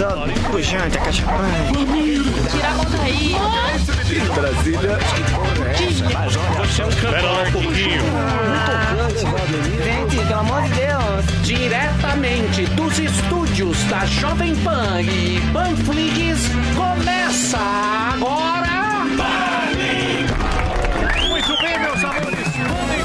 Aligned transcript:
sobe, 0.00 0.32
pujante, 0.50 0.96
acachapante. 0.96 1.84
Tira 2.50 2.68
a 2.68 2.74
mão 2.74 2.86
daí. 2.90 3.36
Brasília. 4.34 4.98
Você 6.58 6.82
é 6.82 6.86
um 6.86 6.90
cantor. 6.90 7.10
Espera 7.10 7.30
lá 7.30 7.42
um 7.42 7.52
pouquinho. 7.52 8.02
Gente, 9.84 10.16
pelo 10.16 10.40
amor 10.40 10.62
de 10.62 10.68
Deus. 10.70 11.44
Diretamente 11.44 12.66
dos 12.66 12.98
estúdios 12.98 13.84
da 13.84 14.06
Jovem 14.06 14.56
Pan 14.56 15.02
e 15.02 15.38
Panflix, 15.52 16.48
começa 16.74 17.58
agora. 18.14 19.04
Muito 21.28 21.58
bem, 21.60 21.78
meus 21.78 22.04
amores. 22.04 22.99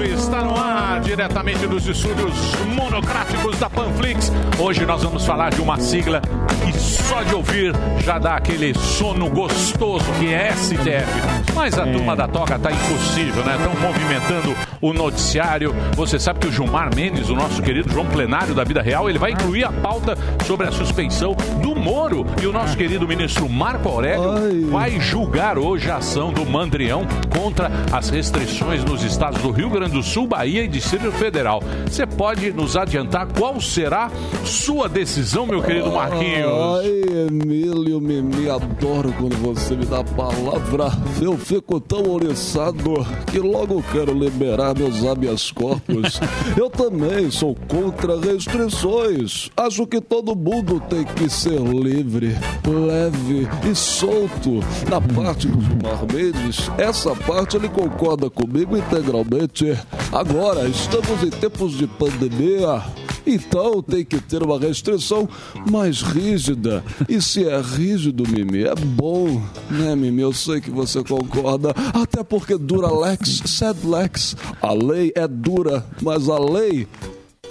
Está 0.00 0.42
no 0.42 0.56
ar, 0.56 1.00
diretamente 1.00 1.66
dos 1.66 1.86
estúdios 1.86 2.34
monocráticos 2.74 3.58
da 3.58 3.68
Panflix. 3.68 4.32
Hoje 4.58 4.86
nós 4.86 5.02
vamos 5.02 5.24
falar 5.24 5.50
de 5.50 5.60
uma 5.60 5.78
sigla 5.78 6.20
que 6.64 6.72
só 6.78 7.22
de 7.22 7.34
ouvir 7.34 7.72
já 8.04 8.18
dá 8.18 8.36
aquele 8.36 8.74
sono 8.74 9.28
gostoso 9.28 10.04
que 10.18 10.32
é 10.32 10.52
STF. 10.52 11.52
Mas 11.54 11.78
a 11.78 11.84
turma 11.84 12.16
da 12.16 12.26
toca 12.26 12.58
tá 12.58 12.72
impossível, 12.72 13.44
né? 13.44 13.56
Estão 13.56 13.74
movimentando 13.80 14.71
o 14.82 14.92
noticiário. 14.92 15.72
Você 15.94 16.18
sabe 16.18 16.40
que 16.40 16.48
o 16.48 16.52
Gilmar 16.52 16.94
Mendes, 16.94 17.30
o 17.30 17.34
nosso 17.34 17.62
querido 17.62 17.90
João 17.90 18.04
Plenário 18.04 18.54
da 18.54 18.64
Vida 18.64 18.82
Real, 18.82 19.08
ele 19.08 19.18
vai 19.18 19.30
incluir 19.30 19.64
a 19.64 19.70
pauta 19.70 20.18
sobre 20.44 20.66
a 20.66 20.72
suspeição 20.72 21.36
do 21.62 21.74
Moro. 21.76 22.26
E 22.42 22.46
o 22.46 22.52
nosso 22.52 22.76
querido 22.76 23.06
ministro 23.06 23.48
Marco 23.48 23.88
Aurélio 23.88 24.68
vai 24.70 25.00
julgar 25.00 25.56
hoje 25.56 25.88
a 25.88 25.98
ação 25.98 26.32
do 26.32 26.44
Mandrião 26.44 27.06
contra 27.34 27.70
as 27.92 28.10
restrições 28.10 28.84
nos 28.84 29.04
estados 29.04 29.40
do 29.40 29.52
Rio 29.52 29.70
Grande 29.70 29.92
do 29.92 30.02
Sul, 30.02 30.26
Bahia 30.26 30.64
e 30.64 30.68
Distrito 30.68 31.12
Federal. 31.12 31.62
Você 31.86 32.04
pode 32.04 32.52
nos 32.52 32.76
adiantar 32.76 33.28
qual 33.38 33.60
será 33.60 34.10
sua 34.44 34.88
decisão, 34.88 35.46
meu 35.46 35.62
querido 35.62 35.92
Marquinhos? 35.92 36.50
Ai, 36.80 37.28
Emílio, 37.28 38.00
Mimi, 38.00 38.50
adoro 38.50 39.14
quando 39.16 39.36
você 39.36 39.76
me 39.76 39.86
dá 39.86 40.00
a 40.00 40.04
palavra. 40.04 40.90
Eu 41.20 41.38
fico 41.38 41.80
tão 41.80 42.10
oriçado 42.10 43.06
que 43.30 43.38
logo 43.38 43.82
quero 43.92 44.12
liberar 44.12 44.71
meus 44.74 45.04
habeas 45.04 45.50
corpus. 45.50 46.20
Eu 46.56 46.70
também 46.70 47.30
sou 47.30 47.56
contra 47.68 48.18
restrições. 48.18 49.50
Acho 49.56 49.86
que 49.86 50.00
todo 50.00 50.36
mundo 50.36 50.80
tem 50.88 51.04
que 51.04 51.28
ser 51.28 51.60
livre, 51.60 52.36
leve 52.66 53.48
e 53.70 53.74
solto. 53.74 54.60
Na 54.88 55.00
parte 55.00 55.48
do 55.48 55.60
Gilmar 55.60 56.00
Mendes, 56.12 56.70
essa 56.78 57.14
parte 57.14 57.56
ele 57.56 57.68
concorda 57.68 58.28
comigo 58.30 58.76
integralmente. 58.76 59.76
Agora, 60.12 60.68
estamos 60.68 61.22
em 61.22 61.30
tempos 61.30 61.76
de 61.76 61.86
pandemia. 61.86 62.82
Então 63.26 63.82
tem 63.82 64.04
que 64.04 64.20
ter 64.20 64.42
uma 64.42 64.58
restrição 64.58 65.28
mais 65.70 66.02
rígida. 66.02 66.84
E 67.08 67.20
se 67.20 67.44
é 67.44 67.60
rígido, 67.60 68.24
Mimi, 68.28 68.64
é 68.64 68.74
bom, 68.74 69.40
né, 69.70 69.94
Mimi? 69.94 70.22
Eu 70.22 70.32
sei 70.32 70.60
que 70.60 70.70
você 70.70 71.02
concorda. 71.04 71.74
Até 71.92 72.22
porque 72.22 72.56
dura 72.56 72.92
lex, 72.92 73.42
sed 73.46 73.86
lex. 73.86 74.36
A 74.60 74.72
lei 74.72 75.12
é 75.14 75.26
dura, 75.26 75.86
mas 76.00 76.28
a 76.28 76.38
lei 76.38 76.86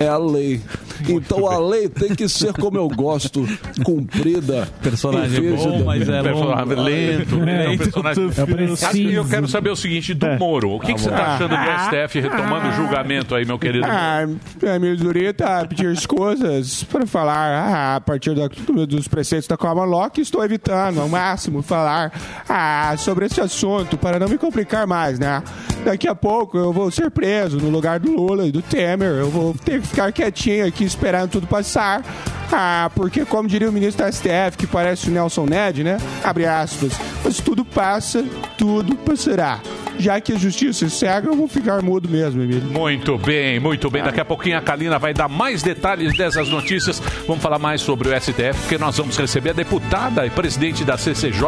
é 0.04 0.08
a 0.08 0.18
lei. 0.18 0.62
então 1.08 1.48
a 1.48 1.58
lei 1.60 1.90
tem 1.90 2.14
que 2.16 2.28
ser 2.28 2.54
como 2.54 2.78
eu 2.78 2.88
gosto, 2.88 3.48
cumprida. 3.84 4.68
Personagem 4.82 5.56
bom, 5.56 5.84
mas 5.86 6.08
é 6.08 6.22
personagem 6.22 6.76
longo. 6.76 6.82
lento? 6.82 7.36
Um 7.36 7.78
personagem... 7.78 8.30
é 8.38 8.46
preciso. 8.46 8.86
Assim, 8.86 9.12
eu 9.12 9.26
quero 9.26 9.48
saber 9.48 9.70
o 9.70 9.76
seguinte 9.76 10.14
do 10.14 10.28
Moro. 10.38 10.72
O 10.72 10.80
que, 10.80 10.94
que 10.94 11.02
você 11.02 11.10
está 11.10 11.36
achando 11.36 11.50
do 11.50 12.06
STF 12.06 12.20
retomando 12.20 12.68
o 12.70 12.72
julgamento 12.74 13.36
aí, 13.36 13.46
meu 13.46 13.58
querido? 13.60 13.86
Ah, 13.88 14.22
a 14.76 14.80
minha 14.80 14.96
dureta 14.96 15.66
pedir 15.68 15.88
as 15.88 16.06
coisas 16.06 16.84
para 16.84 17.06
falar 17.06 17.50
ah, 17.52 17.96
a 17.96 18.02
partir 18.02 18.34
da- 18.36 18.48
dos 18.86 19.08
preceitos 19.08 19.48
da 19.48 19.58
Common 19.58 19.86
Law 19.86 20.10
que 20.10 20.22
estou 20.22 20.44
evitando 20.44 21.00
ao 21.02 21.10
máximo 21.10 21.62
falar 21.62 22.12
ah, 22.48 22.96
sobre 22.98 23.26
esse 23.26 23.42
assunto 23.42 23.98
para 23.98 24.20
não 24.20 24.28
me 24.28 24.38
complicar 24.38 24.86
mais, 24.88 25.20
né? 25.20 25.42
Daqui 25.84 26.08
a 26.08 26.16
pouco 26.16 26.58
eu 26.58 26.72
vou 26.72 26.92
ser 26.92 27.10
preso 27.12 27.58
no 27.58 27.70
lugar 27.70 28.00
do 28.00 28.12
Lula 28.12 28.46
e 28.46 28.52
do 28.52 28.62
Temer. 28.62 29.12
Eu 29.14 29.30
vou 29.30 29.54
ter 29.54 29.82
que 29.82 29.88
ficar 29.92 30.12
quietinho 30.12 30.66
aqui 30.66 30.84
esperando 30.84 31.32
tudo 31.32 31.48
passar. 31.48 32.04
Ah, 32.52 32.90
porque 32.96 33.24
como 33.24 33.48
diria 33.48 33.70
o 33.70 33.72
ministro 33.72 34.04
da 34.04 34.12
STF, 34.12 34.58
que 34.58 34.68
parece 34.68 35.10
o 35.10 35.12
Nelson 35.12 35.46
Ned, 35.46 35.84
né? 35.84 35.98
Abre 36.24 36.46
aspas. 36.46 36.94
Mas 37.24 37.38
tudo 37.38 37.64
passa, 37.64 38.26
tudo 38.58 38.96
passará. 38.96 39.60
Já 40.02 40.20
que 40.20 40.34
a 40.34 40.38
justiça 40.38 40.86
é 40.86 40.90
cega, 40.90 41.28
eu 41.28 41.36
vou 41.36 41.48
ficar 41.48 41.82
mudo 41.82 42.10
mesmo, 42.10 42.42
Emílio. 42.42 42.64
Muito 42.64 43.18
bem, 43.18 43.60
muito 43.60 43.90
bem. 43.90 44.04
Daqui 44.04 44.20
a 44.20 44.26
pouquinho 44.26 44.58
a 44.58 44.62
Kalina 44.62 44.98
vai 44.98 45.14
dar 45.14 45.28
mais 45.30 45.62
detalhes 45.62 46.18
dessas 46.18 46.50
notícias. 46.50 47.00
Vamos 47.28 47.42
falar 47.42 47.60
mais 47.60 47.82
sobre 47.82 48.10
o 48.10 48.20
STF, 48.20 48.60
porque 48.62 48.78
nós 48.78 48.98
vamos 48.98 49.16
receber 49.18 49.52
a 49.52 49.54
deputada 49.54 50.26
e 50.26 50.30
presidente 50.30 50.84
da 50.84 50.98
CCJ, 50.98 51.44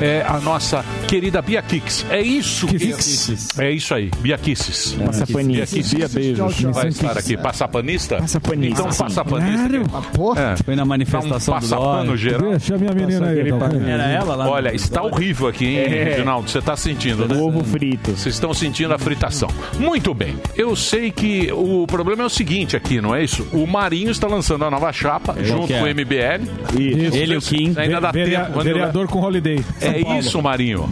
é, 0.00 0.24
a 0.26 0.38
nossa 0.40 0.84
querida 1.06 1.40
Bia 1.40 1.62
Kix. 1.62 2.04
É 2.10 2.20
isso? 2.20 2.66
Kisses. 2.66 3.58
É 3.58 3.70
isso 3.70 3.94
aí, 3.94 4.10
Bia 4.18 4.36
Kisses. 4.38 4.92
Passapanista. 4.94 5.52
Bia 5.52 5.66
Kisses. 5.66 5.94
Bia 5.94 6.08
beijos. 6.08 6.60
Vai 6.62 6.88
estar 6.88 7.16
aqui. 7.18 7.36
Passapanista? 7.36 8.16
Passapanista. 8.16 8.80
Então, 8.82 8.92
passapanista. 8.92 9.68
Claro. 10.14 10.64
Foi 10.64 10.74
na 10.76 10.84
manifestação 10.84 11.54
um 11.54 11.58
do 11.58 11.62
passapano 11.62 12.04
Dória. 12.06 12.16
geral. 12.16 12.50
Deixa 12.50 12.74
a 12.74 12.78
minha 12.78 12.92
menina 12.92 13.26
aí. 13.28 13.52
ok? 13.52 13.80
Era 13.88 14.04
ela 14.08 14.34
lá? 14.34 14.48
Olha, 14.48 14.74
está 14.74 15.02
horrível 15.02 15.46
aqui, 15.48 15.66
hein, 15.66 15.76
É. 15.78 16.04
Reginaldo? 16.04 16.50
Você 16.50 16.58
está 16.58 16.76
sentindo, 16.76 17.26
né? 17.28 17.40
Ovo 17.40 17.62
frito. 17.84 18.10
Vocês 18.12 18.34
estão 18.34 18.54
sentindo 18.54 18.94
a 18.94 18.98
fritação. 18.98 19.48
Muito 19.78 20.14
bem. 20.14 20.36
Eu 20.56 20.74
sei 20.74 21.10
que 21.10 21.50
o 21.52 21.86
problema 21.86 22.22
é 22.22 22.26
o 22.26 22.30
seguinte 22.30 22.76
aqui, 22.76 23.00
não 23.00 23.14
é 23.14 23.22
isso? 23.22 23.46
O 23.52 23.66
Marinho 23.66 24.10
está 24.10 24.26
lançando 24.26 24.64
a 24.64 24.70
nova 24.70 24.92
chapa 24.92 25.36
junto 25.42 25.72
é? 25.72 25.78
com 25.78 25.84
o 25.84 25.88
MBL. 25.88 26.44
Isso. 26.78 27.16
Ele 27.16 27.34
e 27.34 27.36
o 27.36 27.40
Kim. 27.40 27.74
Ainda 27.76 28.00
dá 28.00 28.10
Verea- 28.10 28.44
tempo. 28.46 28.60
vereador 28.60 29.06
com 29.08 29.20
holiday. 29.20 29.62
São 29.78 29.90
É 29.90 30.02
Paulo. 30.02 30.18
isso, 30.18 30.42
Marinho. 30.42 30.88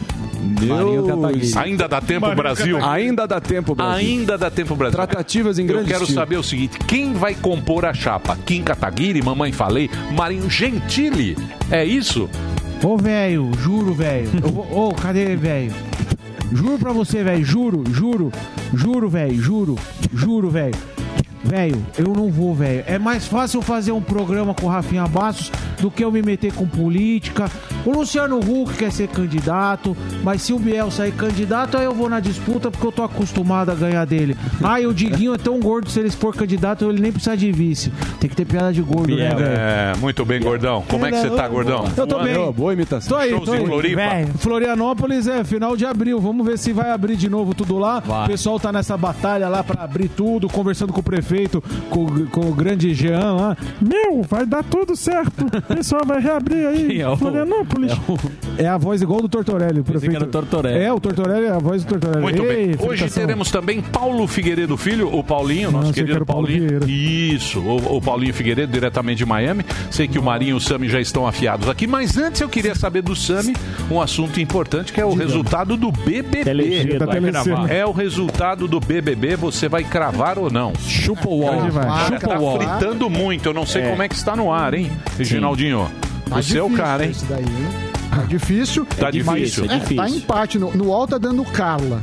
Marinho 0.61 1.07
Kataguiri. 1.07 1.53
Ainda 1.57 1.89
dá 1.89 2.01
tempo, 2.01 2.35
Brasil? 2.35 2.85
Ainda 2.85 3.27
dá 3.27 3.41
tempo, 3.41 3.75
Brasil. 3.75 3.95
Ainda 4.09 4.37
dá 4.39 4.51
tempo, 4.51 4.75
Brasil. 4.75 4.97
Tratativas 4.97 5.59
em 5.59 5.63
Eu 5.63 5.69
grande 5.69 5.89
quero 5.89 6.03
estilo. 6.03 6.19
saber 6.21 6.37
o 6.37 6.43
seguinte: 6.43 6.79
quem 6.87 7.13
vai 7.15 7.35
compor 7.35 7.85
a 7.85 7.95
chapa? 7.95 8.37
Kim 8.45 8.63
Kataguiri, 8.63 9.23
Mamãe 9.23 9.53
Falei, 9.53 9.89
Marinho 10.17 10.51
Gentili? 10.51 11.37
É 11.71 11.85
isso? 11.85 12.29
Ô, 12.83 12.97
velho, 12.97 13.51
juro, 13.61 13.95
velho. 13.95 14.29
Eu 14.43 14.77
Ô, 14.77 14.93
cadê, 14.93 15.37
velho? 15.37 15.73
Juro 16.55 16.79
pra 16.79 16.93
você, 16.93 17.25
velho, 17.25 17.45
juro, 17.45 17.83
juro, 17.91 18.31
juro, 18.75 19.09
velho, 19.09 19.35
juro, 19.41 19.77
juro, 20.13 20.51
velho. 20.51 20.92
Velho, 21.45 21.85
eu 21.99 22.13
não 22.15 22.31
vou, 22.31 22.55
velho. 22.55 22.85
É 22.87 22.99
mais 22.99 23.27
fácil 23.27 23.61
fazer 23.61 23.93
um 23.93 24.01
programa 24.01 24.55
com 24.55 24.67
o 24.67 24.69
Rafinha 24.69 25.07
Bastos 25.07 25.51
do 25.81 25.91
que 25.91 26.05
eu 26.05 26.13
me 26.13 26.23
meter 26.23 26.53
com 26.53 26.67
política. 26.67 27.51
O 27.85 27.91
Luciano 27.91 28.39
Huck 28.39 28.75
quer 28.75 28.93
ser 28.93 29.09
candidato, 29.09 29.97
mas 30.23 30.43
se 30.43 30.53
o 30.53 30.59
Biel 30.59 30.91
sair 30.91 31.13
candidato, 31.13 31.77
aí 31.77 31.85
eu 31.85 31.95
vou 31.95 32.09
na 32.09 32.21
disputa 32.21 32.71
porque 32.71 32.87
eu 32.87 32.93
tô 32.93 33.03
acostumado 33.03 33.71
a 33.71 33.75
ganhar 33.75 34.05
dele. 34.05 34.37
Ah, 34.63 34.81
e 34.81 34.87
o 34.87 34.95
Diguinho 34.95 35.35
é 35.35 35.39
tão 35.39 35.59
gordo, 35.59 35.91
se 35.91 35.99
ele 35.99 36.11
for 36.11 36.35
candidato, 36.35 36.89
ele 36.89 37.01
nem 37.01 37.11
precisa 37.11 37.37
de 37.37 37.51
vice. 37.51 37.91
Tem 38.21 38.31
que 38.31 38.37
ter 38.37 38.45
piada 38.45 38.73
de 38.73 38.81
gordo, 38.81 39.17
né, 39.17 39.29
Biel. 39.29 39.39
velho? 39.39 39.57
É, 39.59 39.93
muito 39.99 40.25
bem, 40.25 40.41
gordão. 40.41 40.85
Como 40.89 41.05
é 41.05 41.11
que 41.11 41.19
você 41.19 41.31
tá, 41.31 41.49
gordão? 41.49 41.85
Eu 41.97 42.07
tô 42.07 42.23
bem. 42.23 42.35
Boa, 42.35 42.53
boa 42.53 42.73
imitação. 42.73 43.09
Tô 43.09 43.17
aí, 43.17 43.31
Shows 43.31 43.45
tô 43.45 43.53
aí. 43.53 43.67
Floripa. 43.67 44.03
Florianópolis 44.39 45.27
é 45.27 45.43
final 45.43 45.77
de 45.77 45.85
abril. 45.85 46.21
Vamos 46.21 46.47
ver 46.47 46.59
se 46.59 46.73
vai 46.73 46.91
abrir 46.91 47.17
de 47.17 47.29
novo 47.29 47.55
tudo 47.55 47.79
lá. 47.79 47.99
Vai. 48.01 48.25
O 48.25 48.29
pessoal 48.29 48.61
tá 48.61 48.71
nessa 48.73 48.97
batalha 48.97 49.49
lá 49.49 49.65
pra 49.65 49.83
abrir 49.83 50.09
tudo, 50.09 50.49
conversando 50.49 50.93
com 50.93 51.01
o 51.01 51.03
prefeito, 51.03 51.32
com, 51.91 52.27
com 52.27 52.41
o 52.51 52.55
grande 52.55 52.93
Jean 52.95 53.33
lá. 53.35 53.57
Meu, 53.81 54.23
vai 54.23 54.45
dar 54.47 54.63
tudo 54.63 54.95
certo. 54.97 55.45
O 55.47 55.75
pessoal 55.75 56.03
vai 56.07 56.21
reabrir 56.21 56.67
aí. 56.67 56.93
É 57.03 57.09
o- 57.09 57.17
Florianópolis. 57.17 57.93
é 57.93 57.95
o- 58.13 58.63
É 58.65 58.69
a 58.69 58.77
voz 58.77 59.01
igual 59.03 59.21
do 59.23 59.29
Tortorelli. 59.29 59.81
O 59.81 59.85
prefeito. 59.85 60.15
era 60.15 60.25
o 60.25 60.29
Tortorelli. 60.29 60.85
É, 60.85 60.93
o 60.93 61.01
Tortorelli 61.01 61.47
é 61.47 61.51
a 61.51 61.59
voz 61.59 61.85
do 61.85 61.89
Tortorelli. 61.89 62.23
Muito 62.23 62.43
Ei, 62.45 62.77
bem. 62.77 62.87
Hoje 62.89 63.09
teremos 63.11 63.51
também 63.51 63.81
Paulo 63.81 64.27
Figueiredo 64.27 64.77
Filho, 64.77 65.13
o 65.15 65.25
Paulinho, 65.25 65.71
nosso 65.71 65.93
que 65.93 66.01
querido 66.05 66.25
Paulo 66.25 66.47
Paulinho. 66.47 66.69
Vieira. 66.69 66.87
Isso, 66.89 67.61
o, 67.61 67.97
o 67.97 68.01
Paulinho 68.01 68.33
Figueiredo, 68.35 68.73
diretamente 68.73 69.19
de 69.19 69.27
Miami. 69.27 69.65
Sei 69.91 70.07
que 70.07 70.19
o 70.19 70.23
Marinho 70.23 70.51
e 70.51 70.55
o 70.55 70.61
Sami 70.61 70.89
já 70.89 71.01
estão 71.01 71.27
afiados 71.27 71.69
aqui, 71.69 71.87
mas 71.87 72.17
antes 72.19 72.41
eu 72.41 72.49
queria 72.49 72.75
saber 72.75 73.03
do 73.03 73.17
Sami 73.17 73.55
um 73.91 74.01
assunto 74.01 74.41
importante 74.41 74.93
que 74.93 75.01
é 75.01 75.05
o 75.05 75.15
resultado 75.15 75.77
do 75.77 75.91
BBB. 75.91 76.45
Telecena. 76.45 77.73
É 77.73 77.85
o 77.87 77.93
resultado 77.93 78.69
do 78.69 78.79
BBB, 78.81 79.37
você 79.37 79.69
vai 79.69 79.83
cravar 79.85 80.39
ou 80.39 80.51
não? 80.51 80.73
Chupa 80.87 81.22
o 81.31 81.45
Hoje 81.45 81.61
wall. 81.61 81.71
vai. 81.71 81.87
Olha, 81.89 82.05
Chupa 82.07 82.29
tá 82.29 82.39
wall. 82.39 82.57
fritando 82.61 83.11
muito, 83.11 83.49
eu 83.49 83.55
não 83.55 83.67
sei 83.67 83.83
como 83.89 84.03
é 84.03 84.09
que 84.09 84.15
está 84.15 84.35
no 84.37 84.53
ar, 84.53 84.75
hein, 84.75 84.91
Reginaldinho? 85.19 85.91
Tá 86.29 86.37
Você 86.37 86.59
é 86.59 86.63
o 86.63 86.71
cara, 86.71 87.05
hein? 87.05 87.11
Isso 87.11 87.27
daí, 87.29 87.43
hein? 87.45 87.93
Tá 88.15 88.23
difícil. 88.25 88.85
Tá 88.85 89.11
difícil. 89.11 89.65
é 89.65 89.75
É, 89.75 89.79
difícil. 89.79 89.97
tá 89.97 90.09
empate. 90.11 90.59
No, 90.59 90.71
no 90.77 90.85
UOL 90.89 91.07
tá 91.07 91.17
dando 91.17 91.43
Carla. 91.45 91.99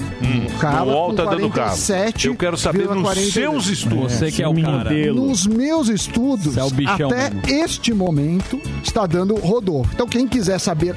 o 0.50 0.58
Carla 0.58 0.92
no 0.92 0.98
UOL 0.98 1.14
tá 1.14 1.26
dando 1.26 1.50
Carla. 1.52 1.70
47, 1.70 2.28
Eu 2.28 2.36
quero 2.36 2.58
saber 2.58 2.88
nos 2.88 3.02
42. 3.04 3.32
seus 3.34 3.68
estudos. 3.68 4.14
Você 4.14 4.32
que 4.32 4.42
é 4.42 4.48
o 4.48 4.56
cara. 4.60 4.90
Nos 5.14 5.46
meus 5.46 5.88
estudos, 5.88 6.58
é 6.58 6.64
o 6.64 6.70
bichão 6.72 7.12
até 7.12 7.30
mesmo. 7.30 7.64
este 7.64 7.94
momento, 7.94 8.60
está 8.84 9.06
dando 9.06 9.36
Rodolfo. 9.36 9.92
Então, 9.94 10.08
quem 10.08 10.28
quiser 10.28 10.58
saber 10.60 10.96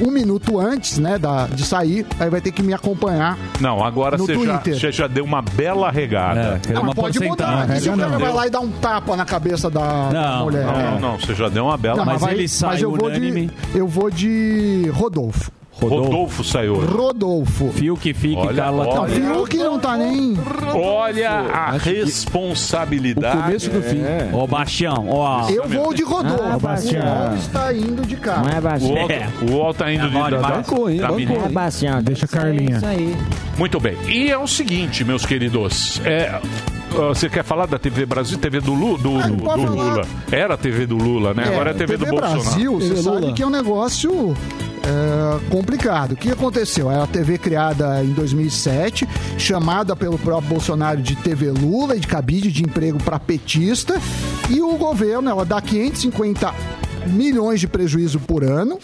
um 0.00 0.10
minuto 0.10 0.58
antes, 0.58 0.98
né, 0.98 1.18
da, 1.18 1.46
de 1.46 1.64
sair, 1.64 2.06
aí 2.18 2.30
vai 2.30 2.40
ter 2.40 2.52
que 2.52 2.62
me 2.62 2.72
acompanhar. 2.72 3.38
Não, 3.60 3.84
agora 3.84 4.16
No 4.16 4.24
você 4.26 4.34
já, 4.34 4.58
Twitter. 4.58 4.80
você 4.80 4.92
já 4.92 5.06
deu 5.06 5.24
uma 5.24 5.42
bela 5.42 5.90
regada. 5.90 6.60
Não, 6.72 6.82
mas 6.84 6.94
pode 6.94 7.20
mudar. 7.20 7.68
E 7.76 7.80
se 7.80 7.88
o 7.90 7.96
cara 7.96 8.18
vai 8.18 8.32
lá 8.32 8.46
e 8.46 8.50
dá 8.50 8.60
um 8.60 8.70
tapa 8.70 9.16
na 9.16 9.24
cabeça 9.24 9.70
da, 9.70 10.08
da 10.10 10.36
mulher? 10.38 10.64
Não, 10.66 10.72
É. 10.80 10.90
não, 10.92 11.00
não, 11.00 11.18
você 11.18 11.34
já 11.34 11.48
deu 11.48 11.64
uma 11.66 11.76
bela. 11.76 11.96
Não, 11.96 12.04
mas, 12.06 12.20
vai- 12.20 12.36
mas 12.62 12.82
eu 12.82 12.90
vou 12.90 13.10
de 13.10 13.50
eu 13.74 13.86
vou 13.86 14.10
de 14.10 14.90
Rodolfo. 14.92 15.50
Rodolfo, 15.80 16.44
saiu. 16.44 16.74
hoje. 16.76 16.86
Rodolfo. 16.92 17.72
Fio 17.72 17.96
que 17.96 18.14
fique, 18.14 18.36
Olha, 18.36 18.62
Carla 18.62 18.86
olha. 18.86 19.18
Não, 19.18 19.34
Fiuk 19.34 19.56
não 19.58 19.78
tá 19.80 19.96
nem. 19.96 20.36
Olha 20.74 21.30
a 21.30 21.72
responsabilidade. 21.72 23.36
O 23.38 23.42
começo 23.42 23.70
do 23.70 23.82
fim. 23.82 24.00
Ó, 24.32 24.46
Bastião, 24.46 25.06
ó. 25.08 25.48
Eu 25.48 25.66
vou 25.68 25.92
de 25.94 26.02
Rodolfo. 26.02 26.42
Ah, 26.44 26.58
Bastião. 26.58 27.02
o 27.02 27.30
Ol 27.30 27.34
está 27.36 27.72
indo 27.74 28.06
de 28.06 28.16
carro. 28.16 28.46
O 28.46 28.92
Otto, 28.92 29.52
o 29.52 29.60
Otto 29.60 29.78
tá 29.78 29.92
indo 29.92 30.08
de 30.08 30.16
Agora, 30.16 30.36
da- 30.38 30.48
da- 30.48 30.54
bancou, 30.56 30.90
hein, 30.90 31.00
bancou. 31.00 31.16
menina. 31.16 31.44
É, 31.46 31.48
Bastião, 31.48 32.02
deixa 32.02 32.26
a 32.26 32.28
Carlinha. 32.28 32.80
Muito 33.58 33.80
bem. 33.80 33.96
E 34.06 34.30
é 34.30 34.38
o 34.38 34.46
seguinte, 34.46 35.04
meus 35.04 35.26
queridos. 35.26 36.00
É, 36.04 36.28
ah, 36.28 36.40
você 37.08 37.28
quer 37.28 37.42
falar 37.42 37.66
da 37.66 37.78
TV 37.78 38.06
Brasil? 38.06 38.38
TV 38.38 38.60
do, 38.60 38.72
Lu, 38.74 38.96
do, 38.98 39.20
do 39.22 39.42
pode 39.42 39.66
falar. 39.66 39.82
Lula. 39.84 40.06
Era 40.30 40.54
a 40.54 40.56
TV 40.56 40.86
do 40.86 40.96
Lula, 40.96 41.34
né? 41.34 41.44
Agora 41.48 41.70
é 41.70 41.72
a 41.72 41.76
TV, 41.76 41.96
do 41.96 42.06
Bolsonaro. 42.06 42.40
Brasil, 42.42 42.74
você 42.78 42.96
sabe 43.02 43.32
que 43.32 43.42
é 43.42 43.46
um 43.46 43.50
negócio 43.50 44.36
é, 44.82 45.50
complicado. 45.50 46.12
O 46.12 46.16
que 46.16 46.30
aconteceu? 46.30 46.90
É 46.90 47.00
a 47.00 47.06
TV 47.06 47.38
criada 47.38 48.02
em 48.02 48.12
2007, 48.12 49.08
chamada 49.38 49.94
pelo 49.94 50.18
próprio 50.18 50.50
Bolsonaro 50.50 51.00
de 51.00 51.14
TV 51.16 51.50
Lula 51.50 51.96
e 51.96 52.00
de 52.00 52.06
cabide 52.06 52.50
de 52.50 52.62
emprego 52.62 53.02
para 53.02 53.18
petista. 53.18 53.94
E 54.50 54.60
o 54.60 54.76
governo, 54.76 55.30
ela 55.30 55.44
dá 55.44 55.60
550 55.60 56.52
milhões 57.06 57.60
de 57.60 57.68
prejuízo 57.68 58.18
por 58.20 58.44
ano. 58.44 58.78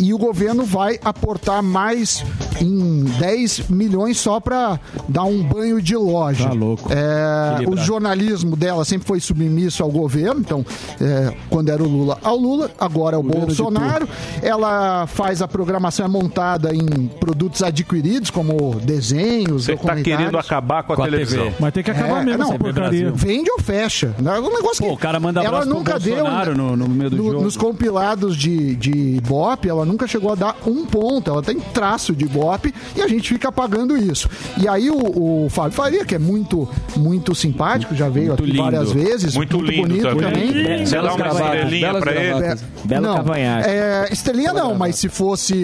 E 0.00 0.14
o 0.14 0.18
governo 0.18 0.64
vai 0.64 0.98
aportar 1.04 1.62
mais 1.62 2.24
em 2.60 3.04
10 3.18 3.68
milhões 3.68 4.18
só 4.18 4.40
para 4.40 4.80
dar 5.08 5.24
um 5.24 5.42
banho 5.42 5.80
de 5.80 5.94
loja. 5.96 6.48
Tá 6.48 6.52
louco. 6.54 6.88
o 6.88 6.92
Equilibrado. 6.92 7.86
jornalismo 7.86 8.56
dela 8.56 8.84
sempre 8.84 9.06
foi 9.06 9.20
submisso 9.20 9.82
ao 9.82 9.90
governo, 9.90 10.40
então, 10.40 10.64
é, 11.00 11.32
quando 11.48 11.68
era 11.68 11.82
o 11.82 11.88
Lula 11.88 12.18
ao 12.22 12.36
Lula, 12.36 12.70
agora 12.78 13.16
é 13.16 13.18
o 13.18 13.22
Governo 13.22 13.46
Bolsonaro. 13.46 14.08
Ela 14.42 15.06
faz 15.06 15.42
a 15.42 15.48
programação 15.48 16.04
é 16.06 16.08
montada 16.08 16.74
em 16.74 17.06
produtos 17.20 17.62
adquiridos, 17.62 18.30
como 18.30 18.76
desenhos, 18.80 19.66
Você 19.66 19.76
tá 19.76 19.96
querendo 19.96 20.38
acabar 20.38 20.82
com 20.82 20.92
a, 20.94 20.96
televisão. 21.04 21.52
Mas 21.60 21.72
tem 21.72 21.82
que 21.82 21.90
acabar 21.90 22.24
mesmo 22.24 22.42
essa 22.42 22.52
não, 22.52 22.58
porcaria. 22.58 23.10
Vende 23.12 23.50
ou 23.50 23.58
fecha. 23.60 24.14
É 24.18 24.40
um 24.40 24.54
negócio 24.54 24.84
que 24.84 24.90
o 24.90 24.96
cara 24.96 25.20
manda 25.20 25.42
ela 25.42 25.64
nunca 25.64 25.98
deu 25.98 26.16
Bolsonaro 26.16 26.56
no- 26.56 26.76
no 26.76 26.88
meio 26.88 27.10
do 27.10 27.16
jogo. 27.16 27.42
Nos 27.42 27.56
compilados 27.56 28.36
de, 28.36 28.74
de 28.76 28.90
Ibope, 29.16 29.68
ela 29.68 29.84
nunca 29.90 30.06
chegou 30.06 30.32
a 30.32 30.34
dar 30.34 30.56
um 30.66 30.84
ponto. 30.86 31.30
Ela 31.30 31.42
tem 31.42 31.58
traço 31.58 32.14
de 32.14 32.24
Ibope 32.24 32.72
e 32.96 33.02
a 33.02 33.08
gente 33.08 33.28
fica 33.28 33.50
pagando 33.50 33.96
isso. 33.96 34.28
E 34.60 34.68
aí 34.68 34.90
o, 34.90 35.44
o 35.44 35.48
Fábio 35.50 35.72
Faria, 35.72 36.04
que 36.04 36.14
é 36.14 36.18
muito, 36.18 36.68
muito 36.96 37.34
simpático, 37.34 37.94
já 37.94 38.08
veio 38.08 38.32
aqui 38.32 38.44
lindo. 38.44 38.62
várias 38.62 38.92
vezes. 38.92 39.34
Muito 39.34 39.60
lindo 39.60 39.88
bonito 39.88 40.02
também. 40.16 40.48
também. 40.48 40.86
Você 40.86 40.96
dá 40.96 41.14
uma 41.14 41.26
estrelinha 41.28 41.94
pra 41.94 42.12
ele? 42.12 42.44
É, 42.90 43.00
não, 43.00 43.34
É, 43.34 44.08
estrelinha 44.12 44.52
não, 44.52 44.74
mas 44.74 44.96
se 44.96 45.08
fosse. 45.08 45.54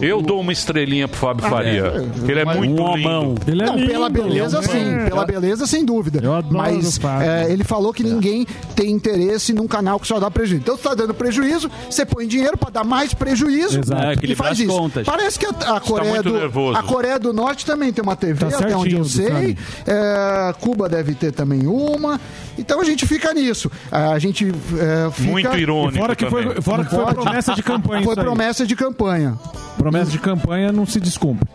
Eu 0.00 0.22
dou 0.22 0.40
uma 0.40 0.52
estrelinha 0.52 1.08
pro 1.08 1.18
Fábio 1.18 1.46
Ah, 1.46 1.50
Faria. 1.50 1.82
é, 2.26 2.30
Ele 2.30 2.40
é 2.40 2.44
muito 2.44 2.82
Um 2.82 2.96
lindo. 2.96 3.08
homão. 3.08 3.34
não, 3.46 3.86
pela 3.86 4.08
beleza 4.08 4.62
sim, 4.62 5.04
pela 5.08 5.24
beleza 5.26 5.66
sem 5.66 5.84
dúvida. 5.84 6.20
Mas 6.50 6.98
é, 7.22 7.52
ele 7.52 7.64
falou 7.64 7.92
que 7.92 8.02
ninguém 8.02 8.46
tem 8.74 8.90
interesse 8.90 9.52
num 9.52 9.66
canal 9.66 9.98
que 9.98 10.06
só 10.06 10.18
dá 10.20 10.30
prejuízo. 10.30 10.62
Então 10.62 10.76
você 10.76 10.82
tá 10.82 10.94
dando 10.94 11.14
prejuízo, 11.14 11.70
você 11.90 12.04
põe 12.04 12.26
dinheiro 12.26 12.56
pra 12.56 12.70
dar 12.70 12.84
mais 12.84 13.14
prejuízo 13.14 13.71
Exato. 13.80 14.02
É, 14.02 14.10
e 14.10 14.12
equilibrar 14.14 14.48
faz 14.48 14.58
isso. 14.60 14.68
contas. 14.68 15.06
Parece 15.06 15.38
que 15.38 15.46
a, 15.46 15.50
a 15.76 15.80
Coreia 15.80 16.10
muito 16.14 16.28
do 16.30 16.38
nervoso. 16.38 16.78
a 16.78 16.82
Coreia 16.82 17.18
do 17.18 17.32
Norte 17.32 17.64
também 17.66 17.92
tem 17.92 18.02
uma 18.02 18.16
TV, 18.16 18.46
Tá 18.46 18.58
até 18.58 18.76
onde 18.76 18.96
eu 18.96 19.04
certinho, 19.04 19.34
sei. 19.44 19.56
É, 19.86 20.54
Cuba 20.60 20.88
deve 20.88 21.14
ter 21.14 21.32
também 21.32 21.66
uma. 21.66 22.20
Então 22.58 22.80
a 22.80 22.84
gente 22.84 23.06
fica 23.06 23.32
nisso. 23.32 23.70
A 23.90 24.18
gente 24.18 24.46
é, 24.78 25.10
fica... 25.10 25.30
Muito 25.30 25.56
irônico 25.58 25.96
E 25.96 26.00
fora 26.00 26.16
que 26.16 26.26
foi- 26.26 26.60
fora 26.60 26.84
que 26.84 26.90
foi 26.90 27.04
promessa 27.14 27.54
de 27.54 27.62
campanha 27.62 28.02
Foi 28.02 28.12
isso 28.12 28.20
aí. 28.20 28.26
promessa 28.26 28.66
de 28.66 28.76
campanha. 28.76 29.38
Promessa 29.78 30.10
de 30.10 30.18
campanha 30.18 30.70
não 30.70 30.84
se 30.86 31.00
descumpre. 31.00 31.48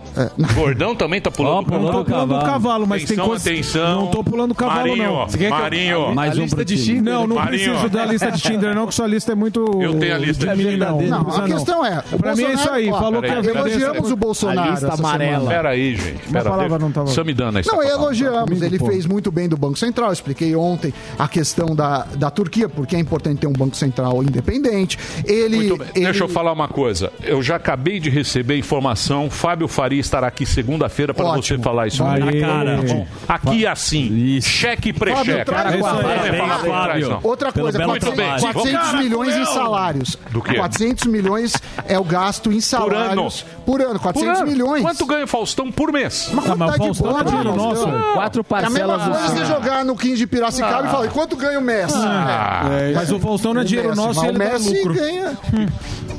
Gordão 0.55 0.95
também 0.95 1.21
tá 1.21 1.29
pulando 1.29 1.69
o 1.69 1.73
Eu 1.75 1.79
não 1.79 1.91
tô 1.91 2.03
pulando 2.05 2.35
o 2.35 2.39
cavalo, 2.43 2.87
mas 2.87 3.03
tem 3.03 3.13
Atenção, 3.13 3.27
coisa... 3.27 3.49
atenção. 3.49 4.01
Não 4.01 4.07
tô 4.07 4.23
pulando 4.23 4.51
o 4.51 4.55
cavalo, 4.55 4.87
Marinho, 4.89 5.03
não. 5.13 5.27
Você 5.27 5.37
quer 5.37 5.47
que 5.47 5.53
eu- 5.53 5.57
Marinho. 5.59 6.15
Mais 6.15 6.33
A 6.33 6.39
um 6.39 6.43
lista 6.43 6.65
de. 6.65 6.83
Tinder, 6.83 7.13
Não, 7.13 7.27
não 7.27 7.35
Marinho. 7.35 7.71
preciso 7.71 7.89
da 7.89 8.05
lista 8.05 8.31
de 8.31 8.41
Tinder, 8.41 8.73
não, 8.75 8.87
que 8.87 8.95
sua 8.95 9.07
lista 9.07 9.31
é 9.31 9.35
muito... 9.35 9.59
Eu 9.81 9.99
tenho 9.99 10.15
a 10.15 10.17
lista 10.17 10.47
de 10.55 10.63
milhão. 10.63 10.97
Tinder. 10.97 11.09
Não, 11.11 11.23
precisa 11.23 11.45
a 11.45 11.47
questão 11.47 11.85
é, 11.85 11.96
o 12.11 12.17
Pra 12.17 12.35
mim 12.35 12.43
é 12.43 12.53
isso 12.53 12.69
aí, 12.69 12.89
falou 12.89 13.21
que 13.21 13.27
peraí, 13.27 13.39
a 13.39 13.43
peraí, 13.43 13.57
Elogiamos 13.71 14.11
o 14.11 14.15
Bolsonaro. 14.15 14.73
essa 14.73 14.95
semana. 14.95 15.41
Pera 15.47 15.69
aí, 15.69 15.95
gente. 15.95 16.29
Pera, 16.31 16.49
palavra 16.49 16.79
não 16.79 16.91
tava- 16.91 17.07
Só 17.07 17.23
me 17.23 17.33
dando 17.33 17.55
Não, 17.55 17.63
palavra. 17.63 17.89
elogiamos. 17.89 18.61
Ele 18.61 18.79
fez 18.79 19.05
muito 19.05 19.31
bem 19.31 19.47
do 19.47 19.57
Banco 19.57 19.77
Central. 19.77 20.11
Expliquei 20.11 20.55
ontem 20.55 20.93
a 21.17 21.27
questão 21.27 21.75
da, 21.75 22.05
da 22.15 22.29
Turquia, 22.29 22.67
porque 22.69 22.95
é 22.95 22.99
importante 22.99 23.39
ter 23.39 23.47
um 23.47 23.53
Banco 23.53 23.75
Central 23.75 24.21
independente. 24.23 24.97
Ele. 25.25 25.57
Ele- 25.67 25.77
Deixa 25.93 26.23
eu 26.23 26.27
falar 26.29 26.51
uma 26.51 26.67
coisa. 26.67 27.11
Eu 27.23 27.41
já 27.41 27.55
acabei 27.55 27.99
de 27.99 28.09
receber 28.09 28.57
informação. 28.57 29.29
Fábio 29.29 29.67
Faria 29.67 29.99
estará 29.99 30.27
aqui 30.27 30.45
segunda-feira 30.45 31.13
para 31.13 31.25
você 31.35 31.57
falar 31.57 31.87
isso. 31.87 32.03
Aê. 32.03 32.19
Na 32.19 32.47
cara. 32.47 32.77
Bom. 32.87 33.07
Aqui 33.27 33.65
é 33.65 33.69
assim. 33.69 34.39
Cheque 34.41 34.89
e 34.89 34.93
pré-cheque. 34.93 35.29
isso 35.51 36.67
Fábio. 36.67 37.09
não. 37.09 37.19
Outra 37.23 37.51
coisa, 37.51 37.77
belo 37.77 37.91
400, 37.91 38.15
trabalho. 38.17 38.41
400 38.41 38.87
Vamos- 38.87 39.03
milhões 39.03 39.35
em 39.35 39.45
salários. 39.45 40.17
Do 40.31 40.41
quê? 40.41 40.55
400 40.55 41.05
milhões 41.07 41.53
é 41.87 41.97
o 41.99 42.03
gasto 42.03 42.51
em 42.51 42.59
salários. 42.61 43.45
Por 43.65 43.81
ano. 43.81 43.99
400 43.99 44.39
Por 44.39 44.43
ano. 44.43 44.51
milhões. 44.51 44.81
Quanto 44.83 45.05
ganha 45.05 45.23
o 45.23 45.27
Faustão 45.27 45.71
por 45.71 45.91
mês? 45.91 46.27
Uma 46.31 46.41
Ah, 46.43 46.45
mas 46.55 46.57
quantidade 46.57 46.77
Faustão 46.85 47.07
boa, 47.09 47.21
é 47.21 47.23
dinheiro 47.23 47.49
Faustão. 47.53 47.69
nosso, 47.69 47.85
velho. 47.91 48.13
Quatro 48.13 48.45
É 48.49 48.55
a 48.55 48.69
mesma 48.69 48.87
parcelas 48.97 49.19
coisa 49.19 49.35
você 49.35 49.45
jogar 49.45 49.85
no 49.85 49.95
15 49.95 50.15
de 50.17 50.27
Piracicaba 50.27 50.87
e 50.87 50.91
falar, 50.91 51.07
quanto 51.09 51.35
ganha 51.35 51.59
o 51.59 51.61
Messi? 51.61 51.95
Ah, 51.97 52.65
É, 52.71 52.93
Mas 52.93 53.11
o 53.11 53.19
Faustão 53.19 53.53
não 53.53 53.61
é 53.61 53.63
dinheiro 53.63 53.89
Messi, 53.89 54.01
nosso 54.01 54.19
e 54.23 54.27
o 54.27 54.29
ele 54.29 54.37
dá 54.37 54.45
Messi 54.45 54.73
lucro. 54.77 54.93
ganha. 54.93 55.37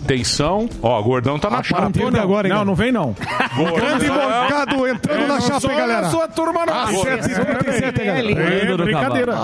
Atenção. 0.05 0.69
Ó, 0.82 1.00
o 1.00 1.03
Gordão 1.03 1.38
tá 1.38 1.50
na 1.50 1.62
chapa. 1.62 1.85
Antônio 1.87 2.20
agora, 2.20 2.49
não, 2.49 2.65
não 2.65 2.75
vem 2.75 2.91
não. 2.91 3.15
Grande 3.76 4.06
Morgado 4.11 4.87
entrando 4.88 5.26
na 5.29 5.41
chapa, 5.41 5.70
hein, 5.70 5.76
galera? 5.79 6.11
sua 6.11 6.26
turma 6.29 6.65
não. 6.65 6.73
Ah, 6.75 6.87
7h57, 6.91 8.05
galera. 8.05 8.41
É, 8.43 8.76
brincadeira. 8.76 9.35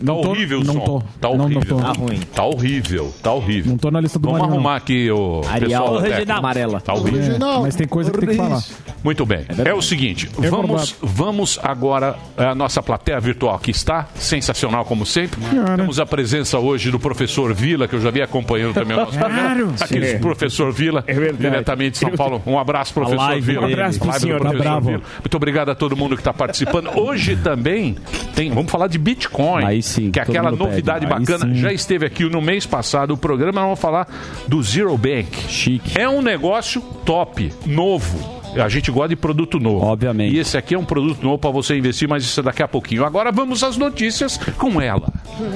Tá 0.00 0.06
Não 0.14 0.22
tô- 0.22 0.30
horrível 0.30 0.60
o 0.60 0.64
não 0.64 0.72
som. 0.74 0.80
tô. 0.80 0.98
Tá 1.20 1.28
Não, 1.28 1.36
não 1.36 1.44
horrível. 1.44 1.76
tô. 1.76 1.82
Tá 1.82 1.92
ruim. 1.92 2.20
Tá 2.34 2.44
horrível. 2.44 3.14
Tá 3.22 3.32
horrível. 3.34 3.70
Não 3.72 3.78
tô 3.78 3.90
na 3.90 4.00
lista 4.00 4.18
do 4.18 4.22
Vamos 4.28 4.40
Marinho, 4.40 4.50
não. 4.50 4.56
arrumar 4.60 4.76
aqui 4.76 5.10
o 5.10 5.42
Arial 5.46 6.00
pessoal. 6.00 6.38
Amarela. 6.38 6.80
Tá 6.80 6.94
horrível. 6.94 7.20
Original. 7.20 7.62
Mas 7.62 7.74
tem 7.76 7.86
coisa 7.86 8.10
que 8.10 8.18
tem 8.18 8.28
que 8.30 8.34
falar. 8.36 8.62
Muito 9.04 9.26
bem. 9.26 9.40
É, 9.64 9.74
o 9.74 9.82
seguinte, 9.82 10.28
vamos, 10.38 10.96
vamos 11.02 11.58
agora 11.62 12.16
é, 12.36 12.44
a 12.46 12.54
nossa 12.54 12.82
plateia 12.82 13.20
virtual 13.20 13.58
que 13.58 13.70
está 13.70 14.08
sensacional 14.14 14.84
como 14.86 15.04
sempre. 15.04 15.38
Temos 15.76 16.00
a 16.00 16.06
presença 16.06 16.58
hoje 16.58 16.90
do 16.90 16.98
professor 16.98 17.52
Vila, 17.52 17.86
que 17.86 17.94
eu 17.94 18.00
já 18.00 18.10
vi 18.10 18.22
acompanhando 18.22 18.72
também 18.74 18.96
o 18.96 19.00
nosso 19.00 19.16
programa. 19.18 19.74
Aqui 19.80 19.98
o 20.16 20.20
professor 20.20 20.72
Vila, 20.72 21.04
diretamente 21.38 21.92
de 21.92 21.98
São 21.98 22.10
Paulo. 22.12 22.42
Um 22.46 22.58
abraço, 22.58 22.92
professor 22.94 23.16
live 23.18 23.46
Vila. 23.52 23.66
Um 23.66 23.72
abraço 23.72 23.98
do 24.00 24.12
senhor, 24.12 24.38
tá 24.38 24.44
professor 24.48 24.62
bravo. 24.62 24.86
Vila. 24.88 25.02
Muito 25.22 25.36
obrigado 25.36 25.68
a 25.70 25.74
todo 25.74 25.96
mundo 25.96 26.14
que 26.16 26.20
está 26.20 26.32
participando. 26.32 26.90
Hoje 26.98 27.36
também 27.36 27.96
tem, 28.34 28.50
vamos 28.50 28.70
falar 28.70 28.86
de 28.86 28.98
Bitcoin, 28.98 29.64
Aí 29.64 29.82
sim, 29.90 30.10
que 30.10 30.18
é 30.18 30.22
aquela 30.22 30.50
pede. 30.50 30.62
novidade 30.62 31.06
Aí 31.06 31.10
bacana. 31.10 31.54
Já 31.54 31.72
esteve 31.72 32.06
aqui 32.06 32.24
no 32.24 32.40
mês 32.40 32.66
passado 32.66 33.14
o 33.14 33.16
programa, 33.16 33.60
nós 33.60 33.64
vamos 33.64 33.80
falar 33.80 34.08
do 34.46 34.62
Zero 34.62 34.96
Bank. 34.96 35.48
Chique. 35.48 35.98
É 35.98 36.08
um 36.08 36.22
negócio 36.22 36.80
top, 37.04 37.52
novo. 37.66 38.39
A 38.56 38.68
gente 38.68 38.90
gosta 38.90 39.10
de 39.10 39.16
produto 39.16 39.58
novo. 39.60 39.84
Obviamente. 39.84 40.34
E 40.34 40.38
esse 40.38 40.56
aqui 40.56 40.74
é 40.74 40.78
um 40.78 40.84
produto 40.84 41.22
novo 41.22 41.38
para 41.38 41.50
você 41.50 41.76
investir, 41.76 42.08
mas 42.08 42.24
isso 42.24 42.40
é 42.40 42.42
daqui 42.42 42.62
a 42.62 42.68
pouquinho. 42.68 43.04
Agora 43.04 43.30
vamos 43.30 43.62
às 43.62 43.76
notícias 43.76 44.36
com 44.58 44.80
ela. 44.80 45.08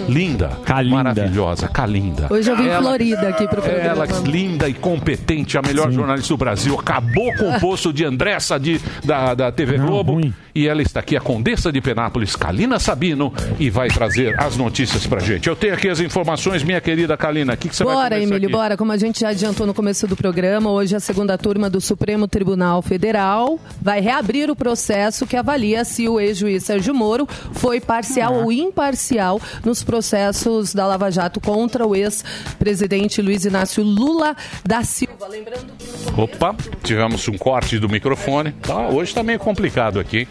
Linda, 0.08 0.48
Calinda. 0.64 0.96
maravilhosa, 0.96 1.68
Calinda. 1.68 2.28
Hoje 2.30 2.50
eu 2.50 2.56
vim 2.56 2.66
ela, 2.68 2.82
florida 2.82 3.28
aqui 3.28 3.48
pro 3.48 3.60
programa. 3.60 3.88
ela, 3.88 4.06
linda 4.24 4.68
e 4.68 4.74
competente, 4.74 5.58
a 5.58 5.62
melhor 5.62 5.90
jornalista 5.90 6.32
do 6.34 6.38
Brasil. 6.38 6.78
Acabou 6.78 7.32
com 7.36 7.50
o 7.56 7.58
posto 7.60 7.92
de 7.92 8.04
Andressa 8.04 8.58
de, 8.58 8.80
da, 9.04 9.34
da 9.34 9.50
TV 9.52 9.76
Não, 9.78 9.86
Globo. 9.86 10.12
ruim. 10.14 10.32
E 10.54 10.68
ela 10.68 10.80
está 10.82 11.00
aqui, 11.00 11.16
a 11.16 11.20
Condessa 11.20 11.72
de 11.72 11.80
Penápolis, 11.80 12.36
Kalina 12.36 12.78
Sabino, 12.78 13.32
e 13.58 13.70
vai 13.70 13.88
trazer 13.88 14.40
as 14.40 14.56
notícias 14.56 15.04
pra 15.04 15.18
gente. 15.18 15.48
Eu 15.48 15.56
tenho 15.56 15.74
aqui 15.74 15.88
as 15.88 15.98
informações, 15.98 16.62
minha 16.62 16.80
querida 16.80 17.16
Kalina. 17.16 17.54
O 17.54 17.56
que, 17.56 17.68
que 17.68 17.74
você 17.74 17.82
vai 17.82 17.94
Bora, 17.94 18.20
Emílio, 18.20 18.46
aqui? 18.46 18.52
bora. 18.52 18.76
Como 18.76 18.92
a 18.92 18.96
gente 18.96 19.20
já 19.20 19.30
adiantou 19.30 19.66
no 19.66 19.74
começo 19.74 20.06
do 20.06 20.14
programa, 20.16 20.70
hoje 20.70 20.94
a 20.94 21.00
segunda 21.00 21.36
turma 21.36 21.68
do 21.68 21.80
Supremo 21.80 22.28
Tribunal 22.28 22.83
Federal 22.84 23.58
vai 23.80 24.00
reabrir 24.00 24.50
o 24.50 24.56
processo 24.56 25.26
que 25.26 25.36
avalia 25.36 25.84
se 25.84 26.08
o 26.08 26.20
ex-juiz 26.20 26.64
Sérgio 26.64 26.94
Moro 26.94 27.26
foi 27.52 27.80
parcial 27.80 28.34
ou 28.34 28.52
imparcial 28.52 29.40
nos 29.64 29.82
processos 29.82 30.74
da 30.74 30.86
Lava 30.86 31.10
Jato 31.10 31.40
contra 31.40 31.86
o 31.86 31.96
ex-presidente 31.96 33.20
Luiz 33.20 33.44
Inácio 33.44 33.82
Lula 33.82 34.36
da 34.64 34.82
Silva. 34.84 35.26
Lembrando 35.28 35.72
que 35.78 36.20
Opa, 36.20 36.54
tivemos 36.82 37.26
um 37.28 37.36
corte 37.36 37.78
do 37.78 37.88
microfone. 37.88 38.52
Tá, 38.52 38.88
hoje 38.88 39.12
tá 39.12 39.22
meio 39.22 39.38
complicado 39.38 39.98
aqui. 39.98 40.28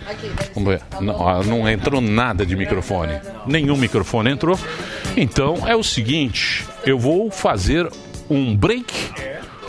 Vamos 0.53 0.69
ver. 0.69 0.81
Não, 1.01 1.13
ó, 1.15 1.43
não 1.43 1.67
entrou 1.67 1.99
nada 1.99 2.45
de 2.45 2.55
microfone. 2.55 3.13
Nenhum 3.45 3.75
microfone 3.75 4.31
entrou. 4.31 4.57
Então 5.17 5.67
é 5.67 5.75
o 5.75 5.83
seguinte: 5.83 6.65
eu 6.85 6.97
vou 6.97 7.29
fazer 7.29 7.89
um 8.29 8.55
break 8.55 8.93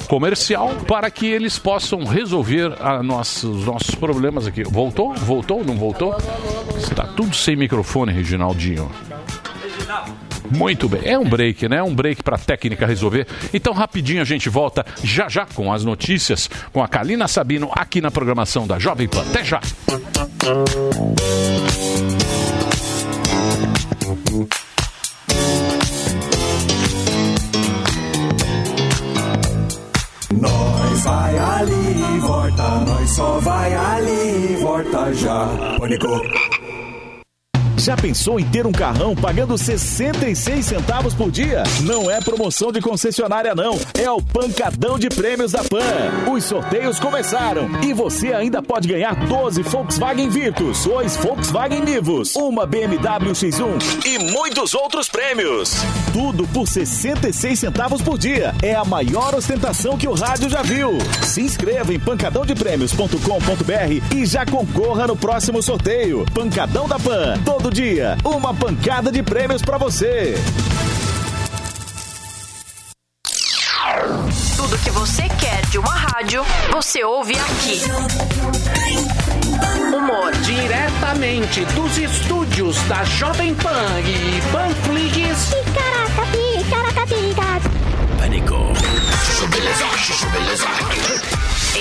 comercial 0.08 0.70
para 0.86 1.10
que 1.10 1.26
eles 1.26 1.58
possam 1.58 2.04
resolver 2.04 2.70
nossa- 3.02 3.46
os 3.46 3.64
nossos 3.64 3.94
problemas 3.94 4.46
aqui. 4.46 4.62
Voltou? 4.64 5.14
Voltou? 5.14 5.64
Não 5.64 5.74
voltou? 5.76 6.16
Está 6.76 7.04
tudo 7.04 7.34
sem 7.34 7.56
microfone, 7.56 8.12
Reginaldinho. 8.12 8.90
Muito 10.50 10.88
bem. 10.88 11.00
É 11.04 11.18
um 11.18 11.24
break, 11.28 11.68
né? 11.68 11.82
Um 11.82 11.94
break 11.94 12.22
para 12.22 12.36
técnica 12.36 12.86
resolver. 12.86 13.26
Então, 13.52 13.72
rapidinho 13.72 14.20
a 14.20 14.24
gente 14.24 14.48
volta 14.48 14.84
já 15.02 15.28
já 15.28 15.46
com 15.46 15.72
as 15.72 15.84
notícias 15.84 16.48
com 16.72 16.82
a 16.82 16.88
Kalina 16.88 17.26
Sabino 17.26 17.70
aqui 17.74 18.00
na 18.00 18.10
programação 18.10 18.66
da 18.66 18.78
Jovem 18.78 19.08
Pan. 19.08 19.22
Até 19.22 19.42
já. 19.42 19.60
Vai 31.04 31.38
ali, 31.38 32.18
volta, 32.20 32.80
nós 32.86 33.10
só 33.10 33.38
vai 33.40 33.74
ali, 33.74 34.56
volta 34.60 35.12
já. 35.12 35.48
Pânico. 35.78 36.08
Já 37.84 37.96
pensou 37.98 38.40
em 38.40 38.44
ter 38.44 38.66
um 38.66 38.72
carrão 38.72 39.14
pagando 39.14 39.58
66 39.58 40.64
centavos 40.64 41.12
por 41.12 41.30
dia? 41.30 41.62
Não 41.82 42.10
é 42.10 42.18
promoção 42.18 42.72
de 42.72 42.80
concessionária 42.80 43.54
não, 43.54 43.78
é 44.00 44.10
o 44.10 44.22
pancadão 44.22 44.98
de 44.98 45.10
prêmios 45.10 45.52
da 45.52 45.62
Pan. 45.62 46.32
Os 46.32 46.44
sorteios 46.44 46.98
começaram 46.98 47.68
e 47.82 47.92
você 47.92 48.32
ainda 48.32 48.62
pode 48.62 48.88
ganhar 48.88 49.14
12 49.26 49.60
Volkswagen 49.64 50.30
Virtus, 50.30 50.82
2 50.84 51.16
Volkswagen 51.16 51.82
Nivus, 51.82 52.34
uma 52.36 52.64
BMW 52.64 53.32
X1 53.32 54.06
e 54.06 54.18
muitos 54.32 54.72
outros 54.72 55.06
prêmios. 55.06 55.74
Tudo 56.10 56.48
por 56.54 56.66
66 56.66 57.58
centavos 57.58 58.00
por 58.00 58.16
dia. 58.16 58.54
É 58.62 58.74
a 58.74 58.84
maior 58.86 59.34
ostentação 59.34 59.98
que 59.98 60.08
o 60.08 60.14
rádio 60.14 60.48
já 60.48 60.62
viu. 60.62 60.96
Se 61.22 61.42
inscreva 61.42 61.92
em 61.92 62.00
pancadãodeprêmios.com.br 62.00 64.16
e 64.16 64.24
já 64.24 64.46
concorra 64.46 65.06
no 65.06 65.16
próximo 65.16 65.62
sorteio. 65.62 66.24
Pancadão 66.32 66.88
da 66.88 66.98
Pan, 66.98 67.34
todo 67.44 67.73
dia, 67.74 68.16
uma 68.24 68.54
pancada 68.54 69.10
de 69.10 69.20
prêmios 69.20 69.60
pra 69.60 69.76
você. 69.76 70.36
Tudo 74.56 74.78
que 74.78 74.90
você 74.90 75.22
quer 75.40 75.60
de 75.66 75.78
uma 75.78 75.92
rádio, 75.92 76.46
você 76.70 77.02
ouve 77.02 77.34
aqui. 77.34 77.82
Humor. 79.92 80.30
Diretamente 80.44 81.64
dos 81.74 81.98
estúdios 81.98 82.80
da 82.82 83.02
Jovem 83.02 83.52
Pan 83.56 84.00
e 84.06 84.40
Panflix. 84.52 85.50
Pânico. 88.16 88.54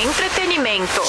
Entretenimento. 0.03 1.01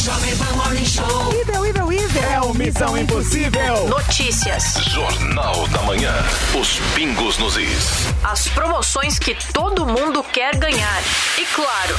Ivel, 1.41 1.67
Ivel, 1.67 1.93
Ivel. 1.93 2.23
É 2.31 2.41
o 2.41 2.55
Missão 2.55 2.97
Impossível. 2.97 3.89
Notícias. 3.89 4.75
Jornal 4.89 5.67
da 5.67 5.83
Manhã. 5.83 6.15
Os 6.57 6.79
pingos 6.95 7.37
nos 7.39 7.57
is. 7.57 7.91
As 8.23 8.47
promoções 8.47 9.19
que 9.19 9.35
todo 9.53 9.85
mundo 9.85 10.23
quer 10.33 10.55
ganhar. 10.55 11.03
E 11.37 11.45
claro, 11.47 11.97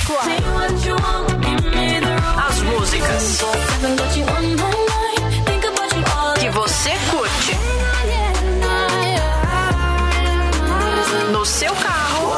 as 2.47 2.61
músicas 2.61 3.39
que 6.39 6.49
você 6.49 6.91
curte. 7.11 7.57
No 11.29 11.45
seu 11.45 11.75
carro. 11.75 12.35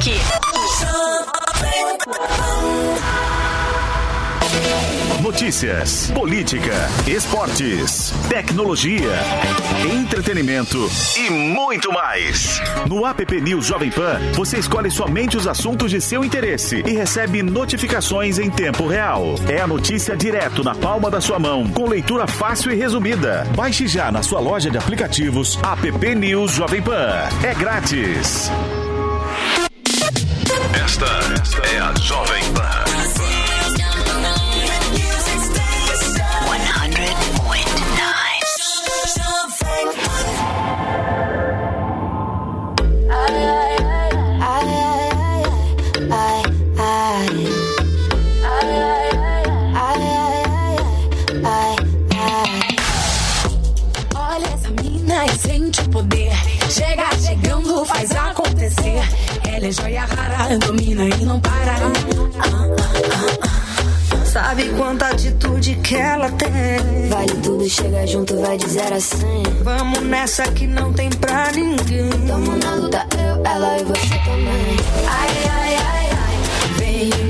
Aqui. 0.00 0.14
Notícias, 5.22 6.10
política, 6.12 6.72
esportes, 7.06 8.12
tecnologia, 8.28 9.12
entretenimento 9.92 10.78
e 11.16 11.30
muito 11.30 11.92
mais. 11.92 12.60
No 12.88 13.06
app 13.06 13.40
News 13.40 13.66
Jovem 13.66 13.90
Pan, 13.90 14.18
você 14.32 14.58
escolhe 14.58 14.90
somente 14.90 15.36
os 15.36 15.46
assuntos 15.46 15.90
de 15.90 16.00
seu 16.00 16.24
interesse 16.24 16.82
e 16.86 16.92
recebe 16.92 17.42
notificações 17.42 18.38
em 18.38 18.50
tempo 18.50 18.86
real. 18.86 19.34
É 19.48 19.60
a 19.60 19.66
notícia 19.66 20.16
direto 20.16 20.64
na 20.64 20.74
palma 20.74 21.10
da 21.10 21.20
sua 21.20 21.38
mão, 21.38 21.68
com 21.68 21.86
leitura 21.86 22.26
fácil 22.26 22.72
e 22.72 22.76
resumida. 22.76 23.46
Baixe 23.54 23.86
já 23.86 24.10
na 24.10 24.22
sua 24.22 24.40
loja 24.40 24.70
de 24.70 24.78
aplicativos 24.78 25.58
app 25.62 26.14
News 26.14 26.52
Jovem 26.52 26.82
Pan. 26.82 27.28
É 27.44 27.54
grátis. 27.54 28.50
É 30.92 31.78
a 31.78 31.94
Jovem 32.00 32.42
Pan. 32.52 32.84
Olha 54.16 54.46
essa 54.46 54.70
mina 54.82 55.24
e 55.24 55.38
sente 55.38 55.80
o 55.82 55.88
poder. 55.90 56.32
Chega 56.68 57.08
chegando, 57.24 57.84
faz 57.84 58.10
acontecer. 58.10 59.19
Ela 59.60 59.68
é 59.68 59.72
joia 59.72 60.06
rara, 60.06 60.56
domina 60.56 61.04
e 61.04 61.22
não 61.22 61.38
para. 61.38 61.52
Ah, 61.60 61.92
ah, 62.38 63.42
ah, 63.42 64.24
Sabe 64.24 64.70
quanta 64.70 65.08
atitude 65.08 65.74
que 65.84 65.96
ela 65.96 66.30
tem. 66.30 67.10
Vale 67.10 67.34
tudo, 67.42 67.68
chega 67.68 68.06
junto, 68.06 68.40
vai 68.40 68.56
de 68.56 68.66
zero 68.70 68.94
a 68.94 69.00
cem. 69.00 69.42
Vamos 69.62 70.00
nessa 70.00 70.44
que 70.44 70.66
não 70.66 70.94
tem 70.94 71.10
pra 71.10 71.52
ninguém. 71.52 72.08
Tamo 72.26 72.56
na 72.56 72.74
luta, 72.74 73.06
eu, 73.18 73.44
ela 73.44 73.78
e 73.78 73.84
você 73.84 74.18
também. 74.24 74.76
Ai, 75.06 75.28
ai, 75.52 75.74
ai, 75.74 76.08
ai. 76.10 76.74
Vem 76.78 77.29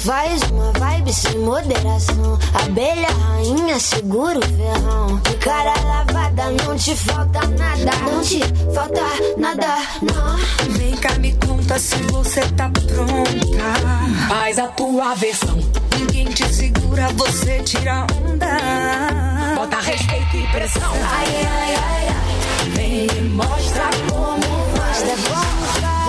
Faz 0.00 0.40
uma 0.50 0.72
vibe 0.72 1.12
sem 1.12 1.38
moderação. 1.40 2.38
Abelha 2.54 3.08
rainha, 3.08 3.78
segura 3.78 4.38
o 4.38 4.42
ferrão. 4.42 5.18
De 5.18 5.34
cara 5.34 5.74
lavada, 5.84 6.50
não 6.64 6.74
te 6.74 6.96
falta 6.96 7.40
nada. 7.46 7.92
Não 8.10 8.22
te 8.22 8.40
falta 8.74 9.02
nada, 9.36 9.76
não. 10.00 10.72
Vem 10.72 10.96
cá, 10.96 11.12
me 11.18 11.34
conta 11.34 11.78
se 11.78 11.96
você 12.04 12.40
tá 12.56 12.70
pronta. 12.70 14.26
Faz 14.26 14.58
a 14.58 14.68
tua 14.68 15.14
versão. 15.16 15.58
Ninguém 15.98 16.24
te 16.26 16.48
segura, 16.54 17.08
você 17.08 17.60
tira 17.62 18.06
onda. 18.24 19.54
Bota 19.54 19.80
respeito 19.80 20.36
e 20.36 20.46
pressão. 20.46 20.92
Ai, 20.94 21.46
ai, 21.46 21.74
ai, 21.74 22.08
ai. 22.08 22.70
Vem 22.70 23.06
e 23.06 23.20
mostra 23.34 23.90
como 24.08 24.76
faz. 24.76 25.02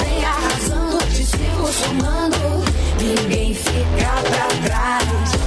Vem 0.01 0.23
arrasando, 0.23 0.97
te 1.07 1.25
sigo 1.25 1.67
somando. 1.73 2.70
Ninguém 3.01 3.51
fica 3.55 4.21
pra 4.29 4.47
trás. 4.67 5.40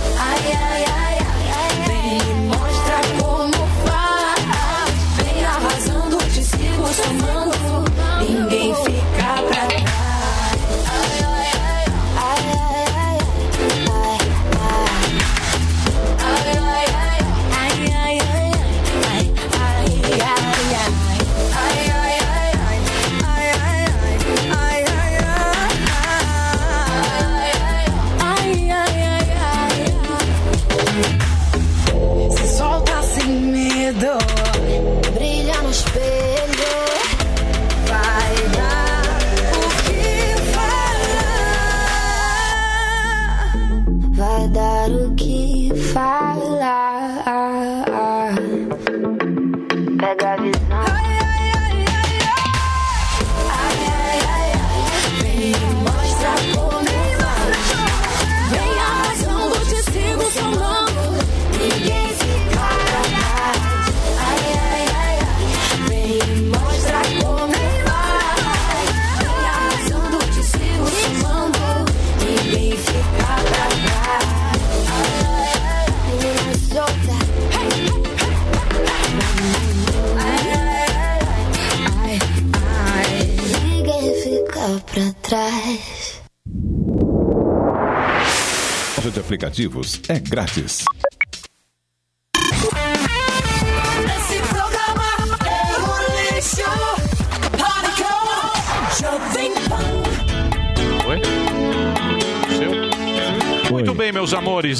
Aplicativos. 89.44 90.00
É 90.08 90.18
grátis. 90.18 90.84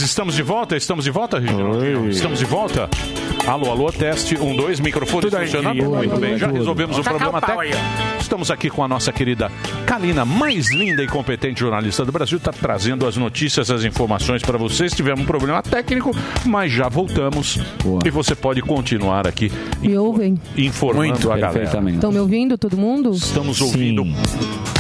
Estamos 0.01 0.35
de 0.35 0.43
volta? 0.43 0.77
Estamos 0.77 1.05
de 1.05 1.11
volta, 1.11 1.39
Reginaldo? 1.39 2.09
Estamos 2.09 2.39
de 2.39 2.45
volta? 2.45 2.89
Alô, 3.47 3.71
alô, 3.71 3.93
teste. 3.93 4.37
Um, 4.39 4.57
dois, 4.57 4.81
microfone 4.81 5.23
Tudo 5.23 5.37
aí, 5.37 5.47
funcionando. 5.47 5.85
Muito 5.85 6.17
bem, 6.17 6.39
já 6.39 6.47
tudo. 6.47 6.59
resolvemos 6.59 6.99
o 6.99 7.03
Taca 7.03 7.19
problema 7.19 7.41
técnico. 7.41 7.79
Estamos 8.21 8.51
aqui 8.51 8.71
com 8.71 8.83
a 8.83 8.89
nossa 8.89 9.13
querida 9.13 9.53
Kalina, 9.87 10.25
mais 10.25 10.71
linda 10.73 11.03
e 11.03 11.07
competente 11.07 11.61
jornalista 11.61 12.05
do 12.05 12.11
Brasil, 12.11 12.39
está 12.39 12.53
trazendo 12.53 13.07
as 13.07 13.17
notícias, 13.17 13.71
as 13.71 13.85
informações 13.85 14.43
para 14.43 14.57
vocês. 14.57 14.93
Tivemos 14.95 15.21
um 15.21 15.27
problema 15.27 15.63
técnico, 15.63 16.11
mas 16.47 16.73
já 16.73 16.89
voltamos. 16.89 17.59
E 18.05 18.11
você 18.11 18.35
pode 18.35 18.63
continuar 18.63 19.27
aqui 19.27 19.53
Me 19.81 19.97
ouvem? 19.97 20.41
informando 20.57 21.31
a 21.31 21.37
galera. 21.37 21.91
Estão 21.91 22.11
me 22.11 22.19
ouvindo, 22.19 22.57
todo 22.57 22.77
mundo? 22.77 23.11
Estamos 23.13 23.61
ouvindo 23.61 24.05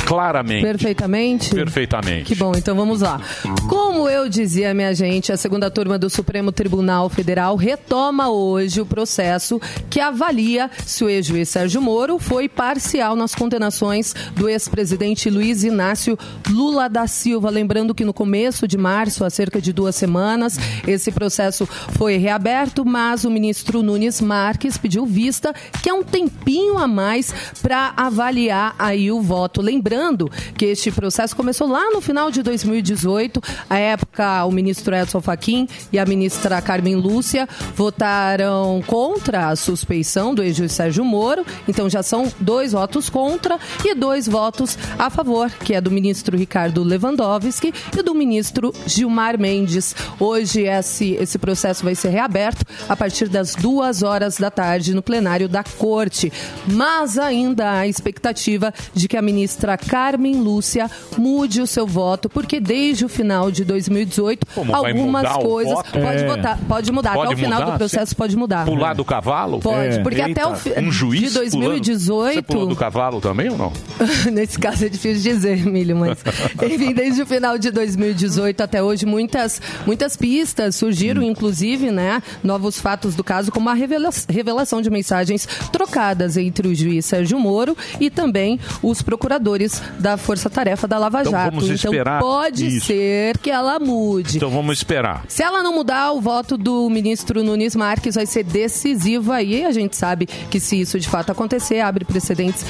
claramente. 0.05 0.63
Perfeitamente? 0.63 1.51
Perfeitamente. 1.51 2.25
Que 2.25 2.35
bom, 2.35 2.53
então 2.55 2.77
vamos 2.77 3.01
lá. 3.01 3.21
Como 3.69 4.09
eu 4.09 4.29
dizia, 4.29 4.75
minha 4.75 4.95
gente, 4.95 5.33
a 5.33 5.37
segunda 5.37 5.71
turma 5.71 5.99
do 5.99 6.11
Supremo 6.11 6.53
Tribunal 6.53 7.09
Federal 7.09 7.57
retoma 7.57 8.29
hoje 8.29 8.81
o 8.81 8.87
processo 8.87 9.61
que 9.89 10.01
avalia 10.01 10.71
se 10.85 11.05
o 11.05 11.09
ex-juiz 11.09 11.49
Sérgio 11.49 11.81
Moro 11.81 12.19
foi 12.19 12.49
parcial 12.49 13.17
nas 13.17 13.35
condenações 13.35 14.15
do 14.35 14.49
ex-presidente 14.49 15.31
Luiz 15.31 15.65
Inácio 15.65 16.19
Lula 16.51 16.89
da 16.89 17.07
Silva. 17.07 17.49
Lembrando 17.51 17.95
que 17.95 18.05
no 18.05 18.13
começo 18.13 18.69
de 18.69 18.77
março, 18.77 19.25
há 19.25 19.31
cerca 19.31 19.61
de 19.61 19.73
duas 19.73 19.97
semanas, 19.97 20.59
esse 20.87 21.11
processo 21.11 21.67
foi 21.67 22.17
reaberto, 22.17 22.85
mas 22.85 23.25
o 23.25 23.31
ministro 23.31 23.83
Nunes 23.83 24.21
Marques 24.21 24.77
pediu 24.77 25.07
vista, 25.07 25.55
que 25.83 25.89
é 25.89 25.95
um 25.95 26.03
tempinho 26.03 26.77
a 26.77 26.87
mais 26.87 27.35
para 27.63 27.95
avaliar 27.97 28.75
aí 28.79 29.11
o 29.11 29.21
voto. 29.21 29.63
Lembrando 29.63 29.94
que 30.57 30.67
este 30.67 30.91
processo 30.91 31.35
começou 31.37 31.69
lá 31.69 31.91
no 31.91 32.01
final 32.01 32.31
de 32.31 32.43
2018. 32.43 33.41
À 33.69 33.79
época, 33.79 34.45
o 34.45 34.53
ministro 34.53 34.95
Edson 34.95 35.21
Fachin 35.21 35.69
e 35.93 35.99
a 35.99 36.05
ministra 36.05 36.61
Carmen 36.61 36.97
Lúcia 36.97 37.49
votaram 37.75 38.83
contra 38.87 39.49
a 39.49 39.57
suspeição 39.57 40.35
do 40.35 40.43
ex-juiz 40.43 40.73
Sérgio 40.73 41.05
Moro. 41.05 41.45
Então 41.69 41.89
já 41.89 42.03
são 42.03 42.33
dois 42.41 42.73
votos 42.73 43.09
contra 43.09 43.59
e 43.85 43.95
dois 43.95 44.27
votos 44.27 44.79
a 44.99 45.11
favor, 45.11 45.51
que 45.51 45.75
é 45.75 45.81
do 45.81 45.91
ministro 45.91 46.37
Ricardo 46.37 46.83
Lewandowski 46.83 47.73
e 47.97 48.03
do 48.03 48.15
ministro 48.15 48.75
Gilmar 48.87 49.39
Mendes. 49.39 49.95
Hoje 50.19 50.63
esse, 50.63 51.13
esse 51.15 51.39
processo 51.39 51.85
vai 51.85 51.95
ser 51.95 52.11
reaberto 52.11 52.65
a 52.89 52.97
partir 52.97 53.29
das 53.29 53.55
duas 53.55 54.03
horas 54.03 54.37
da 54.37 54.51
tarde 54.51 54.95
no 54.95 55.03
plenário 55.03 55.49
da 55.49 55.63
Corte. 55.63 56.33
Mas 56.67 57.19
ainda 57.19 57.71
há 57.71 57.79
a 57.81 57.89
expectativa 57.89 58.73
de 58.93 59.09
que 59.09 59.17
a 59.17 59.23
ministra 59.23 59.77
Carmen 59.89 60.41
Lúcia 60.41 60.91
mude 61.17 61.61
o 61.61 61.67
seu 61.67 61.87
voto, 61.87 62.29
porque 62.29 62.61
desde 62.61 63.05
o 63.05 63.09
final 63.09 63.51
de 63.51 63.65
2018, 63.65 64.47
Como 64.55 64.75
algumas 64.75 65.29
coisas. 65.37 65.75
Pode, 65.75 66.23
É. 66.23 66.27
votar, 66.27 66.59
pode 66.69 66.93
mudar. 66.93 67.15
Pode 67.15 67.27
até 67.33 67.35
o 67.35 67.39
final 67.45 67.61
mudar? 67.61 67.73
do 67.73 67.79
processo 67.79 68.17
pode 68.17 68.37
mudar. 68.37 68.65
Pular 68.67 68.95
do 68.95 69.05
cavalo? 69.05 69.61
Pode, 69.61 70.01
porque 70.03 70.21
até 70.21 70.47
o 70.47 70.55
fi- 70.57 70.73
Um 70.79 70.91
juiz 70.91 71.33
de 71.33 71.39
2018 71.39 72.05
Pulando. 72.05 72.35
Você 72.35 72.43
pulou 72.43 72.67
do 72.69 72.77
cavalo 72.77 73.21
também 73.21 73.49
ou 73.51 73.57
não? 73.59 73.73
Nesse 74.33 74.59
caso 74.59 74.85
é 74.85 74.89
difícil 74.89 75.23
dizer, 75.33 75.59
Emílio, 75.67 75.97
mas 75.97 76.19
enfim, 76.63 76.93
desde 76.93 77.23
o 77.23 77.27
final 77.27 77.59
de 77.59 77.71
2018 77.71 78.61
até 78.63 78.83
hoje, 78.83 79.07
muitas, 79.07 79.61
muitas 79.87 80.17
pistas 80.17 80.75
surgiram, 80.77 81.23
inclusive, 81.23 81.91
né, 81.91 82.23
novos 82.43 82.79
fatos 82.81 83.15
do 83.15 83.23
caso, 83.25 83.51
como 83.53 83.69
a 83.69 83.75
revela- 83.75 84.11
revelação 84.29 84.81
de 84.83 84.91
mensagens 84.91 85.47
trocadas 85.73 86.37
entre 86.37 86.69
o 86.69 86.75
juiz 86.75 87.05
Sérgio 87.05 87.39
Moro 87.39 87.77
e 88.01 88.11
também 88.11 88.59
os 88.83 89.03
procuradores 89.03 89.74
da 89.99 90.17
Força 90.17 90.49
Tarefa 90.51 90.87
da 90.87 90.99
Lava 90.99 91.21
Então 91.21 91.33
Jato. 91.33 91.51
vamos 91.57 91.69
esperar 91.71 92.17
então 92.17 92.29
pode 92.29 92.67
isso. 92.77 92.87
ser 92.87 93.39
que 93.39 93.51
ela 93.51 93.79
mude. 93.79 94.37
Então 94.37 94.51
vamos 94.51 94.79
esperar. 94.79 95.25
Se 95.29 95.43
ela 95.43 95.63
não 95.63 95.75
mudar, 95.75 96.13
o 96.13 96.21
voto 96.21 96.57
do 96.57 96.89
ministro 96.91 97.43
Nunes 97.43 97.75
Marques 97.77 98.15
vai 98.15 98.27
ser 98.27 98.45
decisivo 98.45 99.33
aí. 99.33 99.61
E 99.61 99.65
a 99.65 99.73
gente 99.73 99.97
sabe 99.97 100.27
que 100.27 100.59
se 100.59 100.81
isso 100.81 100.99
de 100.99 101.09
fato 101.09 101.31
acontecer, 101.33 101.81
abre 101.81 102.05
precedentes 102.05 102.65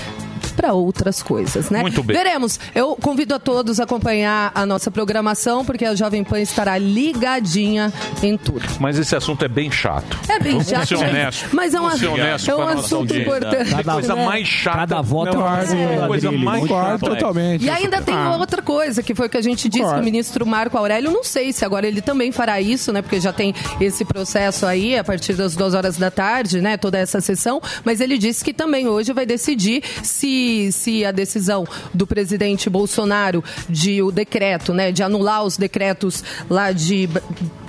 para 0.54 0.72
outras 0.72 1.22
coisas, 1.22 1.68
né? 1.70 1.80
Muito 1.80 2.02
bem. 2.02 2.16
Veremos. 2.16 2.58
Eu 2.74 2.96
convido 2.96 3.34
a 3.34 3.38
todos 3.38 3.78
a 3.80 3.84
acompanhar 3.84 4.50
a 4.54 4.64
nossa 4.64 4.90
programação, 4.90 5.64
porque 5.64 5.84
a 5.84 5.94
Jovem 5.94 6.24
Pan 6.24 6.40
estará 6.40 6.78
ligadinha 6.78 7.92
em 8.22 8.36
tudo. 8.36 8.62
Mas 8.80 8.98
esse 8.98 9.14
assunto 9.14 9.44
é 9.44 9.48
bem 9.48 9.70
chato. 9.70 10.18
É 10.28 10.38
bem 10.38 10.52
Vamos 10.52 10.68
chato, 10.68 10.86
ser 10.88 10.96
gente. 10.96 11.10
honestos. 11.10 11.52
Mas 11.52 11.74
é 11.74 11.78
um 11.80 11.82
Vamos 11.84 11.98
ser 11.98 12.06
assunto- 12.06 12.20
honestos 12.20 12.48
é 12.48 12.54
um 12.56 12.62
assunto 12.68 13.16
importante, 13.16 13.74
Tem 13.74 13.84
coisa 13.84 14.14
né? 14.14 14.26
mais 14.26 14.46
chata. 14.48 14.78
Cada 14.78 15.02
voto 15.02 15.28
é 15.28 15.38
uma 15.38 15.50
Não, 15.50 15.56
coisa, 15.56 16.06
coisa 16.06 16.28
Adrilho. 16.28 16.44
mais 16.44 16.66
chata. 16.68 16.98
totalmente. 16.98 17.64
E 17.64 17.70
ainda 17.70 18.00
tem 18.02 18.14
Ah. 18.14 18.36
outra 18.36 18.62
coisa, 18.62 19.02
que 19.02 19.14
foi 19.14 19.26
o 19.26 19.30
que 19.30 19.36
a 19.36 19.42
gente 19.42 19.68
disse, 19.68 19.84
que 19.92 20.00
o 20.00 20.02
ministro 20.02 20.46
Marco 20.46 20.76
Aurélio, 20.76 21.10
não 21.10 21.24
sei 21.24 21.52
se 21.52 21.64
agora 21.64 21.86
ele 21.86 22.00
também 22.00 22.30
fará 22.32 22.60
isso, 22.60 22.92
né? 22.92 23.02
Porque 23.02 23.20
já 23.20 23.32
tem 23.32 23.54
esse 23.80 24.04
processo 24.04 24.66
aí, 24.66 24.96
a 24.98 25.04
partir 25.04 25.34
das 25.34 25.54
duas 25.54 25.74
horas 25.74 25.96
da 25.96 26.10
tarde, 26.10 26.60
né? 26.60 26.76
Toda 26.76 26.98
essa 26.98 27.20
sessão. 27.20 27.60
Mas 27.84 28.00
ele 28.00 28.18
disse 28.18 28.44
que 28.44 28.52
também 28.52 28.88
hoje 28.88 29.12
vai 29.12 29.26
decidir 29.26 29.82
se, 30.02 30.43
se 30.72 31.04
a 31.04 31.12
decisão 31.12 31.66
do 31.92 32.06
presidente 32.06 32.68
Bolsonaro 32.70 33.42
de 33.68 34.02
o 34.02 34.10
decreto, 34.10 34.72
né? 34.72 34.92
De 34.92 35.02
anular 35.02 35.44
os 35.44 35.56
decretos 35.56 36.22
lá 36.48 36.72
de 36.72 37.06
Ba- 37.06 37.22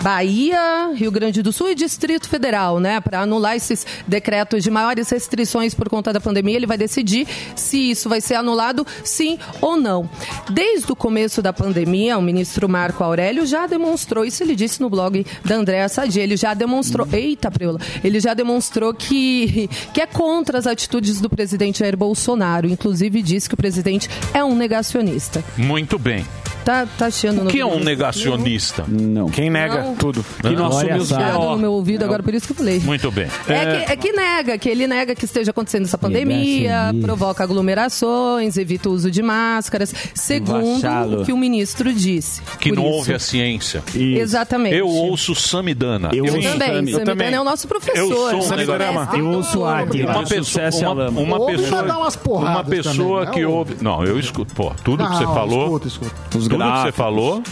Bahia, 0.03 0.91
Rio 0.95 1.09
Grande 1.11 1.41
do 1.41 1.51
Sul 1.51 1.71
e 1.71 1.75
Distrito 1.75 2.29
Federal, 2.29 2.79
né? 2.79 3.01
Para 3.01 3.21
anular 3.21 3.55
esses 3.55 3.85
decretos 4.07 4.63
de 4.63 4.69
maiores 4.69 5.09
restrições 5.09 5.73
por 5.73 5.89
conta 5.89 6.13
da 6.13 6.21
pandemia, 6.21 6.55
ele 6.55 6.67
vai 6.67 6.77
decidir 6.77 7.27
se 7.55 7.89
isso 7.91 8.07
vai 8.07 8.21
ser 8.21 8.35
anulado, 8.35 8.85
sim 9.03 9.39
ou 9.61 9.75
não. 9.75 10.07
Desde 10.51 10.91
o 10.91 10.95
começo 10.95 11.41
da 11.41 11.51
pandemia, 11.51 12.17
o 12.17 12.21
ministro 12.21 12.69
Marco 12.69 13.03
Aurélio 13.03 13.45
já 13.47 13.65
demonstrou, 13.65 14.23
isso 14.23 14.43
ele 14.43 14.55
disse 14.55 14.79
no 14.79 14.89
blog 14.89 15.25
da 15.43 15.55
Andréa 15.55 15.89
Sadi, 15.89 16.19
ele 16.19 16.37
já 16.37 16.53
demonstrou, 16.53 17.07
eita 17.11 17.49
preula, 17.49 17.79
ele 18.03 18.19
já 18.19 18.33
demonstrou 18.35 18.93
que, 18.93 19.67
que 19.91 20.01
é 20.01 20.05
contra 20.05 20.59
as 20.59 20.67
atitudes 20.67 21.19
do 21.19 21.29
presidente 21.29 21.79
Jair 21.79 21.97
Bolsonaro, 21.97 22.64
inclusive 22.65 23.21
disse 23.21 23.47
que 23.47 23.55
o 23.55 23.57
presidente 23.57 24.09
é 24.33 24.43
um 24.43 24.55
negacionista. 24.55 25.43
Muito 25.57 25.97
bem. 25.97 26.25
Tá, 26.65 26.87
tá 26.97 27.05
achando 27.05 27.43
O 27.43 27.45
que 27.45 27.59
é 27.59 27.65
um 27.65 27.79
negacionista? 27.79 28.85
Não. 28.87 29.29
Quem 29.29 29.51
nega 29.51 29.83
Não. 29.83 29.95
tudo? 29.95 30.25
Que 30.41 30.49
não 30.49 30.65
assume 30.65 30.93
os 30.97 31.11
B.O. 31.11 31.51
no 31.51 31.57
meu 31.59 31.71
ouvido 31.73 32.03
agora, 32.03 32.23
por 32.23 32.33
isso 32.33 32.47
que 32.47 32.53
eu 32.53 32.57
falei. 32.57 32.79
Muito 32.79 33.11
bem. 33.11 33.27
É, 33.47 33.85
que, 33.85 33.91
é 33.91 33.95
que 33.95 34.11
nega, 34.11 34.57
que 34.57 34.67
ele 34.67 34.87
nega 34.87 35.13
que 35.13 35.25
esteja 35.25 35.51
acontecendo 35.51 35.83
essa 35.83 35.97
pandemia, 35.97 36.69
Negacionista. 36.69 37.05
provoca 37.07 37.43
aglomerações, 37.43 38.57
evita 38.57 38.89
o 38.89 38.93
uso 38.93 39.11
de 39.11 39.21
máscaras, 39.21 39.93
segundo 40.15 41.21
o 41.21 41.25
que 41.25 41.31
o 41.31 41.37
ministro 41.37 41.93
disse. 41.93 42.41
Que 42.59 42.69
Por 42.69 42.77
não 42.77 42.85
isso. 42.85 42.93
ouve 42.95 43.13
a 43.13 43.19
ciência. 43.19 43.83
Exatamente. 43.95 44.75
Eu 44.75 44.87
ouço 44.87 45.35
Samidana. 45.35 46.09
Eu 46.13 46.25
também, 46.25 46.87
Samidana 46.87 47.35
é 47.35 47.41
o 47.41 47.43
nosso 47.43 47.67
professor. 47.67 47.97
Eu 47.99 48.09
sou 48.09 48.39
um 48.39 48.41
Samidana 48.41 48.85
é 48.85 49.19
Eu 49.19 49.27
ouço 49.27 49.61
uma 49.61 49.85
pessoa, 49.85 50.43
Sucesso 50.43 50.79
e 50.79 50.81
uma, 50.81 50.91
Alama. 50.91 51.21
uma 51.21 51.39
Ouve 51.39 51.57
pessoa, 51.57 51.81
uma 51.81 52.63
pessoa 52.63 53.25
também, 53.25 53.25
né? 53.25 53.31
que 53.31 53.45
Ouve. 53.45 53.77
Não, 53.81 54.03
eu 54.03 54.19
escuto. 54.19 54.53
Pô, 54.55 54.71
tudo 54.83 55.05
que 55.07 55.15
você 55.17 55.25
falou. 55.25 55.65
escuta, 55.65 55.87
escuta. 55.87 56.54
Tudo 56.57 56.73
que 56.73 56.81
você 56.87 56.91
falou, 56.91 57.43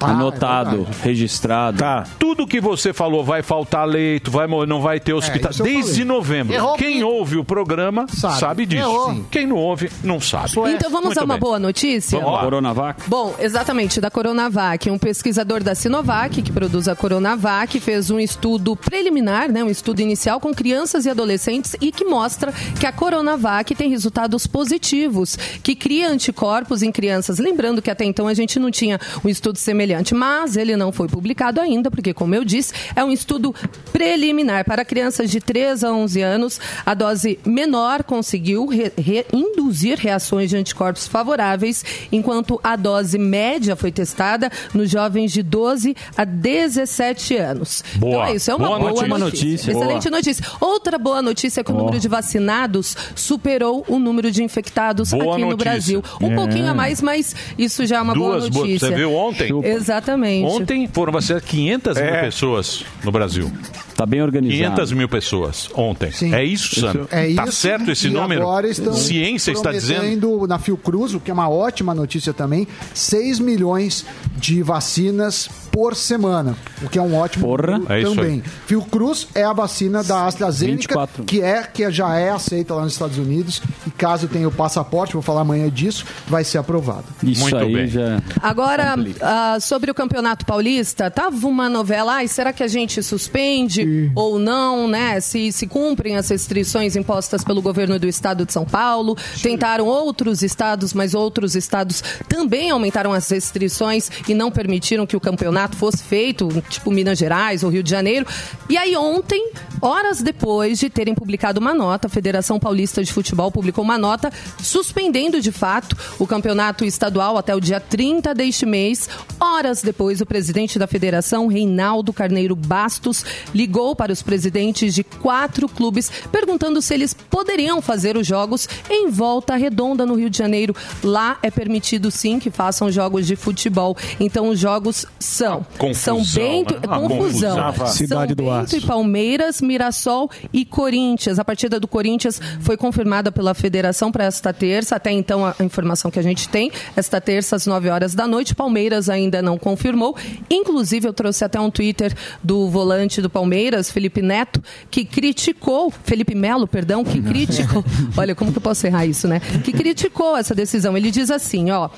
daqui. 0.00 0.12
Anotado, 0.12 0.86
registrado. 1.02 1.78
Tá. 1.78 2.04
Tudo 2.18 2.46
que 2.46 2.60
você 2.60 2.92
falou 2.92 3.24
vai 3.24 3.42
faltar 3.42 3.86
leito, 3.86 4.30
vai 4.30 4.46
não 4.66 4.80
vai 4.80 5.00
ter 5.00 5.12
hospital. 5.12 5.50
isso 5.50 5.62
eu 5.62 5.66
Desde 5.66 6.04
novembro. 6.04 6.54
Errou 6.54 6.76
Quem 6.76 7.02
ouve 7.02 7.36
o 7.36 7.44
programa 7.44 8.06
sabe, 8.08 8.64
disso. 8.64 8.82
Errou. 8.82 9.24
Quem 9.30 9.46
não 9.46 9.56
ouve, 9.56 9.90
não 10.02 10.20
sabe. 10.20 10.52
Então 10.68 10.90
vamos 10.90 11.06
Muito 11.06 11.20
a 11.20 11.24
uma 11.24 11.34
bem. 11.34 11.40
boa 11.40 11.58
notícia? 11.58 12.18
Vamos 12.18 12.34
lá. 12.34 12.40
Coronavac. 12.42 13.02
Bom, 13.06 13.34
exatamente, 13.38 14.00
da 14.00 14.10
Coronavac. 14.10 14.88
Um 14.90 14.98
pesquisador 14.98 15.62
da 15.62 15.74
Sinovac, 15.74 16.42
que 16.42 16.52
produz 16.52 16.88
a 16.88 16.94
Coronavac, 16.94 17.78
fez 17.80 18.10
um 18.10 18.20
estudo 18.20 18.76
preliminar, 18.76 19.50
né, 19.50 19.64
um 19.64 19.70
estudo 19.70 20.00
inicial 20.00 20.40
com 20.40 20.54
crianças 20.54 21.06
e 21.06 21.10
adolescentes 21.10 21.74
e 21.80 21.90
que 21.90 22.04
mostra 22.04 22.52
que 22.78 22.86
a 22.86 22.92
Coronavac 22.92 23.74
tem 23.74 23.90
resultados 23.90 24.46
positivos, 24.46 25.36
que 25.62 25.74
cria 25.74 26.08
anticorpos 26.08 26.82
em 26.82 26.92
crianças. 26.92 27.38
Lembrando 27.38 27.82
que 27.82 27.90
até 27.90 28.04
então 28.04 28.28
a 28.28 28.34
gente 28.34 28.58
não 28.58 28.70
tinha 28.70 29.00
um 29.24 29.28
estudo 29.28 29.58
semelhante, 29.58 29.85
mas 30.14 30.56
ele 30.56 30.76
não 30.76 30.90
foi 30.92 31.08
publicado 31.08 31.60
ainda, 31.60 31.90
porque, 31.90 32.12
como 32.14 32.34
eu 32.34 32.44
disse, 32.44 32.72
é 32.94 33.04
um 33.04 33.10
estudo 33.12 33.54
preliminar. 33.92 34.64
Para 34.64 34.84
crianças 34.84 35.30
de 35.30 35.40
3 35.40 35.84
a 35.84 35.92
11 35.92 36.22
anos, 36.22 36.60
a 36.84 36.94
dose 36.94 37.38
menor 37.44 38.02
conseguiu 38.04 38.66
re- 38.66 38.92
re- 38.96 39.26
induzir 39.32 39.98
reações 39.98 40.50
de 40.50 40.56
anticorpos 40.56 41.06
favoráveis, 41.06 41.84
enquanto 42.10 42.60
a 42.62 42.76
dose 42.76 43.18
média 43.18 43.76
foi 43.76 43.90
testada 43.92 44.50
nos 44.74 44.90
jovens 44.90 45.32
de 45.32 45.42
12 45.42 45.94
a 46.16 46.24
17 46.24 47.36
anos. 47.36 47.82
Boa. 47.96 48.10
Então 48.12 48.24
é 48.26 48.34
isso, 48.34 48.50
é 48.50 48.54
uma 48.54 48.68
Boa 48.68 48.78
boa, 48.78 48.90
notícia. 48.90 49.18
notícia. 49.18 49.70
Excelente 49.72 50.10
notícia. 50.10 50.44
Outra 50.60 50.98
boa 50.98 51.22
notícia 51.22 51.60
é 51.60 51.64
que 51.64 51.70
o 51.72 51.74
Ó. 51.74 51.78
número 51.78 51.98
de 52.00 52.08
vacinados 52.08 52.96
superou 53.14 53.84
o 53.88 53.98
número 53.98 54.30
de 54.30 54.42
infectados 54.42 55.10
Boa 55.10 55.34
aqui 55.34 55.42
no 55.42 55.50
notícia. 55.50 55.56
Brasil. 55.70 56.02
Um 56.20 56.32
É. 56.32 56.34
pouquinho 56.34 56.68
a 56.70 56.74
mais, 56.74 57.00
mas 57.02 57.34
isso 57.58 57.84
já 57.86 57.96
é 57.98 58.00
uma 58.00 58.14
Duas 58.14 58.26
boa 58.26 58.50
boas. 58.50 58.54
notícia. 58.56 58.88
Você 58.88 58.94
viu 58.94 59.14
ontem? 59.14 59.48
Chupa 59.48 59.68
Exatamente. 59.76 60.46
Ontem 60.46 60.88
foram 60.88 61.12
vacinadas 61.12 61.44
500 61.48 61.96
mil 61.96 62.04
É. 62.06 62.20
pessoas 62.22 62.84
no 63.04 63.12
Brasil. 63.12 63.50
Tá 63.96 64.04
bem 64.04 64.22
organizado. 64.22 64.74
500 64.74 64.92
mil 64.92 65.08
pessoas 65.08 65.70
ontem. 65.74 66.10
É 66.32 66.44
isso, 66.44 66.80
Sam? 66.80 67.06
É 67.10 67.32
tá 67.34 67.46
certo 67.50 67.90
esse 67.90 68.08
e 68.08 68.10
número? 68.10 68.42
Agora 68.42 68.68
estão 68.68 68.92
Ciência 68.92 69.52
está 69.52 69.72
dizendo. 69.72 70.46
na 70.46 70.58
Fiocruz, 70.58 71.14
o 71.14 71.20
que 71.20 71.30
é 71.30 71.34
uma 71.34 71.48
ótima 71.48 71.94
notícia 71.94 72.32
também, 72.34 72.68
6 72.92 73.38
milhões 73.38 74.04
de 74.36 74.62
vacinas 74.62 75.48
por 75.72 75.94
semana, 75.94 76.56
o 76.82 76.88
que 76.88 76.98
é 76.98 77.02
um 77.02 77.14
ótimo 77.14 77.46
Porra. 77.46 77.80
É 77.88 78.00
isso 78.00 78.14
também. 78.14 78.42
Fiocruz 78.66 79.28
é 79.34 79.44
a 79.44 79.52
vacina 79.52 80.02
da 80.02 80.26
AstraZeneca, 80.26 80.94
24. 80.94 81.24
que 81.24 81.42
é 81.42 81.62
que 81.62 81.90
já 81.90 82.16
é 82.16 82.30
aceita 82.30 82.74
lá 82.74 82.82
nos 82.82 82.94
Estados 82.94 83.18
Unidos 83.18 83.62
e 83.86 83.90
caso 83.90 84.26
tenha 84.26 84.48
o 84.48 84.52
passaporte, 84.52 85.12
vou 85.12 85.22
falar 85.22 85.42
amanhã 85.42 85.70
disso, 85.70 86.04
vai 86.26 86.44
ser 86.44 86.58
aprovado. 86.58 87.04
Isso 87.22 87.42
Muito 87.42 87.56
aí 87.56 87.72
bem. 87.72 87.88
já. 87.88 88.22
Agora, 88.42 88.94
ah, 89.20 89.58
sobre 89.60 89.90
o 89.90 89.94
Campeonato 89.94 90.46
Paulista, 90.46 91.10
tava 91.10 91.46
uma 91.46 91.68
novela, 91.68 92.14
ai, 92.14 92.28
será 92.28 92.52
que 92.52 92.62
a 92.62 92.68
gente 92.68 93.02
suspende 93.02 93.85
ou 94.14 94.38
não, 94.38 94.88
né? 94.88 95.20
Se, 95.20 95.52
se 95.52 95.66
cumprem 95.66 96.16
as 96.16 96.28
restrições 96.28 96.96
impostas 96.96 97.44
pelo 97.44 97.62
governo 97.62 97.98
do 97.98 98.06
estado 98.06 98.44
de 98.44 98.52
São 98.52 98.64
Paulo. 98.64 99.16
Tentaram 99.42 99.86
outros 99.86 100.42
estados, 100.42 100.92
mas 100.92 101.14
outros 101.14 101.54
estados 101.54 102.02
também 102.28 102.70
aumentaram 102.70 103.12
as 103.12 103.28
restrições 103.28 104.10
e 104.28 104.34
não 104.34 104.50
permitiram 104.50 105.06
que 105.06 105.16
o 105.16 105.20
campeonato 105.20 105.76
fosse 105.76 106.02
feito, 106.02 106.48
tipo 106.68 106.90
Minas 106.90 107.18
Gerais 107.18 107.62
ou 107.62 107.70
Rio 107.70 107.82
de 107.82 107.90
Janeiro. 107.90 108.26
E 108.68 108.76
aí 108.76 108.96
ontem, 108.96 109.52
horas 109.80 110.22
depois 110.22 110.78
de 110.78 110.90
terem 110.90 111.14
publicado 111.14 111.60
uma 111.60 111.74
nota, 111.74 112.06
a 112.06 112.10
Federação 112.10 112.58
Paulista 112.58 113.02
de 113.02 113.12
Futebol 113.12 113.50
publicou 113.50 113.84
uma 113.84 113.98
nota 113.98 114.32
suspendendo 114.60 115.40
de 115.40 115.52
fato 115.52 115.96
o 116.18 116.26
campeonato 116.26 116.84
estadual 116.84 117.36
até 117.36 117.54
o 117.54 117.60
dia 117.60 117.80
30 117.80 118.34
deste 118.34 118.66
mês. 118.66 119.08
Horas 119.38 119.82
depois, 119.82 120.20
o 120.20 120.26
presidente 120.26 120.78
da 120.78 120.86
federação, 120.86 121.46
Reinaldo 121.46 122.12
Carneiro 122.12 122.56
Bastos, 122.56 123.24
ligou 123.54 123.75
para 123.96 124.12
os 124.12 124.22
presidentes 124.22 124.94
de 124.94 125.04
quatro 125.04 125.68
clubes 125.68 126.10
perguntando 126.32 126.80
se 126.80 126.94
eles 126.94 127.12
poderiam 127.12 127.82
fazer 127.82 128.16
os 128.16 128.26
jogos 128.26 128.68
em 128.88 129.10
volta 129.10 129.56
redonda 129.56 130.06
no 130.06 130.14
Rio 130.14 130.30
de 130.30 130.38
Janeiro. 130.38 130.74
Lá 131.02 131.38
é 131.42 131.50
permitido 131.50 132.10
sim 132.10 132.38
que 132.38 132.50
façam 132.50 132.90
jogos 132.90 133.26
de 133.26 133.36
futebol. 133.36 133.96
Então 134.18 134.48
os 134.48 134.58
jogos 134.58 135.06
são 135.18 135.66
confusão, 135.78 136.24
São 136.24 136.42
Bento, 136.42 136.74
né? 136.74 136.80
Uma 136.86 137.00
confusão. 137.00 137.72
confusão. 137.72 137.86
Cidade 137.86 138.28
São 138.28 138.36
do 138.36 138.42
Bento 138.44 138.50
Aço. 138.50 138.76
e 138.76 138.80
Palmeiras, 138.80 139.60
Mirassol 139.60 140.30
e 140.52 140.64
Corinthians. 140.64 141.38
A 141.38 141.44
partida 141.44 141.78
do 141.78 141.86
Corinthians 141.86 142.40
foi 142.60 142.76
confirmada 142.76 143.30
pela 143.30 143.54
federação 143.54 144.10
para 144.10 144.24
esta 144.24 144.52
terça. 144.52 144.96
Até 144.96 145.10
então, 145.12 145.44
a 145.44 145.54
informação 145.60 146.10
que 146.10 146.18
a 146.18 146.22
gente 146.22 146.48
tem, 146.48 146.70
esta 146.96 147.20
terça, 147.20 147.56
às 147.56 147.66
9 147.66 147.88
horas 147.88 148.14
da 148.14 148.26
noite. 148.26 148.54
Palmeiras 148.54 149.08
ainda 149.08 149.42
não 149.42 149.58
confirmou. 149.58 150.16
Inclusive, 150.48 151.08
eu 151.08 151.12
trouxe 151.12 151.44
até 151.44 151.60
um 151.60 151.70
Twitter 151.70 152.14
do 152.42 152.68
volante 152.68 153.20
do 153.20 153.28
Palmeiras, 153.28 153.65
Felipe 153.90 154.22
Neto, 154.22 154.62
que 154.90 155.04
criticou, 155.04 155.92
Felipe 156.04 156.34
Melo, 156.34 156.66
perdão, 156.66 157.04
que 157.04 157.20
criticou. 157.20 157.84
Olha, 158.16 158.34
como 158.34 158.52
que 158.52 158.58
eu 158.58 158.62
posso 158.62 158.86
errar 158.86 159.06
isso, 159.06 159.26
né? 159.28 159.40
Que 159.64 159.72
criticou 159.72 160.36
essa 160.36 160.54
decisão. 160.54 160.96
Ele 160.96 161.10
diz 161.10 161.30
assim, 161.30 161.70
ó. 161.70 161.88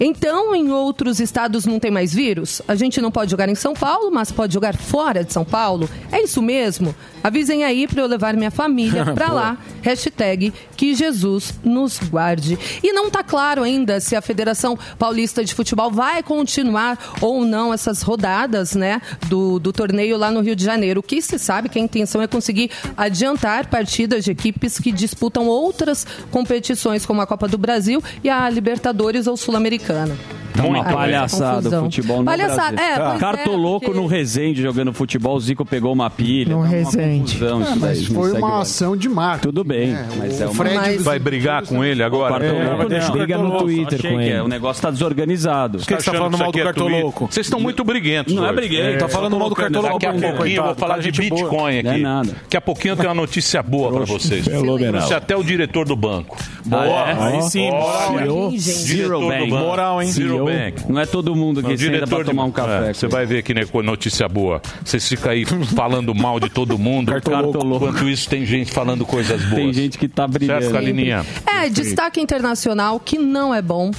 Então, 0.00 0.54
em 0.54 0.70
outros 0.70 1.20
estados 1.20 1.64
não 1.64 1.78
tem 1.78 1.90
mais 1.90 2.12
vírus? 2.12 2.60
A 2.66 2.74
gente 2.74 3.00
não 3.00 3.10
pode 3.10 3.30
jogar 3.30 3.48
em 3.48 3.54
São 3.54 3.72
Paulo, 3.74 4.10
mas 4.10 4.32
pode 4.32 4.52
jogar 4.52 4.76
fora 4.76 5.22
de 5.22 5.32
São 5.32 5.44
Paulo? 5.44 5.88
É 6.10 6.20
isso 6.20 6.42
mesmo? 6.42 6.94
Avisem 7.22 7.62
aí 7.62 7.86
para 7.86 8.02
eu 8.02 8.06
levar 8.06 8.34
minha 8.34 8.50
família 8.50 9.04
para 9.14 9.32
lá. 9.32 9.58
Hashtag 9.80 10.52
que 10.76 10.94
Jesus 10.94 11.54
nos 11.62 11.98
guarde. 11.98 12.58
E 12.82 12.92
não 12.92 13.06
está 13.06 13.22
claro 13.22 13.62
ainda 13.62 14.00
se 14.00 14.16
a 14.16 14.22
Federação 14.22 14.76
Paulista 14.98 15.44
de 15.44 15.54
Futebol 15.54 15.90
vai 15.90 16.22
continuar 16.22 16.98
ou 17.20 17.44
não 17.44 17.72
essas 17.72 18.02
rodadas 18.02 18.74
né, 18.74 19.00
do, 19.28 19.58
do 19.58 19.72
torneio 19.72 20.16
lá 20.16 20.30
no 20.30 20.40
Rio 20.40 20.56
de 20.56 20.64
Janeiro. 20.64 21.02
Que 21.12 21.20
se 21.20 21.38
sabe 21.38 21.68
que 21.68 21.78
a 21.78 21.82
intenção 21.82 22.22
é 22.22 22.26
conseguir 22.26 22.70
adiantar 22.96 23.66
partidas 23.66 24.24
de 24.24 24.30
equipes 24.30 24.78
que 24.78 24.90
disputam 24.90 25.46
outras 25.46 26.06
competições, 26.30 27.04
como 27.04 27.20
a 27.20 27.26
Copa 27.26 27.46
do 27.46 27.58
Brasil 27.58 28.02
e 28.24 28.30
a 28.30 28.48
Libertadores 28.48 29.26
ou 29.26 29.36
Sul-Americana. 29.36 30.16
É 30.56 30.60
uma 30.60 30.86
Aí, 30.86 30.92
palhaçada 30.94 31.80
o 31.80 31.84
futebol 31.84 32.18
no 32.18 32.24
Palhaçada, 32.26 32.72
Brasil. 32.76 32.92
é, 32.94 32.98
pois 32.98 33.16
é, 33.16 33.18
Cartoloco 33.18 33.86
porque- 33.86 34.00
no 34.00 34.06
Resende 34.06 34.60
jogando 34.60 34.92
futebol, 34.92 35.36
o 35.36 35.40
Zico 35.40 35.64
pegou 35.64 35.90
uma 35.94 36.10
pilha. 36.10 36.54
No 36.54 36.60
tá 36.62 36.68
uma 36.68 36.68
Resende. 36.68 37.32
confusão 37.38 37.62
É, 37.62 37.68
mas 37.70 37.80
daí, 37.80 38.04
foi 38.04 38.32
uma 38.32 38.60
ação 38.60 38.94
de 38.94 39.08
marketing. 39.08 39.42
Tudo 39.48 39.64
bem, 39.64 39.88
né? 39.92 40.08
mas 40.18 40.38
O 40.38 40.42
é 40.42 40.46
uma... 40.46 40.54
Fred 40.54 40.74
Mas- 40.76 41.02
Vai 41.02 41.18
brigar 41.18 41.62
com 41.64 41.82
ele 41.82 42.02
agora? 42.02 42.44
É, 42.44 42.52
não. 42.52 43.12
Briga 43.12 43.38
no 43.38 43.58
Twitter 43.58 44.02
com 44.02 44.08
que 44.08 44.14
ele. 44.14 44.28
é, 44.30 44.42
O 44.42 44.48
negócio 44.48 44.82
tá 44.82 44.90
desorganizado. 44.90 45.78
Tá 45.78 45.84
que 45.86 46.02
você 46.02 46.10
tá 46.10 46.16
falando 46.18 46.34
isso 46.34 46.42
mal 46.42 46.52
do 46.52 46.58
é 46.60 46.64
Cartoloco? 46.64 47.28
Vocês 47.30 47.46
estão 47.46 47.58
muito 47.58 47.82
briguentos. 47.82 48.34
Não 48.34 48.46
é 48.46 48.52
briguento. 48.52 48.98
Tá 48.98 49.08
falando 49.08 49.38
mal 49.38 49.48
do 49.48 49.54
Cartoloco 49.54 49.94
Daqui 49.98 50.06
a 50.06 50.12
por 50.12 50.36
pouquinho 50.36 50.56
eu 50.58 50.64
vou 50.64 50.74
falar 50.74 50.98
de 51.10 51.16
gente 51.22 51.28
boa. 51.30 51.42
Bitcoin 51.42 51.82
Não 51.82 51.90
é 51.90 51.94
aqui. 51.94 52.02
nada. 52.02 52.32
Daqui 52.42 52.56
a 52.56 52.60
pouquinho 52.60 52.92
eu 52.92 52.96
tenho 52.96 53.08
uma 53.08 53.14
notícia 53.14 53.62
boa 53.62 53.92
pra 53.92 54.04
vocês. 54.04 54.44
Trouxe 54.44 55.14
até 55.14 55.36
o 55.36 55.42
diretor 55.42 55.86
do 55.86 55.96
banco. 55.96 56.36
Ah, 56.70 56.86
é? 56.86 57.36
Aí 57.36 57.42
sim, 57.42 57.70
moral, 57.70 58.50
hein? 58.50 58.58
Zero 58.58 58.86
Diretor 58.86 59.20
do 59.20 59.28
Bank. 59.28 59.50
banco. 59.50 59.64
Moral, 59.64 60.02
hein? 60.02 60.12
Zero. 60.12 60.44
Bank. 60.44 60.92
Não 60.92 61.00
é 61.00 61.06
todo 61.06 61.34
mundo 61.34 61.62
que 61.62 61.76
senta 61.76 62.06
pra 62.06 62.24
tomar 62.24 62.44
um 62.44 62.52
café. 62.52 62.90
É, 62.90 62.94
Você 62.94 63.08
vai 63.08 63.26
ver 63.26 63.42
que 63.42 63.52
né, 63.54 63.62
notícia 63.84 64.28
boa. 64.28 64.62
Vocês 64.84 65.08
ficam 65.08 65.32
aí 65.32 65.44
falando 65.44 66.14
mal 66.14 66.38
de 66.38 66.48
todo 66.48 66.78
mundo. 66.78 67.12
Enquanto 67.16 68.08
isso, 68.08 68.28
tem 68.28 68.44
gente 68.46 68.70
falando 68.70 69.04
coisas 69.04 69.40
boas. 69.42 69.54
Tem 69.54 69.72
gente 69.72 69.98
que 69.98 70.08
tá 70.08 70.26
brilhando. 70.26 70.62
Certo, 70.62 70.72
Kalininha? 70.74 71.24
É, 71.46 71.68
destaque 71.68 72.20
internacional 72.20 73.00
que 73.00 73.18
não 73.18 73.54
é 73.54 73.60
bom. 73.60 73.90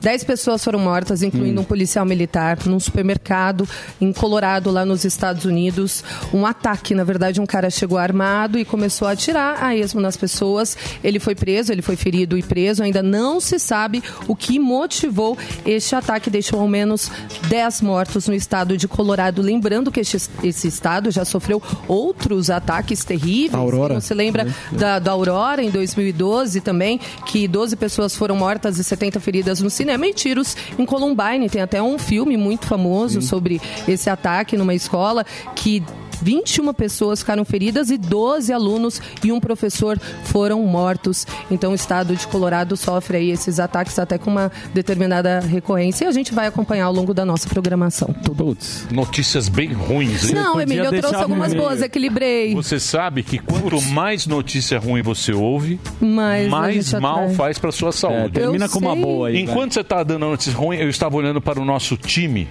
Dez 0.00 0.24
pessoas 0.24 0.64
foram 0.64 0.78
mortas, 0.78 1.22
incluindo 1.22 1.60
um 1.60 1.64
policial 1.64 2.06
militar, 2.06 2.56
num 2.64 2.80
supermercado 2.80 3.68
em 4.00 4.12
Colorado, 4.14 4.70
lá 4.70 4.82
nos 4.82 5.04
Estados 5.04 5.44
Unidos. 5.44 6.02
Um 6.32 6.46
ataque, 6.46 6.94
na 6.94 7.04
verdade, 7.04 7.38
um 7.38 7.44
cara 7.44 7.68
chegou 7.68 7.98
armado 7.98 8.58
e 8.58 8.64
começou 8.64 9.06
a 9.06 9.10
atirar 9.10 9.62
a 9.62 9.76
esmo 9.76 10.00
nas 10.00 10.16
pessoas. 10.16 10.74
Ele 11.04 11.20
foi 11.20 11.34
preso, 11.34 11.70
ele 11.70 11.82
foi 11.82 11.96
ferido 11.96 12.38
e 12.38 12.42
preso. 12.42 12.82
Ainda 12.82 13.02
não 13.02 13.40
se 13.40 13.58
sabe 13.58 14.02
o 14.26 14.34
que 14.34 14.58
motivou 14.58 15.36
este 15.66 15.94
ataque. 15.94 16.30
Deixou 16.30 16.60
ao 16.60 16.68
menos 16.68 17.10
10 17.48 17.82
mortos 17.82 18.26
no 18.26 18.34
estado 18.34 18.78
de 18.78 18.88
Colorado. 18.88 19.42
Lembrando 19.42 19.92
que 19.92 20.00
este, 20.00 20.16
esse 20.42 20.66
estado 20.66 21.10
já 21.10 21.26
sofreu 21.26 21.62
outros 21.86 22.48
ataques 22.48 23.04
terríveis. 23.04 23.54
Aurora. 23.54 24.00
Você 24.00 24.14
lembra 24.14 24.46
da, 24.72 24.98
da 24.98 25.12
Aurora 25.12 25.62
em 25.62 25.70
2012 25.70 26.62
também, 26.62 26.98
que 27.26 27.46
12 27.46 27.76
pessoas 27.76 28.16
foram 28.16 28.34
mortas 28.34 28.78
e 28.78 28.84
70 28.84 29.20
feridas 29.20 29.60
no 29.60 29.68
cinema 29.68 29.89
e 29.94 30.14
tiros 30.14 30.56
em 30.78 30.84
Columbine. 30.84 31.48
Tem 31.48 31.62
até 31.62 31.82
um 31.82 31.98
filme 31.98 32.36
muito 32.36 32.66
famoso 32.66 33.20
sobre 33.22 33.60
esse 33.86 34.08
ataque 34.08 34.56
numa 34.56 34.74
escola 34.74 35.24
que 35.54 35.82
21 36.22 36.72
pessoas 36.72 37.20
ficaram 37.20 37.44
feridas 37.44 37.90
e 37.90 37.96
12 37.98 38.52
alunos 38.52 39.00
e 39.24 39.32
um 39.32 39.40
professor 39.40 39.98
foram 40.24 40.62
mortos. 40.62 41.26
Então 41.50 41.72
o 41.72 41.74
estado 41.74 42.14
de 42.16 42.26
Colorado 42.26 42.76
sofre 42.76 43.18
aí 43.18 43.30
esses 43.30 43.58
ataques 43.60 43.98
até 43.98 44.18
com 44.18 44.30
uma 44.30 44.50
determinada 44.74 45.40
recorrência 45.40 46.04
e 46.04 46.08
a 46.08 46.12
gente 46.12 46.32
vai 46.34 46.46
acompanhar 46.46 46.84
ao 46.86 46.92
longo 46.92 47.12
da 47.14 47.24
nossa 47.24 47.48
programação. 47.48 48.08
Putz. 48.36 48.86
Notícias 48.90 49.48
bem 49.48 49.72
ruins. 49.72 50.28
hein? 50.28 50.34
Não, 50.34 50.60
Emílio, 50.60 50.84
eu 50.86 51.00
trouxe 51.00 51.16
algumas 51.16 51.54
boas, 51.54 51.82
equilibrei. 51.82 52.54
Você 52.54 52.78
sabe 52.80 53.22
que 53.22 53.38
quanto 53.38 53.80
mais 53.82 54.26
notícia 54.26 54.78
ruim 54.78 55.02
você 55.02 55.32
ouve, 55.32 55.80
mais 56.00 56.50
gente 56.74 56.96
mal 57.00 57.20
atrai. 57.24 57.34
faz 57.34 57.58
para 57.58 57.72
sua 57.72 57.88
É, 57.88 57.92
saúde. 57.92 58.32
termina 58.32 58.66
Eu 58.66 58.70
com 58.70 58.78
uma 58.78 58.92
sei. 58.94 59.02
boa 59.02 59.28
aí. 59.28 59.34
vai. 59.34 59.42
Enquanto 59.42 59.74
você 59.74 59.80
está 59.80 60.02
dando 60.02 60.20
notícia 60.26 60.52
ruim, 60.52 60.76
eu 60.76 60.88
estava 60.88 61.16
olhando 61.16 61.40
para 61.40 61.60
o 61.60 61.64
nosso 61.64 61.96
time 61.96 62.48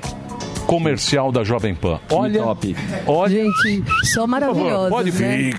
comercial 0.69 1.31
da 1.31 1.43
Jovem 1.43 1.73
Pan. 1.73 1.99
Olha, 2.11 2.43
top. 2.43 2.75
olha, 3.07 3.29
Gente, 3.43 3.83
só 3.87 3.87
por 3.87 4.05
favor, 4.05 4.27
maravilhosos, 4.27 4.89
pode 4.89 5.11
né? 5.13 5.51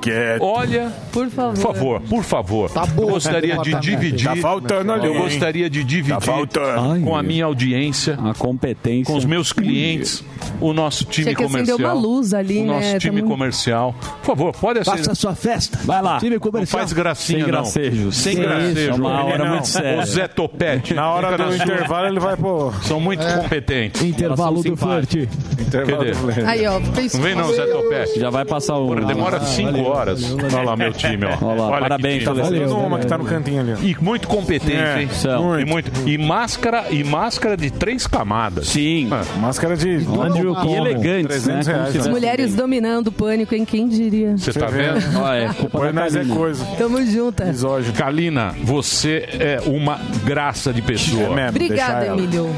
quieto. 0.00 0.42
Olha, 0.42 0.92
Por 1.12 1.28
favor. 1.28 1.54
por 1.54 1.74
favor, 1.74 2.00
por 2.00 2.24
favor. 2.24 2.70
Tá 2.70 2.86
bom 2.86 3.02
eu 3.02 3.08
gostaria 3.10 3.52
esse 3.52 3.62
de 3.62 3.70
departamento. 3.70 4.00
dividir. 4.00 4.24
Tá 4.28 4.36
faltando 4.36 4.92
ali, 4.92 5.06
Eu 5.06 5.14
hein? 5.14 5.20
gostaria 5.20 5.68
de 5.68 5.84
dividir 5.84 6.14
Tá 6.14 6.20
faltando. 6.22 7.04
com 7.04 7.14
a 7.14 7.22
minha 7.22 7.44
audiência, 7.44 8.14
A 8.14 8.32
competência. 8.32 9.12
com 9.12 9.18
os 9.18 9.26
meus 9.26 9.52
clientes, 9.52 10.24
o 10.58 10.72
nosso 10.72 11.04
time 11.04 11.34
comercial. 11.34 11.76
uma 11.78 11.92
luz 11.92 12.32
ali, 12.32 12.60
o 12.62 12.64
nosso 12.64 12.80
né? 12.80 12.98
time 12.98 13.20
Tamo- 13.20 13.30
comercial. 13.30 13.94
Por 14.22 14.26
favor, 14.26 14.52
pode 14.56 14.78
acender. 14.78 14.98
Faça 15.00 15.12
a 15.12 15.14
sua 15.14 15.34
festa. 15.34 15.78
Vai 15.84 16.00
lá. 16.00 16.18
Time 16.18 16.32
Não 16.32 16.40
comercial. 16.40 16.80
faz 16.80 16.92
gracinha, 16.94 17.38
Sem 17.40 17.52
não. 17.52 17.60
gracejos. 17.60 18.16
Sem 18.16 18.36
gracejo. 18.36 18.78
isso, 18.80 18.90
é 18.90 18.94
uma 18.94 19.22
hora 19.24 19.38
Não. 19.44 19.50
muito 19.52 19.68
séria. 19.68 20.00
O 20.00 20.06
Zé 20.06 20.26
Topete. 20.28 20.94
Na 20.94 21.10
hora 21.10 21.36
do 21.36 21.54
intervalo 21.54 22.06
ele 22.06 22.20
vai 22.20 22.36
pô. 22.38 22.72
São 22.82 22.98
muito 22.98 23.22
competentes. 23.22 24.02
Intervalo 24.02 24.45
São 24.54 24.62
do 24.62 24.76
flerte. 24.76 25.28
Intervalo 25.60 25.98
Cadê? 25.98 26.10
do 26.10 26.16
flerte. 26.16 26.44
Aí, 26.44 26.66
ó, 26.66 26.78
Não 26.80 27.22
vem 27.22 27.34
não, 27.34 27.52
Zé 27.54 27.66
Topete. 27.66 28.20
Já 28.20 28.30
vai 28.30 28.44
passar 28.44 28.76
o. 28.76 28.86
Porra, 28.88 29.02
demora 29.06 29.40
cinco 29.40 29.82
horas. 29.82 30.22
Olha 30.34 30.62
lá 30.62 30.76
meu 30.76 30.92
time, 30.92 31.24
ó. 31.24 31.44
Olha 31.46 31.60
lá, 31.60 31.68
Olha 31.68 31.80
parabéns, 31.80 32.24
tá 32.24 32.32
valeu. 32.32 32.76
Uma 32.76 32.98
que 32.98 33.06
tá 33.06 33.18
no 33.18 33.24
cantinho 33.24 33.60
ali. 33.60 33.72
ó. 33.74 33.76
E 33.82 33.96
muito 34.00 34.28
competente, 34.28 34.76
É, 34.76 35.02
hein? 35.02 35.08
são. 35.12 35.58
E, 35.58 35.64
muito, 35.64 35.90
e 36.08 36.16
máscara 36.18 36.86
e 36.90 37.02
máscara 37.04 37.56
de 37.56 37.70
três 37.70 38.06
camadas. 38.06 38.68
Sim. 38.68 39.08
Ah, 39.10 39.22
Máscara 39.38 39.76
de. 39.76 39.96
Andrew 40.20 40.54
e 40.64 40.74
elegantes, 40.74 41.46
né? 41.46 41.60
300 41.62 41.66
Como 41.66 41.76
reais, 41.78 41.92
se 41.92 41.98
né? 41.98 42.10
Mulheres 42.10 42.54
dominando 42.54 43.08
o 43.08 43.12
pânico, 43.12 43.54
em 43.54 43.64
quem 43.64 43.88
diria? 43.88 44.36
Você 44.36 44.52
tá 44.52 44.66
vendo? 44.66 44.98
Ó, 45.18 45.32
é 45.32 45.52
culpa 45.52 45.92
nós 45.92 46.14
é 46.16 46.24
coisa. 46.24 46.64
Tamo 46.78 47.04
junto. 47.06 47.44
Misógino. 47.44 47.94
Kalina, 47.94 48.54
você 48.62 49.28
é 49.38 49.60
uma 49.66 49.98
graça 50.24 50.72
de 50.72 50.82
pessoa. 50.82 51.24
É 51.24 51.34
mesmo, 51.34 51.48
Obrigada. 51.50 52.06
Emílio. 52.06 52.50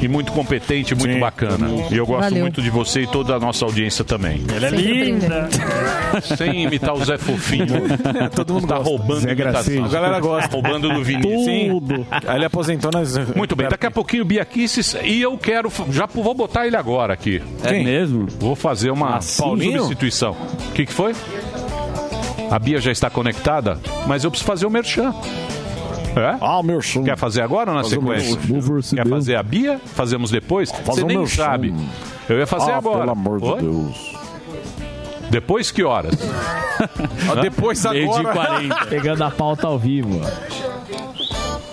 E 0.00 0.08
muito 0.08 0.32
competente, 0.32 0.94
muito 0.94 1.18
bacana. 1.18 1.68
E 1.90 1.96
eu 1.96 2.06
gosto 2.06 2.22
Valeu. 2.24 2.40
muito 2.40 2.60
de 2.62 2.70
você 2.70 3.02
e 3.02 3.06
toda 3.06 3.34
a 3.34 3.38
nossa 3.40 3.64
audiência 3.64 4.04
também. 4.04 4.42
Ela 4.54 4.66
é 4.66 4.70
Sempre 4.70 5.04
linda. 5.04 5.48
Sem 6.36 6.64
imitar 6.64 6.94
o 6.94 7.04
Zé 7.04 7.18
Fofinho. 7.18 7.66
Todo 8.34 8.54
mundo 8.54 8.66
tá 8.66 8.76
roubando 8.76 9.20
Zé 9.20 9.32
imitação. 9.32 9.52
Gracinha. 9.52 9.84
A 9.84 9.88
galera 9.88 10.20
gosta. 10.20 10.52
Roubando 10.52 10.92
do 10.92 11.02
Vinícius. 11.02 11.44
Sim. 11.44 12.06
Aí 12.26 12.36
ele 12.36 12.44
aposentou 12.44 12.90
nas. 12.92 13.16
Muito 13.34 13.56
bem, 13.56 13.68
daqui 13.68 13.86
a 13.86 13.90
pouquinho 13.90 14.22
o 14.22 14.26
Bia 14.26 14.44
Kisses 14.44 14.96
e 15.02 15.20
eu 15.22 15.36
quero. 15.38 15.70
Já 15.90 16.06
vou 16.06 16.34
botar 16.34 16.66
ele 16.66 16.76
agora 16.76 17.12
aqui. 17.14 17.42
É 17.64 17.72
mesmo? 17.82 18.26
Vou 18.38 18.54
fazer 18.54 18.90
uma 18.90 19.20
Paulinho? 19.38 19.78
substituição. 19.78 20.36
O 20.68 20.72
que, 20.72 20.86
que 20.86 20.92
foi? 20.92 21.14
A 22.50 22.58
Bia 22.58 22.78
já 22.80 22.92
está 22.92 23.10
conectada, 23.10 23.78
mas 24.06 24.22
eu 24.24 24.30
preciso 24.30 24.46
fazer 24.46 24.66
o 24.66 24.70
merchan. 24.70 25.12
É? 26.16 26.36
Ah, 26.40 26.62
meu 26.62 26.80
som. 26.80 27.04
Quer 27.04 27.16
fazer 27.16 27.42
agora 27.42 27.70
ou 27.70 27.76
na 27.76 27.82
Fazer 27.82 27.96
sequência? 27.96 28.96
Quer 28.96 29.06
fazer 29.08 29.36
a 29.36 29.42
Bia? 29.42 29.78
Fazemos 29.84 30.30
depois? 30.30 30.72
Você 30.84 31.02
o 31.02 31.06
nem 31.06 31.26
sabe. 31.26 31.74
Eu 32.28 32.38
ia 32.38 32.46
fazer 32.46 32.70
Ah, 32.72 32.78
agora. 32.78 33.00
pelo 33.00 33.10
amor 33.12 33.38
de 33.40 33.46
Oi? 33.46 33.60
Deus. 33.60 34.16
Depois 35.30 35.70
que 35.70 35.82
horas? 35.84 36.14
Ah, 37.30 37.40
depois 37.40 37.84
Meio 37.84 38.08
de 38.10 38.18
agora. 38.20 38.32
40. 38.48 38.86
Pegando 38.86 39.24
a 39.24 39.30
pauta 39.30 39.66
ao 39.66 39.78
vivo. 39.78 40.20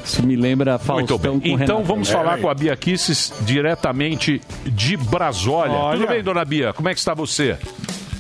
Isso 0.04 0.26
me 0.26 0.36
lembra 0.36 0.78
Faustão 0.78 1.18
Muito 1.18 1.18
bem. 1.18 1.40
com 1.40 1.48
Então 1.64 1.78
Renato. 1.78 1.84
vamos 1.84 2.10
falar 2.10 2.38
com 2.40 2.50
a 2.50 2.54
Bia 2.54 2.76
Kisses 2.76 3.32
diretamente 3.42 4.42
de 4.66 4.98
Brasólia. 4.98 5.74
Olha. 5.74 5.98
Tudo 6.00 6.10
bem, 6.10 6.22
dona 6.24 6.44
Bia? 6.44 6.74
Como 6.74 6.90
é 6.90 6.94
que 6.94 7.00
está 7.00 7.14
você? 7.14 7.58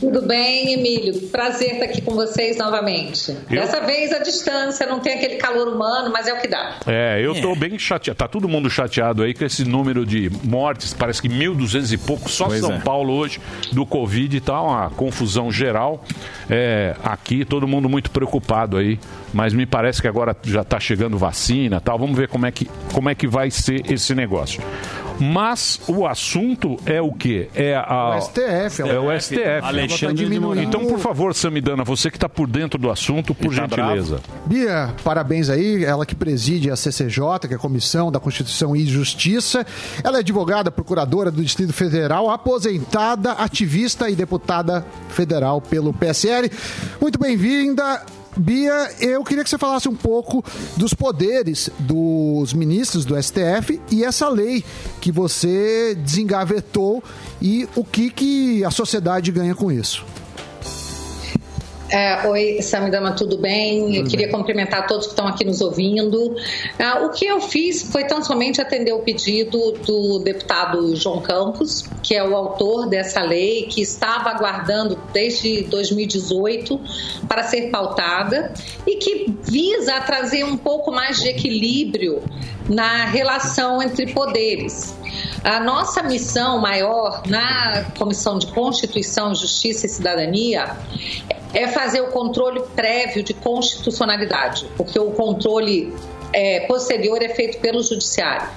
Tudo 0.03 0.21
bem, 0.21 0.73
Emílio? 0.73 1.29
Prazer 1.29 1.75
estar 1.75 1.85
aqui 1.85 2.01
com 2.01 2.13
vocês 2.13 2.57
novamente. 2.57 3.31
Eu? 3.49 3.61
Dessa 3.61 3.79
vez 3.79 4.11
a 4.11 4.19
distância, 4.19 4.85
não 4.85 4.99
tem 4.99 5.13
aquele 5.13 5.35
calor 5.35 5.69
humano, 5.69 6.11
mas 6.11 6.27
é 6.27 6.33
o 6.33 6.41
que 6.41 6.47
dá. 6.49 6.75
É, 6.85 7.25
eu 7.25 7.33
tô 7.41 7.55
bem 7.55 7.79
chateado. 7.79 8.17
Tá 8.17 8.27
todo 8.27 8.49
mundo 8.49 8.69
chateado 8.69 9.23
aí 9.23 9.33
com 9.33 9.45
esse 9.45 9.63
número 9.63 10.05
de 10.05 10.29
mortes, 10.43 10.93
parece 10.93 11.21
que 11.21 11.29
1.200 11.29 11.93
e 11.93 11.97
pouco, 11.97 12.29
só 12.29 12.47
Pois 12.47 12.59
São 12.59 12.73
é. 12.73 12.79
Paulo 12.81 13.13
hoje, 13.13 13.39
do 13.71 13.85
Covid, 13.85 14.41
tá 14.41 14.61
uma 14.61 14.89
confusão 14.89 15.49
geral. 15.49 16.03
É, 16.49 16.97
aqui, 17.01 17.45
todo 17.45 17.65
mundo 17.65 17.87
muito 17.87 18.11
preocupado 18.11 18.75
aí, 18.75 18.99
mas 19.33 19.53
me 19.53 19.65
parece 19.65 20.01
que 20.01 20.07
agora 20.09 20.35
já 20.43 20.65
tá 20.65 20.81
chegando 20.81 21.17
vacina 21.17 21.79
tal. 21.79 21.97
Vamos 21.97 22.17
ver 22.17 22.27
como 22.27 22.45
é 22.45 22.51
que, 22.51 22.69
como 22.91 23.09
é 23.09 23.15
que 23.15 23.25
vai 23.25 23.49
ser 23.49 23.89
esse 23.89 24.13
negócio. 24.13 24.61
Mas 25.19 25.79
o 25.87 26.05
assunto 26.05 26.77
é 26.85 27.01
o 27.01 27.11
quê? 27.11 27.49
É 27.55 27.75
a, 27.75 28.17
O 28.17 28.21
STF, 28.21 28.81
É 28.81 28.99
o 28.99 29.19
STF. 29.19 29.39
Alexandre 29.61 30.27
de 30.27 30.39
Moraes. 30.39 30.67
Então, 30.67 30.85
por 30.85 30.99
favor, 30.99 31.33
Samidana, 31.33 31.83
você 31.83 32.09
que 32.09 32.17
está 32.17 32.27
por 32.27 32.47
dentro 32.47 32.79
do 32.79 32.89
assunto, 32.89 33.33
por 33.33 33.53
tá 33.53 33.61
gentileza. 33.61 34.19
Bia, 34.45 34.93
parabéns 35.03 35.49
aí, 35.49 35.83
ela 35.83 36.05
que 36.05 36.15
preside 36.15 36.69
a 36.69 36.75
CCJ, 36.75 37.47
que 37.47 37.53
é 37.53 37.57
a 37.57 37.59
Comissão 37.59 38.11
da 38.11 38.19
Constituição 38.19 38.75
e 38.75 38.85
Justiça. 38.85 39.65
Ela 40.03 40.17
é 40.17 40.19
advogada, 40.19 40.71
procuradora 40.71 41.31
do 41.31 41.41
Distrito 41.41 41.73
Federal, 41.73 42.29
aposentada, 42.29 43.33
ativista 43.33 44.09
e 44.09 44.15
deputada 44.15 44.85
federal 45.09 45.61
pelo 45.61 45.93
PSL. 45.93 46.51
Muito 46.99 47.19
bem-vinda. 47.19 48.01
Bia, 48.35 48.91
eu 48.99 49.23
queria 49.23 49.43
que 49.43 49.49
você 49.49 49.57
falasse 49.57 49.87
um 49.87 49.95
pouco 49.95 50.43
dos 50.75 50.93
poderes 50.93 51.69
dos 51.79 52.53
ministros 52.53 53.05
do 53.05 53.21
STF 53.21 53.79
e 53.91 54.03
essa 54.03 54.27
lei 54.27 54.63
que 54.99 55.11
você 55.11 55.95
desengavetou 55.95 57.03
e 57.41 57.67
o 57.75 57.83
que, 57.83 58.09
que 58.09 58.63
a 58.63 58.71
sociedade 58.71 59.31
ganha 59.31 59.53
com 59.53 59.71
isso. 59.71 60.03
É, 61.93 62.27
oi, 62.27 62.59
Samidama, 62.59 63.11
tudo 63.11 63.37
bem? 63.37 63.95
Eu 63.97 64.05
queria 64.05 64.27
cumprimentar 64.27 64.87
todos 64.87 65.05
que 65.05 65.11
estão 65.11 65.27
aqui 65.27 65.45
nos 65.45 65.61
ouvindo. 65.61 66.35
Ah, 66.79 67.05
o 67.05 67.11
que 67.11 67.23
eu 67.23 67.39
fiz 67.39 67.83
foi 67.83 68.03
tão 68.05 68.23
somente 68.23 68.59
atender 68.59 68.93
o 68.93 69.01
pedido 69.01 69.73
do 69.73 70.17
deputado 70.17 70.95
João 70.95 71.21
Campos, 71.21 71.87
que 72.01 72.15
é 72.15 72.27
o 72.27 72.35
autor 72.35 72.89
dessa 72.89 73.21
lei, 73.21 73.67
que 73.67 73.79
estava 73.79 74.31
aguardando 74.31 74.99
desde 75.13 75.65
2018 75.65 76.81
para 77.27 77.43
ser 77.43 77.69
pautada 77.69 78.51
e 78.87 78.95
que 78.95 79.31
visa 79.43 80.01
trazer 80.01 80.43
um 80.45 80.57
pouco 80.57 80.91
mais 80.91 81.21
de 81.21 81.29
equilíbrio 81.29 82.23
na 82.67 83.05
relação 83.05 83.83
entre 83.83 84.11
poderes. 84.13 84.95
A 85.43 85.59
nossa 85.59 86.03
missão 86.03 86.59
maior 86.59 87.23
na 87.27 87.85
Comissão 87.97 88.37
de 88.37 88.47
Constituição, 88.47 89.35
Justiça 89.35 89.85
e 89.85 89.89
Cidadania 89.89 90.77
é 91.53 91.67
fazer 91.67 92.01
o 92.01 92.07
controle 92.07 92.61
prévio 92.75 93.23
de 93.23 93.33
constitucionalidade, 93.33 94.67
porque 94.75 94.97
o 94.97 95.11
controle 95.11 95.93
é, 96.31 96.61
posterior 96.61 97.21
é 97.21 97.29
feito 97.29 97.59
pelo 97.59 97.83
Judiciário. 97.83 98.47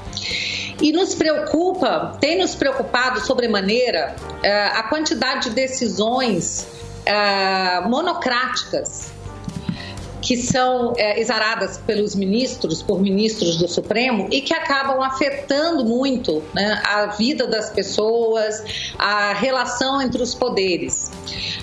E 0.81 0.93
nos 0.93 1.15
preocupa, 1.15 2.17
tem 2.21 2.39
nos 2.39 2.55
preocupado 2.55 3.21
sobremaneira 3.21 4.15
é, 4.43 4.67
a 4.67 4.83
quantidade 4.85 5.49
de 5.49 5.55
decisões 5.55 6.67
é, 7.05 7.81
monocráticas 7.81 9.16
que 10.27 10.37
são 10.37 10.93
é, 10.97 11.21
exaradas 11.21 11.79
pelos 11.79 12.17
ministros, 12.17 12.83
por 12.83 13.01
ministros 13.01 13.59
do 13.59 13.69
Supremo, 13.69 14.27
e 14.33 14.41
que 14.41 14.53
acabam 14.53 15.01
afetando 15.01 15.85
muito 15.85 16.43
né, 16.53 16.83
a 16.85 17.07
vida 17.07 17.47
das 17.47 17.71
pessoas, 17.71 18.65
a 18.99 19.33
relação 19.35 20.03
entre 20.03 20.21
os 20.21 20.35
poderes. 20.35 21.13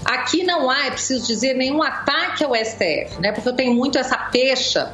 Aqui 0.05 0.43
não 0.43 0.69
há, 0.69 0.85
é 0.85 0.91
preciso 0.91 1.27
dizer, 1.27 1.55
nenhum 1.55 1.83
ataque 1.83 2.41
ao 2.41 2.55
STF, 2.55 3.19
né, 3.19 3.33
porque 3.33 3.49
eu 3.49 3.53
tenho 3.53 3.73
muito 3.73 3.97
essa 3.97 4.17
pecha. 4.17 4.93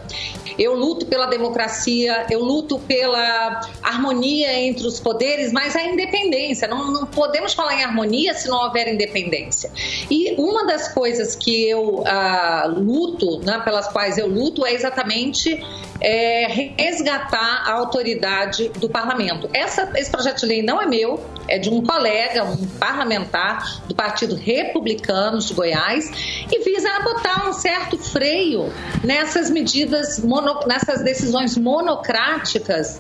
Eu 0.58 0.74
luto 0.74 1.06
pela 1.06 1.28
democracia, 1.28 2.26
eu 2.30 2.44
luto 2.44 2.80
pela 2.80 3.62
harmonia 3.82 4.54
entre 4.60 4.86
os 4.86 5.00
poderes, 5.00 5.54
mas 5.54 5.74
a 5.74 5.84
independência. 5.84 6.68
Não, 6.68 6.92
não 6.92 7.06
podemos 7.06 7.54
falar 7.54 7.76
em 7.76 7.84
harmonia 7.84 8.34
se 8.34 8.50
não 8.50 8.66
houver 8.66 8.94
independência. 8.94 9.72
E 10.12 10.34
uma 10.38 10.66
das 10.66 10.90
coisas 10.90 11.34
que 11.34 11.70
eu 11.70 12.04
ah, 12.06 12.66
luto, 12.68 13.40
né, 13.40 13.59
pelas 13.64 13.88
quais 13.88 14.18
eu 14.18 14.28
luto, 14.28 14.66
é 14.66 14.74
exatamente 14.74 15.64
é, 16.02 16.48
resgatar 16.78 17.64
a 17.66 17.74
autoridade 17.74 18.70
do 18.70 18.90
parlamento. 18.90 19.50
Essa, 19.54 19.92
esse 19.96 20.10
projeto 20.10 20.42
de 20.42 20.46
lei 20.46 20.62
não 20.62 20.82
é 20.82 20.86
meu, 20.86 21.24
é 21.48 21.58
de 21.58 21.70
um 21.70 21.84
colega, 21.84 22.44
um 22.44 22.68
parlamentar 22.80 23.82
do 23.88 23.96
Partido 23.96 24.36
Republicano 24.36 25.40
de 25.40 25.54
Goiás, 25.54 26.10
e 26.52 26.64
visa 26.64 27.00
botar 27.04 27.50
um 27.50 27.54
certo 27.54 27.98
freio 27.98 28.72
nessas 29.04 29.50
medidas, 29.50 30.20
mono, 30.20 30.60
nessas 30.66 31.04
decisões 31.04 31.58
monocráticas, 31.58 33.00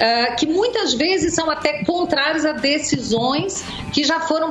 ah, 0.00 0.32
que 0.32 0.46
muitas 0.46 0.94
vezes 0.94 1.34
são 1.34 1.50
até 1.50 1.84
contrárias 1.84 2.44
a 2.44 2.52
decisões 2.52 3.62
que 3.92 4.02
já 4.04 4.20
foram 4.20 4.50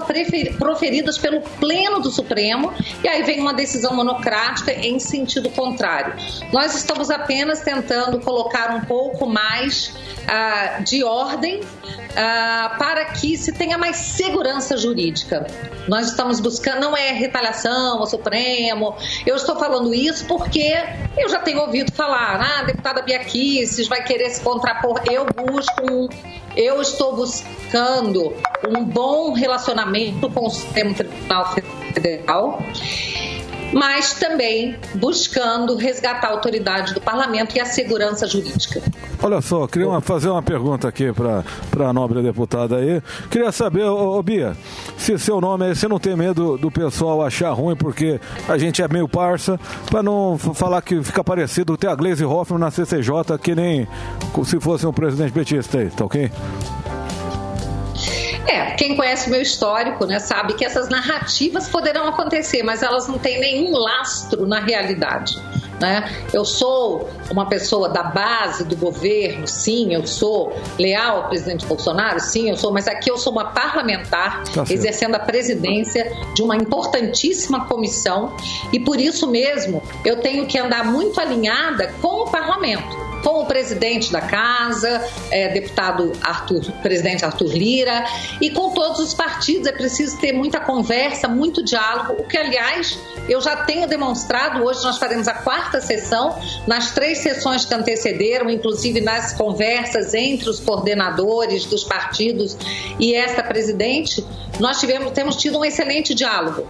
proferidas 0.57 1.17
pelo 1.17 1.41
Pleno 1.41 1.99
do 1.99 2.11
Supremo, 2.11 2.73
e 3.03 3.07
aí 3.07 3.23
vem 3.23 3.39
uma 3.39 3.53
decisão 3.53 3.95
monocrática 3.95 4.71
em 4.71 4.99
sentido 4.99 5.49
contrário. 5.49 6.13
Nós 6.51 6.75
estamos 6.75 7.09
apenas 7.09 7.61
tentando 7.61 8.19
colocar 8.19 8.75
um 8.75 8.81
pouco 8.81 9.25
mais 9.25 9.93
ah, 10.27 10.81
de 10.85 11.03
ordem 11.03 11.61
ah, 12.15 12.75
para 12.77 13.05
que 13.05 13.37
se 13.37 13.51
tenha 13.51 13.77
mais 13.77 13.95
segurança 13.97 14.77
jurídica. 14.77 15.47
Nós 15.87 16.09
estamos 16.09 16.39
buscando, 16.39 16.81
não 16.81 16.95
é 16.95 17.11
retaliação 17.11 17.99
ao 17.99 18.07
Supremo, 18.07 18.95
eu 19.25 19.35
estou 19.35 19.57
falando 19.57 19.93
isso 19.93 20.25
porque 20.25 20.73
eu 21.17 21.29
já 21.29 21.39
tenho 21.39 21.59
ouvido 21.59 21.91
falar, 21.91 22.39
ah, 22.41 22.63
deputada 22.63 23.01
Bia 23.01 23.19
Kicis 23.19 23.87
vai 23.87 24.03
querer 24.03 24.29
se 24.29 24.41
contrapor. 24.41 25.01
Eu 25.09 25.25
busco 25.25 25.91
um 25.91 26.07
eu 26.55 26.81
estou 26.81 27.15
buscando 27.15 28.33
um 28.67 28.83
bom 28.83 29.33
relacionamento 29.33 30.29
com 30.29 30.47
o 30.47 30.49
Supremo 30.49 30.93
Tribunal 30.93 31.53
Federal, 31.93 32.61
mas 33.73 34.13
também 34.13 34.75
buscando 34.95 35.75
resgatar 35.75 36.27
a 36.27 36.31
autoridade 36.31 36.93
do 36.93 37.01
parlamento 37.01 37.55
e 37.55 37.59
a 37.59 37.65
segurança 37.65 38.27
jurídica. 38.27 38.81
Olha 39.21 39.41
só, 39.41 39.67
queria 39.67 39.87
uma- 39.87 40.01
fazer 40.01 40.29
uma 40.29 40.41
pergunta 40.41 40.87
aqui 40.87 41.11
para 41.13 41.89
a 41.89 41.93
nobre 41.93 42.21
deputada 42.21 42.77
aí. 42.77 43.01
Queria 43.29 43.51
saber, 43.51 43.83
ô, 43.83 44.17
ô, 44.17 44.23
Bia, 44.23 44.55
se 44.97 45.17
seu 45.19 45.39
nome 45.41 45.69
é. 45.69 45.75
Você 45.75 45.87
não 45.87 45.99
tem 45.99 46.15
medo 46.15 46.57
do 46.57 46.71
pessoal 46.71 47.23
achar 47.23 47.51
ruim, 47.51 47.75
porque 47.75 48.19
a 48.47 48.57
gente 48.57 48.81
é 48.81 48.87
meio 48.87 49.07
parça, 49.07 49.59
para 49.89 50.01
não 50.01 50.37
falar 50.37 50.81
que 50.81 51.01
fica 51.03 51.23
parecido 51.23 51.77
ter 51.77 51.87
a 51.87 51.95
Glaze 51.95 52.23
Hoffman 52.25 52.59
na 52.59 52.71
CCJ, 52.71 53.37
que 53.41 53.53
nem 53.55 53.87
se 54.45 54.59
fosse 54.59 54.85
um 54.87 54.93
presidente 54.93 55.31
petista 55.31 55.77
aí, 55.79 55.89
tá 55.89 56.05
ok? 56.05 56.31
É, 58.47 58.71
quem 58.71 58.95
conhece 58.95 59.27
o 59.27 59.31
meu 59.31 59.41
histórico, 59.41 60.05
né, 60.05 60.19
sabe 60.19 60.53
que 60.53 60.65
essas 60.65 60.89
narrativas 60.89 61.67
poderão 61.67 62.07
acontecer, 62.07 62.63
mas 62.63 62.81
elas 62.81 63.07
não 63.07 63.17
têm 63.17 63.39
nenhum 63.39 63.71
lastro 63.71 64.47
na 64.47 64.59
realidade. 64.59 65.39
Né? 65.79 66.09
Eu 66.33 66.43
sou 66.43 67.09
uma 67.31 67.45
pessoa 67.45 67.87
da 67.87 68.03
base 68.03 68.65
do 68.65 68.75
governo, 68.75 69.47
sim, 69.47 69.93
eu 69.93 70.05
sou 70.05 70.53
leal 70.77 71.21
ao 71.21 71.29
presidente 71.29 71.65
Bolsonaro, 71.65 72.19
sim, 72.19 72.49
eu 72.49 72.57
sou, 72.57 72.71
mas 72.73 72.85
aqui 72.87 73.09
eu 73.09 73.17
sou 73.17 73.31
uma 73.31 73.45
parlamentar 73.45 74.43
Tá 74.53 74.63
exercendo 74.69 75.15
a 75.15 75.19
presidência 75.19 76.11
de 76.35 76.41
uma 76.41 76.57
importantíssima 76.57 77.65
comissão 77.65 78.35
e 78.73 78.79
por 78.79 78.99
isso 78.99 79.27
mesmo 79.27 79.81
eu 80.03 80.17
tenho 80.17 80.45
que 80.47 80.57
andar 80.57 80.83
muito 80.83 81.19
alinhada 81.19 81.93
com 82.01 82.23
o 82.23 82.29
parlamento. 82.29 83.08
Com 83.23 83.41
o 83.41 83.45
presidente 83.45 84.11
da 84.11 84.21
casa, 84.21 85.05
é, 85.31 85.49
deputado 85.49 86.13
Arthur, 86.21 86.71
presidente 86.81 87.25
Arthur 87.25 87.53
Lira, 87.53 88.05
e 88.41 88.49
com 88.49 88.73
todos 88.73 88.99
os 88.99 89.13
partidos. 89.13 89.67
É 89.67 89.71
preciso 89.71 90.17
ter 90.19 90.33
muita 90.33 90.59
conversa, 90.59 91.27
muito 91.27 91.63
diálogo, 91.63 92.21
o 92.21 92.23
que, 92.23 92.37
aliás, 92.37 92.97
eu 93.27 93.41
já 93.41 93.55
tenho 93.57 93.87
demonstrado. 93.87 94.63
Hoje 94.63 94.83
nós 94.83 94.97
faremos 94.97 95.27
a 95.27 95.33
quarta 95.33 95.81
sessão, 95.81 96.37
nas 96.67 96.91
três 96.91 97.19
sessões 97.19 97.65
que 97.65 97.73
antecederam, 97.73 98.49
inclusive 98.49 99.01
nas 99.01 99.33
conversas 99.33 100.13
entre 100.13 100.49
os 100.49 100.59
coordenadores 100.59 101.65
dos 101.65 101.83
partidos 101.83 102.57
e 102.99 103.13
esta 103.13 103.43
presidente, 103.43 104.25
nós 104.59 104.79
tivemos, 104.79 105.11
temos 105.11 105.35
tido 105.35 105.59
um 105.59 105.65
excelente 105.65 106.13
diálogo. 106.13 106.67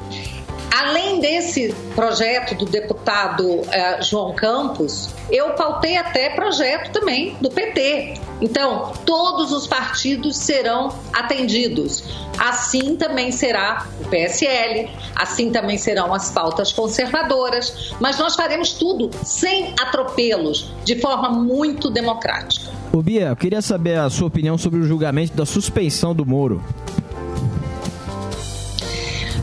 Além 0.71 1.19
desse 1.19 1.73
projeto 1.95 2.55
do 2.55 2.65
deputado 2.65 3.61
eh, 3.71 4.01
João 4.01 4.33
Campos, 4.33 5.09
eu 5.31 5.51
pautei 5.51 5.97
até 5.97 6.29
projeto 6.29 6.91
também 6.91 7.35
do 7.41 7.49
PT. 7.49 8.15
Então, 8.41 8.93
todos 9.05 9.51
os 9.51 9.67
partidos 9.67 10.37
serão 10.37 10.89
atendidos. 11.11 12.03
Assim 12.37 12.95
também 12.95 13.31
será 13.31 13.85
o 13.99 14.07
PSL, 14.07 14.89
assim 15.15 15.51
também 15.51 15.77
serão 15.77 16.13
as 16.13 16.31
pautas 16.31 16.71
conservadoras, 16.71 17.93
mas 17.99 18.17
nós 18.17 18.35
faremos 18.35 18.73
tudo 18.73 19.09
sem 19.23 19.73
atropelos, 19.79 20.71
de 20.85 20.95
forma 21.01 21.29
muito 21.29 21.89
democrática. 21.89 22.71
Ô 22.93 23.01
Bia, 23.01 23.27
eu 23.27 23.35
queria 23.35 23.61
saber 23.61 23.99
a 23.99 24.09
sua 24.09 24.27
opinião 24.27 24.57
sobre 24.57 24.79
o 24.79 24.83
julgamento 24.83 25.33
da 25.33 25.45
suspeição 25.45 26.15
do 26.15 26.25
Moro. 26.25 26.63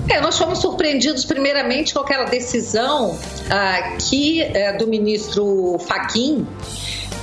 É, 0.08 0.20
nós 0.20 0.38
fomos 0.38 0.60
surpreendidos 0.60 1.24
primeiramente 1.24 1.92
com 1.92 2.00
aquela 2.00 2.24
decisão 2.24 3.18
ah, 3.50 3.96
que 4.08 4.42
é, 4.42 4.72
do 4.76 4.86
ministro 4.86 5.78
Faquim 5.80 6.46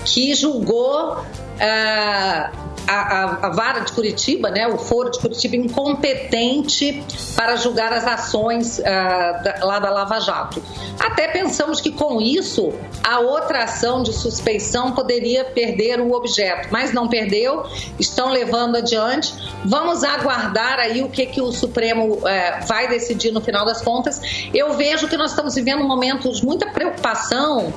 que 0.05 0.35
julgou 0.35 1.23
ah, 1.59 2.51
a, 2.87 3.47
a, 3.47 3.49
vara 3.49 3.81
de 3.81 3.91
Curitiba, 3.91 4.49
né, 4.49 4.67
o 4.67 4.77
foro 4.77 5.09
de 5.11 5.19
Curitiba, 5.19 5.55
incompetente 5.55 7.03
para 7.35 7.55
julgar 7.55 7.93
as 7.93 8.05
ações 8.05 8.79
uh, 8.79 8.83
da, 8.83 9.59
lá 9.61 9.79
da 9.79 9.89
Lava 9.89 10.19
Jato. 10.19 10.61
Até 10.99 11.27
pensamos 11.27 11.81
que 11.81 11.91
com 11.91 12.21
isso 12.21 12.73
a 13.03 13.19
outra 13.19 13.63
ação 13.63 14.03
de 14.03 14.13
suspeição 14.13 14.91
poderia 14.91 15.45
perder 15.45 15.99
o 15.99 16.13
objeto, 16.13 16.69
mas 16.71 16.93
não 16.93 17.07
perdeu, 17.07 17.65
estão 17.99 18.29
levando 18.29 18.77
adiante. 18.77 19.33
Vamos 19.65 20.03
aguardar 20.03 20.79
aí 20.79 21.01
o 21.01 21.09
que, 21.09 21.25
que 21.25 21.41
o 21.41 21.51
Supremo 21.51 22.15
uh, 22.15 22.21
vai 22.67 22.87
decidir 22.87 23.31
no 23.31 23.41
final 23.41 23.65
das 23.65 23.81
contas. 23.81 24.21
Eu 24.53 24.73
vejo 24.73 25.07
que 25.07 25.17
nós 25.17 25.31
estamos 25.31 25.55
vivendo 25.55 25.81
um 25.81 25.87
momento 25.87 26.31
de 26.31 26.45
muita 26.45 26.67
preocupação. 26.67 27.73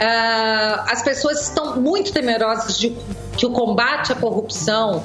Uh, 0.00 0.80
as 0.86 1.02
pessoas 1.02 1.42
estão 1.42 1.78
muito 1.78 2.10
temerosas 2.10 2.78
de 2.78 2.96
que 3.36 3.44
o 3.44 3.50
combate 3.50 4.12
à 4.12 4.14
corrupção 4.14 5.02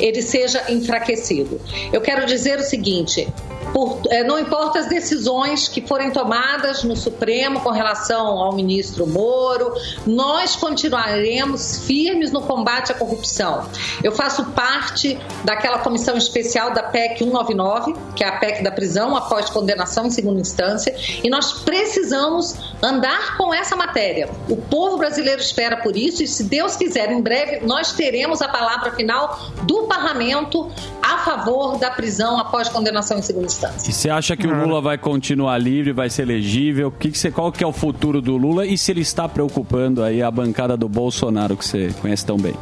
ele 0.00 0.22
seja 0.22 0.72
enfraquecido. 0.72 1.60
Eu 1.92 2.00
quero 2.00 2.24
dizer 2.24 2.58
o 2.58 2.62
seguinte: 2.62 3.28
por, 3.72 4.00
é, 4.10 4.24
não 4.24 4.38
importa 4.38 4.78
as 4.78 4.86
decisões 4.86 5.68
que 5.68 5.80
forem 5.80 6.10
tomadas 6.10 6.82
no 6.84 6.96
Supremo 6.96 7.60
com 7.60 7.70
relação 7.70 8.38
ao 8.38 8.52
ministro 8.52 9.06
Moro, 9.06 9.74
nós 10.06 10.56
continuaremos 10.56 11.86
firmes 11.86 12.30
no 12.30 12.42
combate 12.42 12.92
à 12.92 12.94
corrupção. 12.94 13.66
Eu 14.02 14.12
faço 14.12 14.44
parte 14.46 15.18
daquela 15.44 15.78
comissão 15.78 16.16
especial 16.16 16.72
da 16.72 16.82
PEC 16.82 17.18
199, 17.18 17.94
que 18.14 18.24
é 18.24 18.28
a 18.28 18.38
PEC 18.38 18.62
da 18.62 18.70
prisão 18.70 19.16
após 19.16 19.50
condenação 19.50 20.06
em 20.06 20.10
segunda 20.10 20.40
instância, 20.40 20.94
e 21.22 21.28
nós 21.28 21.52
precisamos 21.60 22.56
andar 22.82 23.36
com 23.36 23.52
essa 23.52 23.76
matéria. 23.76 24.28
O 24.48 24.56
povo 24.56 24.98
brasileiro 24.98 25.40
espera 25.40 25.76
por 25.76 25.96
isso, 25.96 26.22
e 26.22 26.28
se 26.28 26.44
Deus 26.44 26.76
quiser, 26.76 27.10
em 27.10 27.20
breve 27.20 27.66
nós 27.66 27.92
teremos 27.92 28.42
a 28.42 28.48
palavra 28.48 28.92
final 28.92 29.38
do 29.62 29.84
parlamento 29.84 30.70
a 31.02 31.18
favor 31.18 31.78
da 31.78 31.90
prisão 31.90 32.38
após 32.38 32.68
condenação 32.68 33.18
em 33.18 33.22
segunda 33.22 33.46
instância. 33.46 33.57
E 33.88 33.92
você 33.92 34.10
acha 34.10 34.36
que 34.36 34.46
o 34.46 34.54
Lula 34.54 34.80
vai 34.80 34.96
continuar 34.96 35.58
livre, 35.58 35.92
vai 35.92 36.08
ser 36.08 36.22
elegível? 36.22 36.90
Que 36.90 37.10
que 37.10 37.18
você, 37.18 37.30
qual 37.30 37.50
que 37.50 37.64
é 37.64 37.66
o 37.66 37.72
futuro 37.72 38.20
do 38.20 38.36
Lula 38.36 38.66
e 38.66 38.78
se 38.78 38.92
ele 38.92 39.00
está 39.00 39.28
preocupando 39.28 40.02
aí 40.02 40.22
a 40.22 40.30
bancada 40.30 40.76
do 40.76 40.88
Bolsonaro 40.88 41.56
que 41.56 41.64
você 41.64 41.92
conhece 42.00 42.24
tão 42.24 42.36
bem? 42.36 42.54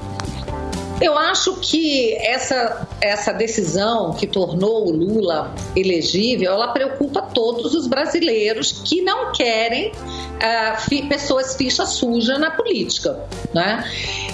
Eu 1.01 1.19
acho 1.19 1.57
que 1.57 2.15
essa, 2.15 2.89
essa 3.03 3.33
decisão 3.33 4.15
que 4.15 4.27
tornou 4.27 4.89
o 4.89 4.91
Lula 4.91 5.55
elegível, 5.75 6.53
ela 6.53 6.69
preocupa 6.69 7.21
todos 7.21 7.75
os 7.75 7.87
brasileiros 7.87 8.81
que 8.85 9.03
não 9.03 9.31
querem 9.33 9.91
uh, 9.91 10.81
fi, 10.89 11.03
pessoas 11.03 11.55
ficha 11.55 11.85
suja 11.85 12.39
na 12.39 12.51
política, 12.51 13.19
né? 13.53 13.85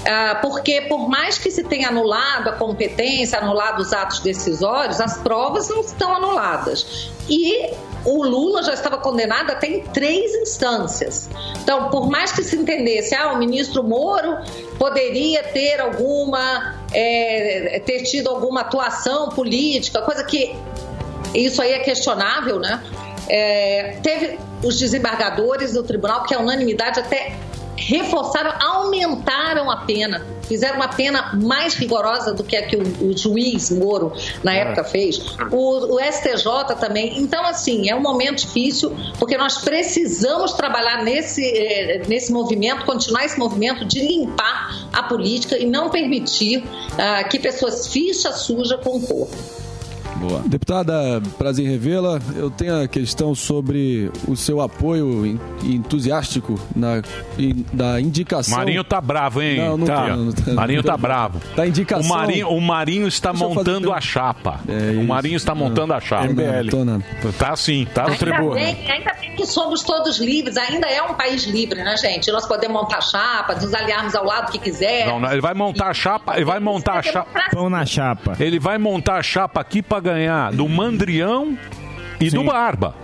Uh, 0.03 0.41
porque 0.41 0.83
por 0.83 1.09
mais 1.09 1.37
que 1.37 1.51
se 1.51 1.65
tenha 1.65 1.89
anulado 1.89 2.51
a 2.51 2.53
competência, 2.53 3.41
anulado 3.41 3.81
os 3.81 3.93
atos 3.93 4.21
decisórios, 4.21 5.01
as 5.01 5.19
provas 5.19 5.69
não 5.69 5.81
estão 5.81 6.15
anuladas. 6.15 7.11
E 7.29 7.73
o 8.05 8.23
Lula 8.25 8.63
já 8.63 8.75
estava 8.75 8.99
condenado 8.99 9.51
até 9.51 9.67
em 9.67 9.81
três 9.83 10.35
instâncias. 10.35 11.29
Então, 11.63 11.91
por 11.91 12.11
mais 12.11 12.33
que 12.33 12.43
se 12.43 12.57
entendesse, 12.57 13.15
ah, 13.15 13.33
o 13.33 13.39
ministro 13.39 13.83
Moro 13.83 14.39
poderia 14.79 15.43
ter 15.45 15.81
alguma, 15.81 16.77
é, 16.93 17.81
ter 17.85 18.03
tido 18.03 18.29
alguma 18.29 18.63
atuação 18.63 19.29
política, 19.31 20.03
coisa 20.03 20.25
que 20.25 20.57
isso 21.35 21.63
aí 21.63 21.73
é 21.73 21.79
questionável, 21.79 22.59
né? 22.59 22.83
É, 23.29 23.97
teve 24.03 24.39
os 24.63 24.79
desembargadores 24.79 25.73
do 25.73 25.83
tribunal 25.83 26.25
que 26.25 26.35
a 26.35 26.41
unanimidade 26.41 27.01
até 27.01 27.37
reforçaram, 27.77 28.53
aumentaram 28.61 29.71
a 29.71 29.79
pena, 29.79 30.25
fizeram 30.43 30.77
uma 30.77 30.89
pena 30.89 31.33
mais 31.35 31.75
rigorosa 31.75 32.33
do 32.33 32.45
que 32.45 32.57
a 32.57 32.67
que 32.67 32.77
o, 32.77 33.09
o 33.09 33.17
juiz 33.17 33.71
Moro 33.71 34.13
na 34.43 34.55
época 34.55 34.85
fez, 34.85 35.19
o, 35.51 35.95
o, 35.95 36.01
STJ 36.01 36.77
também. 36.79 37.19
Então, 37.19 37.45
assim, 37.45 37.89
é 37.89 37.95
um 37.95 38.01
momento 38.01 38.41
difícil, 38.41 38.95
porque 39.19 39.37
nós 39.37 39.59
precisamos 39.59 40.53
trabalhar 40.53 41.03
nesse, 41.03 41.45
eh, 41.45 42.03
nesse 42.09 42.33
movimento, 42.33 42.85
continuar 42.85 43.25
esse 43.25 43.39
movimento 43.39 43.85
de 43.85 44.01
limpar 44.01 44.89
a 44.93 45.03
política 45.05 45.57
e 45.57 45.67
não 45.67 45.91
permitir 45.91 46.59
uh, 46.59 47.29
que 47.29 47.39
pessoas 47.39 47.89
ficha 47.89 48.33
suja 48.33 48.77
concorram. 48.79 49.29
Boa. 50.23 50.41
Deputada 50.47 51.21
Prazer 51.37 51.69
Revela, 51.69 52.21
eu 52.37 52.49
tenho 52.49 52.81
a 52.81 52.87
questão 52.87 53.35
sobre 53.35 54.09
o 54.29 54.37
seu 54.37 54.61
apoio 54.61 55.39
entusiástico 55.65 56.59
na 56.77 57.03
da 57.73 58.01
indicação. 58.01 58.57
Marinho 58.57 58.85
tá 58.85 59.01
bravo, 59.01 59.43
hein? 59.43 59.59
Não, 59.59 59.77
não 59.77 59.87
tá. 59.87 60.09
Tô, 60.09 60.17
não 60.17 60.33
tô, 60.33 60.53
Marinho 60.53 60.83
tá 60.83 60.97
bravo. 60.97 61.41
Da 61.57 61.67
indicação. 61.67 62.07
O 62.07 62.09
Marinho, 62.17 62.49
o 62.49 62.61
Marinho 62.61 63.09
está 63.09 63.31
Deixa 63.31 63.45
montando 63.49 63.93
a 63.93 64.01
chapa. 64.01 64.61
É 64.69 64.97
o 64.97 65.05
Marinho 65.05 65.37
está 65.37 65.55
montando 65.55 65.89
Não, 65.89 65.97
a 65.97 66.01
chapa. 66.01 66.27
não 66.29 66.67
tô, 66.69 66.85
não. 66.85 67.03
Tá 67.39 67.57
sim, 67.57 67.87
tá 67.93 68.07
no 68.09 68.55
bem, 68.55 68.91
ainda 68.91 69.15
bem 69.15 69.35
que 69.35 69.47
somos 69.47 69.83
todos 69.83 70.19
livres, 70.19 70.57
ainda 70.57 70.87
é 70.87 71.03
um 71.03 71.15
país 71.15 71.45
livre, 71.45 71.83
né, 71.83 71.97
gente? 71.97 72.31
Nós 72.31 72.47
podemos 72.47 72.81
montar 72.81 73.01
chapa, 73.01 73.55
nos 73.55 73.75
aliarmos 73.75 74.15
ao 74.15 74.25
lado 74.25 74.53
que 74.53 74.59
quiser. 74.59 75.07
Não, 75.07 75.19
não, 75.21 75.33
ele 75.33 75.41
vai 75.41 75.55
montar 75.55 75.89
a 75.89 75.95
chapa, 75.95 76.37
ele 76.37 76.45
vai 76.45 76.61
montar 76.61 76.99
a 76.99 77.03
chapa. 77.03 77.43
Pão 77.51 77.69
na 77.69 77.85
chapa. 77.85 78.37
Ele 78.39 78.59
vai 78.59 78.79
montar 78.79 79.17
a 79.17 79.23
chapa 79.23 79.61
aqui 79.61 79.83
para 79.83 80.01
ganhar 80.13 80.53
do 80.53 80.69
Mandrião 80.69 81.57
e 82.21 82.31
do 82.31 82.45
Barba. 82.45 82.95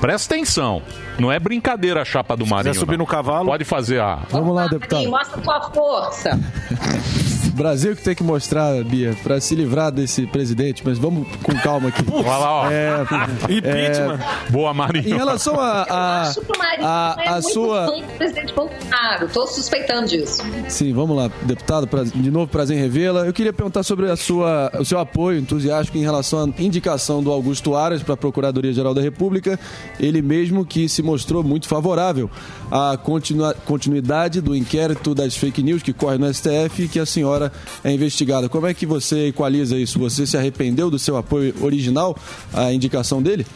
Presta 0.00 0.34
atenção. 0.34 0.82
Não 1.18 1.30
é 1.30 1.38
brincadeira 1.38 2.00
a 2.00 2.04
chapa 2.04 2.34
do 2.36 2.46
Marinho. 2.46 2.74
subir 2.74 2.96
no 2.96 3.06
cavalo. 3.06 3.46
Pode 3.46 3.64
fazer 3.64 4.00
a. 4.00 4.20
Vamos 4.30 4.54
lá, 4.54 4.64
Sim, 4.64 4.70
deputado. 4.70 5.10
mostra 5.10 5.40
tua 5.42 5.60
força. 5.70 6.40
Brasil 7.60 7.94
que 7.94 8.02
tem 8.02 8.14
que 8.14 8.22
mostrar, 8.22 8.82
Bia, 8.84 9.14
para 9.22 9.38
se 9.40 9.54
livrar 9.54 9.92
desse 9.92 10.26
presidente, 10.26 10.82
mas 10.84 10.98
vamos 10.98 11.26
com 11.42 11.52
calma 11.56 11.88
aqui. 11.88 12.02
Olha 12.10 12.26
lá, 12.26 12.52
ó. 12.62 12.70
É, 12.70 13.02
Impeachment. 13.52 14.18
Boa, 14.50 14.72
Marinho. 14.72 15.06
Em 15.08 15.16
relação 15.16 15.60
a, 15.60 15.82
a, 15.82 16.22
Acho 16.22 16.40
que 16.40 16.52
o 16.52 16.58
Marinho 16.58 16.86
a, 16.88 17.16
é 17.18 17.28
a 17.28 17.32
muito 17.32 17.50
sua. 17.52 17.86
fã 17.86 18.00
do 18.00 18.06
presidente 18.16 18.54
Bolsonaro. 18.54 19.26
Estou 19.26 19.46
suspeitando 19.46 20.08
disso. 20.08 20.42
Sim, 20.68 20.92
vamos 20.94 21.16
lá, 21.16 21.30
deputado, 21.42 21.86
pra- 21.86 22.04
de 22.04 22.30
novo 22.30 22.46
prazer 22.50 22.76
em 22.76 22.80
revê-la. 22.80 23.26
Eu 23.26 23.32
queria 23.32 23.52
perguntar 23.52 23.82
sobre 23.82 24.10
a 24.10 24.16
sua, 24.16 24.70
o 24.78 24.84
seu 24.84 24.98
apoio 24.98 25.38
entusiástico 25.38 25.98
em 25.98 26.02
relação 26.02 26.44
à 26.44 26.62
indicação 26.62 27.22
do 27.22 27.30
Augusto 27.30 27.74
Aras 27.76 28.02
para 28.02 28.14
a 28.14 28.16
Procuradoria-Geral 28.16 28.94
da 28.94 29.02
República, 29.02 29.60
ele 29.98 30.22
mesmo 30.22 30.64
que 30.64 30.88
se 30.88 31.02
mostrou 31.02 31.42
muito 31.42 31.68
favorável 31.68 32.30
à 32.70 32.96
continua- 32.96 33.54
continuidade 33.66 34.40
do 34.40 34.56
inquérito 34.56 35.14
das 35.14 35.36
fake 35.36 35.62
news 35.62 35.82
que 35.82 35.92
corre 35.92 36.16
no 36.18 36.32
STF 36.32 36.84
e 36.84 36.88
que 36.88 36.98
a 36.98 37.04
senhora 37.06 37.49
é 37.82 37.90
investigada. 37.92 38.48
Como 38.48 38.66
é 38.66 38.74
que 38.74 38.86
você 38.86 39.28
equaliza 39.28 39.76
isso? 39.76 39.98
Você 39.98 40.26
se 40.26 40.36
arrependeu 40.36 40.90
do 40.90 40.98
seu 40.98 41.16
apoio 41.16 41.54
original 41.60 42.16
à 42.52 42.72
indicação 42.72 43.22
dele? 43.22 43.46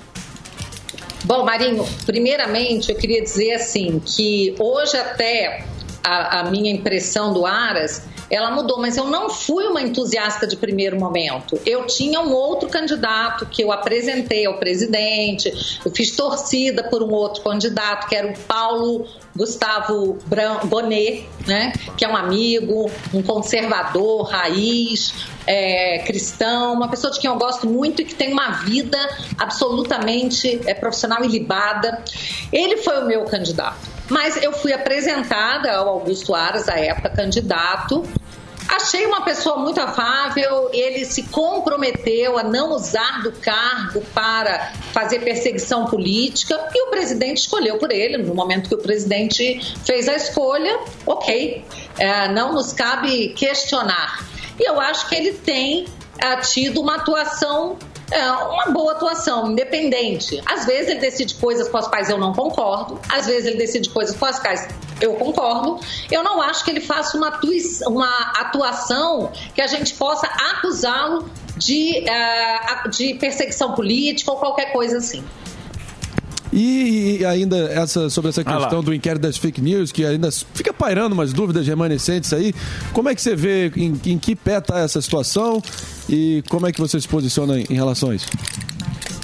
Bom, 1.24 1.45
Marinho, 1.45 1.86
primeiramente 2.05 2.92
eu 2.92 2.97
queria 2.97 3.22
dizer 3.22 3.53
assim 3.53 4.01
que 4.05 4.55
hoje 4.59 4.97
até 4.97 5.64
a, 6.03 6.40
a 6.40 6.51
minha 6.51 6.70
impressão 6.70 7.32
do 7.32 7.47
Aras 7.47 8.03
ela 8.31 8.51
mudou, 8.51 8.81
mas 8.81 8.97
eu 8.97 9.07
não 9.07 9.31
fui 9.31 9.66
uma 9.66 9.83
entusiasta 9.83 10.47
de 10.47 10.57
primeiro 10.57 10.99
momento. 10.99 11.61
Eu 11.64 11.87
tinha 11.87 12.20
um 12.20 12.33
outro 12.33 12.68
candidato 12.68 13.47
que 13.47 13.62
eu 13.62 13.70
apresentei 13.70 14.47
ao 14.47 14.59
presidente, 14.59 15.81
eu 15.85 15.91
fiz 15.91 16.11
torcida 16.12 16.83
por 16.85 17.03
um 17.03 17.11
outro 17.11 17.43
candidato, 17.43 18.09
que 18.09 18.16
era 18.16 18.29
o 18.29 18.39
Paulo 18.41 19.07
Gustavo 19.37 20.18
Bonet, 20.64 21.29
né, 21.47 21.72
que 21.97 22.05
é 22.05 22.09
um 22.09 22.16
amigo, 22.16 22.91
um 23.12 23.22
conservador, 23.22 24.22
raiz, 24.22 25.12
é, 25.47 25.99
cristão, 26.07 26.75
uma 26.75 26.89
pessoa 26.89 27.12
de 27.12 27.20
quem 27.20 27.29
eu 27.29 27.37
gosto 27.37 27.66
muito 27.66 28.03
e 28.03 28.05
que 28.05 28.14
tem 28.14 28.33
uma 28.33 28.62
vida 28.62 28.99
absolutamente 29.39 30.61
é, 30.66 30.75
profissional 30.75 31.25
e 31.25 31.29
libada. 31.29 32.03
Ele 32.53 32.77
foi 32.79 33.03
o 33.03 33.07
meu 33.07 33.25
candidato. 33.25 33.93
Mas 34.09 34.43
eu 34.43 34.53
fui 34.53 34.73
apresentada 34.73 35.73
ao 35.73 35.89
Augusto 35.89 36.35
Aras, 36.35 36.69
à 36.69 36.79
época 36.79 37.09
candidato, 37.11 38.07
Achei 38.69 39.05
uma 39.05 39.23
pessoa 39.23 39.59
muito 39.59 39.79
afável, 39.79 40.71
ele 40.73 41.05
se 41.05 41.25
comprometeu 41.25 42.39
a 42.39 42.43
não 42.43 42.73
usar 42.73 43.23
do 43.23 43.31
cargo 43.31 44.01
para 44.15 44.73
fazer 44.93 45.21
perseguição 45.21 45.85
política 45.85 46.59
e 46.75 46.89
o 46.89 46.91
presidente 46.91 47.39
escolheu 47.39 47.79
por 47.79 47.93
ele. 47.93 48.19
No 48.19 48.35
momento 48.35 48.69
que 48.69 48.75
o 48.75 48.79
presidente 48.79 49.61
fez 49.85 50.09
a 50.09 50.15
escolha, 50.15 50.81
ok, 51.07 51.65
É, 51.97 52.27
não 52.29 52.53
nos 52.53 52.73
cabe 52.73 53.29
questionar. 53.35 54.27
E 54.59 54.69
eu 54.69 54.81
acho 54.81 55.09
que 55.09 55.15
ele 55.15 55.33
tem 55.33 55.87
ah, 56.21 56.37
tido 56.39 56.81
uma 56.81 56.97
atuação 56.97 57.79
é 58.11 58.31
uma 58.31 58.67
boa 58.67 58.93
atuação, 58.93 59.51
independente. 59.51 60.43
Às 60.47 60.65
vezes 60.67 60.91
ele 60.91 61.01
decide 61.01 61.35
coisas 61.35 61.69
com 61.69 61.79
as 61.79 61.89
quais 61.89 62.11
eu 62.11 62.19
não 62.19 62.33
concordo, 62.33 63.01
às 63.09 63.27
vezes 63.27 63.47
ele 63.47 63.57
decide 63.57 63.89
coisas 63.91 64.17
com 64.17 64.27
as 64.27 64.39
quais 64.39 64.69
eu 65.01 65.15
concordo. 65.15 65.81
Eu 66.11 66.23
não 66.23 66.41
acho 66.41 66.65
que 66.65 66.71
ele 66.71 66.81
faça 66.81 67.17
uma, 67.17 67.41
uma 67.87 68.33
atuação 68.39 69.33
que 69.55 69.61
a 69.61 69.67
gente 69.67 69.95
possa 69.95 70.27
acusá-lo 70.27 71.29
de, 71.57 72.05
eh, 72.09 72.89
de 72.89 73.15
perseguição 73.15 73.75
política 73.75 74.31
ou 74.33 74.39
qualquer 74.39 74.73
coisa 74.73 74.99
assim. 74.99 75.25
E, 76.57 77.19
e 77.19 77.27
ainda 77.27 77.57
essa, 77.57 78.09
sobre 78.09 78.29
essa 78.29 78.43
Ah 78.47 78.57
questão 78.57 78.81
do 78.81 78.95
inquérito 78.95 79.23
das 79.23 79.37
fake 79.37 79.61
news, 79.61 79.91
que 79.91 80.05
ainda 80.05 80.31
fica 80.31 80.73
pairando 80.73 81.13
umas 81.13 81.33
dúvidas 81.33 81.67
remanescentes 81.67 82.33
aí. 82.33 82.55
Como 82.93 83.09
é 83.09 83.15
que 83.15 83.21
você 83.21 83.35
vê, 83.35 83.73
em, 83.77 84.01
em 84.07 84.19
que 84.19 84.37
pé 84.37 84.59
está 84.59 84.79
essa 84.79 85.03
situação 85.03 85.61
e 86.09 86.45
como 86.49 86.67
é 86.69 86.73
que 86.73 86.81
você 86.81 87.01
se 87.01 87.09
posiciona 87.09 87.59
em, 87.59 87.67
em 87.69 87.75
relação 87.75 88.11
a 88.11 88.15
isso? 88.15 88.29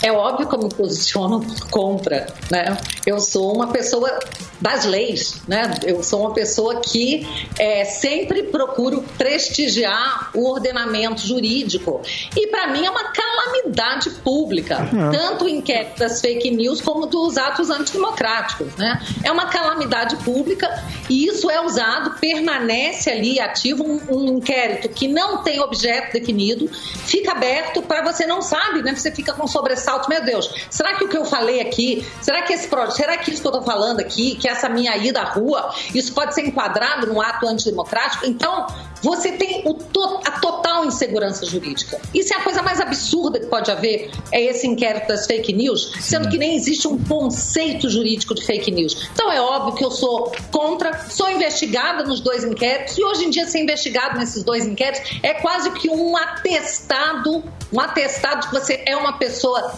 É 0.03 0.11
óbvio 0.12 0.48
que 0.48 0.55
eu 0.55 0.59
me 0.62 0.68
posiciono 0.68 1.44
contra, 1.70 2.26
né? 2.51 2.76
Eu 3.07 3.20
sou 3.20 3.55
uma 3.55 3.68
pessoa 3.68 4.18
das 4.61 4.84
leis, 4.84 5.42
né? 5.46 5.74
Eu 5.84 6.03
sou 6.03 6.20
uma 6.20 6.32
pessoa 6.32 6.80
que 6.80 7.26
é, 7.59 7.84
sempre 7.84 8.44
procuro 8.44 9.03
prestigiar 9.16 10.30
o 10.34 10.48
ordenamento 10.51 11.20
jurídico. 11.26 12.01
E 12.36 12.46
para 12.46 12.68
mim 12.68 12.84
é 12.84 12.90
uma 12.90 13.05
calamidade 13.05 14.11
pública, 14.22 14.88
É. 14.90 15.11
tanto 15.16 15.44
o 15.44 15.48
inquérito 15.48 15.98
das 15.98 16.20
fake 16.20 16.51
news 16.51 16.80
como 16.80 17.07
dos 17.07 17.36
atos 17.36 17.70
antidemocráticos, 17.70 18.74
né? 18.76 19.01
É 19.24 19.30
uma 19.30 19.46
calamidade 19.46 20.16
pública 20.16 20.68
e 21.09 21.26
isso 21.26 21.51
é 21.51 21.61
usado, 21.64 22.18
permanece 22.20 23.11
ali 23.11 23.40
ativo 23.40 23.84
um, 23.84 24.01
um 24.11 24.24
inquérito 24.38 24.88
que 24.88 25.09
não 25.09 25.42
tem 25.42 25.61
objeto 25.61 26.12
definido, 26.12 26.68
fica 26.68 27.32
aberto 27.32 27.82
para 27.82 28.03
você 28.03 28.26
não 28.26 28.42
sabe, 28.42 28.82
né? 28.82 28.94
Você 28.94 29.11
fica 29.11 29.32
com 29.32 29.46
sobressalto, 29.91 30.09
meu 30.09 30.24
Deus, 30.24 30.51
será 30.70 30.95
que 30.95 31.05
o 31.05 31.09
que 31.09 31.16
eu 31.16 31.24
falei 31.24 31.61
aqui, 31.61 32.07
será 32.20 32.43
que 32.43 32.53
esse 32.53 32.68
será 32.91 33.16
que 33.16 33.30
isso 33.30 33.43
que 33.43 33.49
eu 33.49 33.53
estou 33.53 33.62
falando 33.62 34.01
aqui, 34.01 34.36
que 34.36 34.49
essa 34.49 34.68
minha 34.68 34.97
ida 34.97 35.20
à 35.20 35.24
rua, 35.24 35.74
isso 35.95 36.12
pode 36.14 36.34
ser 36.34 36.47
enquadrado 36.47 37.07
num 37.07 37.20
ato 37.20 37.47
antidemocrático? 37.47 38.26
Então, 38.26 38.66
você 39.03 39.32
tem 39.32 39.62
to- 39.62 40.20
a 40.26 40.32
total 40.40 40.84
insegurança 40.84 41.44
jurídica. 41.46 42.01
Isso 42.14 42.32
é 42.32 42.36
a 42.36 42.42
coisa 42.42 42.62
mais 42.62 42.80
absurda 42.80 43.38
que 43.40 43.46
pode 43.46 43.70
haver, 43.70 44.11
é 44.32 44.40
esse 44.42 44.66
inquérito 44.66 45.09
das 45.09 45.26
fake 45.26 45.53
news, 45.53 45.92
sendo 46.01 46.28
que 46.28 46.38
nem 46.38 46.55
existe 46.57 46.86
um 46.88 46.98
conceito 47.05 47.88
jurídico 47.88 48.34
de 48.34 48.44
fake 48.44 48.70
news. 48.70 49.09
Então 49.12 49.30
é 49.30 49.40
óbvio 49.40 49.74
que 49.74 49.84
eu 49.84 49.90
sou 49.90 50.32
contra, 50.51 51.09
sou 51.09 51.30
investigada 51.30 52.05
nos 52.05 52.20
dois 52.20 52.44
inquéritos 52.44 52.96
e 52.98 53.05
hoje 53.05 53.24
em 53.24 53.30
dia 53.30 53.46
ser 53.46 53.61
investigado 53.62 54.18
nesses 54.18 54.42
dois 54.42 54.64
inquéritos 54.66 55.18
é 55.22 55.34
quase 55.34 55.70
que 55.72 55.88
um 55.88 56.16
atestado, 56.16 57.42
um 57.72 57.80
atestado 57.80 58.42
de 58.42 58.48
que 58.48 58.55
você 58.55 58.82
é 58.86 58.96
uma 58.96 59.14
pessoa 59.14 59.72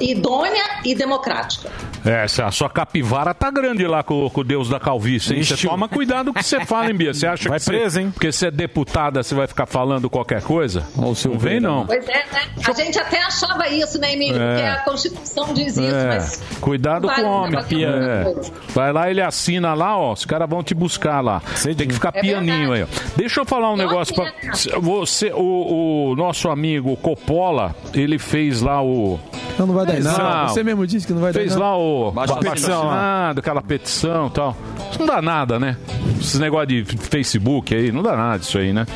idônea 0.00 0.62
e 0.84 0.94
democrática. 0.94 1.70
É, 2.04 2.24
essa- 2.24 2.46
a 2.46 2.50
sua 2.50 2.70
capivara 2.70 3.34
tá 3.34 3.50
grande 3.50 3.86
lá 3.86 4.02
com, 4.02 4.28
com 4.30 4.40
o 4.40 4.44
Deus 4.44 4.68
da 4.68 4.80
calvície, 4.80 5.34
hein? 5.36 5.42
Você 5.42 5.66
toma 5.68 5.88
cuidado 5.88 6.32
com 6.32 6.38
o 6.38 6.42
que 6.42 6.48
você 6.48 6.64
fala, 6.64 6.86
hein, 6.88 6.94
Bia? 6.94 7.12
Você 7.12 7.26
acha 7.26 7.48
Vai 7.48 7.58
que 7.58 7.64
você- 7.64 7.70
preso, 7.70 8.00
hein? 8.00 8.10
Porque 8.10 8.32
você 8.32 8.46
é 8.46 8.50
deputada, 8.50 9.22
você 9.22 9.34
vai 9.34 9.46
ficar 9.46 9.66
falando 9.66 10.08
qualquer 10.08 10.42
coisa? 10.42 10.86
Não 10.96 11.12
vem, 11.38 11.60
não. 11.60 11.86
Pois 11.86 12.08
é, 12.08 12.24
né? 12.32 12.42
A 12.66 12.72
gente 12.72 12.98
até 12.98 13.20
achava 13.22 13.68
isso, 13.68 13.98
né, 14.00 14.12
Emílio? 14.14 14.40
É. 14.40 14.48
Porque 14.54 14.62
a 14.68 14.78
Constituição 14.84 15.52
diz 15.54 15.76
isso, 15.76 15.94
É, 15.94 16.06
mas. 16.06 16.42
Cuidado 16.60 17.06
Vale 17.06 17.22
com 17.22 17.28
o 17.28 17.32
homem. 17.32 17.50
negócio 17.50 17.80
É. 17.84 18.34
Vai 18.72 18.92
lá, 18.92 19.10
ele 19.10 19.20
assina 19.20 19.74
lá, 19.74 19.96
ó. 19.98 20.12
Os 20.12 20.24
caras 20.24 20.48
vão 20.48 20.62
te 20.62 20.74
buscar 20.74 21.20
lá. 21.20 21.42
Tem 21.62 21.74
que 21.88 21.94
ficar 21.94 22.12
É 22.14 22.20
pianinho 22.20 22.72
aí, 22.72 22.82
ó. 22.82 22.86
Deixa 23.16 23.40
eu 23.40 23.44
falar 23.44 23.70
um 23.72 23.76
negócio 23.76 24.14
pra. 24.14 24.32
Você, 24.80 25.30
o, 25.34 26.10
o 26.12 26.16
nosso 26.16 26.48
amigo 26.48 26.96
Coppola, 26.96 27.74
ele 27.94 28.18
fez 28.18 28.60
lá 28.62 28.82
o. 28.82 29.18
Não, 29.58 29.66
não 29.66 29.74
vai 29.74 29.86
dar 29.86 30.00
Não. 30.00 30.12
nada. 30.18 30.48
Você 30.48 30.62
mesmo 30.62 30.86
disse 30.86 31.06
que 31.06 31.12
não 31.12 31.20
vai 31.20 31.32
dar 31.32 31.38
Fez 31.40 31.52
em 31.52 31.58
nada. 31.58 31.70
lá 31.70 31.76
o 31.78 32.12
petição 32.40 32.84
lá. 32.86 33.30
aquela 33.36 33.62
petição 33.62 34.26
e 34.28 34.30
tal. 34.30 34.56
Isso 34.90 34.98
não 34.98 35.06
dá 35.06 35.20
nada, 35.22 35.58
né? 35.58 35.76
Esses 36.20 36.38
negócio 36.40 36.66
de 36.68 36.84
Facebook 36.84 37.74
aí, 37.74 37.90
não 37.92 38.02
dá 38.02 38.16
nada 38.16 38.42
isso 38.42 38.56
aí, 38.58 38.72
né? 38.72 38.86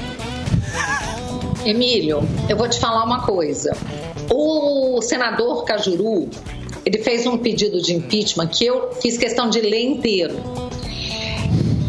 Emílio, 1.64 2.22
eu 2.48 2.56
vou 2.56 2.68
te 2.68 2.78
falar 2.78 3.04
uma 3.04 3.22
coisa. 3.22 3.74
O 4.30 5.00
senador 5.02 5.64
Cajuru, 5.64 6.28
ele 6.84 6.98
fez 6.98 7.26
um 7.26 7.38
pedido 7.38 7.80
de 7.80 7.94
impeachment 7.94 8.48
que 8.48 8.66
eu 8.66 8.92
fiz 9.00 9.16
questão 9.16 9.48
de 9.48 9.60
ler 9.60 9.82
inteiro. 9.82 10.34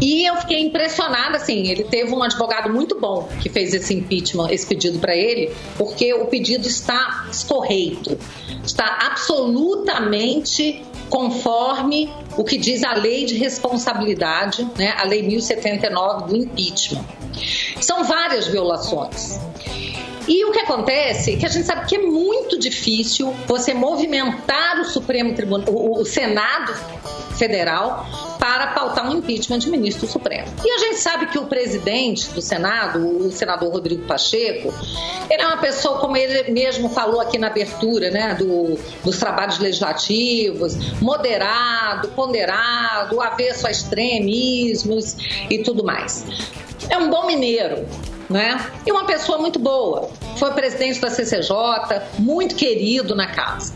E 0.05 0.23
eu 0.23 0.35
fiquei 0.35 0.59
impressionada, 0.59 1.37
assim, 1.37 1.67
ele 1.67 1.83
teve 1.83 2.13
um 2.13 2.21
advogado 2.21 2.71
muito 2.71 2.99
bom 2.99 3.27
que 3.41 3.49
fez 3.49 3.73
esse 3.73 3.91
impeachment, 3.91 4.51
esse 4.51 4.63
pedido 4.67 4.99
para 4.99 5.15
ele, 5.15 5.51
porque 5.79 6.13
o 6.13 6.27
pedido 6.27 6.67
está 6.67 7.25
escorreito, 7.31 8.15
está 8.63 8.99
absolutamente 9.01 10.85
conforme 11.09 12.13
o 12.37 12.43
que 12.43 12.55
diz 12.55 12.83
a 12.83 12.93
lei 12.93 13.25
de 13.25 13.35
responsabilidade, 13.35 14.69
né, 14.77 14.93
a 14.95 15.05
lei 15.05 15.23
1079 15.23 16.27
do 16.27 16.37
impeachment. 16.37 17.03
São 17.81 18.03
várias 18.03 18.45
violações. 18.45 19.39
E 20.27 20.45
o 20.45 20.51
que 20.51 20.59
acontece 20.59 21.33
é 21.33 21.37
que 21.37 21.47
a 21.47 21.49
gente 21.49 21.65
sabe 21.65 21.87
que 21.87 21.95
é 21.95 21.99
muito 21.99 22.59
difícil 22.59 23.33
você 23.47 23.73
movimentar 23.73 24.79
o 24.81 24.85
Supremo 24.85 25.33
Tribunal, 25.33 25.67
o, 25.67 25.99
o 25.99 26.05
Senado 26.05 26.75
Federal 27.35 28.34
para 28.45 28.67
pautar 28.67 29.09
um 29.09 29.17
impeachment 29.17 29.57
de 29.57 29.69
ministro 29.71 30.05
supremo. 30.05 30.45
E 30.63 30.69
a 30.69 30.77
gente 30.77 30.97
sabe 30.97 31.25
que 31.25 31.39
o 31.39 31.47
presidente 31.47 32.29
do 32.29 32.43
Senado, 32.43 32.99
o 33.25 33.31
senador 33.31 33.71
Rodrigo 33.71 34.03
Pacheco, 34.03 34.71
ele 35.27 35.41
é 35.41 35.47
uma 35.47 35.57
pessoa, 35.57 35.97
como 35.97 36.15
ele 36.15 36.51
mesmo 36.51 36.87
falou 36.89 37.19
aqui 37.19 37.39
na 37.39 37.47
abertura 37.47 38.11
né, 38.11 38.35
do- 38.35 38.77
dos 39.03 39.17
trabalhos 39.17 39.57
legislativos, 39.57 40.75
moderado, 41.01 42.09
ponderado, 42.09 43.19
avesso 43.19 43.65
a 43.65 43.71
extremismos 43.71 45.17
e 45.49 45.57
tudo 45.63 45.83
mais. 45.83 46.23
É 46.87 46.99
um 46.99 47.09
bom 47.09 47.25
mineiro, 47.25 47.83
né? 48.29 48.71
E 48.85 48.91
uma 48.91 49.05
pessoa 49.05 49.37
muito 49.37 49.59
boa. 49.59 50.09
Foi 50.37 50.51
presidente 50.51 50.99
da 50.99 51.09
CCJ, 51.09 51.53
muito 52.19 52.55
querido 52.55 53.15
na 53.15 53.27
casa. 53.27 53.73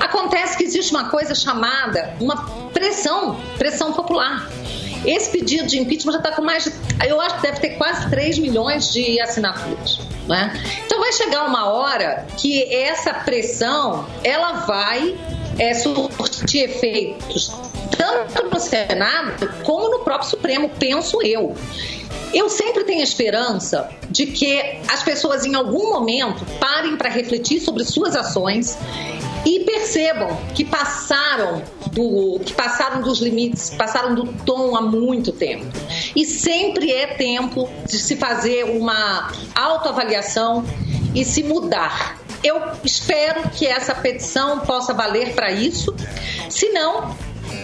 Acontece 0.00 0.56
que 0.56 0.64
existe 0.64 0.92
uma 0.92 1.08
coisa 1.08 1.34
chamada 1.34 2.14
uma 2.20 2.36
pressão, 2.72 3.40
pressão 3.58 3.92
popular. 3.92 4.48
Esse 5.04 5.30
pedido 5.30 5.66
de 5.66 5.78
impeachment 5.78 6.12
já 6.12 6.18
está 6.18 6.32
com 6.32 6.42
mais 6.42 6.64
de. 6.64 6.72
Eu 7.06 7.20
acho 7.20 7.36
que 7.36 7.42
deve 7.42 7.60
ter 7.60 7.70
quase 7.70 8.08
3 8.10 8.38
milhões 8.38 8.92
de 8.92 9.20
assinaturas. 9.20 10.00
Né? 10.26 10.52
Então 10.84 10.98
vai 10.98 11.12
chegar 11.12 11.46
uma 11.46 11.68
hora 11.68 12.26
que 12.36 12.74
essa 12.74 13.14
pressão 13.14 14.06
ela 14.24 14.64
vai 14.66 15.16
é, 15.58 15.72
surtir 15.74 16.64
efeitos 16.64 17.52
tanto 17.96 18.50
no 18.50 18.60
Senado 18.60 19.48
como 19.62 19.88
no 19.88 20.00
próprio 20.00 20.28
Supremo, 20.28 20.68
penso 20.68 21.22
eu. 21.22 21.54
Eu 22.32 22.48
sempre 22.48 22.84
tenho 22.84 23.02
esperança 23.02 23.88
de 24.10 24.26
que 24.26 24.60
as 24.88 25.02
pessoas 25.02 25.44
em 25.44 25.54
algum 25.54 25.90
momento 25.90 26.44
parem 26.58 26.96
para 26.96 27.08
refletir 27.08 27.60
sobre 27.60 27.84
suas 27.84 28.14
ações 28.14 28.76
e 29.44 29.60
percebam 29.60 30.36
que 30.54 30.64
passaram 30.64 31.62
do 31.92 32.40
que 32.44 32.52
passaram 32.52 33.00
dos 33.00 33.20
limites, 33.20 33.70
passaram 33.70 34.14
do 34.14 34.26
tom 34.44 34.76
há 34.76 34.82
muito 34.82 35.32
tempo. 35.32 35.66
E 36.14 36.26
sempre 36.26 36.92
é 36.92 37.06
tempo 37.06 37.68
de 37.86 37.98
se 37.98 38.16
fazer 38.16 38.64
uma 38.64 39.32
autoavaliação 39.54 40.64
e 41.14 41.24
se 41.24 41.42
mudar. 41.42 42.18
Eu 42.42 42.60
espero 42.84 43.48
que 43.50 43.66
essa 43.66 43.94
petição 43.94 44.60
possa 44.60 44.92
valer 44.92 45.34
para 45.34 45.50
isso, 45.52 45.94
se 46.50 46.68
não 46.70 47.16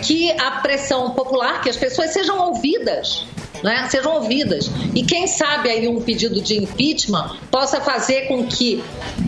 que 0.02 0.30
a 0.32 0.62
pressão 0.62 1.10
popular, 1.10 1.60
que 1.60 1.68
as 1.68 1.76
pessoas 1.76 2.12
sejam 2.12 2.38
ouvidas 2.38 3.26
né, 3.62 3.88
sejam 3.90 4.14
ouvidas. 4.14 4.70
E 4.94 5.02
quem 5.02 5.26
sabe 5.26 5.70
aí 5.70 5.88
um 5.88 6.00
pedido 6.00 6.40
de 6.40 6.58
impeachment 6.58 7.36
possa 7.50 7.80
fazer 7.80 8.28
com 8.28 8.46
que 8.46 8.82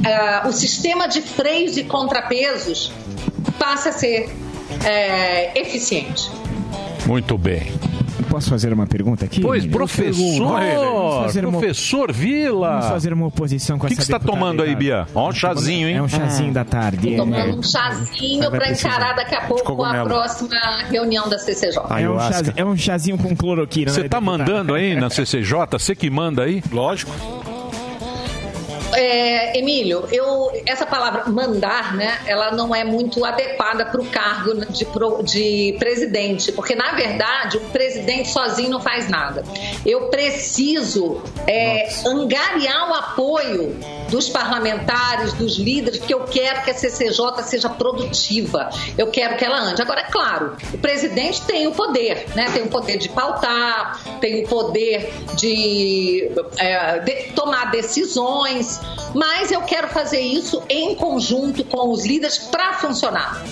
ah, 0.04 0.46
o 0.48 0.52
sistema 0.52 1.06
de 1.06 1.22
freios 1.22 1.76
e 1.76 1.84
contrapesos 1.84 2.90
passe 3.58 3.88
a 3.88 3.92
ser 3.92 4.30
é, 4.84 5.58
eficiente. 5.58 6.30
Muito 7.06 7.36
bem. 7.36 7.72
Posso 8.34 8.50
fazer 8.50 8.72
uma 8.72 8.84
pergunta 8.84 9.24
aqui? 9.24 9.40
Pois, 9.40 9.64
professor, 9.64 10.60
fazer 11.22 11.46
uma- 11.46 11.58
professor 11.60 12.12
Vila. 12.12 12.68
Vamos 12.70 12.86
fazer 12.86 13.12
uma 13.12 13.26
oposição 13.26 13.78
com 13.78 13.86
O 13.86 13.88
que 13.88 13.92
essa 13.94 14.00
que 14.02 14.06
você 14.06 14.12
tá 14.12 14.18
deputada 14.18 14.40
tomando 14.40 14.62
aí, 14.64 14.74
Bia? 14.74 15.06
Ó, 15.14 15.28
um 15.28 15.32
chazinho, 15.32 15.88
hein? 15.88 15.96
É 15.96 16.02
um 16.02 16.08
chazinho 16.08 16.52
da 16.52 16.64
tarde. 16.64 17.16
Tomando 17.16 17.36
é- 17.50 17.54
um 17.54 17.62
chazinho 17.62 18.50
para 18.50 18.72
encarar 18.72 19.14
daqui 19.14 19.36
a 19.36 19.42
pouco 19.42 19.84
a 19.84 20.02
próxima 20.02 20.82
reunião 20.90 21.28
da 21.28 21.38
CCJ. 21.38 21.80
É 21.96 22.10
um, 22.10 22.18
chazinho, 22.18 22.54
é 22.56 22.64
um 22.64 22.76
chazinho 22.76 23.18
com 23.18 23.36
cloroquina. 23.36 23.92
Você 23.92 24.02
né, 24.02 24.08
tá 24.08 24.18
deputada? 24.18 24.44
mandando 24.44 24.74
aí 24.74 24.96
na 24.96 25.08
CCJ? 25.10 25.78
Você 25.78 25.94
que 25.94 26.10
manda 26.10 26.42
aí? 26.42 26.60
Lógico. 26.72 27.12
É, 28.94 29.58
Emílio, 29.58 30.08
eu, 30.12 30.50
essa 30.66 30.86
palavra 30.86 31.24
mandar, 31.26 31.94
né, 31.94 32.20
ela 32.26 32.52
não 32.52 32.74
é 32.74 32.84
muito 32.84 33.24
adequada 33.24 33.84
para 33.84 34.00
o 34.00 34.06
cargo 34.06 34.54
de, 34.66 34.86
de 35.24 35.76
presidente, 35.78 36.52
porque 36.52 36.74
na 36.74 36.92
verdade 36.92 37.56
o 37.56 37.60
presidente 37.60 38.28
sozinho 38.28 38.70
não 38.70 38.80
faz 38.80 39.08
nada. 39.08 39.44
Eu 39.84 40.08
preciso 40.08 41.22
é, 41.46 41.88
angariar 42.06 42.90
o 42.90 42.94
apoio 42.94 43.76
dos 44.08 44.28
parlamentares, 44.28 45.32
dos 45.32 45.56
líderes, 45.56 45.98
porque 45.98 46.14
eu 46.14 46.24
quero 46.24 46.62
que 46.62 46.70
a 46.70 46.74
CCJ 46.74 47.42
seja 47.42 47.68
produtiva, 47.68 48.70
eu 48.96 49.08
quero 49.08 49.36
que 49.36 49.44
ela 49.44 49.58
ande. 49.60 49.82
Agora, 49.82 50.02
é 50.02 50.04
claro, 50.04 50.56
o 50.72 50.78
presidente 50.78 51.42
tem 51.42 51.66
o 51.66 51.72
poder, 51.72 52.26
né? 52.34 52.50
tem 52.52 52.62
o 52.62 52.68
poder 52.68 52.98
de 52.98 53.08
pautar, 53.08 54.00
tem 54.20 54.44
o 54.44 54.48
poder 54.48 55.12
de, 55.34 56.30
é, 56.58 56.98
de 57.00 57.32
tomar 57.32 57.70
decisões, 57.70 58.80
mas 59.14 59.50
eu 59.50 59.62
quero 59.62 59.88
fazer 59.88 60.20
isso 60.20 60.62
em 60.68 60.94
conjunto 60.94 61.64
com 61.64 61.90
os 61.90 62.04
líderes 62.04 62.38
para 62.38 62.74
funcionar. 62.74 63.42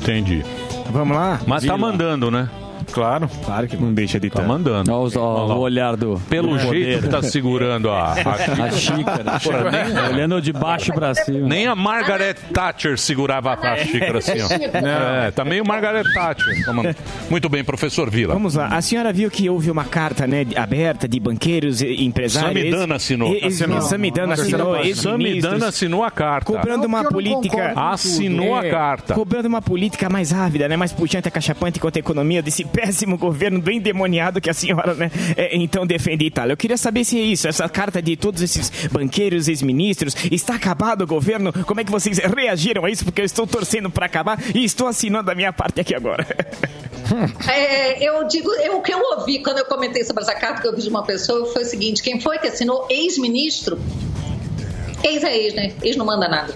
Entendi. 0.00 0.44
Vamos 0.90 1.16
lá? 1.16 1.40
Mas 1.46 1.64
tá 1.64 1.76
mandando, 1.76 2.30
né? 2.30 2.48
Claro. 2.90 3.28
Claro 3.44 3.66
que 3.68 3.76
não 3.76 3.92
deixa 3.92 4.18
de 4.18 4.30
Tá 4.30 4.42
mandando. 4.42 4.90
Olha 4.92 5.18
o 5.54 5.58
olhar 5.58 5.96
do. 5.96 6.20
Pelo 6.28 6.48
do 6.52 6.58
jeito 6.58 6.66
poder. 6.68 7.02
que 7.02 7.08
tá 7.08 7.22
segurando 7.22 7.90
a, 7.90 8.12
A 8.62 8.70
xícara. 8.70 9.38
Porra, 9.42 9.70
nem- 9.70 10.12
Olhando 10.14 10.40
de 10.40 10.52
baixo 10.52 10.92
pra 10.92 11.14
cima. 11.14 11.46
Nem 11.48 11.66
a 11.66 11.74
Margaret 11.74 12.34
Thatcher 12.52 12.98
segurava 12.98 13.52
a 13.52 13.76
xícara 13.76 14.18
assim, 14.18 14.32
ó. 14.40 15.26
É, 15.26 15.30
tá 15.30 15.44
meio 15.44 15.64
Margaret 15.66 16.04
Thatcher. 16.14 16.54
Muito 17.30 17.48
bem, 17.48 17.62
professor 17.62 18.08
Vila. 18.10 18.32
Vamos 18.34 18.54
lá. 18.54 18.68
A 18.68 18.80
senhora 18.80 19.12
viu 19.12 19.30
que 19.30 19.48
houve 19.50 19.70
uma 19.70 19.84
carta 19.84 20.26
né, 20.26 20.46
aberta 20.56 21.06
de 21.06 21.20
banqueiros 21.20 21.82
e 21.82 22.04
empresários. 22.04 22.52
Samidana 22.62 22.94
assinou. 22.96 23.36
Assinou. 23.42 23.80
Samidana 23.82 24.34
assinou. 24.34 24.94
Samidana 24.94 25.66
assinou 25.68 26.04
a 26.04 26.10
carta. 26.10 26.52
Cobrando 26.52 26.86
uma 26.86 27.04
política. 27.04 27.72
Assinou 27.76 28.54
a 28.56 28.64
É, 28.66 28.70
carta. 28.70 29.14
Cobrando 29.14 29.46
uma 29.48 29.60
política 29.60 30.08
mais 30.08 30.30
rápida, 30.30 30.68
né, 30.68 30.76
mais 30.76 30.92
puxante, 30.92 31.28
acachapante 31.28 31.78
contra 31.80 31.98
a 31.98 32.02
economia 32.02 32.42
desse 32.42 32.64
péssimo 32.72 33.16
governo 33.16 33.60
do 33.60 33.70
endemoniado 33.70 34.40
que 34.40 34.50
a 34.50 34.54
senhora, 34.54 34.94
né, 34.94 35.10
é, 35.36 35.56
então 35.56 35.86
defende 35.86 36.26
e 36.26 36.30
tal. 36.30 36.48
Eu 36.48 36.56
queria 36.56 36.76
saber 36.76 37.04
se 37.04 37.18
é 37.18 37.22
isso, 37.22 37.46
essa 37.46 37.68
carta 37.68 38.00
de 38.00 38.16
todos 38.16 38.40
esses 38.42 38.70
banqueiros, 38.90 39.48
ex-ministros, 39.48 40.14
está 40.30 40.54
acabado 40.54 41.02
o 41.02 41.06
governo? 41.06 41.52
Como 41.64 41.80
é 41.80 41.84
que 41.84 41.90
vocês 41.90 42.18
reagiram 42.18 42.84
a 42.84 42.90
isso? 42.90 43.04
Porque 43.04 43.20
eu 43.20 43.24
estou 43.24 43.46
torcendo 43.46 43.90
para 43.90 44.06
acabar 44.06 44.38
e 44.54 44.64
estou 44.64 44.86
assinando 44.86 45.30
a 45.30 45.34
minha 45.34 45.52
parte 45.52 45.80
aqui 45.80 45.94
agora. 45.94 46.26
É, 47.46 48.02
eu 48.02 48.26
digo, 48.26 48.50
eu, 48.54 48.78
o 48.78 48.80
que 48.82 48.92
eu 48.94 48.98
ouvi 48.98 49.42
quando 49.42 49.58
eu 49.58 49.66
comentei 49.66 50.02
sobre 50.04 50.22
essa 50.22 50.34
carta 50.34 50.62
que 50.62 50.68
eu 50.68 50.74
vi 50.74 50.82
de 50.82 50.88
uma 50.88 51.04
pessoa 51.04 51.46
foi 51.52 51.62
o 51.62 51.66
seguinte: 51.66 52.02
quem 52.02 52.18
foi 52.20 52.38
que 52.38 52.46
assinou? 52.46 52.86
Ex-ministro? 52.88 53.78
Ex 55.02 55.24
é 55.24 55.36
ex, 55.36 55.54
né? 55.54 55.72
Ex 55.82 55.96
não 55.96 56.06
manda 56.06 56.28
nada. 56.28 56.54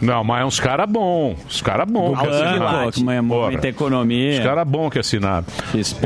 Não, 0.00 0.24
mas 0.24 0.42
é 0.42 0.44
uns 0.44 0.60
caras 0.60 0.90
bons. 0.90 1.36
Os 1.48 1.62
caras 1.62 1.88
bons 1.88 2.16
Do 2.16 2.20
que 2.22 2.26
assinaram. 2.28 2.58
banco, 2.58 2.92
que 2.92 3.20
movimenta 3.20 3.66
a 3.66 3.70
economia. 3.70 4.38
Os 4.38 4.44
caras 4.44 4.66
bons 4.68 4.90
que 4.90 4.98
assinaram. 4.98 5.46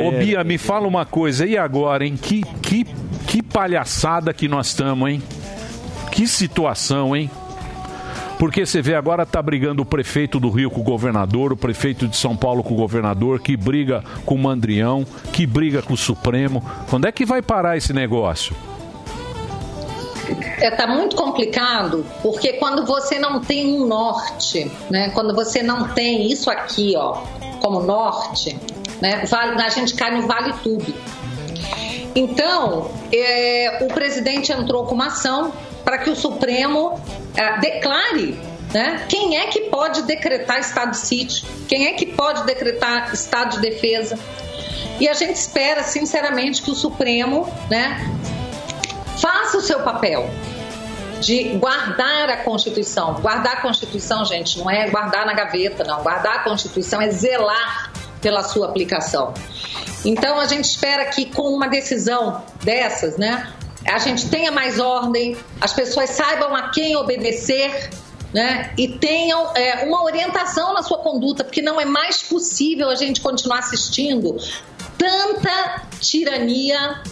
Ô. 0.04 0.11
Bia, 0.12 0.44
me 0.44 0.59
fala 0.59 0.86
uma 0.86 1.07
coisa. 1.07 1.46
E 1.46 1.57
agora, 1.57 2.07
hein? 2.07 2.16
Que, 2.20 2.42
que, 2.62 2.84
que 3.26 3.42
palhaçada 3.42 4.32
que 4.34 4.48
nós 4.48 4.68
estamos, 4.68 5.09
hein? 5.09 5.22
Que 6.12 6.26
situação, 6.26 7.16
hein? 7.16 7.30
Porque 8.38 8.66
você 8.66 8.82
vê 8.82 8.94
agora 8.94 9.24
tá 9.24 9.40
brigando 9.40 9.82
o 9.82 9.84
prefeito 9.86 10.38
do 10.38 10.50
Rio 10.50 10.70
com 10.70 10.80
o 10.82 10.84
governador, 10.84 11.52
o 11.52 11.57
prefeito 11.57 12.07
de 12.07 12.16
São 12.16 12.36
Paulo 12.36 12.62
com 12.62 12.74
o 12.74 12.76
governador, 12.76 13.40
que 13.40 13.57
briga 13.57 14.04
com 14.26 14.34
o 14.34 14.38
Mandrião, 14.38 15.07
que 15.32 15.46
briga 15.46 15.80
com 15.80 15.94
o 15.94 15.96
Supremo. 15.96 16.62
Quando 16.90 17.07
é 17.07 17.12
que 17.12 17.24
vai 17.24 17.40
parar 17.40 17.78
esse 17.78 17.94
negócio? 17.94 18.54
É, 20.61 20.70
tá 20.70 20.87
muito 20.87 21.16
complicado, 21.16 22.05
porque 22.22 22.55
quando 22.55 22.85
você 22.85 23.18
não 23.18 23.41
tem 23.41 23.81
um 23.81 23.87
norte, 23.87 24.70
né? 24.91 25.11
Quando 25.11 25.35
você 25.35 25.62
não 25.62 25.89
tem 25.89 26.31
isso 26.31 26.51
aqui, 26.51 26.95
ó, 26.97 27.22
como 27.61 27.81
norte, 27.83 28.59
né? 29.01 29.24
A 29.64 29.68
gente 29.68 29.95
cai 29.95 30.11
no 30.11 30.27
vale 30.27 30.53
tudo. 30.62 30.95
Então, 32.14 32.91
é, 33.12 33.81
o 33.83 33.89
presidente 33.89 34.51
entrou 34.51 34.87
com 34.87 34.95
uma 34.95 35.09
ação 35.09 35.53
para 35.85 35.99
que 35.99 36.09
o 36.09 36.16
Supremo 36.16 36.99
é, 37.37 37.59
declare 37.59 38.39
né, 38.72 39.05
quem 39.09 39.37
é 39.37 39.47
que 39.47 39.62
pode 39.62 40.03
decretar 40.03 40.59
estado 40.59 40.93
de 40.93 40.99
sítio, 40.99 41.47
quem 41.68 41.87
é 41.87 41.93
que 41.93 42.07
pode 42.07 42.45
decretar 42.45 43.12
estado 43.12 43.57
de 43.57 43.61
defesa. 43.61 44.18
E 44.99 45.09
a 45.09 45.12
gente 45.12 45.35
espera, 45.35 45.83
sinceramente, 45.83 46.62
que 46.62 46.70
o 46.70 46.74
Supremo 46.74 47.47
né, 47.70 47.99
faça 49.21 49.59
o 49.59 49.61
seu 49.61 49.81
papel 49.81 50.29
de 51.21 51.45
guardar 51.59 52.31
a 52.31 52.37
Constituição. 52.39 53.14
Guardar 53.14 53.55
a 53.55 53.61
Constituição, 53.61 54.25
gente, 54.25 54.59
não 54.59 54.71
é 54.71 54.89
guardar 54.89 55.27
na 55.27 55.33
gaveta, 55.33 55.85
não. 55.85 56.03
Guardar 56.03 56.37
a 56.37 56.39
Constituição 56.41 57.01
é 57.01 57.11
zelar 57.11 57.93
pela 58.21 58.43
sua 58.43 58.67
aplicação. 58.67 59.33
Então 60.05 60.39
a 60.39 60.47
gente 60.47 60.64
espera 60.64 61.07
que 61.07 61.27
com 61.27 61.55
uma 61.55 61.69
decisão 61.69 62.43
dessas, 62.62 63.17
né, 63.17 63.53
a 63.87 63.99
gente 63.99 64.29
tenha 64.29 64.51
mais 64.51 64.79
ordem, 64.79 65.37
as 65.61 65.73
pessoas 65.73 66.11
saibam 66.11 66.55
a 66.55 66.71
quem 66.71 66.97
obedecer. 66.97 67.91
Né? 68.35 68.73
E 68.77 68.89
tenham 68.89 69.57
é, 69.57 69.85
uma 69.85 70.03
orientação 70.03 70.75
na 70.75 70.83
sua 70.83 70.99
conduta, 70.99 71.43
porque 71.43 71.62
não 71.62 71.81
é 71.81 71.87
mais 71.87 72.23
possível 72.23 72.91
a 72.91 72.95
gente 72.95 73.21
continuar 73.21 73.61
assistindo 73.61 74.37
tanta 74.99 75.83
tirania, 76.01 77.03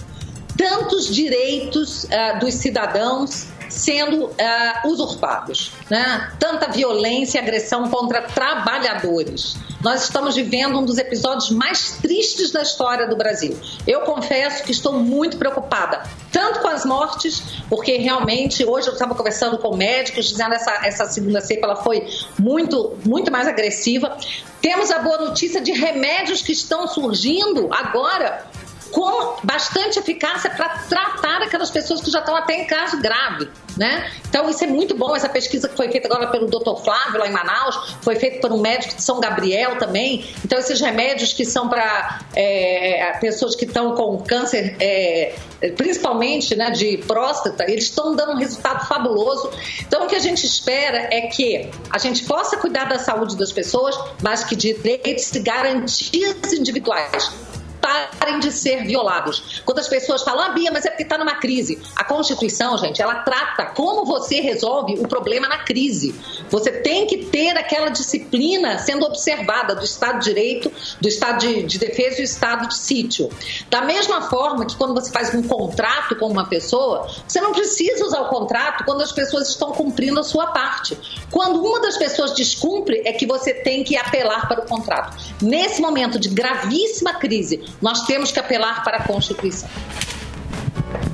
tantos 0.57 1.13
direitos 1.13 2.07
ah, 2.11 2.33
dos 2.35 2.55
cidadãos 2.55 3.49
sendo 3.69 4.31
ah, 4.41 4.83
usurpados, 4.87 5.73
né? 5.91 6.33
Tanta 6.39 6.71
violência 6.71 7.39
e 7.39 7.43
agressão 7.43 7.89
contra 7.89 8.23
trabalhadores. 8.23 9.57
Nós 9.83 10.05
estamos 10.05 10.35
vivendo 10.35 10.79
um 10.79 10.85
dos 10.85 10.97
episódios 10.97 11.51
mais 11.51 11.99
tristes 12.01 12.51
da 12.51 12.63
história 12.63 13.07
do 13.07 13.17
Brasil. 13.17 13.59
Eu 13.87 14.01
confesso 14.03 14.63
que 14.63 14.73
estou 14.73 14.95
muito 14.95 15.37
preocupada, 15.37 16.03
tanto 16.33 16.61
com 16.61 16.69
as 16.69 16.87
mortes, 16.87 17.43
porque 17.69 17.99
realmente 17.99 18.65
hoje 18.65 18.89
eu 18.89 18.95
estava 18.95 19.15
conversando 19.15 19.59
com 19.59 19.77
médicos 19.77 20.27
dizendo 20.27 20.55
essa 20.55 20.87
essa 20.87 21.05
segunda 21.07 21.41
cepa 21.41 21.67
ela 21.67 21.77
foi 21.77 22.07
muito 22.39 22.97
muito 23.05 23.31
mais 23.31 23.47
agressiva. 23.47 24.17
Temos 24.63 24.91
a 24.91 25.01
boa 25.01 25.19
notícia 25.19 25.61
de 25.61 25.73
remédios 25.73 26.41
que 26.41 26.53
estão 26.53 26.87
surgindo 26.87 27.69
agora 27.71 28.47
com 28.95 29.35
bastante 29.43 29.99
eficácia 29.99 30.49
para 30.51 30.69
tratar 30.89 31.43
aquelas 31.43 31.69
pessoas 31.69 32.01
que 32.01 32.13
já 32.13 32.21
estão 32.21 32.37
até 32.37 32.55
em 32.55 32.65
caso 32.65 33.03
grave, 33.03 33.51
né? 33.77 34.09
Então 34.29 34.49
isso 34.49 34.63
é 34.63 34.69
muito 34.69 34.95
bom, 34.97 35.17
essa 35.17 35.29
pesquisa 35.29 35.69
que 35.69 35.77
foi 35.77 35.91
feita 35.91 36.07
agora 36.07 36.29
pelo 36.29 36.47
Dr. 36.47 36.81
Flávio 36.85 37.19
lá 37.19 37.27
em 37.27 37.33
Manaus, 37.33 37.97
foi 38.03 38.15
feita 38.15 38.39
por 38.39 38.53
um 38.53 38.61
médico 38.61 38.95
de 38.95 39.03
São 39.03 39.19
Gabriel 39.19 39.79
também. 39.79 40.25
Então 40.45 40.57
esses 40.61 40.81
remédios 40.81 41.33
que 41.33 41.45
são 41.45 41.69
para 41.69 42.21
é, 42.37 43.19
pessoas 43.21 43.57
que 43.57 43.65
estão 43.65 43.97
com 43.97 44.19
câncer, 44.19 44.77
é, 44.79 45.35
principalmente 45.77 46.55
né, 46.55 46.71
de 46.71 46.99
próstata, 46.99 47.65
eles 47.69 47.87
estão 47.87 48.15
dando 48.15 48.35
um 48.35 48.37
resultado 48.37 48.87
fabuloso. 48.87 49.51
Então 49.81 50.05
o 50.05 50.07
que 50.07 50.15
a 50.15 50.21
gente 50.21 50.47
espera 50.47 51.09
é 51.11 51.23
que 51.23 51.69
a 51.91 51.99
gente 51.99 52.23
possa 52.27 52.57
cuidar 52.59 52.85
da 52.85 53.01
saúde 53.01 53.37
das 53.37 53.51
pessoas, 53.51 53.99
mas 54.23 54.45
que 54.45 54.55
direitos 54.55 55.35
e 55.35 55.41
garantias 55.41 56.53
individuais 56.53 57.54
parem 57.85 58.41
de 58.41 58.51
ser 58.51 58.85
violados. 58.85 59.63
Quando 59.65 59.79
as 59.79 59.89
pessoas 59.89 60.23
falam, 60.23 60.45
ah, 60.45 60.49
Bia, 60.51 60.71
mas 60.73 60.85
é 60.85 60.91
porque 60.91 61.03
está 61.03 61.19
numa 61.19 61.37
crise. 61.37 61.81
A 61.95 62.05
Constituição, 62.05 62.79
gente, 62.79 63.03
ela 63.03 63.17
trata 63.17 63.67
como 63.67 64.05
você 64.05 64.41
resolve 64.41 64.95
o 64.95 65.07
problema 65.07 65.49
na 65.49 65.59
crise. 65.59 66.15
Você 66.49 66.73
tem 66.73 67.07
que 67.07 67.27
ter 67.27 67.57
aquela 67.57 67.91
disciplina 67.91 68.79
sendo 68.79 69.05
observada 69.05 69.75
do 69.75 69.85
Estado 69.85 70.19
de 70.21 70.25
Direito, 70.25 70.73
do 71.01 71.09
Estado 71.09 71.39
de, 71.41 71.63
de 71.65 71.79
Defesa 71.79 72.15
e 72.15 72.17
do 72.17 72.23
Estado 72.23 72.69
de 72.69 72.77
Sítio. 72.77 73.29
Da 73.69 73.83
mesma 73.83 74.23
forma 74.23 74.65
que 74.65 74.77
quando 74.77 74.95
você 74.95 75.11
faz 75.11 75.35
um 75.35 75.43
contrato 75.43 76.17
com 76.17 76.27
uma 76.27 76.47
pessoa, 76.47 77.09
você 77.27 77.41
não 77.41 77.53
precisa 77.53 78.05
usar 78.05 78.23
o 78.23 78.29
contrato 78.29 78.85
quando 78.85 79.03
as 79.03 79.13
pessoas 79.13 79.49
estão 79.49 79.73
cumprindo 79.73 80.21
a 80.21 80.25
sua 80.25 80.49
parte. 80.49 80.99
Quando 81.31 81.63
uma 81.63 81.81
das 81.81 81.97
pessoas 81.97 82.35
descumpre, 82.35 83.03
é 83.05 83.13
que 83.13 83.27
você 83.27 83.53
tem 83.53 83.85
que 83.85 83.97
apelar 83.97 84.49
para 84.49 84.61
o 84.61 84.67
contrato. 84.67 85.17
Nesse 85.41 85.81
momento 85.81 86.19
de 86.19 86.29
gravíssima 86.29 87.15
crise, 87.15 87.63
nós 87.81 88.03
temos 88.03 88.33
que 88.33 88.39
apelar 88.39 88.83
para 88.83 88.99
a 88.99 89.03
Constituição. 89.03 89.69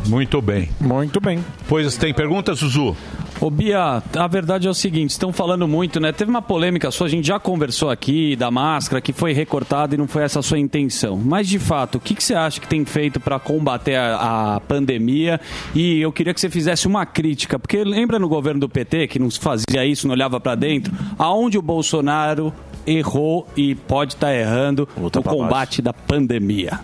Muito 0.06 0.40
bem. 0.42 0.68
Muito 0.80 1.20
bem. 1.20 1.44
Pois 1.68 1.96
tem 1.96 2.12
perguntas, 2.12 2.58
Zuzu? 2.58 2.96
Ô 3.40 3.48
Bia, 3.48 4.02
a 4.18 4.26
verdade 4.26 4.68
é 4.68 4.70
o 4.70 4.74
seguinte, 4.74 5.12
estão 5.12 5.32
falando 5.32 5.66
muito, 5.66 5.98
né? 5.98 6.12
Teve 6.12 6.30
uma 6.30 6.42
polêmica 6.42 6.90
sua, 6.90 7.06
a 7.06 7.11
gente 7.11 7.26
já 7.26 7.40
conversou 7.40 7.88
aqui 7.88 8.36
da 8.36 8.50
máscara, 8.50 9.00
que 9.00 9.14
foi 9.14 9.32
recortada 9.32 9.94
e 9.94 9.98
não 9.98 10.06
foi 10.06 10.24
essa 10.24 10.40
a 10.40 10.42
sua 10.42 10.58
intenção. 10.58 11.16
Mas 11.16 11.48
de 11.48 11.58
fato, 11.58 11.94
o 11.94 12.00
que, 12.00 12.14
que 12.14 12.22
você 12.22 12.34
acha 12.34 12.61
que 12.61 12.68
tem 12.68 12.84
feito 12.84 13.18
para 13.18 13.38
combater 13.38 13.96
a, 13.96 14.56
a 14.56 14.61
pandemia? 14.61 15.40
E 15.74 16.02
eu 16.02 16.12
queria 16.12 16.34
que 16.34 16.40
você 16.40 16.50
fizesse 16.50 16.86
uma 16.86 17.06
crítica, 17.06 17.58
porque 17.58 17.82
lembra 17.82 18.18
no 18.18 18.28
governo 18.28 18.61
do 18.61 18.68
PT 18.68 19.06
que 19.08 19.18
não 19.18 19.30
fazia 19.30 19.86
isso, 19.86 20.06
não 20.06 20.12
olhava 20.12 20.38
para 20.38 20.54
dentro? 20.54 20.92
Aonde 21.18 21.56
o 21.56 21.62
Bolsonaro 21.62 22.52
errou 22.91 23.47
e 23.57 23.74
pode 23.74 24.14
estar 24.14 24.34
errando 24.34 24.88
no 24.97 25.22
combate 25.22 25.80
da 25.80 25.93
pandemia? 25.93 26.80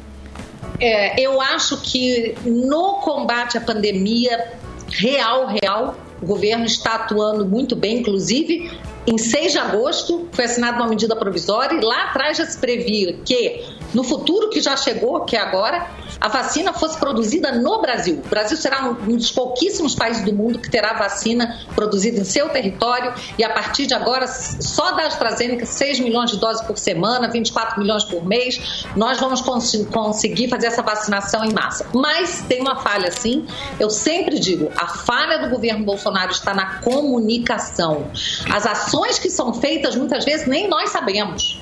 É, 0.80 1.20
eu 1.20 1.40
acho 1.40 1.78
que 1.78 2.34
no 2.44 3.00
combate 3.00 3.56
à 3.56 3.60
pandemia 3.60 4.52
real, 4.88 5.46
real, 5.46 5.96
o 6.22 6.26
governo 6.26 6.64
está 6.64 6.94
atuando 6.94 7.46
muito 7.46 7.74
bem, 7.74 7.98
inclusive 7.98 8.70
em 9.06 9.16
6 9.16 9.52
de 9.52 9.58
agosto 9.58 10.28
foi 10.32 10.44
assinada 10.46 10.78
uma 10.78 10.88
medida 10.88 11.14
provisória 11.14 11.76
e 11.76 11.80
lá 11.80 12.06
atrás 12.06 12.38
já 12.38 12.44
se 12.44 12.58
previa 12.58 13.12
que 13.24 13.64
no 13.94 14.02
futuro 14.02 14.50
que 14.50 14.60
já 14.60 14.76
chegou, 14.76 15.20
que 15.20 15.36
é 15.36 15.40
agora, 15.40 15.86
a 16.20 16.28
vacina 16.28 16.72
fosse 16.72 16.98
produzida 16.98 17.52
no 17.52 17.80
Brasil. 17.80 18.20
O 18.24 18.28
Brasil 18.28 18.56
será 18.56 18.84
um 18.84 19.16
dos 19.16 19.30
pouquíssimos 19.30 19.94
países 19.94 20.24
do 20.24 20.32
mundo 20.32 20.58
que 20.58 20.68
terá 20.68 20.94
vacina 20.94 21.60
produzida 21.74 22.20
em 22.20 22.24
seu 22.24 22.48
território 22.48 23.14
e 23.38 23.44
a 23.44 23.50
partir 23.50 23.86
de 23.86 23.94
agora, 23.94 24.26
só 24.26 24.92
da 24.92 25.06
AstraZeneca, 25.06 25.64
6 25.64 26.00
milhões 26.00 26.30
de 26.30 26.38
doses 26.38 26.62
por 26.62 26.76
semana, 26.76 27.28
24 27.28 27.80
milhões 27.80 28.04
por 28.04 28.24
mês, 28.24 28.84
nós 28.96 29.18
vamos 29.18 29.40
cons 29.40 29.72
conseguir 29.92 30.48
fazer 30.48 30.66
essa 30.66 30.82
vacinação 30.82 31.44
em 31.44 31.52
massa. 31.52 31.86
Mas 31.94 32.42
tem 32.48 32.60
uma 32.60 32.76
falha 32.76 33.10
sim, 33.10 33.46
eu 33.78 33.88
sempre 33.88 34.38
digo, 34.38 34.70
a 34.76 34.88
falha 34.88 35.38
do 35.38 35.48
governo 35.48 35.84
Bolsonaro 35.84 36.32
está 36.32 36.52
na 36.52 36.80
comunicação. 36.80 38.10
As 38.52 38.66
ações 38.66 38.95
que 39.18 39.30
são 39.30 39.54
feitas 39.54 39.96
muitas 39.96 40.24
vezes 40.24 40.46
nem 40.46 40.68
nós 40.68 40.90
sabemos. 40.90 41.60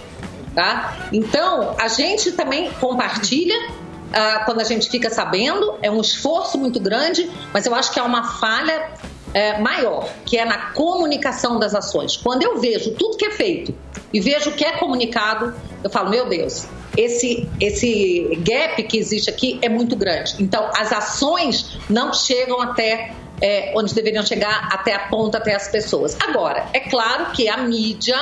Tá? 0.54 1.08
Então, 1.12 1.74
a 1.78 1.88
gente 1.88 2.32
também 2.32 2.70
compartilha 2.80 3.56
uh, 3.66 4.44
quando 4.44 4.60
a 4.60 4.64
gente 4.64 4.88
fica 4.88 5.10
sabendo, 5.10 5.74
é 5.82 5.90
um 5.90 6.00
esforço 6.00 6.56
muito 6.56 6.78
grande, 6.78 7.28
mas 7.52 7.66
eu 7.66 7.74
acho 7.74 7.92
que 7.92 7.98
é 7.98 8.02
uma 8.02 8.22
falha 8.38 8.92
é, 9.34 9.58
maior, 9.58 10.08
que 10.24 10.38
é 10.38 10.44
na 10.44 10.70
comunicação 10.70 11.58
das 11.58 11.74
ações. 11.74 12.16
Quando 12.16 12.44
eu 12.44 12.60
vejo 12.60 12.92
tudo 12.92 13.16
que 13.16 13.26
é 13.26 13.32
feito 13.32 13.74
e 14.12 14.20
vejo 14.20 14.50
o 14.50 14.52
que 14.52 14.64
é 14.64 14.78
comunicado, 14.78 15.52
eu 15.82 15.90
falo, 15.90 16.08
meu 16.08 16.28
Deus, 16.28 16.68
esse, 16.96 17.48
esse 17.60 18.38
gap 18.38 18.80
que 18.84 18.96
existe 18.96 19.28
aqui 19.28 19.58
é 19.60 19.68
muito 19.68 19.96
grande. 19.96 20.36
Então, 20.38 20.70
as 20.76 20.92
ações 20.92 21.78
não 21.90 22.14
chegam 22.14 22.60
até 22.60 23.12
é, 23.40 23.72
onde 23.76 23.94
deveriam 23.94 24.24
chegar 24.24 24.68
até 24.72 24.94
a 24.94 25.08
ponta, 25.08 25.38
até 25.38 25.54
as 25.54 25.68
pessoas. 25.68 26.16
Agora, 26.20 26.66
é 26.72 26.80
claro 26.80 27.32
que 27.32 27.48
a 27.48 27.56
mídia, 27.56 28.16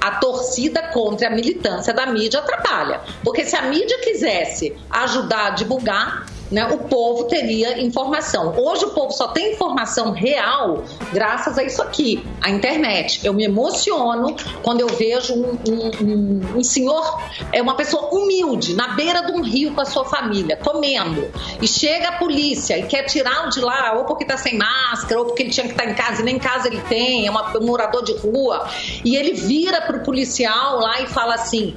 a 0.00 0.12
torcida 0.12 0.82
contra 0.88 1.28
a 1.28 1.30
militância 1.30 1.92
da 1.92 2.06
mídia 2.06 2.40
atrapalha. 2.40 3.00
Porque 3.22 3.44
se 3.44 3.56
a 3.56 3.62
mídia 3.62 3.98
quisesse 4.00 4.76
ajudar 4.90 5.46
a 5.46 5.50
divulgar, 5.50 6.26
né, 6.52 6.66
o 6.66 6.78
povo 6.78 7.24
teria 7.24 7.80
informação. 7.80 8.54
Hoje 8.56 8.84
o 8.84 8.90
povo 8.90 9.10
só 9.12 9.28
tem 9.28 9.54
informação 9.54 10.12
real 10.12 10.84
graças 11.12 11.58
a 11.58 11.64
isso 11.64 11.82
aqui, 11.82 12.22
a 12.40 12.50
internet. 12.50 13.24
Eu 13.24 13.32
me 13.32 13.44
emociono 13.44 14.36
quando 14.62 14.80
eu 14.80 14.88
vejo 14.88 15.34
um, 15.34 15.58
um, 15.68 15.90
um, 16.04 16.58
um 16.58 16.62
senhor, 16.62 17.20
é 17.52 17.62
uma 17.62 17.74
pessoa 17.74 18.10
humilde, 18.14 18.74
na 18.74 18.88
beira 18.88 19.22
de 19.22 19.32
um 19.32 19.42
rio 19.42 19.72
com 19.72 19.80
a 19.80 19.86
sua 19.86 20.04
família, 20.04 20.56
comendo, 20.56 21.30
e 21.60 21.66
chega 21.66 22.08
a 22.08 22.12
polícia 22.18 22.78
e 22.78 22.82
quer 22.82 23.04
tirá-lo 23.04 23.48
de 23.48 23.60
lá, 23.60 23.94
ou 23.96 24.04
porque 24.04 24.24
está 24.24 24.36
sem 24.36 24.58
máscara, 24.58 25.20
ou 25.20 25.26
porque 25.26 25.42
ele 25.42 25.50
tinha 25.50 25.66
que 25.66 25.72
estar 25.72 25.84
tá 25.84 25.90
em 25.90 25.94
casa, 25.94 26.20
e 26.20 26.24
nem 26.24 26.36
em 26.36 26.38
casa 26.38 26.68
ele 26.68 26.80
tem, 26.82 27.26
é 27.26 27.30
uma, 27.30 27.56
um 27.56 27.66
morador 27.66 28.04
de 28.04 28.12
rua, 28.18 28.68
e 29.04 29.16
ele 29.16 29.32
vira 29.32 29.80
para 29.80 29.96
o 29.96 30.02
policial 30.02 30.78
lá 30.80 31.00
e 31.00 31.06
fala 31.06 31.34
assim: 31.34 31.74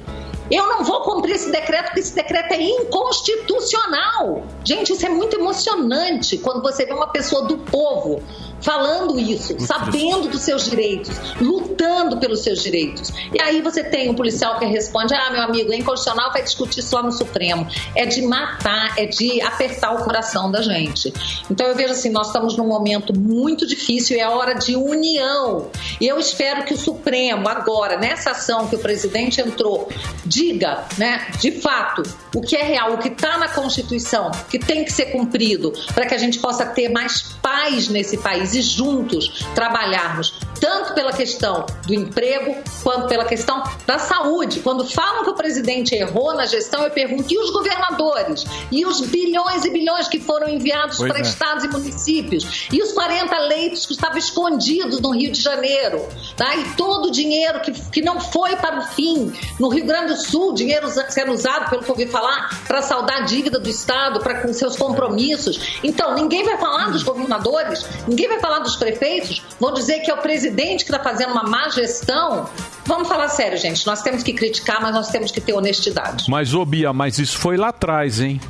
eu 0.50 0.66
não 0.68 0.84
vou 0.84 1.00
cumprir 1.02 1.34
esse 1.34 1.50
decreto 1.50 1.86
porque 1.86 2.00
esse 2.00 2.14
decreto 2.14 2.52
é 2.52 2.62
inconstitucional. 2.62 4.44
Gente, 4.64 4.92
isso 4.92 5.04
é 5.04 5.08
muito 5.08 5.36
emocionante 5.36 6.38
quando 6.38 6.62
você 6.62 6.86
vê 6.86 6.92
uma 6.92 7.08
pessoa 7.08 7.42
do 7.46 7.58
povo 7.58 8.22
falando 8.60 9.18
isso, 9.18 9.58
sabendo 9.60 10.28
dos 10.28 10.42
seus 10.42 10.68
direitos, 10.68 11.14
lutando 11.40 12.18
pelos 12.18 12.40
seus 12.40 12.62
direitos. 12.62 13.12
E 13.32 13.40
aí 13.40 13.60
você 13.60 13.84
tem 13.84 14.10
um 14.10 14.14
policial 14.14 14.58
que 14.58 14.64
responde: 14.64 15.14
ah, 15.14 15.30
meu 15.30 15.42
amigo, 15.42 15.72
é 15.72 15.76
inconstitucional, 15.76 16.32
vai 16.32 16.42
discutir 16.42 16.82
só 16.82 17.02
no 17.02 17.12
Supremo. 17.12 17.66
É 17.94 18.06
de 18.06 18.22
matar, 18.22 18.98
é 18.98 19.06
de 19.06 19.40
apertar 19.42 19.94
o 19.94 20.04
coração 20.04 20.50
da 20.50 20.62
gente. 20.62 21.12
Então 21.50 21.66
eu 21.66 21.74
vejo 21.74 21.92
assim: 21.92 22.10
nós 22.10 22.28
estamos 22.28 22.56
num 22.56 22.66
momento 22.66 23.16
muito 23.18 23.66
difícil 23.66 24.16
e 24.16 24.20
é 24.20 24.28
hora 24.28 24.54
de 24.54 24.76
união. 24.76 25.70
E 26.00 26.06
eu 26.06 26.18
espero 26.18 26.64
que 26.64 26.74
o 26.74 26.78
Supremo, 26.78 27.48
agora, 27.48 27.98
nessa 27.98 28.30
ação 28.30 28.66
que 28.66 28.76
o 28.76 28.78
presidente 28.78 29.40
entrou, 29.40 29.88
diga, 30.24 30.84
né, 30.98 31.26
de 31.40 31.52
fato, 31.52 32.02
o 32.34 32.40
que 32.40 32.56
é 32.56 32.62
real, 32.62 32.94
o 32.94 32.98
que 32.98 33.08
está 33.08 33.38
na 33.38 33.48
Constituição, 33.48 34.30
que 34.50 34.58
tem 34.58 34.84
que 34.84 34.92
ser 34.92 35.06
cumprido, 35.06 35.72
para 35.94 36.06
que 36.06 36.14
a 36.14 36.18
gente 36.18 36.38
possa 36.38 36.66
ter 36.66 36.88
mais 36.88 37.22
paz 37.42 37.88
nesse 37.88 38.16
país 38.18 38.45
e 38.54 38.62
juntos 38.62 39.46
trabalharmos 39.54 40.34
tanto 40.60 40.94
pela 40.94 41.12
questão 41.12 41.66
do 41.86 41.94
emprego 41.94 42.56
quanto 42.82 43.08
pela 43.08 43.24
questão 43.24 43.62
da 43.86 43.98
saúde. 43.98 44.60
Quando 44.60 44.86
falam 44.86 45.24
que 45.24 45.30
o 45.30 45.34
presidente 45.34 45.94
errou 45.94 46.34
na 46.34 46.46
gestão, 46.46 46.82
eu 46.82 46.90
pergunto: 46.90 47.32
e 47.32 47.38
os 47.38 47.50
governadores? 47.50 48.44
E 48.70 48.84
os 48.84 49.00
bilhões 49.00 49.64
e 49.64 49.70
bilhões 49.70 50.08
que 50.08 50.20
foram 50.20 50.48
enviados 50.48 50.98
Pois 50.98 51.10
para 51.10 51.20
é. 51.20 51.22
estados 51.22 51.64
e 51.64 51.68
municípios? 51.68 52.68
E 52.72 52.82
os 52.82 52.92
40 52.92 53.38
leitos 53.38 53.86
que 53.86 53.92
estavam 53.92 54.18
escondidos 54.18 55.00
no 55.00 55.10
Rio 55.10 55.30
de 55.30 55.40
Janeiro? 55.40 56.06
Tá? 56.36 56.56
E 56.56 56.64
todo 56.74 57.08
o 57.08 57.10
dinheiro 57.10 57.60
que, 57.60 57.72
que 57.72 58.02
não 58.02 58.20
foi 58.20 58.56
para 58.56 58.78
o 58.78 58.82
fim 58.82 59.32
no 59.58 59.68
Rio 59.68 59.84
Grande 59.84 60.14
do 60.14 60.20
Sul, 60.20 60.54
dinheiro 60.54 60.88
sendo 61.08 61.32
usado, 61.32 61.70
pelo 61.70 61.82
que 61.82 61.90
eu 61.90 61.94
ouvi 61.94 62.06
falar, 62.06 62.62
para 62.66 62.82
saldar 62.82 63.18
a 63.18 63.20
dívida 63.20 63.58
do 63.58 63.68
Estado, 63.68 64.20
para 64.20 64.40
com 64.40 64.52
seus 64.52 64.76
compromissos. 64.76 65.78
Então, 65.82 66.14
ninguém 66.14 66.44
vai 66.44 66.58
falar 66.58 66.90
dos 66.90 67.02
governadores, 67.02 67.86
ninguém 68.06 68.28
vai 68.28 68.40
falar 68.40 68.60
dos 68.60 68.76
prefeitos, 68.76 69.42
vão 69.60 69.72
dizer 69.72 70.00
que 70.00 70.10
é 70.10 70.14
o 70.14 70.18
presidente 70.18 70.45
que 70.54 70.92
está 70.92 70.98
fazendo 70.98 71.32
uma 71.32 71.44
má 71.44 71.68
gestão. 71.68 72.48
Vamos 72.84 73.08
falar 73.08 73.28
sério, 73.28 73.58
gente. 73.58 73.86
Nós 73.86 74.02
temos 74.02 74.22
que 74.22 74.32
criticar, 74.32 74.80
mas 74.80 74.94
nós 74.94 75.08
temos 75.08 75.30
que 75.30 75.40
ter 75.40 75.52
honestidade. 75.52 76.24
Mas, 76.28 76.54
ô 76.54 76.64
Bia, 76.64 76.92
mas 76.92 77.18
isso 77.18 77.36
foi 77.38 77.56
lá 77.56 77.68
atrás, 77.68 78.20
hein? 78.20 78.40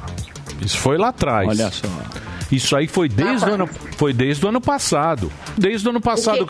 Isso 0.60 0.78
foi 0.78 0.98
lá 0.98 1.08
atrás. 1.08 1.48
Olha 1.48 1.70
só. 1.70 1.88
Isso 2.50 2.76
aí 2.76 2.86
foi 2.86 3.08
desde 3.08 3.44
o 3.48 3.54
ano, 3.54 3.68
foi 3.96 4.12
desde 4.12 4.44
o 4.44 4.48
ano 4.48 4.60
passado. 4.60 5.32
Desde 5.58 5.86
o 5.86 5.90
ano 5.90 6.00
passado. 6.00 6.46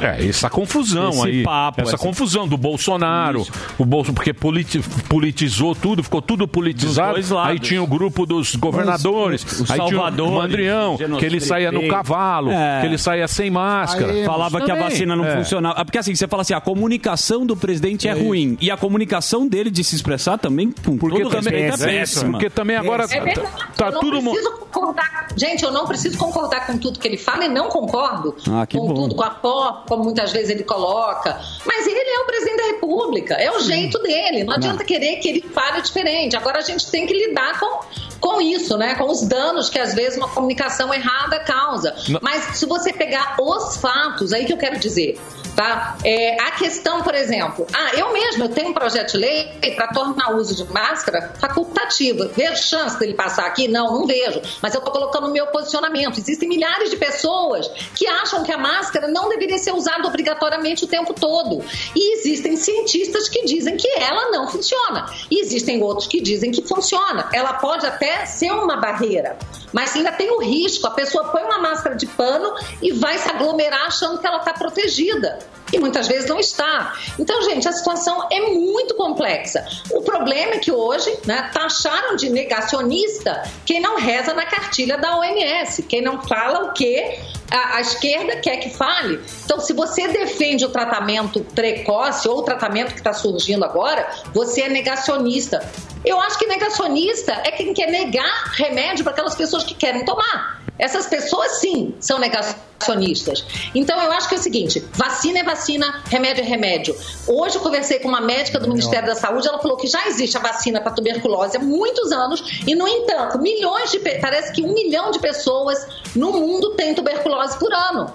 É, 0.00 0.26
essa 0.26 0.48
confusão 0.50 1.10
Esse 1.10 1.26
aí. 1.26 1.42
papo, 1.42 1.80
essa 1.82 1.90
essa- 1.94 1.98
confusão 1.98 2.48
do 2.48 2.56
Bolsonaro. 2.56 3.46
O 3.78 3.84
Bolso, 3.84 4.12
porque 4.12 4.32
politi- 4.32 4.80
politizou 5.08 5.74
tudo, 5.74 6.02
ficou 6.02 6.20
tudo 6.22 6.48
politizado. 6.48 7.14
Dos 7.14 7.28
dois 7.28 7.30
lados. 7.30 7.50
Aí 7.52 7.58
tinha 7.58 7.82
o 7.82 7.86
grupo 7.86 8.24
dos 8.26 8.56
governadores. 8.56 9.44
Os- 9.44 9.60
os 9.60 9.70
aí 9.70 9.78
tinha 9.86 10.00
o 10.00 10.32
Mandrião, 10.32 10.96
que 11.18 11.24
ele 11.24 11.40
saia 11.40 11.70
no 11.70 11.86
cavalo, 11.88 12.50
É. 12.50 12.80
que 12.80 12.86
ele 12.86 12.98
saia 12.98 13.28
sem 13.28 13.50
máscara. 13.50 14.12
Falava 14.24 14.58
que 14.58 14.70
a 14.70 14.74
Também. 14.74 14.90
vacina 14.90 15.14
não 15.14 15.24
É. 15.24 15.36
funcionava. 15.36 15.84
Porque 15.84 15.98
assim, 15.98 16.14
você 16.14 16.26
fala 16.26 16.42
assim, 16.42 16.54
a 16.54 16.60
comunicação 16.60 17.44
do 17.46 17.56
presidente 17.56 18.08
é, 18.08 18.12
ruim. 18.12 18.56
E 18.60 18.70
a 18.70 18.76
comunicação 18.76 19.46
dele 19.46 19.70
de 19.70 19.84
se 19.84 19.94
expressar 19.94 20.38
também, 20.38 20.72
com 20.84 20.96
Porque 20.96 21.22
todo 21.22 21.30
também- 21.36 21.62
respeito, 21.64 21.84
é 21.90 21.94
é, 21.96 21.98
péssima. 22.00 22.30
porque 22.32 22.50
também 22.50 22.76
agora- 22.76 23.04
É 23.10 23.20
verdade. 23.20 23.48
Tá 23.76 23.86
eu 23.86 23.92
não 23.92 24.00
tudo 24.00 24.22
preciso 24.22 24.50
concordar. 24.52 25.19
Gente, 25.36 25.64
eu 25.64 25.70
não 25.70 25.86
preciso 25.86 26.16
concordar 26.18 26.66
com 26.66 26.78
tudo 26.78 26.98
que 26.98 27.06
ele 27.06 27.16
fala 27.16 27.44
e 27.44 27.48
não 27.48 27.68
concordo 27.68 28.36
Ah, 28.50 28.66
com 28.66 28.86
bom. 28.86 28.94
tudo, 28.94 29.14
com 29.14 29.22
a 29.22 29.30
pó, 29.30 29.84
como 29.88 30.04
muitas 30.04 30.32
vezes 30.32 30.50
ele 30.50 30.64
coloca. 30.64 31.40
Mas 31.64 31.86
ele 31.86 31.98
é 31.98 32.20
o 32.20 32.26
presidente 32.26 32.56
da 32.56 32.66
República, 32.66 33.34
é 33.34 33.50
o 33.50 33.60
jeito 33.60 33.98
dele. 34.02 34.44
Não 34.44 34.54
adianta 34.54 34.84
querer 34.84 35.16
que 35.16 35.28
ele 35.28 35.42
fale 35.42 35.80
diferente. 35.82 36.36
Agora 36.36 36.58
a 36.58 36.62
gente 36.62 36.90
tem 36.90 37.06
que 37.06 37.14
lidar 37.14 37.58
com, 37.58 37.80
com 38.20 38.40
isso, 38.40 38.76
né? 38.76 38.94
Com 38.94 39.10
os 39.10 39.22
danos 39.22 39.68
que 39.70 39.78
às 39.78 39.94
vezes 39.94 40.16
uma 40.18 40.28
comunicação 40.28 40.92
errada 40.92 41.40
causa. 41.40 41.94
Não. 42.08 42.20
Mas 42.22 42.56
se 42.58 42.66
você 42.66 42.92
pegar 42.92 43.36
os 43.40 43.76
fatos, 43.76 44.32
aí 44.32 44.44
que 44.44 44.52
eu 44.52 44.58
quero 44.58 44.78
dizer. 44.78 45.18
Tá? 45.60 45.98
É, 46.02 46.40
a 46.40 46.52
questão, 46.52 47.02
por 47.02 47.14
exemplo, 47.14 47.66
ah, 47.74 47.90
eu 47.94 48.14
mesmo 48.14 48.44
eu 48.44 48.48
tenho 48.48 48.70
um 48.70 48.72
projeto 48.72 49.12
de 49.12 49.18
lei 49.18 49.44
para 49.76 49.88
tornar 49.88 50.32
o 50.32 50.38
uso 50.38 50.56
de 50.56 50.72
máscara 50.72 51.34
facultativo. 51.38 52.30
Vejo 52.34 52.62
chance 52.62 52.98
dele 52.98 53.12
passar 53.12 53.44
aqui? 53.44 53.68
Não, 53.68 53.92
não 53.92 54.06
vejo. 54.06 54.40
Mas 54.62 54.72
eu 54.72 54.78
estou 54.78 54.90
colocando 54.90 55.26
o 55.26 55.30
meu 55.30 55.46
posicionamento. 55.48 56.18
Existem 56.18 56.48
milhares 56.48 56.88
de 56.88 56.96
pessoas 56.96 57.68
que 57.94 58.06
acham 58.06 58.42
que 58.42 58.50
a 58.50 58.56
máscara 58.56 59.06
não 59.08 59.28
deveria 59.28 59.58
ser 59.58 59.74
usada 59.74 60.08
obrigatoriamente 60.08 60.84
o 60.84 60.88
tempo 60.88 61.12
todo. 61.12 61.62
E 61.94 62.14
existem 62.14 62.56
cientistas 62.56 63.28
que 63.28 63.44
dizem 63.44 63.76
que 63.76 63.88
ela 63.98 64.30
não 64.30 64.48
funciona. 64.48 65.12
E 65.30 65.42
existem 65.42 65.82
outros 65.82 66.06
que 66.06 66.22
dizem 66.22 66.50
que 66.50 66.66
funciona. 66.66 67.28
Ela 67.34 67.52
pode 67.52 67.84
até 67.84 68.24
ser 68.24 68.50
uma 68.50 68.78
barreira. 68.78 69.36
Mas 69.74 69.94
ainda 69.94 70.10
tem 70.10 70.30
o 70.30 70.40
risco, 70.40 70.86
a 70.86 70.90
pessoa 70.90 71.24
põe 71.24 71.42
uma 71.42 71.58
máscara 71.58 71.94
de 71.94 72.06
pano 72.06 72.54
e 72.80 72.92
vai 72.92 73.18
se 73.18 73.28
aglomerar 73.28 73.86
achando 73.86 74.18
que 74.18 74.26
ela 74.26 74.38
está 74.38 74.54
protegida. 74.54 75.49
E 75.72 75.78
muitas 75.78 76.08
vezes 76.08 76.28
não 76.28 76.40
está. 76.40 76.96
Então, 77.18 77.42
gente, 77.42 77.68
a 77.68 77.72
situação 77.72 78.26
é 78.30 78.40
muito 78.40 78.94
complexa. 78.94 79.64
O 79.92 80.02
problema 80.02 80.54
é 80.54 80.58
que 80.58 80.72
hoje 80.72 81.16
né, 81.24 81.48
taxaram 81.52 82.16
de 82.16 82.28
negacionista 82.28 83.42
quem 83.64 83.80
não 83.80 83.96
reza 83.96 84.34
na 84.34 84.44
cartilha 84.44 84.98
da 84.98 85.16
OMS, 85.16 85.84
quem 85.84 86.02
não 86.02 86.20
fala 86.22 86.64
o 86.64 86.72
que 86.72 87.18
a, 87.50 87.76
a 87.76 87.80
esquerda 87.80 88.36
quer 88.36 88.56
que 88.56 88.70
fale. 88.70 89.20
Então, 89.44 89.60
se 89.60 89.72
você 89.72 90.08
defende 90.08 90.64
o 90.64 90.70
tratamento 90.70 91.40
precoce 91.40 92.28
ou 92.28 92.38
o 92.38 92.42
tratamento 92.42 92.92
que 92.92 93.00
está 93.00 93.12
surgindo 93.12 93.64
agora, 93.64 94.08
você 94.32 94.62
é 94.62 94.68
negacionista. 94.68 95.60
Eu 96.04 96.18
acho 96.20 96.38
que 96.38 96.46
negacionista 96.46 97.32
é 97.44 97.50
quem 97.50 97.74
quer 97.74 97.90
negar 97.90 98.52
remédio 98.52 99.04
para 99.04 99.12
aquelas 99.12 99.34
pessoas 99.34 99.64
que 99.64 99.74
querem 99.74 100.04
tomar. 100.04 100.60
Essas 100.78 101.06
pessoas, 101.06 101.60
sim, 101.60 101.94
são 102.00 102.18
negacionistas. 102.18 103.44
Então, 103.74 104.00
eu 104.02 104.10
acho 104.12 104.30
que 104.30 104.34
é 104.34 104.38
o 104.38 104.40
seguinte: 104.40 104.80
vacina 104.94 105.40
é 105.40 105.42
vacina, 105.42 106.02
remédio 106.06 106.42
é 106.42 106.46
remédio. 106.46 106.96
Hoje, 107.28 107.56
eu 107.56 107.60
conversei 107.60 107.98
com 107.98 108.08
uma 108.08 108.22
médica 108.22 108.58
do 108.58 108.66
Ministério 108.66 109.06
da 109.06 109.14
Saúde, 109.14 109.46
ela 109.46 109.58
falou 109.58 109.76
que 109.76 109.86
já 109.86 110.08
existe 110.08 110.38
a 110.38 110.40
vacina 110.40 110.80
para 110.80 110.92
tuberculose 110.92 111.58
há 111.58 111.60
muitos 111.60 112.10
anos, 112.12 112.62
e, 112.66 112.74
no 112.74 112.88
entanto, 112.88 113.38
milhões 113.38 113.90
de. 113.90 113.98
Parece 114.20 114.52
que 114.52 114.62
um 114.62 114.72
milhão 114.72 115.10
de 115.10 115.18
pessoas 115.18 115.86
no 116.16 116.32
mundo 116.32 116.74
têm 116.76 116.94
tuberculose 116.94 117.58
por 117.58 117.70
ano 117.74 118.10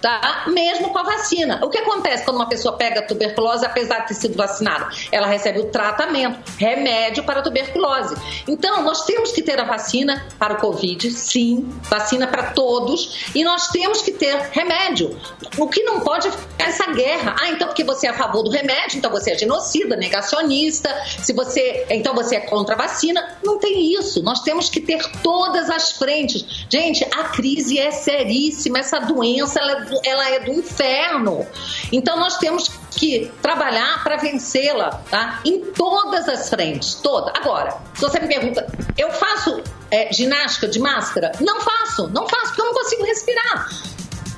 tá? 0.00 0.44
Mesmo 0.48 0.90
com 0.90 0.98
a 0.98 1.02
vacina. 1.02 1.60
O 1.62 1.68
que 1.68 1.78
acontece 1.78 2.24
quando 2.24 2.36
uma 2.36 2.48
pessoa 2.48 2.76
pega 2.76 3.02
tuberculose, 3.02 3.64
apesar 3.64 4.00
de 4.00 4.08
ter 4.08 4.14
sido 4.14 4.36
vacinada? 4.36 4.88
Ela 5.12 5.26
recebe 5.26 5.60
o 5.60 5.66
tratamento, 5.66 6.38
remédio 6.58 7.24
para 7.24 7.42
tuberculose. 7.42 8.16
Então, 8.48 8.82
nós 8.82 9.04
temos 9.04 9.32
que 9.32 9.42
ter 9.42 9.60
a 9.60 9.64
vacina 9.64 10.26
para 10.38 10.54
o 10.54 10.56
Covid, 10.56 11.10
sim, 11.10 11.68
vacina 11.82 12.26
para 12.26 12.52
todos, 12.52 13.30
e 13.34 13.44
nós 13.44 13.68
temos 13.68 14.02
que 14.02 14.12
ter 14.12 14.36
remédio. 14.52 15.18
O 15.58 15.68
que 15.68 15.82
não 15.82 16.00
pode 16.00 16.28
é 16.28 16.64
essa 16.70 16.86
guerra. 16.92 17.36
Ah, 17.40 17.50
então 17.50 17.68
porque 17.68 17.84
você 17.84 18.06
é 18.06 18.10
a 18.10 18.14
favor 18.14 18.42
do 18.42 18.50
remédio, 18.50 18.98
então 18.98 19.10
você 19.10 19.32
é 19.32 19.38
genocida, 19.38 19.96
negacionista, 19.96 20.90
se 21.04 21.32
você, 21.32 21.86
então 21.90 22.14
você 22.14 22.36
é 22.36 22.40
contra 22.40 22.74
a 22.74 22.78
vacina. 22.78 23.38
Não 23.44 23.58
tem 23.58 23.94
isso. 23.94 24.22
Nós 24.22 24.40
temos 24.40 24.68
que 24.70 24.80
ter 24.80 25.02
todas 25.22 25.68
as 25.68 25.92
frentes. 25.92 26.66
Gente, 26.70 27.04
a 27.04 27.24
crise 27.24 27.78
é 27.78 27.90
seríssima, 27.90 28.78
essa 28.78 28.98
doença 28.98 29.60
ela 29.60 29.72
é 29.72 29.89
ela 30.04 30.28
é 30.30 30.40
do 30.40 30.52
inferno. 30.52 31.46
Então 31.92 32.18
nós 32.18 32.38
temos 32.38 32.70
que 32.90 33.30
trabalhar 33.40 34.02
para 34.02 34.16
vencê-la, 34.16 35.02
tá? 35.10 35.40
Em 35.44 35.60
todas 35.72 36.28
as 36.28 36.48
frentes, 36.48 36.94
toda. 36.94 37.32
Agora, 37.36 37.76
se 37.94 38.02
você 38.02 38.20
me 38.20 38.28
pergunta, 38.28 38.66
eu 38.98 39.10
faço 39.12 39.62
é, 39.90 40.12
ginástica 40.12 40.68
de 40.68 40.78
máscara? 40.78 41.32
Não 41.40 41.60
faço, 41.60 42.08
não 42.08 42.28
faço 42.28 42.46
porque 42.48 42.60
eu 42.62 42.66
não 42.66 42.74
consigo 42.74 43.04
respirar. 43.04 43.68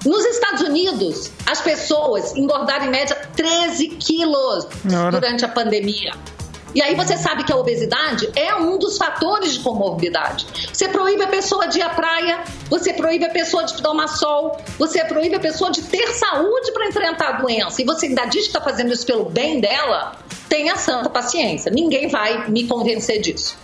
Nos 0.05 0.25
Estados 0.25 0.63
Unidos, 0.63 1.31
as 1.47 1.61
pessoas 1.61 2.35
engordaram 2.35 2.87
em 2.87 2.91
média 2.91 3.17
13 3.37 3.89
quilos 3.89 4.67
durante 5.11 5.45
a 5.45 5.49
pandemia. 5.49 6.13
E 6.75 6.83
aí 6.83 6.95
você 6.95 7.17
sabe 7.17 7.45
que 7.45 7.53
a 7.53 7.57
obesidade 7.57 8.29
é 8.35 8.55
um 8.55 8.79
dos 8.79 8.97
fatores 8.97 9.55
de 9.55 9.61
comorbidade. 9.61 10.47
Você 10.73 10.89
proíbe 10.89 11.23
a 11.23 11.29
pessoa 11.29 11.67
de 11.67 11.79
ir 11.79 11.83
à 11.83 11.91
praia, 11.91 12.41
você 12.69 12.93
proíbe 12.93 13.25
a 13.25 13.31
pessoa 13.31 13.65
de 13.65 13.81
tomar 13.83 14.09
sol, 14.09 14.59
você 14.79 15.05
proíbe 15.05 15.35
a 15.35 15.41
pessoa 15.41 15.71
de 15.71 15.83
ter 15.83 16.09
saúde 16.09 16.73
para 16.73 16.89
enfrentar 16.89 17.29
a 17.29 17.33
doença. 17.33 17.83
E 17.83 17.85
você 17.85 18.07
ainda 18.07 18.25
diz 18.25 18.43
que 18.43 18.49
está 18.49 18.61
fazendo 18.61 18.93
isso 18.93 19.07
pelo 19.07 19.27
bem 19.27 19.61
dela, 19.61 20.13
tenha 20.49 20.77
santa 20.77 21.11
paciência. 21.11 21.71
Ninguém 21.71 22.09
vai 22.09 22.49
me 22.51 22.67
convencer 22.67 23.21
disso. 23.21 23.57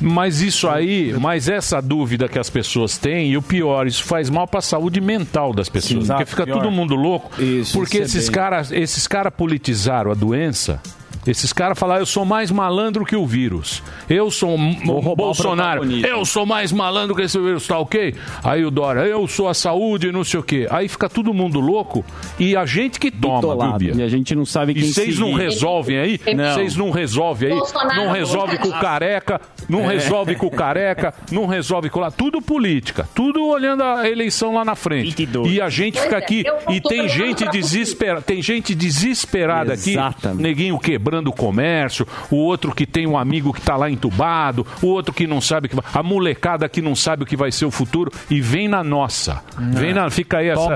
Mas 0.00 0.40
isso 0.40 0.68
aí, 0.68 1.14
mas 1.20 1.48
essa 1.48 1.80
dúvida 1.80 2.28
que 2.28 2.38
as 2.38 2.50
pessoas 2.50 2.98
têm, 2.98 3.30
e 3.30 3.36
o 3.36 3.42
pior, 3.42 3.86
isso 3.86 4.02
faz 4.02 4.28
mal 4.28 4.48
para 4.48 4.58
a 4.58 4.62
saúde 4.62 5.00
mental 5.00 5.52
das 5.52 5.68
pessoas. 5.68 6.04
Exato, 6.04 6.18
porque 6.18 6.30
fica 6.30 6.44
pior. 6.44 6.58
todo 6.58 6.70
mundo 6.70 6.94
louco. 6.94 7.30
porque 7.72 7.98
isso 7.98 8.16
é 8.16 8.18
esses 8.18 8.28
caras 8.28 8.72
esses 8.72 9.06
cara 9.06 9.30
politizaram 9.30 10.10
a 10.10 10.14
doença. 10.14 10.80
Esses 11.26 11.52
caras 11.52 11.78
falaram, 11.78 12.00
eu 12.02 12.06
sou 12.06 12.24
mais 12.24 12.50
malandro 12.50 13.04
que 13.04 13.14
o 13.14 13.24
vírus. 13.24 13.82
Eu 14.10 14.30
sou 14.30 14.56
um 14.56 14.72
o 14.90 15.14
Bolsonaro. 15.14 15.84
Eu 16.04 16.24
sou 16.24 16.44
mais 16.44 16.72
malandro 16.72 17.14
que 17.14 17.22
esse 17.22 17.38
vírus, 17.38 17.66
tá 17.66 17.78
ok? 17.78 18.14
Aí 18.42 18.64
o 18.64 18.70
Dória, 18.70 19.00
eu 19.02 19.26
sou 19.28 19.48
a 19.48 19.54
saúde, 19.54 20.10
não 20.10 20.24
sei 20.24 20.40
o 20.40 20.42
quê. 20.42 20.66
Aí 20.70 20.88
fica 20.88 21.08
todo 21.08 21.32
mundo 21.32 21.60
louco 21.60 22.04
e 22.40 22.56
a 22.56 22.66
gente 22.66 22.98
que 22.98 23.10
toma, 23.10 23.40
viu, 23.40 23.50
Bitolado. 23.50 23.78
Bia? 23.78 23.94
E 23.94 24.02
a 24.02 24.08
gente 24.08 24.34
não 24.34 24.44
sabe 24.44 24.74
quem 24.74 24.82
E 24.82 24.92
vocês 24.92 25.16
não 25.18 25.32
resolvem 25.32 25.98
aí? 25.98 26.20
Não. 26.34 26.54
Vocês 26.54 26.76
não 26.76 26.90
resolvem 26.90 27.52
aí? 27.52 27.58
Bolsonaro 27.58 27.94
Não 28.04 28.10
resolve 28.12 28.52
nunca 28.54 28.62
com 28.62 28.68
o 28.68 28.72
disse. 28.72 28.82
careca, 28.84 29.40
não 29.68 29.80
É. 29.88 29.92
resolve 29.94 30.34
com 30.34 30.46
o 30.46 30.50
careca, 30.50 31.14
não 31.30 31.46
resolve 31.46 31.88
com 31.88 32.00
lá. 32.00 32.10
Tudo 32.10 32.42
política, 32.42 33.08
tudo 33.14 33.46
olhando 33.46 33.84
a 33.84 34.08
eleição 34.10 34.54
lá 34.54 34.64
na 34.64 34.74
frente. 34.74 35.28
E 35.46 35.60
a 35.60 35.68
gente 35.68 35.92
Pois 35.94 36.04
fica 36.04 36.16
é, 36.16 36.18
aqui 36.18 36.44
não 36.44 36.74
e 36.74 36.80
tem 36.80 37.08
gente 37.08 37.44
pra 37.44 37.52
desesperada, 37.52 38.22
tem 38.22 38.42
gente 38.42 38.74
desesperada 38.74 39.74
aqui, 39.74 39.90
Exatamente. 39.92 40.42
neguinho 40.42 40.78
quebrando 40.80 41.11
o 41.28 41.32
comércio, 41.32 42.06
o 42.30 42.36
outro 42.36 42.74
que 42.74 42.86
tem 42.86 43.06
um 43.06 43.16
amigo 43.18 43.52
que 43.52 43.60
tá 43.60 43.76
lá 43.76 43.90
entubado, 43.90 44.66
o 44.82 44.86
outro 44.86 45.12
que 45.14 45.26
não 45.26 45.40
sabe 45.40 45.68
que 45.68 45.76
vai, 45.76 45.84
a 45.92 46.02
molecada 46.02 46.68
que 46.68 46.80
não 46.82 46.94
sabe 46.94 47.22
o 47.22 47.26
que 47.26 47.36
vai 47.36 47.50
ser 47.52 47.64
o 47.64 47.70
futuro 47.70 48.10
e 48.30 48.40
vem 48.40 48.68
na 48.68 48.82
nossa. 48.84 49.42
Vem 49.58 49.92
na, 49.94 50.08
fica 50.10 50.38
aí 50.38 50.48
essa, 50.48 50.74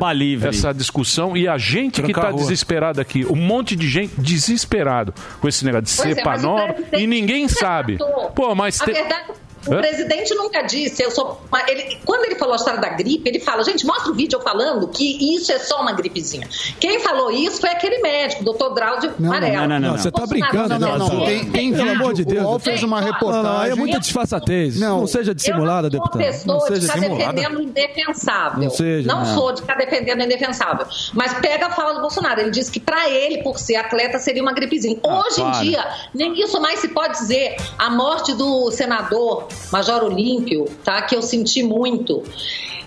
essa 0.48 0.72
discussão 0.74 1.36
e 1.36 1.46
a 1.48 1.56
gente 1.58 2.02
que 2.02 2.12
Tranca 2.12 2.20
tá 2.22 2.28
a 2.28 2.30
rua. 2.30 2.40
desesperado 2.42 3.00
aqui, 3.00 3.24
um 3.26 3.36
monte 3.36 3.74
de 3.76 3.88
gente 3.88 4.12
desesperado 4.18 5.12
com 5.40 5.48
esse 5.48 5.64
negócio 5.64 5.84
de 6.04 6.10
é, 6.10 6.14
cepa 6.14 6.36
o 6.38 6.42
nova 6.42 6.74
e 6.92 7.06
ninguém 7.06 7.48
sabe. 7.48 7.98
Pô, 8.34 8.54
mas 8.54 8.80
A 8.80 8.84
te- 8.84 8.92
verdade, 8.92 9.24
o 9.66 9.74
Hã? 9.74 9.78
presidente 9.80 10.34
nunca 10.34 10.62
disse, 10.62 11.02
eu 11.02 11.10
sou. 11.10 11.40
uma- 11.50 11.62
Ele, 11.68 11.98
quando 12.04 12.24
ele 12.24 12.34
falou 12.36 12.54
a 12.54 12.56
história 12.56 12.80
da 12.80 12.88
gripe, 12.90 13.28
ele 13.28 13.40
fala, 13.40 13.62
gente, 13.64 13.84
mostra 13.86 14.10
o 14.12 14.14
vídeo 14.14 14.36
eu 14.38 14.42
falando 14.42 14.88
que 14.88 15.36
isso 15.36 15.50
é 15.52 15.58
só 15.58 15.80
uma 15.82 15.92
gripezinha. 15.92 16.48
Quem 16.80 17.00
falou 17.00 17.30
isso 17.30 17.60
foi 17.60 17.70
aquele 17.70 17.98
médico, 17.98 18.42
o 18.42 18.44
doutor 18.44 18.74
Drauzio 18.74 19.12
Varela. 19.18 19.66
não, 19.66 19.80
não, 19.80 19.90
não. 19.90 19.98
Você 19.98 20.10
tá 20.10 20.26
brincando, 20.26 20.78
Não, 20.78 20.98
não, 20.98 20.98
não. 21.08 21.24
Tem, 21.24 21.44
tem 21.50 21.72
Pelo 21.72 21.90
amor 21.90 22.14
de 22.14 22.24
Deus. 22.24 22.44
O 22.44 22.48
UOL 22.50 22.58
fez 22.58 22.82
uma 22.82 23.00
Não, 23.00 23.06
reportagem. 23.06 23.44
não, 23.44 23.62
é 23.64 23.74
muita 23.74 23.98
disfarçatez. 23.98 24.78
Não, 24.78 25.06
seja 25.06 25.34
dissimulada, 25.34 25.88
eu 25.88 25.92
não 25.92 25.98
sou 26.06 26.18
deputado. 26.20 26.46
Não 26.46 26.58
pessoa 26.58 26.78
de 26.78 26.86
seja 26.86 26.92
ficar 26.92 27.32
defendendo 27.32 27.58
o 27.58 27.62
indefensável. 27.62 28.62
Não 28.62 28.70
seja, 28.70 29.08
Não 29.08 29.18
não. 29.24 29.34
sou 29.34 29.52
de 29.52 29.60
ficar 29.62 29.74
defendendo 29.76 30.20
o 30.20 30.24
indefensável. 30.24 30.86
Mas 31.12 31.34
pega 31.34 31.66
a 31.66 31.70
fala 31.70 31.94
do 31.94 32.00
Bolsonaro. 32.00 32.40
Ele 32.40 32.50
disse 32.50 32.70
que 32.70 32.80
pra 32.80 33.08
ele, 33.08 33.42
por 33.42 33.58
ser 33.58 33.76
atleta, 33.76 34.18
seria 34.18 34.42
uma 34.42 34.52
gripezinha. 34.52 34.98
Hoje 35.02 35.40
para. 35.40 35.48
em 35.48 35.62
dia, 35.62 35.84
nem 36.14 36.38
isso 36.40 36.60
mais 36.60 36.78
se 36.80 36.88
pode 36.88 37.14
dizer. 37.18 37.56
A 37.78 37.90
morte 37.90 38.34
do 38.34 38.70
senador 38.70 39.48
Major 39.72 40.04
Olímpio, 40.04 40.64
tá? 40.84 41.02
Que 41.02 41.16
eu 41.16 41.22
senti 41.22 41.62
muito. 41.62 42.22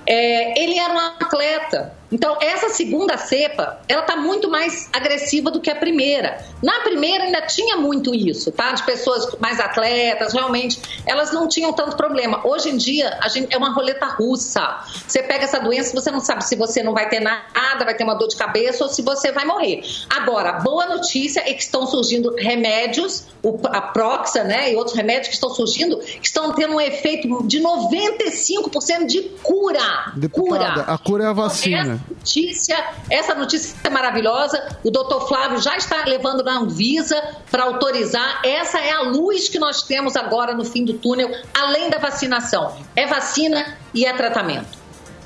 É, 0.05 0.61
ele 0.61 0.77
era 0.77 0.93
um 0.93 0.97
atleta. 0.97 1.98
Então, 2.11 2.37
essa 2.41 2.69
segunda 2.69 3.17
cepa, 3.17 3.79
ela 3.87 4.01
está 4.01 4.15
muito 4.15 4.49
mais 4.49 4.89
agressiva 4.91 5.51
do 5.51 5.61
que 5.61 5.69
a 5.69 5.75
primeira. 5.75 6.43
Na 6.61 6.79
primeira 6.79 7.25
ainda 7.25 7.41
tinha 7.43 7.77
muito 7.77 8.13
isso, 8.13 8.51
tá? 8.51 8.71
De 8.71 8.83
pessoas 8.83 9.35
mais 9.39 9.59
atletas, 9.59 10.33
realmente, 10.33 10.79
elas 11.05 11.31
não 11.31 11.47
tinham 11.47 11.71
tanto 11.71 11.95
problema. 11.95 12.45
Hoje 12.45 12.69
em 12.69 12.77
dia, 12.77 13.17
a 13.21 13.27
gente, 13.27 13.53
é 13.53 13.57
uma 13.57 13.71
roleta 13.71 14.05
russa. 14.07 14.79
Você 15.07 15.21
pega 15.21 15.43
essa 15.43 15.59
doença, 15.59 15.93
você 15.93 16.09
não 16.09 16.19
sabe 16.19 16.43
se 16.45 16.55
você 16.55 16.81
não 16.81 16.93
vai 16.93 17.07
ter 17.09 17.19
nada, 17.19 17.85
vai 17.85 17.95
ter 17.95 18.03
uma 18.03 18.15
dor 18.15 18.27
de 18.27 18.35
cabeça 18.35 18.83
ou 18.83 18.89
se 18.89 19.01
você 19.01 19.31
vai 19.31 19.45
morrer. 19.45 19.81
Agora, 20.09 20.49
a 20.49 20.59
boa 20.59 20.87
notícia 20.87 21.41
é 21.41 21.53
que 21.53 21.61
estão 21.61 21.85
surgindo 21.85 22.33
remédios, 22.35 23.27
a 23.65 23.81
Proxa, 23.81 24.43
né, 24.43 24.71
e 24.71 24.75
outros 24.75 24.95
remédios 24.95 25.27
que 25.27 25.33
estão 25.35 25.49
surgindo, 25.49 25.97
que 25.97 26.25
estão 26.25 26.53
tendo 26.53 26.73
um 26.75 26.81
efeito 26.81 27.43
de 27.47 27.61
95% 27.61 29.05
de 29.05 29.21
cura. 29.43 30.11
Deputada, 30.15 30.83
cura. 30.83 30.93
a 30.93 30.97
cura 30.97 31.23
é 31.23 31.27
a 31.27 31.33
vacina. 31.33 31.98
Notícia, 32.09 32.77
essa 33.09 33.33
notícia 33.33 33.75
é 33.83 33.89
maravilhosa. 33.89 34.77
O 34.83 34.91
doutor 34.91 35.27
Flávio 35.27 35.61
já 35.61 35.75
está 35.77 36.03
levando 36.05 36.43
na 36.43 36.59
Anvisa 36.59 37.21
para 37.49 37.63
autorizar. 37.63 38.41
Essa 38.43 38.79
é 38.79 38.91
a 38.91 39.01
luz 39.01 39.49
que 39.49 39.59
nós 39.59 39.83
temos 39.83 40.15
agora 40.15 40.53
no 40.53 40.65
fim 40.65 40.85
do 40.85 40.93
túnel, 40.93 41.31
além 41.53 41.89
da 41.89 41.97
vacinação. 41.97 42.75
É 42.95 43.05
vacina 43.05 43.77
e 43.93 44.05
é 44.05 44.13
tratamento. 44.13 44.77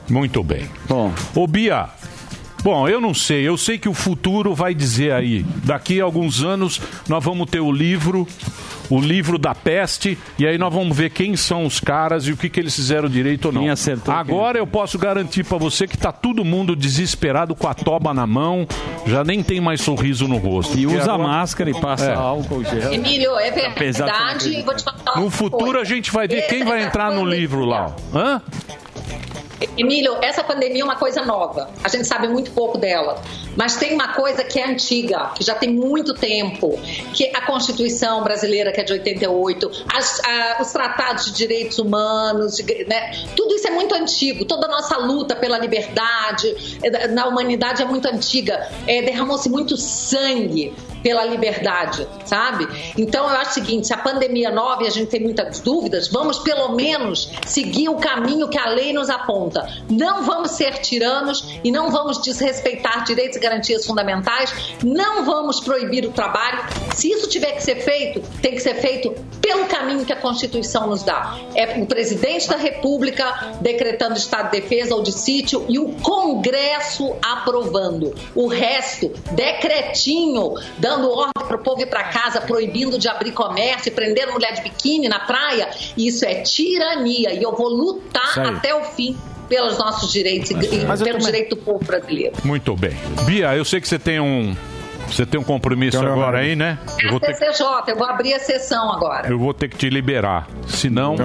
Muito 0.09 0.43
bem. 0.43 0.69
Bom. 0.87 1.13
Ô 1.35 1.47
Bia, 1.47 1.89
bom, 2.63 2.87
eu 2.87 3.01
não 3.01 3.13
sei, 3.13 3.47
eu 3.47 3.57
sei 3.57 3.77
que 3.77 3.89
o 3.89 3.93
futuro 3.93 4.53
vai 4.55 4.73
dizer 4.73 5.11
aí, 5.11 5.45
daqui 5.63 5.99
a 5.99 6.03
alguns 6.03 6.41
anos 6.43 6.79
nós 7.07 7.23
vamos 7.23 7.49
ter 7.49 7.59
o 7.59 7.71
livro, 7.71 8.27
o 8.89 8.99
livro 8.99 9.37
da 9.37 9.53
peste, 9.53 10.17
e 10.39 10.47
aí 10.47 10.57
nós 10.57 10.73
vamos 10.73 10.95
ver 10.95 11.09
quem 11.09 11.35
são 11.35 11.65
os 11.65 11.79
caras 11.79 12.27
e 12.27 12.31
o 12.31 12.37
que, 12.37 12.49
que 12.49 12.59
eles 12.59 12.75
fizeram 12.75 13.09
direito 13.09 13.45
ou 13.45 13.51
não. 13.51 13.63
Agora 14.07 14.57
eu 14.57 14.65
posso 14.67 14.97
garantir 14.97 15.43
pra 15.43 15.57
você 15.57 15.87
que 15.87 15.97
tá 15.97 16.11
todo 16.11 16.43
mundo 16.45 16.75
desesperado 16.75 17.53
com 17.55 17.67
a 17.67 17.73
toba 17.73 18.13
na 18.13 18.25
mão, 18.25 18.67
já 19.05 19.23
nem 19.23 19.43
tem 19.43 19.59
mais 19.59 19.81
sorriso 19.81 20.27
no 20.27 20.37
rosto. 20.37 20.77
E 20.77 20.85
usa 20.87 21.13
agora- 21.13 21.23
máscara 21.23 21.69
e 21.69 21.73
passa 21.73 22.11
É. 22.11 22.15
álcool 22.15 22.63
gel. 22.63 22.93
Emílio, 22.93 23.37
é 23.39 23.51
verdade. 23.51 24.61
Vou 24.63 24.75
te 24.75 24.83
falar 24.83 25.19
No 25.19 25.29
futuro 25.29 25.63
coisa. 25.73 25.79
a 25.81 25.83
gente 25.85 26.11
vai 26.11 26.27
ver 26.27 26.43
quem 26.47 26.63
vai 26.63 26.83
entrar 26.83 27.11
no 27.11 27.25
livro 27.25 27.65
lá. 27.65 27.93
Hã? 28.13 28.41
Emílio, 29.77 30.17
essa 30.21 30.43
pandemia 30.43 30.81
é 30.81 30.83
uma 30.85 30.95
coisa 30.95 31.23
nova. 31.23 31.69
A 31.83 31.89
gente 31.89 32.05
sabe 32.05 32.27
muito 32.27 32.51
pouco 32.51 32.77
dela. 32.77 33.21
Mas 33.55 33.75
tem 33.75 33.93
uma 33.93 34.09
coisa 34.13 34.43
que 34.43 34.59
é 34.59 34.67
antiga, 34.67 35.31
que 35.35 35.43
já 35.43 35.53
tem 35.55 35.69
muito 35.69 36.13
tempo, 36.13 36.79
que 37.13 37.25
é 37.25 37.31
a 37.37 37.41
Constituição 37.45 38.23
brasileira, 38.23 38.71
que 38.71 38.81
é 38.81 38.83
de 38.83 38.93
88, 38.93 39.71
as- 39.93 40.19
a- 40.21 40.57
os 40.61 40.71
tratados 40.71 41.25
de 41.25 41.33
direitos 41.33 41.77
humanos, 41.79 42.55
de- 42.55 42.85
né? 42.85 43.11
tudo 43.35 43.53
isso 43.55 43.67
é 43.67 43.71
muito 43.71 43.93
antigo. 43.95 44.45
Toda 44.45 44.65
a 44.67 44.69
nossa 44.69 44.97
luta 44.97 45.35
pela 45.35 45.57
liberdade 45.59 46.77
eh, 46.83 47.07
na 47.09 47.27
humanidade 47.27 47.81
é 47.81 47.85
muito 47.85 48.07
antiga. 48.07 48.67
Eh, 48.87 49.01
Derramou-se 49.03 49.49
muito 49.49 49.77
sangue 49.77 50.73
pela 51.03 51.25
liberdade, 51.25 52.07
sabe? 52.23 52.65
Então 52.97 53.29
eu 53.29 53.35
acho 53.35 53.51
o 53.51 53.53
seguinte, 53.55 53.87
se 53.87 53.93
a 53.93 53.97
pandemia 53.97 54.49
nova 54.49 54.83
e 54.83 54.87
a 54.87 54.89
gente 54.89 55.09
tem 55.09 55.19
muitas 55.21 55.59
dúvidas, 55.59 56.07
vamos 56.07 56.39
pelo 56.39 56.69
menos 56.75 57.29
seguir 57.45 57.89
o 57.89 57.95
caminho 57.97 58.47
que 58.47 58.57
a 58.57 58.69
lei 58.69 58.93
nos 58.93 59.09
aponta. 59.09 59.62
Não 59.89 60.23
vamos 60.23 60.51
ser 60.51 60.79
tiranos 60.79 61.59
e 61.63 61.71
não 61.71 61.91
vamos 61.91 62.21
desrespeitar 62.21 63.03
direitos 63.03 63.37
e 63.37 63.39
garantias 63.39 63.85
fundamentais, 63.85 64.75
não 64.83 65.25
vamos 65.25 65.59
proibir 65.59 66.05
o 66.05 66.11
trabalho. 66.11 66.63
Se 66.95 67.09
isso 67.09 67.27
tiver 67.27 67.53
que 67.53 67.63
ser 67.63 67.81
feito, 67.81 68.21
tem 68.41 68.53
que 68.53 68.59
ser 68.59 68.75
feito 68.75 69.13
pelo 69.41 69.65
caminho 69.65 70.05
que 70.05 70.13
a 70.13 70.15
Constituição 70.15 70.87
nos 70.87 71.03
dá. 71.03 71.37
É 71.55 71.79
o 71.81 71.85
presidente 71.85 72.47
da 72.47 72.55
República 72.55 73.53
decretando 73.61 74.17
estado 74.17 74.51
de 74.51 74.61
defesa 74.61 74.95
ou 74.95 75.03
de 75.03 75.11
sítio 75.11 75.65
e 75.67 75.77
o 75.77 75.89
Congresso 76.01 77.15
aprovando. 77.21 78.13
O 78.33 78.47
resto, 78.47 79.11
decretinho, 79.31 80.53
dando 80.77 81.09
ordem 81.09 81.33
para 81.47 81.57
o 81.57 81.63
povo 81.63 81.81
ir 81.81 81.87
para 81.87 82.05
casa, 82.05 82.41
proibindo 82.41 82.97
de 82.97 83.07
abrir 83.07 83.31
comércio, 83.31 83.91
prendendo 83.91 84.33
mulher 84.33 84.53
de 84.53 84.61
biquíni 84.61 85.09
na 85.09 85.19
praia, 85.19 85.69
isso 85.97 86.25
é 86.25 86.41
tirania. 86.41 87.33
E 87.33 87.43
eu 87.43 87.55
vou 87.55 87.69
lutar 87.69 88.39
até 88.39 88.73
o 88.73 88.83
fim 88.85 89.17
pelos 89.47 89.77
nossos 89.77 90.11
direitos 90.11 90.49
e, 90.51 90.53
e 90.53 90.57
pelo 90.67 90.97
também- 90.97 91.17
direito 91.19 91.55
do 91.55 91.61
povo 91.61 91.83
brasileiro. 91.83 92.33
Muito 92.43 92.75
bem. 92.75 92.93
Bia, 93.25 93.55
eu 93.55 93.63
sei 93.65 93.79
que 93.81 93.87
você 93.87 93.99
tem 93.99 94.19
um. 94.19 94.55
Você 95.07 95.25
tem 95.25 95.39
um 95.39 95.43
compromisso 95.43 95.97
Então, 95.97 96.11
agora 96.11 96.39
aí, 96.39 96.55
né? 96.55 96.77
Eu 97.01 97.11
vou, 97.11 97.19
É 97.21 97.31
a 97.31 97.33
ter, 97.35 97.45
CCJ, 97.51 97.65
eu 97.87 97.95
vou 97.97 98.07
abrir 98.07 98.33
a 98.33 98.39
sessão 98.39 98.91
agora. 98.91 99.27
eu 99.29 99.37
vou 99.37 99.53
ter 99.53 99.67
que 99.69 99.77
te 99.77 99.89
liberar. 99.89 100.47
Senão, 100.67 101.15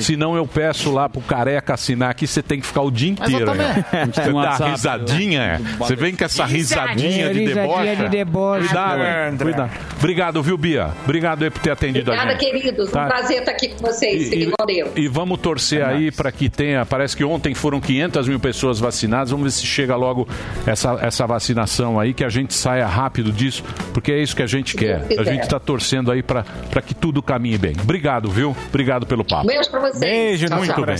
senão 0.00 0.36
eu 0.36 0.46
peço 0.46 0.90
lá 0.92 1.08
pro 1.08 1.20
careca 1.20 1.74
assinar 1.74 2.10
aqui, 2.10 2.26
você 2.26 2.42
tem 2.42 2.60
que 2.60 2.66
ficar 2.66 2.82
o 2.82 2.90
dia 2.90 3.14
Mas 3.18 3.30
eu 3.32 3.40
inteiro. 3.40 3.54
né? 3.54 3.84
A 3.92 4.06
Você 4.06 4.20
dá 4.32 4.32
WhatsApp. 4.34 4.70
risadinha, 4.72 5.42
é? 5.42 5.58
Você 5.78 5.94
vem 5.94 6.14
com 6.16 6.24
essa 6.24 6.44
risadinha 6.44 7.32
de 7.32 7.40
Risadinha 7.44 7.54
deboche. 7.54 7.96
de 7.96 8.08
deboche. 8.08 8.66
Cuidado, 8.68 9.38
cuidado. 9.38 9.70
Obrigado, 9.98 10.42
viu, 10.42 10.56
Bia? 10.58 10.90
Obrigado 11.04 11.42
aí 11.44 11.50
por 11.50 11.60
ter 11.60 11.70
atendido 11.70 12.10
a 12.10 12.14
Obrigada, 12.14 12.40
gente. 12.40 12.52
queridos. 12.60 12.90
Tá. 12.90 13.04
Um 13.04 13.08
prazer 13.08 13.38
estar 13.40 13.52
aqui 13.52 13.68
com 13.68 13.86
vocês. 13.86 14.30
Com 14.58 14.66
Deus. 14.66 14.90
E 14.96 15.06
vamos 15.08 15.38
torcer 15.40 15.84
aí 15.84 16.10
para 16.10 16.32
que 16.32 16.48
tenha. 16.48 16.84
Parece 16.84 17.16
que 17.16 17.24
ontem 17.24 17.54
foram 17.54 17.80
500 17.80 18.26
mil 18.28 18.40
pessoas 18.40 18.78
vacinadas. 18.80 19.30
Vamos 19.30 19.44
ver 19.44 19.50
se 19.60 19.66
chega 19.66 19.94
logo 19.96 20.26
essa, 20.66 20.98
essa 21.02 21.26
vacinação 21.26 21.98
aí, 22.00 22.12
que 22.14 22.24
a 22.24 22.28
gente 22.28 22.52
saia 22.54 22.86
rápido 22.86 23.17
disso, 23.24 23.62
porque 23.92 24.12
é 24.12 24.22
isso 24.22 24.34
que 24.34 24.42
a 24.42 24.46
gente 24.46 24.76
quer. 24.76 25.04
A 25.18 25.24
gente 25.24 25.42
está 25.42 25.58
torcendo 25.58 26.10
aí 26.10 26.22
para 26.22 26.44
que 26.84 26.94
tudo 26.94 27.22
caminhe 27.22 27.58
bem. 27.58 27.74
Obrigado, 27.82 28.30
viu? 28.30 28.56
Obrigado 28.68 29.06
pelo 29.06 29.24
papo. 29.24 29.46
Beijo 29.46 29.70
pra 29.70 29.80
vocês. 29.80 29.98
Beijo, 29.98 30.46
Tchau, 30.46 30.58
muito 30.58 30.74
tchau. 30.74 30.84
bem. 30.84 30.96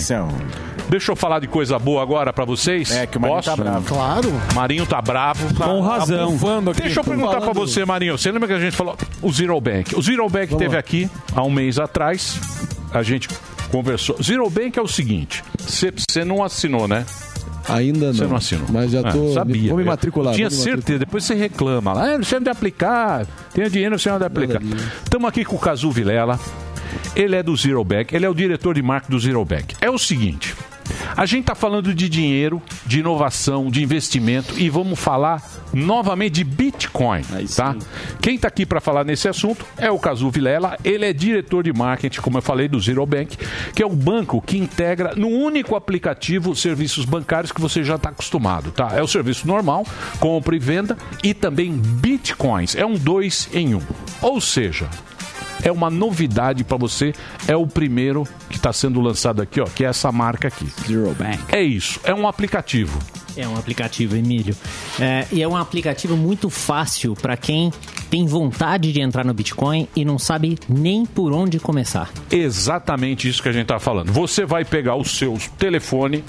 Deixa 0.89 1.11
eu 1.11 1.15
falar 1.15 1.39
de 1.39 1.47
coisa 1.47 1.77
boa 1.77 2.01
agora 2.01 2.33
pra 2.33 2.45
vocês. 2.45 2.91
É, 2.91 3.05
que 3.05 3.17
o 3.17 3.21
Marinho 3.21 3.43
tá 3.43 3.55
bravo. 3.55 3.85
Claro. 3.85 4.41
Marinho 4.55 4.85
tá 4.87 5.01
bravo. 5.01 5.53
Com 5.53 5.81
razão. 5.81 6.35
aqui. 6.71 6.81
Deixa 6.81 6.99
eu 6.99 7.03
perguntar 7.03 7.31
pra 7.31 7.41
falando. 7.41 7.55
você, 7.55 7.85
Marinho. 7.85 8.17
Você 8.17 8.31
lembra 8.31 8.47
que 8.47 8.53
a 8.55 8.59
gente 8.59 8.75
falou 8.75 8.97
o 9.21 9.31
Zero 9.31 9.59
Bank? 9.61 9.95
O 9.95 10.01
Zero 10.01 10.27
Bank 10.27 10.55
teve 10.55 10.75
aqui 10.75 11.09
há 11.35 11.43
um 11.43 11.51
mês 11.51 11.77
atrás. 11.77 12.39
A 12.91 13.03
gente 13.03 13.29
conversou. 13.71 14.17
Zero 14.21 14.49
Bank 14.49 14.79
é 14.79 14.81
o 14.81 14.87
seguinte: 14.87 15.43
você 15.59 16.25
não 16.25 16.43
assinou, 16.43 16.87
né? 16.87 17.05
Ainda 17.69 18.07
não. 18.07 18.13
Você 18.13 18.25
não 18.25 18.35
assinou. 18.35 18.65
Mas 18.69 18.91
já 18.91 19.01
Ah, 19.01 19.11
tô. 19.11 19.33
sabia. 19.33 19.69
Vou 19.69 19.77
me 19.77 19.83
Eu 19.83 19.87
matricular. 19.87 20.33
Tinha 20.33 20.49
vou 20.49 20.57
me 20.57 20.63
certeza. 20.63 20.99
Depois 20.99 21.23
você 21.23 21.33
reclama 21.35 21.93
lá. 21.93 22.03
Ah, 22.13 22.17
não 22.17 22.23
sei 22.23 22.39
onde 22.39 22.49
aplicar. 22.49 23.25
Tem 23.53 23.69
dinheiro, 23.69 23.91
não 23.91 23.99
sei 23.99 24.11
onde 24.11 24.23
aplicar. 24.25 24.61
Estamos 25.03 25.27
aqui 25.27 25.43
com 25.45 25.55
o 25.55 25.59
Cazu 25.59 25.91
Vilela. 25.91 26.39
Ele 27.15 27.35
é 27.35 27.43
do 27.43 27.55
Zero 27.55 27.83
Bank. 27.83 28.15
Ele 28.15 28.25
é 28.25 28.29
o 28.29 28.33
diretor 28.33 28.73
de 28.73 28.81
marketing 28.81 29.11
do 29.11 29.19
Zero 29.19 29.45
Bank. 29.45 29.75
É 29.81 29.89
o 29.89 29.97
seguinte. 29.97 30.55
A 31.15 31.25
gente 31.25 31.41
está 31.41 31.55
falando 31.55 31.93
de 31.93 32.09
dinheiro, 32.09 32.61
de 32.85 32.99
inovação, 32.99 33.69
de 33.69 33.83
investimento 33.83 34.55
e 34.57 34.69
vamos 34.69 34.99
falar 34.99 35.41
novamente 35.73 36.33
de 36.33 36.43
Bitcoin, 36.43 37.23
tá? 37.55 37.75
Quem 38.21 38.35
está 38.35 38.47
aqui 38.47 38.65
para 38.65 38.79
falar 38.79 39.03
nesse 39.03 39.27
assunto 39.27 39.65
é 39.77 39.91
o 39.91 39.99
Cazu 39.99 40.29
Vilela. 40.29 40.77
Ele 40.83 41.05
é 41.05 41.13
diretor 41.13 41.63
de 41.63 41.73
marketing, 41.73 42.21
como 42.21 42.37
eu 42.37 42.41
falei, 42.41 42.67
do 42.67 42.79
Zero 42.79 43.05
Bank, 43.05 43.37
que 43.73 43.83
é 43.83 43.85
o 43.85 43.95
banco 43.95 44.41
que 44.41 44.57
integra 44.57 45.13
no 45.15 45.27
único 45.27 45.75
aplicativo 45.75 46.51
os 46.51 46.61
serviços 46.61 47.05
bancários 47.05 47.51
que 47.51 47.61
você 47.61 47.83
já 47.83 47.95
está 47.95 48.09
acostumado, 48.09 48.71
tá? 48.71 48.91
É 48.93 49.01
o 49.01 49.07
serviço 49.07 49.47
normal, 49.47 49.85
compra 50.19 50.55
e 50.55 50.59
venda 50.59 50.97
e 51.23 51.33
também 51.33 51.71
Bitcoins. 51.71 52.75
É 52.75 52.85
um 52.85 52.95
dois 52.95 53.49
em 53.53 53.75
um. 53.75 53.81
Ou 54.21 54.41
seja, 54.41 54.89
é 55.63 55.71
uma 55.71 55.89
novidade 55.89 56.63
para 56.63 56.77
você. 56.77 57.13
É 57.47 57.55
o 57.55 57.67
primeiro 57.67 58.23
que 58.49 58.57
está 58.57 58.71
sendo 58.73 58.99
lançado 59.01 59.41
aqui, 59.41 59.61
ó, 59.61 59.65
que 59.65 59.85
é 59.85 59.87
essa 59.87 60.11
marca 60.11 60.47
aqui. 60.47 60.67
Zero 60.87 61.15
Bank. 61.17 61.39
É 61.51 61.61
isso, 61.61 61.99
é 62.03 62.13
um 62.13 62.27
aplicativo. 62.27 62.99
É 63.37 63.47
um 63.47 63.55
aplicativo, 63.55 64.15
Emílio. 64.15 64.55
É, 64.99 65.25
e 65.31 65.41
é 65.41 65.47
um 65.47 65.55
aplicativo 65.55 66.17
muito 66.17 66.49
fácil 66.49 67.15
para 67.15 67.37
quem 67.37 67.71
tem 68.09 68.25
vontade 68.25 68.91
de 68.91 69.01
entrar 69.01 69.23
no 69.23 69.33
Bitcoin 69.33 69.87
e 69.95 70.03
não 70.03 70.17
sabe 70.17 70.57
nem 70.67 71.05
por 71.05 71.31
onde 71.31 71.59
começar. 71.59 72.09
Exatamente 72.31 73.29
isso 73.29 73.41
que 73.41 73.47
a 73.47 73.51
gente 73.51 73.63
está 73.63 73.79
falando. 73.79 74.11
Você 74.11 74.45
vai 74.45 74.65
pegar 74.65 74.95
o 74.95 75.05
seu 75.05 75.37
telefone, 75.57 76.23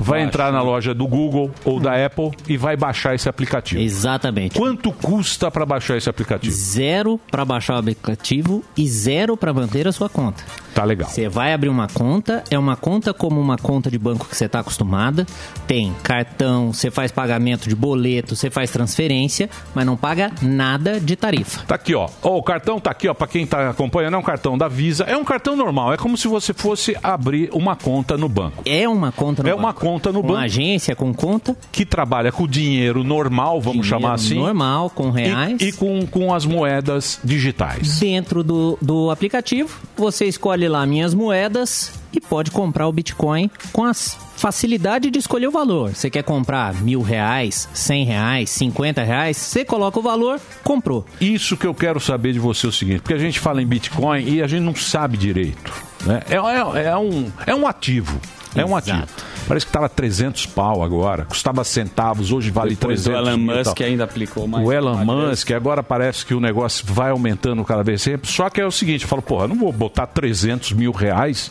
vai 0.00 0.22
entrar 0.22 0.50
na 0.50 0.62
loja 0.62 0.94
do 0.94 1.06
Google 1.06 1.50
ou 1.64 1.78
da 1.78 2.04
Apple 2.04 2.30
e 2.48 2.56
vai 2.56 2.76
baixar 2.76 3.14
esse 3.14 3.28
aplicativo. 3.28 3.80
Exatamente. 3.80 4.58
Quanto 4.58 4.90
custa 4.90 5.50
para 5.50 5.66
baixar 5.66 5.96
esse 5.96 6.08
aplicativo? 6.08 6.52
Zero 6.52 7.20
para 7.30 7.44
baixar 7.44 7.74
o 7.74 7.78
aplicativo 7.78 8.64
e 8.76 8.88
zero 8.88 9.36
para 9.36 9.52
manter 9.52 9.86
a 9.86 9.92
sua 9.92 10.08
conta. 10.08 10.42
Tá 10.74 10.84
legal. 10.84 11.08
Você 11.08 11.28
vai 11.28 11.52
abrir 11.52 11.68
uma 11.68 11.88
conta, 11.88 12.44
é 12.50 12.58
uma 12.58 12.76
conta 12.76 13.12
como 13.12 13.40
uma 13.40 13.56
conta 13.58 13.90
de 13.90 13.98
banco 13.98 14.26
que 14.28 14.36
você 14.36 14.44
está 14.46 14.60
acostumada. 14.60 15.26
Tem 15.66 15.94
cartão, 16.02 16.72
você 16.72 16.90
faz 16.90 17.10
pagamento 17.10 17.68
de 17.68 17.74
boleto, 17.74 18.36
você 18.36 18.50
faz 18.50 18.70
transferência, 18.70 19.48
mas 19.74 19.84
não 19.86 19.96
paga 19.96 20.30
nada 20.42 21.00
de 21.00 21.16
tarifa. 21.16 21.62
Tá 21.66 21.74
aqui, 21.74 21.94
ó. 21.94 22.08
Ó, 22.22 22.36
o 22.38 22.42
cartão 22.42 22.78
tá 22.80 22.90
aqui, 22.90 23.08
ó, 23.08 23.14
para 23.14 23.26
quem 23.26 23.46
tá 23.46 23.70
acompanhando, 23.70 24.14
é 24.14 24.18
um 24.18 24.22
cartão 24.22 24.56
da 24.56 24.68
Visa. 24.68 25.04
É 25.04 25.16
um 25.16 25.24
cartão 25.24 25.56
normal, 25.56 25.92
é 25.92 25.96
como 25.96 26.16
se 26.16 26.28
você 26.28 26.52
fosse 26.52 26.96
abrir 27.02 27.50
uma 27.52 27.74
conta 27.76 28.16
no 28.16 28.28
banco. 28.28 28.62
É 28.64 28.88
uma 28.88 29.10
conta 29.12 29.42
no 29.42 29.48
É 29.48 29.52
banco. 29.52 29.64
uma 29.64 29.72
conta 29.72 30.12
no 30.12 30.22
Com 30.22 30.28
banco. 30.28 30.40
agência 30.40 30.94
com 30.94 31.12
conta 31.12 31.56
que 31.72 31.84
trabalha 31.84 32.30
com 32.32 32.46
dinheiro 32.46 33.02
normal, 33.04 33.60
vamos 33.60 33.82
Dinheiro 33.86 33.88
chamar 34.02 34.14
assim. 34.14 34.34
normal, 34.38 34.90
com 34.90 35.10
reais. 35.10 35.60
E, 35.60 35.68
e 35.68 35.72
com, 35.72 36.06
com 36.06 36.32
as 36.34 36.44
moedas 36.46 37.18
digitais. 37.24 37.98
Dentro 37.98 38.42
do, 38.42 38.78
do 38.80 39.10
aplicativo, 39.10 39.76
você 39.96 40.26
escolhe 40.26 40.59
lá 40.68 40.86
minhas 40.86 41.14
moedas 41.14 41.92
e 42.12 42.20
pode 42.20 42.50
comprar 42.50 42.88
o 42.88 42.92
Bitcoin 42.92 43.50
com 43.72 43.84
a 43.84 43.92
facilidade 43.94 45.10
de 45.10 45.18
escolher 45.18 45.48
o 45.48 45.50
valor. 45.50 45.94
Você 45.94 46.10
quer 46.10 46.22
comprar 46.22 46.74
mil 46.74 47.02
reais, 47.02 47.68
cem 47.72 48.04
reais, 48.04 48.50
cinquenta 48.50 49.02
reais, 49.02 49.36
você 49.36 49.64
coloca 49.64 49.98
o 49.98 50.02
valor, 50.02 50.40
comprou. 50.64 51.04
Isso 51.20 51.56
que 51.56 51.66
eu 51.66 51.74
quero 51.74 52.00
saber 52.00 52.32
de 52.32 52.38
você 52.38 52.66
é 52.66 52.68
o 52.68 52.72
seguinte, 52.72 53.00
porque 53.00 53.14
a 53.14 53.18
gente 53.18 53.38
fala 53.38 53.62
em 53.62 53.66
Bitcoin 53.66 54.24
e 54.24 54.42
a 54.42 54.46
gente 54.46 54.62
não 54.62 54.74
sabe 54.74 55.16
direito. 55.16 55.72
Né? 56.04 56.22
É, 56.28 56.36
é, 56.36 56.84
é 56.86 56.96
um, 56.96 57.30
é 57.46 57.54
um 57.54 57.66
ativo. 57.66 58.18
É 58.54 58.64
um 58.64 58.76
ativo. 58.76 59.04
Parece 59.46 59.66
que 59.66 59.70
estava 59.70 59.88
300 59.88 60.46
pau 60.46 60.82
agora, 60.82 61.24
custava 61.24 61.64
centavos, 61.64 62.32
hoje 62.32 62.50
vale 62.50 62.70
Depois 62.70 63.02
300 63.02 63.06
o 63.06 63.28
Elon 63.28 63.36
mil 63.36 63.56
Musk 63.56 63.80
ainda 63.80 64.04
aplicou 64.04 64.46
mais. 64.46 64.66
O 64.66 64.72
Elon 64.72 65.04
Musk, 65.04 65.50
agora 65.52 65.82
parece 65.82 66.24
que 66.24 66.34
o 66.34 66.40
negócio 66.40 66.84
vai 66.86 67.10
aumentando 67.10 67.64
cada 67.64 67.82
vez 67.82 68.02
sempre. 68.02 68.30
Só 68.30 68.48
que 68.50 68.60
é 68.60 68.66
o 68.66 68.70
seguinte, 68.70 69.02
eu 69.02 69.08
falo, 69.08 69.22
porra, 69.22 69.48
não 69.48 69.56
vou 69.56 69.72
botar 69.72 70.06
300 70.06 70.72
mil 70.72 70.92
reais 70.92 71.50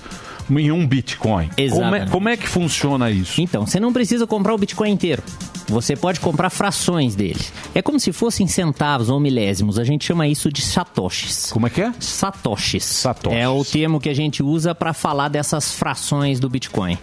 em 0.58 0.72
um 0.72 0.88
Bitcoin. 0.88 1.50
Como 1.72 1.96
é, 1.96 2.06
como 2.08 2.30
é 2.30 2.38
que 2.38 2.48
funciona 2.48 3.12
isso? 3.12 3.42
Então, 3.42 3.66
você 3.66 3.80
não 3.80 3.92
precisa 3.92 4.26
comprar 4.26 4.54
o 4.54 4.58
Bitcoin 4.58 4.92
inteiro. 4.92 5.22
Você 5.68 5.96
pode 5.96 6.20
comprar 6.20 6.50
frações 6.50 7.14
dele. 7.14 7.40
É 7.76 7.82
como 7.82 8.00
se 8.00 8.12
fossem 8.12 8.48
centavos 8.48 9.10
ou 9.10 9.20
milésimos. 9.20 9.78
A 9.78 9.84
gente 9.84 10.04
chama 10.04 10.28
isso 10.28 10.52
de 10.52 10.62
satoshis. 10.64 11.52
Como 11.52 11.68
é 11.68 11.70
que 11.70 11.82
é? 11.82 11.94
Satoshis. 12.00 13.04
É 13.30 13.48
o 13.48 13.64
termo 13.64 14.00
que 14.00 14.10
a 14.10 14.14
gente 14.16 14.42
usa 14.42 14.74
para 14.74 14.94
falar 14.94 15.28
dessas 15.28 15.72
frações 15.72 16.40
do 16.40 16.50
Bitcoin. 16.50 16.98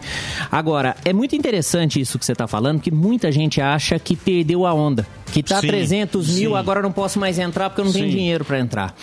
Agora, 0.50 0.96
é 1.04 1.12
muito 1.12 1.36
interessante 1.36 2.00
isso 2.00 2.18
que 2.18 2.26
você 2.26 2.32
está 2.32 2.48
falando, 2.48 2.80
que 2.80 2.90
muita 2.90 3.30
gente 3.30 3.60
acha 3.60 3.98
que 4.00 4.16
perdeu 4.16 4.66
a 4.66 4.74
onda. 4.74 5.06
Que 5.32 5.42
tá 5.42 5.60
Sim, 5.60 5.66
300 5.66 6.28
mil, 6.38 6.50
sim. 6.50 6.56
agora 6.56 6.78
eu 6.80 6.82
não 6.82 6.92
posso 6.92 7.18
mais 7.18 7.38
entrar 7.38 7.68
porque 7.70 7.80
eu 7.80 7.84
não 7.84 7.92
tenho 7.92 8.06
Sim. 8.06 8.16
dinheiro 8.16 8.44
para 8.44 8.58
entrar. 8.58 8.94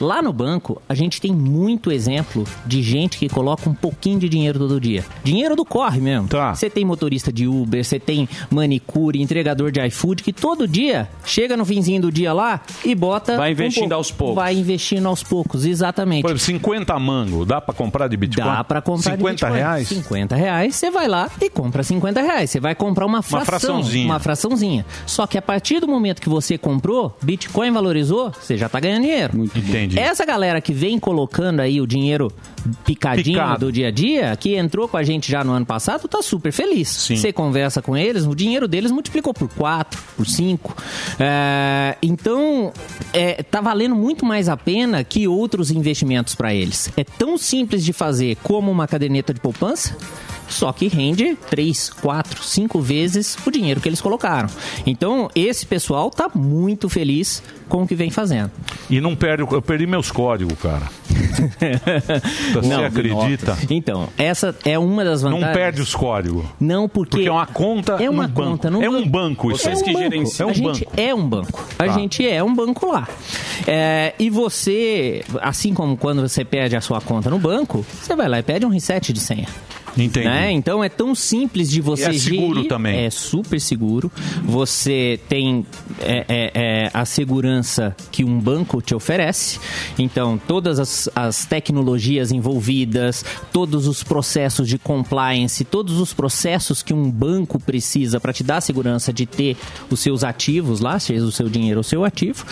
Lá 0.00 0.22
no 0.22 0.32
banco, 0.32 0.80
a 0.88 0.94
gente 0.94 1.20
tem 1.20 1.32
muito 1.32 1.90
exemplo 1.92 2.44
de 2.66 2.82
gente 2.82 3.18
que 3.18 3.28
coloca 3.28 3.68
um 3.68 3.74
pouquinho 3.74 4.18
de 4.18 4.28
dinheiro 4.28 4.58
todo 4.58 4.80
dia. 4.80 5.04
Dinheiro 5.22 5.54
do 5.54 5.64
corre 5.64 6.00
mesmo. 6.00 6.28
Tá. 6.28 6.54
Você 6.54 6.70
tem 6.70 6.84
motorista 6.84 7.32
de 7.32 7.46
Uber, 7.46 7.84
você 7.84 7.98
tem 8.00 8.28
manicure, 8.50 9.20
entregador 9.20 9.70
de 9.70 9.84
iFood, 9.86 10.22
que 10.22 10.32
todo 10.32 10.66
dia 10.68 11.08
chega 11.24 11.56
no 11.56 11.64
finzinho 11.64 12.00
do 12.02 12.12
dia 12.12 12.32
lá 12.32 12.60
e 12.84 12.94
bota. 12.94 13.36
Vai 13.36 13.50
um 13.50 13.52
investindo 13.52 13.82
pouco. 13.82 13.94
aos 13.94 14.10
poucos. 14.10 14.34
Vai 14.36 14.54
investindo 14.56 15.06
aos 15.06 15.22
poucos, 15.22 15.64
exatamente. 15.64 16.22
Por 16.22 16.28
exemplo, 16.30 16.44
50 16.44 16.98
mango, 16.98 17.44
dá 17.44 17.60
pra 17.60 17.74
comprar 17.74 18.08
de 18.08 18.16
Bitcoin? 18.16 18.44
Dá 18.44 18.64
pra 18.64 18.80
comprar 18.80 19.12
de 19.12 19.16
50 19.18 19.32
Bitcoin. 19.46 19.52
reais? 19.52 19.88
50 19.88 20.36
reais, 20.36 20.76
você 20.76 20.90
vai 20.90 21.08
lá 21.08 21.30
e 21.40 21.50
compra 21.50 21.82
50 21.82 22.20
reais. 22.20 22.50
Você 22.50 22.60
vai 22.60 22.74
comprar 22.74 23.06
uma 23.06 23.22
fração. 23.22 23.46
fraçãozinha. 23.46 24.06
Uma 24.06 24.18
fraçãozinha. 24.18 24.86
Só 25.06 25.26
que 25.26 25.38
a 25.38 25.42
partir 25.42 25.71
do 25.80 25.88
momento 25.88 26.20
que 26.20 26.28
você 26.28 26.56
comprou, 26.56 27.16
Bitcoin 27.22 27.70
valorizou, 27.70 28.32
você 28.32 28.56
já 28.56 28.68
tá 28.68 28.80
ganhando 28.80 29.02
dinheiro. 29.02 29.44
Entendi. 29.44 29.98
Essa 29.98 30.24
galera 30.24 30.60
que 30.60 30.72
vem 30.72 30.98
colocando 30.98 31.60
aí 31.60 31.80
o 31.80 31.86
dinheiro 31.86 32.32
picadinho 32.84 33.38
Picado. 33.38 33.66
do 33.66 33.72
dia 33.72 33.88
a 33.88 33.90
dia, 33.90 34.36
que 34.36 34.54
entrou 34.56 34.88
com 34.88 34.96
a 34.96 35.02
gente 35.02 35.30
já 35.30 35.42
no 35.42 35.52
ano 35.52 35.66
passado, 35.66 36.06
tá 36.08 36.22
super 36.22 36.52
feliz. 36.52 37.08
Você 37.08 37.32
conversa 37.32 37.82
com 37.82 37.96
eles, 37.96 38.24
o 38.24 38.34
dinheiro 38.34 38.68
deles 38.68 38.90
multiplicou 38.90 39.34
por 39.34 39.48
4, 39.48 40.00
por 40.16 40.26
5. 40.26 40.76
então, 42.00 42.72
é, 43.12 43.42
tá 43.42 43.60
valendo 43.60 43.94
muito 43.94 44.24
mais 44.24 44.48
a 44.48 44.56
pena 44.56 45.02
que 45.04 45.26
outros 45.26 45.70
investimentos 45.70 46.34
para 46.34 46.54
eles. 46.54 46.90
É 46.96 47.04
tão 47.04 47.36
simples 47.36 47.84
de 47.84 47.92
fazer 47.92 48.36
como 48.42 48.70
uma 48.70 48.86
caderneta 48.86 49.32
de 49.34 49.40
poupança. 49.40 49.96
Só 50.52 50.72
que 50.72 50.86
rende 50.86 51.36
3, 51.48 51.90
4, 51.90 52.42
5 52.42 52.80
vezes 52.80 53.36
o 53.46 53.50
dinheiro 53.50 53.80
que 53.80 53.88
eles 53.88 54.00
colocaram. 54.00 54.48
Então, 54.86 55.30
esse 55.34 55.64
pessoal 55.64 56.10
tá 56.10 56.30
muito 56.34 56.88
feliz 56.88 57.42
com 57.72 57.84
o 57.84 57.86
que 57.86 57.94
vem 57.94 58.10
fazendo. 58.10 58.50
E 58.90 59.00
não 59.00 59.16
perde, 59.16 59.42
eu 59.50 59.62
perdi 59.62 59.86
meus 59.86 60.10
códigos, 60.10 60.58
cara. 60.60 60.82
Você 62.52 62.68
Não, 62.68 62.84
acredita? 62.84 63.56
Então, 63.70 64.08
essa 64.18 64.54
é 64.64 64.78
uma 64.78 65.02
das 65.02 65.22
vantagens. 65.22 65.46
Não 65.48 65.54
perde 65.54 65.80
os 65.80 65.94
códigos. 65.94 66.44
Não, 66.60 66.86
porque. 66.86 67.16
Porque 67.16 67.28
é 67.28 67.32
uma 67.32 67.46
conta 67.46 67.92
É 67.94 68.10
uma 68.10 68.28
banco. 68.28 68.42
conta 68.50 68.70
num 68.70 68.82
É 68.82 68.90
um 68.90 69.08
banco. 69.08 69.08
banco 69.08 69.52
isso. 69.52 69.68
É 69.68 69.72
um 69.72 69.80
banco. 69.80 69.88
É 70.38 70.44
um 70.44 70.48
a 70.48 70.52
gente 70.52 70.84
banco. 70.84 70.92
é 71.00 71.14
um 71.14 71.26
banco. 71.28 71.64
A 71.78 71.84
Tá. 71.86 71.92
gente 71.92 72.26
é 72.28 72.44
um 72.44 72.54
banco 72.54 72.86
lá. 72.92 73.08
É, 73.66 74.14
e 74.18 74.28
você, 74.28 75.24
assim 75.40 75.72
como 75.72 75.96
quando 75.96 76.20
você 76.20 76.44
perde 76.44 76.76
a 76.76 76.80
sua 76.82 77.00
conta 77.00 77.30
no 77.30 77.38
banco, 77.38 77.86
você 78.02 78.14
vai 78.14 78.28
lá 78.28 78.38
e 78.38 78.42
pede 78.42 78.66
um 78.66 78.70
reset 78.70 79.12
de 79.14 79.20
senha. 79.20 79.48
Entendi. 79.94 80.24
Né? 80.26 80.50
Então 80.52 80.82
é 80.82 80.88
tão 80.88 81.14
simples 81.14 81.68
de 81.70 81.82
você 81.82 82.04
E 82.10 82.16
é 82.16 82.18
seguro 82.18 82.54
gerir. 82.54 82.68
também. 82.68 83.04
É 83.04 83.10
super 83.10 83.60
seguro. 83.60 84.10
Você 84.42 85.20
tem 85.28 85.66
é, 86.00 86.24
é, 86.26 86.50
é, 86.54 86.90
a 86.94 87.04
segurança 87.04 87.61
que 88.10 88.24
um 88.24 88.38
banco 88.38 88.80
te 88.80 88.94
oferece. 88.94 89.58
Então, 89.98 90.38
todas 90.38 90.78
as, 90.78 91.08
as 91.14 91.44
tecnologias 91.44 92.32
envolvidas, 92.32 93.24
todos 93.52 93.86
os 93.86 94.02
processos 94.02 94.68
de 94.68 94.78
compliance, 94.78 95.64
todos 95.64 95.98
os 95.98 96.12
processos 96.12 96.82
que 96.82 96.94
um 96.94 97.10
banco 97.10 97.58
precisa 97.58 98.20
para 98.20 98.32
te 98.32 98.42
dar 98.42 98.58
a 98.58 98.60
segurança 98.60 99.12
de 99.12 99.26
ter 99.26 99.56
os 99.90 100.00
seus 100.00 100.24
ativos 100.24 100.80
lá, 100.80 100.98
seja 100.98 101.24
o 101.24 101.32
seu 101.32 101.48
dinheiro 101.48 101.80
ou 101.80 101.84
seu 101.84 102.04
ativo, 102.04 102.44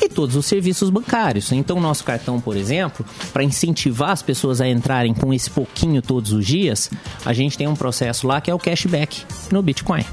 e 0.00 0.08
todos 0.08 0.36
os 0.36 0.46
serviços 0.46 0.90
bancários. 0.90 1.52
Então, 1.52 1.80
nosso 1.80 2.04
cartão, 2.04 2.40
por 2.40 2.56
exemplo, 2.56 3.04
para 3.32 3.44
incentivar 3.44 4.10
as 4.10 4.22
pessoas 4.22 4.60
a 4.60 4.68
entrarem 4.68 5.14
com 5.14 5.32
esse 5.32 5.50
pouquinho 5.50 6.02
todos 6.02 6.32
os 6.32 6.46
dias, 6.46 6.90
a 7.24 7.32
gente 7.32 7.56
tem 7.56 7.66
um 7.66 7.76
processo 7.76 8.26
lá 8.26 8.40
que 8.40 8.50
é 8.50 8.54
o 8.54 8.58
cashback 8.58 9.24
no 9.50 9.62
Bitcoin. 9.62 10.04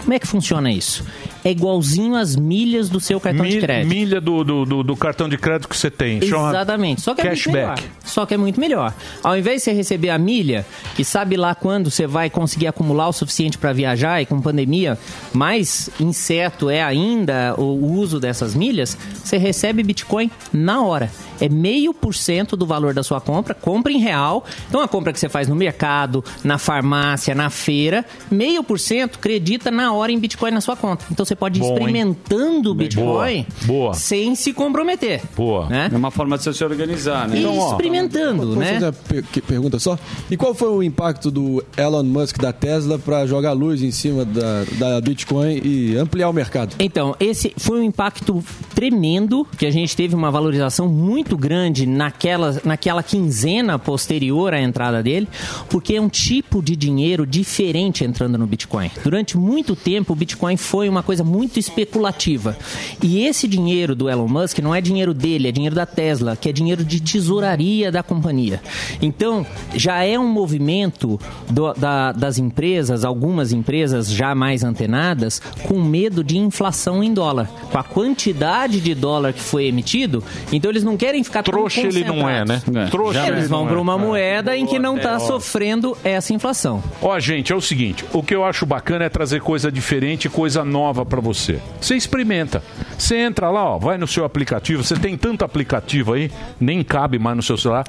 Como 0.00 0.12
é 0.12 0.18
que 0.18 0.26
funciona 0.26 0.72
isso? 0.72 1.04
É 1.48 1.50
igualzinho 1.50 2.14
às 2.14 2.36
milhas 2.36 2.90
do 2.90 3.00
seu 3.00 3.18
cartão 3.18 3.46
de 3.46 3.58
crédito. 3.58 3.88
milha 3.88 4.20
do, 4.20 4.44
do, 4.44 4.64
do- 4.66 4.82
do 4.82 4.96
cartão 4.96 5.28
de 5.28 5.38
crédito 5.38 5.66
que 5.68 5.76
você 5.76 5.90
tem. 5.90 6.20
Chama 6.20 6.50
Exatamente. 6.50 7.00
Só 7.00 7.14
que 7.14 7.22
é 7.22 7.24
muito 7.24 7.36
cashback. 7.38 7.80
melhor. 7.82 7.90
Só 8.04 8.26
que 8.26 8.34
é 8.34 8.36
muito 8.36 8.60
melhor. 8.60 8.92
Ao 9.22 9.36
invés 9.36 9.60
de 9.60 9.64
você 9.64 9.72
receber 9.72 10.10
a 10.10 10.18
milha, 10.18 10.66
que 10.94 11.04
sabe 11.04 11.36
lá 11.36 11.54
quando 11.54 11.90
você 11.90 12.06
vai 12.06 12.28
conseguir 12.28 12.66
acumular 12.66 13.08
o 13.08 13.12
suficiente 13.12 13.56
para 13.56 13.72
viajar 13.72 14.20
e 14.20 14.26
com 14.26 14.40
pandemia, 14.42 14.98
mais 15.32 15.88
incerto 15.98 16.68
é 16.68 16.82
ainda 16.82 17.54
o 17.56 17.92
uso 17.94 18.20
dessas 18.20 18.54
milhas, 18.54 18.96
você 19.24 19.38
recebe 19.38 19.82
Bitcoin 19.82 20.30
na 20.52 20.82
hora. 20.82 21.10
É 21.40 21.48
meio 21.48 21.92
por 21.94 22.14
cento 22.14 22.56
do 22.56 22.66
valor 22.66 22.94
da 22.94 23.02
sua 23.02 23.20
compra, 23.20 23.54
compra 23.54 23.92
em 23.92 23.98
real. 23.98 24.44
Então 24.68 24.80
a 24.80 24.88
compra 24.88 25.12
que 25.12 25.20
você 25.20 25.28
faz 25.28 25.48
no 25.48 25.54
mercado, 25.54 26.24
na 26.44 26.58
farmácia, 26.58 27.34
na 27.34 27.50
feira, 27.50 28.04
meio 28.30 28.62
por 28.62 28.78
cento 28.78 29.16
acredita 29.18 29.70
na 29.70 29.92
hora 29.92 30.12
em 30.12 30.18
Bitcoin 30.18 30.50
na 30.50 30.60
sua 30.60 30.76
conta. 30.76 31.04
Então 31.10 31.24
você 31.24 31.34
pode 31.36 31.58
ir 31.58 31.62
Bom, 31.62 31.72
experimentando 31.74 32.70
o 32.70 32.74
Bitcoin 32.74 33.46
Boa. 33.66 33.66
Boa. 33.66 33.94
sem 33.94 34.34
se 34.34 34.52
comprometer. 34.52 35.22
Boa. 35.36 35.66
Né? 35.66 35.90
É 35.92 35.96
uma 35.96 36.10
forma 36.10 36.36
de 36.36 36.44
você 36.44 36.52
se 36.52 36.64
organizar, 36.64 37.28
né? 37.28 37.38
E 37.38 37.58
experimentando, 37.58 38.46
Posso 38.46 38.58
né? 38.58 38.74
fazer 38.74 38.84
uma 38.86 38.92
per- 38.92 39.42
pergunta 39.42 39.78
só? 39.78 39.98
E 40.30 40.36
qual 40.36 40.54
foi 40.54 40.68
o 40.68 40.82
impacto 40.82 41.30
do 41.30 41.64
Elon 41.76 42.02
Musk 42.04 42.38
da 42.38 42.52
Tesla 42.52 42.98
para 42.98 43.26
jogar 43.26 43.52
luz 43.52 43.82
em 43.82 43.90
cima 43.90 44.24
da, 44.24 44.64
da 44.78 45.00
Bitcoin 45.00 45.60
e 45.64 45.96
ampliar 45.96 46.28
o 46.28 46.32
mercado? 46.32 46.74
Então, 46.78 47.14
esse 47.20 47.52
foi 47.56 47.80
um 47.80 47.82
impacto 47.82 48.42
tremendo, 48.74 49.46
que 49.58 49.66
a 49.66 49.70
gente 49.70 49.96
teve 49.96 50.14
uma 50.14 50.30
valorização 50.30 50.88
muito 50.88 51.27
grande 51.36 51.86
naquela, 51.86 52.60
naquela 52.64 53.02
quinzena 53.02 53.78
posterior 53.78 54.54
à 54.54 54.60
entrada 54.60 55.02
dele, 55.02 55.28
porque 55.68 55.94
é 55.94 56.00
um 56.00 56.08
tipo 56.08 56.62
de 56.62 56.74
dinheiro 56.76 57.26
diferente 57.26 58.04
entrando 58.04 58.38
no 58.38 58.46
Bitcoin. 58.46 58.90
Durante 59.02 59.36
muito 59.36 59.74
tempo, 59.76 60.12
o 60.12 60.16
Bitcoin 60.16 60.56
foi 60.56 60.88
uma 60.88 61.02
coisa 61.02 61.22
muito 61.24 61.58
especulativa. 61.58 62.56
E 63.02 63.24
esse 63.24 63.46
dinheiro 63.48 63.94
do 63.94 64.08
Elon 64.08 64.28
Musk 64.28 64.58
não 64.60 64.74
é 64.74 64.80
dinheiro 64.80 65.12
dele, 65.12 65.48
é 65.48 65.52
dinheiro 65.52 65.74
da 65.74 65.86
Tesla, 65.86 66.36
que 66.36 66.48
é 66.48 66.52
dinheiro 66.52 66.84
de 66.84 67.00
tesouraria 67.00 67.90
da 67.90 68.02
companhia. 68.02 68.60
Então, 69.02 69.46
já 69.74 70.02
é 70.04 70.18
um 70.18 70.28
movimento 70.28 71.18
do- 71.50 71.72
da- 71.74 72.12
das 72.12 72.38
empresas, 72.38 73.04
algumas 73.04 73.52
empresas 73.52 74.10
já 74.10 74.34
mais 74.34 74.62
antenadas, 74.64 75.40
com 75.66 75.80
medo 75.82 76.22
de 76.22 76.38
inflação 76.38 77.02
em 77.02 77.12
dólar. 77.12 77.46
Com 77.70 77.78
a 77.78 77.82
quantidade 77.82 78.80
de 78.80 78.94
dólar 78.94 79.32
que 79.32 79.40
foi 79.40 79.66
emitido, 79.66 80.22
então 80.52 80.70
eles 80.70 80.84
não 80.84 80.96
querem 80.96 81.17
ficar 81.24 81.42
tão 81.42 81.52
Trouxa 81.52 81.80
ele 81.80 82.04
não 82.04 82.28
é, 82.28 82.44
né? 82.44 82.54
concentrados. 82.56 82.90
Trouxa 82.90 83.26
ele 83.26 83.36
Eles 83.38 83.48
vão 83.48 83.66
para 83.66 83.76
é. 83.76 83.80
uma 83.80 83.94
É. 83.94 83.98
moeda 83.98 84.56
em 84.56 84.66
que 84.66 84.78
não 84.78 84.96
está 84.96 85.18
sofrendo 85.18 85.96
essa 86.04 86.32
inflação. 86.32 86.82
Ó, 87.02 87.18
gente, 87.20 87.52
é 87.52 87.56
o 87.56 87.60
seguinte: 87.60 88.04
o 88.12 88.22
que 88.22 88.34
eu 88.34 88.44
acho 88.44 88.64
bacana 88.66 89.04
é 89.04 89.08
trazer 89.08 89.40
coisa 89.40 89.70
diferente, 89.70 90.28
coisa 90.28 90.64
nova 90.64 91.04
pra 91.04 91.20
você. 91.20 91.60
Você 91.80 91.94
experimenta. 91.96 92.62
Você 92.96 93.16
entra 93.16 93.50
lá, 93.50 93.64
ó, 93.64 93.78
vai 93.78 93.96
no 93.98 94.06
seu 94.06 94.24
aplicativo. 94.24 94.82
Você 94.82 94.96
tem 94.96 95.16
tanto 95.16 95.44
aplicativo 95.44 96.12
aí, 96.12 96.30
nem 96.60 96.82
cabe 96.82 97.18
mais 97.18 97.36
no 97.36 97.42
seu 97.42 97.56
celular. 97.56 97.84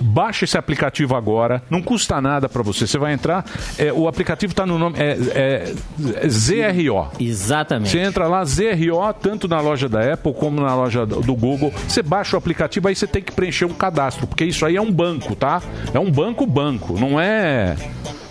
Baixa 0.00 0.44
esse 0.44 0.56
aplicativo 0.56 1.14
agora, 1.16 1.62
não 1.68 1.82
custa 1.82 2.20
nada 2.20 2.48
pra 2.48 2.62
você. 2.62 2.86
Você 2.86 2.98
vai 2.98 3.12
entrar, 3.12 3.44
é, 3.78 3.92
o 3.92 4.06
aplicativo 4.08 4.54
tá 4.54 4.64
no 4.64 4.78
nome 4.78 4.98
é, 4.98 5.16
é, 5.34 5.74
é 6.22 6.28
ZRO. 6.28 7.08
Exatamente. 7.18 7.90
Você 7.90 7.98
entra 7.98 8.28
lá, 8.28 8.44
ZRO, 8.44 9.12
tanto 9.20 9.48
na 9.48 9.60
loja 9.60 9.88
da 9.88 10.12
Apple 10.12 10.32
como 10.32 10.60
na 10.60 10.74
loja 10.74 11.04
do 11.04 11.34
do 11.34 11.34
Google. 11.34 11.72
Você 11.88 12.02
baixa 12.02 12.36
o 12.36 12.38
aplicativo, 12.38 12.88
aí 12.88 12.94
você 12.94 13.06
tem 13.06 13.22
que 13.22 13.32
preencher 13.32 13.64
um 13.64 13.74
cadastro, 13.74 14.26
porque 14.26 14.44
isso 14.44 14.64
aí 14.64 14.76
é 14.76 14.80
um 14.80 14.92
banco, 14.92 15.34
tá? 15.34 15.60
É 15.92 15.98
um 15.98 16.10
banco 16.10 16.46
banco, 16.46 16.98
não 16.98 17.20
é. 17.20 17.76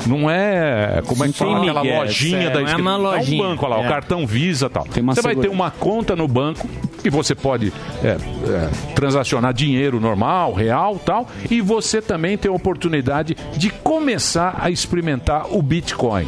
Não 0.08 0.30
é. 0.30 1.02
Como 1.06 1.24
é 1.24 1.28
que 1.28 1.34
fala? 1.34 1.62
Aquela 1.62 1.82
migué, 1.82 2.00
lojinha 2.00 2.38
sério, 2.38 2.54
da 2.54 2.60
é 2.60 2.64
esquina. 2.64 2.82
uma 2.82 2.92
É 2.92 2.96
um 2.96 3.02
lojinha, 3.02 3.44
banco, 3.44 3.66
olha 3.66 3.76
lá, 3.76 3.84
é. 3.84 3.86
o 3.86 3.90
cartão 3.90 4.28
Visa 4.28 4.66
e 4.66 4.70
tal. 4.70 4.88
uma 4.98 5.16
Você 5.16 5.22
vai 5.22 5.36
ter 5.36 5.50
uma 5.50 5.72
conta 5.72 6.16
no 6.16 6.28
banco 6.28 6.68
que 7.02 7.10
você 7.10 7.36
pode 7.36 7.74
é, 8.04 8.08
é, 8.08 8.70
transacionar 8.96 9.54
dinheiro 9.54 10.00
normal, 10.00 10.54
real 10.54 11.00
tal. 11.06 11.28
E 11.50 11.62
você 11.62 12.02
também 12.02 12.38
tem 12.38 12.50
a 12.50 12.54
oportunidade 12.54 13.36
de 13.58 13.70
começar 13.70 14.58
a 14.60 14.70
experimentar 14.70 15.48
o 15.54 15.62
Bitcoin. 15.62 16.28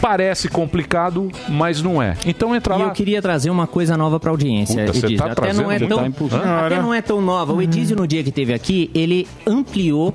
Parece 0.00 0.48
complicado, 0.48 1.28
mas 1.48 1.82
não 1.82 2.02
é. 2.02 2.16
Então 2.26 2.54
entra 2.54 2.74
E 2.74 2.78
lá. 2.78 2.84
eu 2.86 2.90
queria 2.92 3.20
trazer 3.22 3.50
uma 3.50 3.66
coisa 3.66 3.96
nova 3.96 4.18
para 4.20 4.30
a 4.30 4.32
audiência, 4.32 4.84
Puta, 4.86 4.92
você 5.08 5.16
tá 5.16 5.26
até 5.32 5.52
não 5.52 5.70
é 5.70 5.78
trazendo- 5.78 5.88
tão, 5.88 6.28
tá 6.28 6.66
até 6.66 6.80
não 6.82 6.94
é 6.94 7.00
tão 7.02 7.20
nova. 7.20 7.52
O 7.52 7.62
Edísio 7.62 7.96
no 7.96 8.06
dia 8.06 8.22
que 8.22 8.30
teve 8.30 8.52
aqui, 8.52 8.90
ele 8.94 9.26
ampliou 9.46 10.14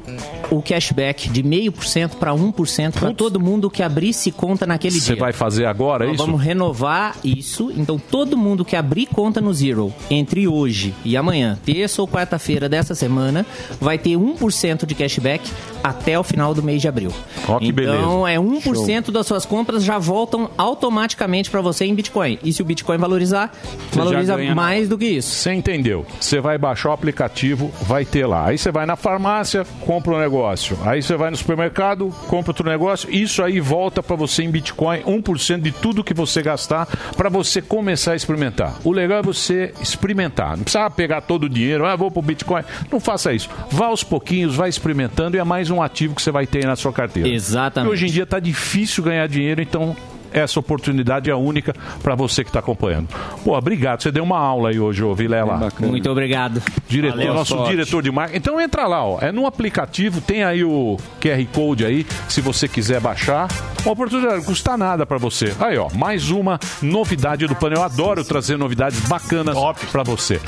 o 0.51 0.61
cashback 0.61 1.29
de 1.29 1.41
meio 1.43 1.71
por 1.71 1.85
cento 1.85 2.17
para 2.17 2.33
1% 2.33 2.99
para 2.99 3.13
todo 3.13 3.39
mundo 3.39 3.69
que 3.69 3.81
abrisse 3.81 4.31
conta 4.31 4.65
naquele 4.65 4.99
Você 4.99 5.13
dia. 5.13 5.19
vai 5.21 5.33
fazer 5.33 5.65
agora 5.65 6.05
Nós 6.05 6.15
isso? 6.15 6.25
vamos 6.25 6.41
renovar 6.41 7.15
isso. 7.23 7.71
Então, 7.75 7.97
todo 7.97 8.37
mundo 8.37 8.63
que 8.63 8.75
abrir 8.75 9.07
conta 9.07 9.41
no 9.41 9.53
Zero 9.53 9.93
entre 10.09 10.47
hoje 10.47 10.93
e 11.03 11.17
amanhã, 11.17 11.57
terça 11.65 12.01
ou 12.01 12.07
quarta-feira 12.07 12.69
dessa 12.69 12.93
semana, 12.95 13.45
vai 13.79 13.97
ter 13.97 14.15
1% 14.17 14.85
de 14.85 14.93
cashback 14.95 15.49
até 15.83 16.17
o 16.17 16.23
final 16.23 16.53
do 16.53 16.61
mês 16.61 16.81
de 16.81 16.87
abril. 16.87 17.11
Ó, 17.47 17.57
que 17.59 17.65
então, 17.67 17.75
beleza. 17.75 18.29
é 18.31 18.39
1% 18.39 19.11
das 19.11 19.25
suas 19.25 19.45
compras 19.45 19.72
compras 19.73 19.83
já 19.83 19.97
voltam 19.97 20.49
automaticamente 20.57 21.49
para 21.49 21.61
você 21.61 21.85
em 21.85 21.95
Bitcoin. 21.95 22.37
E 22.43 22.53
se 22.53 22.61
o 22.61 22.65
Bitcoin 22.65 22.97
valorizar, 22.97 23.51
Você 23.89 23.97
valoriza 23.97 24.37
mais 24.53 24.87
do 24.87 24.97
que 24.97 25.05
isso. 25.05 25.33
Você 25.33 25.53
entendeu? 25.53 26.05
Você 26.19 26.39
vai 26.39 26.57
baixar 26.57 26.89
o 26.89 26.91
aplicativo, 26.91 27.71
vai 27.81 28.05
ter 28.05 28.25
lá. 28.25 28.47
Aí 28.47 28.57
você 28.57 28.71
vai 28.71 28.85
na 28.85 28.95
farmácia, 28.95 29.65
compra 29.81 30.13
um 30.13 30.19
negócio. 30.19 30.77
Aí 30.85 31.01
você 31.01 31.15
vai 31.15 31.31
no 31.31 31.37
supermercado, 31.37 32.13
compra 32.27 32.51
outro 32.51 32.69
negócio. 32.69 33.09
Isso 33.11 33.41
aí 33.41 33.59
volta 33.59 34.03
para 34.03 34.15
você 34.15 34.43
em 34.43 34.51
Bitcoin, 34.51 35.01
1% 35.01 35.61
de 35.61 35.71
tudo 35.71 36.03
que 36.03 36.13
você 36.13 36.41
gastar 36.41 36.87
para 37.15 37.29
você 37.29 37.61
começar 37.61 38.13
a 38.13 38.15
experimentar. 38.15 38.75
O 38.83 38.91
legal 38.91 39.19
é 39.19 39.23
você 39.23 39.73
experimentar. 39.81 40.57
Não 40.57 40.63
precisa 40.63 40.89
pegar 40.89 41.21
todo 41.21 41.43
o 41.43 41.49
dinheiro, 41.49 41.85
ah, 41.85 41.95
vou 41.95 42.11
pro 42.11 42.21
Bitcoin. 42.21 42.63
Não 42.91 42.99
faça 42.99 43.33
isso. 43.33 43.49
Vá 43.71 43.87
aos 43.87 44.03
pouquinhos, 44.03 44.55
vai 44.55 44.69
experimentando 44.69 45.35
e 45.37 45.39
é 45.39 45.43
mais 45.43 45.69
um 45.69 45.81
ativo 45.81 46.15
que 46.15 46.21
você 46.21 46.31
vai 46.31 46.45
ter 46.45 46.59
aí 46.59 46.65
na 46.65 46.75
sua 46.75 46.93
carteira. 46.93 47.29
Exatamente. 47.29 47.89
E 47.89 47.93
hoje 47.93 48.05
em 48.07 48.09
dia 48.09 48.25
tá 48.25 48.39
difícil 48.39 49.03
ganhar 49.03 49.27
dinheiro, 49.27 49.61
então 49.63 49.95
essa 50.33 50.59
oportunidade 50.59 51.29
é 51.29 51.35
única 51.35 51.73
para 52.01 52.15
você 52.15 52.43
que 52.43 52.49
está 52.49 52.59
acompanhando. 52.59 53.07
Pô, 53.43 53.57
obrigado. 53.57 54.01
Você 54.01 54.11
deu 54.11 54.23
uma 54.23 54.39
aula 54.39 54.69
aí 54.69 54.79
hoje, 54.79 55.03
ô 55.03 55.13
Vilela. 55.13 55.71
Muito 55.79 56.09
obrigado. 56.09 56.61
Diretor, 56.87 57.17
Valeu, 57.17 57.33
nosso 57.33 57.55
sorte. 57.55 57.69
diretor 57.71 58.01
de 58.01 58.11
marketing. 58.11 58.37
Então 58.37 58.59
entra 58.59 58.87
lá, 58.87 59.05
ó. 59.05 59.19
É 59.21 59.31
no 59.31 59.45
aplicativo, 59.45 60.19
tem 60.21 60.43
aí 60.43 60.63
o 60.63 60.97
QR 61.21 61.45
Code 61.53 61.85
aí, 61.85 62.05
se 62.27 62.41
você 62.41 62.67
quiser 62.67 62.99
baixar. 62.99 63.47
Uma 63.83 63.91
oportunidade, 63.93 64.35
não 64.37 64.43
custa 64.43 64.77
nada 64.77 65.05
para 65.05 65.17
você. 65.17 65.53
Aí, 65.59 65.77
ó, 65.77 65.89
mais 65.93 66.31
uma 66.31 66.59
novidade 66.81 67.45
do 67.45 67.55
plano. 67.55 67.75
Eu 67.75 67.83
adoro 67.83 68.23
trazer 68.23 68.57
novidades 68.57 68.99
bacanas 69.01 69.57
para 69.91 70.03
você. 70.03 70.39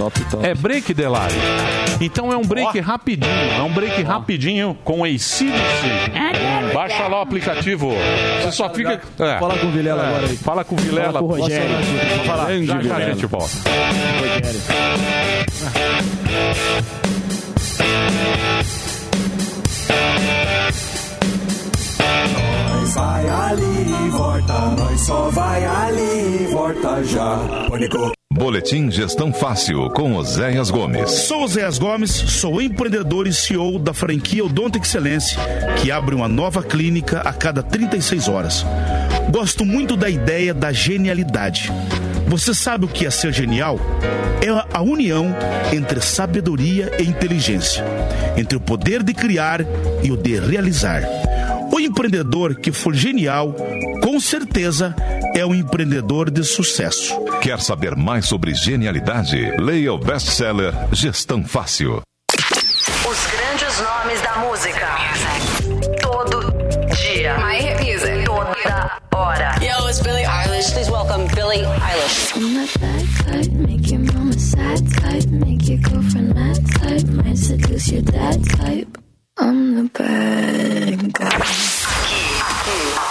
É 0.41 0.53
break, 0.55 0.93
Delari. 0.93 1.33
Então 1.99 2.31
é 2.31 2.37
um 2.37 2.43
break 2.45 2.79
rapidinho. 2.79 3.31
É 3.57 3.61
um 3.61 3.73
break 3.73 4.01
rapidinho 4.03 4.77
com 4.83 5.03
ACDC. 5.03 5.45
Baixa 6.73 7.07
lá 7.07 7.19
o 7.19 7.21
aplicativo. 7.21 7.91
Você 8.41 8.51
só 8.51 8.69
fica. 8.69 9.01
É. 9.19 9.39
Fala 9.39 9.57
com 9.57 9.67
o 9.67 9.71
Vilela 9.75 10.03
É, 10.03 10.07
agora 10.07 10.27
aí. 10.27 10.37
Fala 10.37 10.63
com 10.63 10.75
o 10.75 10.77
Vilela. 10.77 11.05
Fala 11.05 11.19
com 11.19 11.25
o 11.25 11.37
Rogério. 11.37 11.75
Vamos 12.09 12.27
falar. 12.27 12.45
Grande 12.45 12.65
Já, 12.67 12.81
já 12.81 12.95
a 12.95 13.01
gente 13.01 13.25
volta. 13.25 13.53
Nós 22.71 22.93
vai 22.93 23.29
ali, 23.29 24.09
volta, 24.11 24.53
nós 24.77 25.01
só 25.01 25.29
vai 25.29 25.65
ali, 25.65 26.47
volta 26.51 27.03
já. 27.03 27.39
Pânico. 27.69 28.11
Boletim 28.33 28.91
Gestão 28.91 29.31
Fácil 29.31 29.89
com 29.91 30.15
Oséias 30.15 30.69
Gomes. 30.69 31.09
Sou 31.09 31.45
o 31.45 31.47
Zéas 31.47 31.79
Gomes, 31.79 32.11
sou 32.11 32.61
empreendedor 32.61 33.27
e 33.27 33.33
CEO 33.33 33.79
da 33.79 33.93
franquia 33.93 34.43
Odonto 34.43 34.77
Excelência, 34.77 35.39
que 35.81 35.89
abre 35.89 36.13
uma 36.13 36.27
nova 36.27 36.61
clínica 36.61 37.21
a 37.21 37.31
cada 37.31 37.63
36 37.63 38.27
horas. 38.27 38.65
Gosto 39.29 39.65
muito 39.65 39.95
da 39.95 40.09
ideia 40.09 40.53
da 40.53 40.71
genialidade. 40.71 41.71
Você 42.27 42.53
sabe 42.53 42.85
o 42.85 42.87
que 42.87 43.05
é 43.05 43.09
ser 43.09 43.33
genial? 43.33 43.79
É 44.41 44.75
a 44.75 44.81
união 44.81 45.35
entre 45.73 46.01
sabedoria 46.01 46.91
e 46.99 47.03
inteligência, 47.03 47.83
entre 48.37 48.57
o 48.57 48.61
poder 48.61 49.03
de 49.03 49.13
criar 49.13 49.61
e 50.03 50.11
o 50.11 50.17
de 50.17 50.39
realizar. 50.39 51.03
O 51.71 51.79
empreendedor 51.79 52.55
que 52.55 52.71
for 52.71 52.93
genial, 52.93 53.55
com 54.01 54.19
certeza, 54.19 54.95
é 55.35 55.45
um 55.45 55.53
empreendedor 55.53 56.31
de 56.31 56.43
sucesso. 56.43 57.13
Quer 57.41 57.59
saber 57.59 57.95
mais 57.95 58.25
sobre 58.25 58.53
genialidade? 58.53 59.51
Leia 59.59 59.93
o 59.93 59.97
best-seller 59.97 60.73
Gestão 60.93 61.43
Fácil. 61.43 62.01
That 72.65 73.05
type, 73.27 73.51
make 73.51 73.91
your 73.91 73.99
mama 73.99 74.33
sad 74.33 74.91
type, 74.93 75.27
make 75.27 75.69
your 75.69 75.77
girlfriend 75.77 76.33
mad 76.33 76.65
type, 76.73 77.05
might 77.09 77.37
seduce 77.37 77.91
your 77.91 78.01
dad 78.01 78.43
type. 78.43 78.97
I'm 79.37 79.75
the 79.75 79.89
bad 79.93 81.13
guy. 81.13 81.37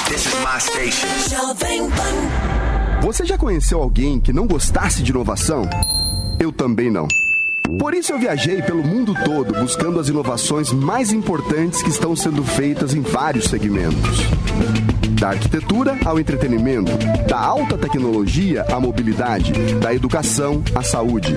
This 0.08 0.26
is 0.26 0.34
my 0.42 0.58
station. 0.58 1.08
Jovem 1.30 1.88
Pan. 1.88 3.00
Você 3.02 3.24
já 3.24 3.38
conheceu 3.38 3.80
alguém 3.80 4.20
que 4.20 4.32
não 4.32 4.46
gostasse 4.48 5.04
de 5.04 5.12
inovação? 5.12 5.62
Eu 6.40 6.50
também 6.50 6.90
não. 6.90 7.06
Por 7.78 7.94
isso 7.94 8.12
eu 8.12 8.18
viajei 8.18 8.62
pelo 8.62 8.84
mundo 8.84 9.14
todo 9.24 9.54
buscando 9.54 9.98
as 9.98 10.08
inovações 10.08 10.72
mais 10.72 11.12
importantes 11.12 11.82
que 11.82 11.90
estão 11.90 12.14
sendo 12.14 12.44
feitas 12.44 12.94
em 12.94 13.00
vários 13.00 13.46
segmentos. 13.46 14.20
Da 15.18 15.30
arquitetura 15.30 15.98
ao 16.04 16.20
entretenimento, 16.20 16.92
da 17.26 17.38
alta 17.38 17.78
tecnologia 17.78 18.62
à 18.70 18.78
mobilidade, 18.78 19.52
da 19.80 19.94
educação 19.94 20.62
à 20.74 20.82
saúde. 20.82 21.34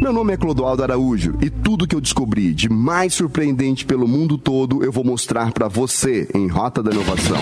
Meu 0.00 0.12
nome 0.12 0.34
é 0.34 0.36
Clodoaldo 0.36 0.82
Araújo 0.82 1.38
e 1.40 1.48
tudo 1.48 1.86
que 1.86 1.94
eu 1.94 2.00
descobri 2.00 2.52
de 2.52 2.68
mais 2.68 3.14
surpreendente 3.14 3.86
pelo 3.86 4.06
mundo 4.06 4.36
todo 4.36 4.84
eu 4.84 4.92
vou 4.92 5.04
mostrar 5.04 5.52
para 5.52 5.68
você 5.68 6.28
em 6.34 6.48
Rota 6.48 6.82
da 6.82 6.90
Inovação. 6.90 7.38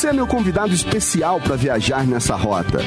Você 0.00 0.08
é 0.08 0.12
meu 0.14 0.26
convidado 0.26 0.72
especial 0.72 1.38
para 1.42 1.56
viajar 1.56 2.06
nessa 2.06 2.34
rota. 2.34 2.78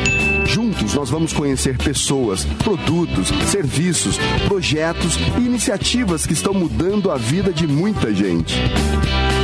Juntos 0.47 0.95
nós 0.95 1.11
vamos 1.11 1.31
conhecer 1.31 1.77
pessoas, 1.77 2.43
produtos, 2.63 3.27
serviços, 3.51 4.17
projetos 4.47 5.15
e 5.37 5.41
iniciativas 5.41 6.25
que 6.25 6.33
estão 6.33 6.55
mudando 6.55 7.11
a 7.11 7.15
vida 7.15 7.53
de 7.53 7.67
muita 7.67 8.11
gente. 8.15 8.55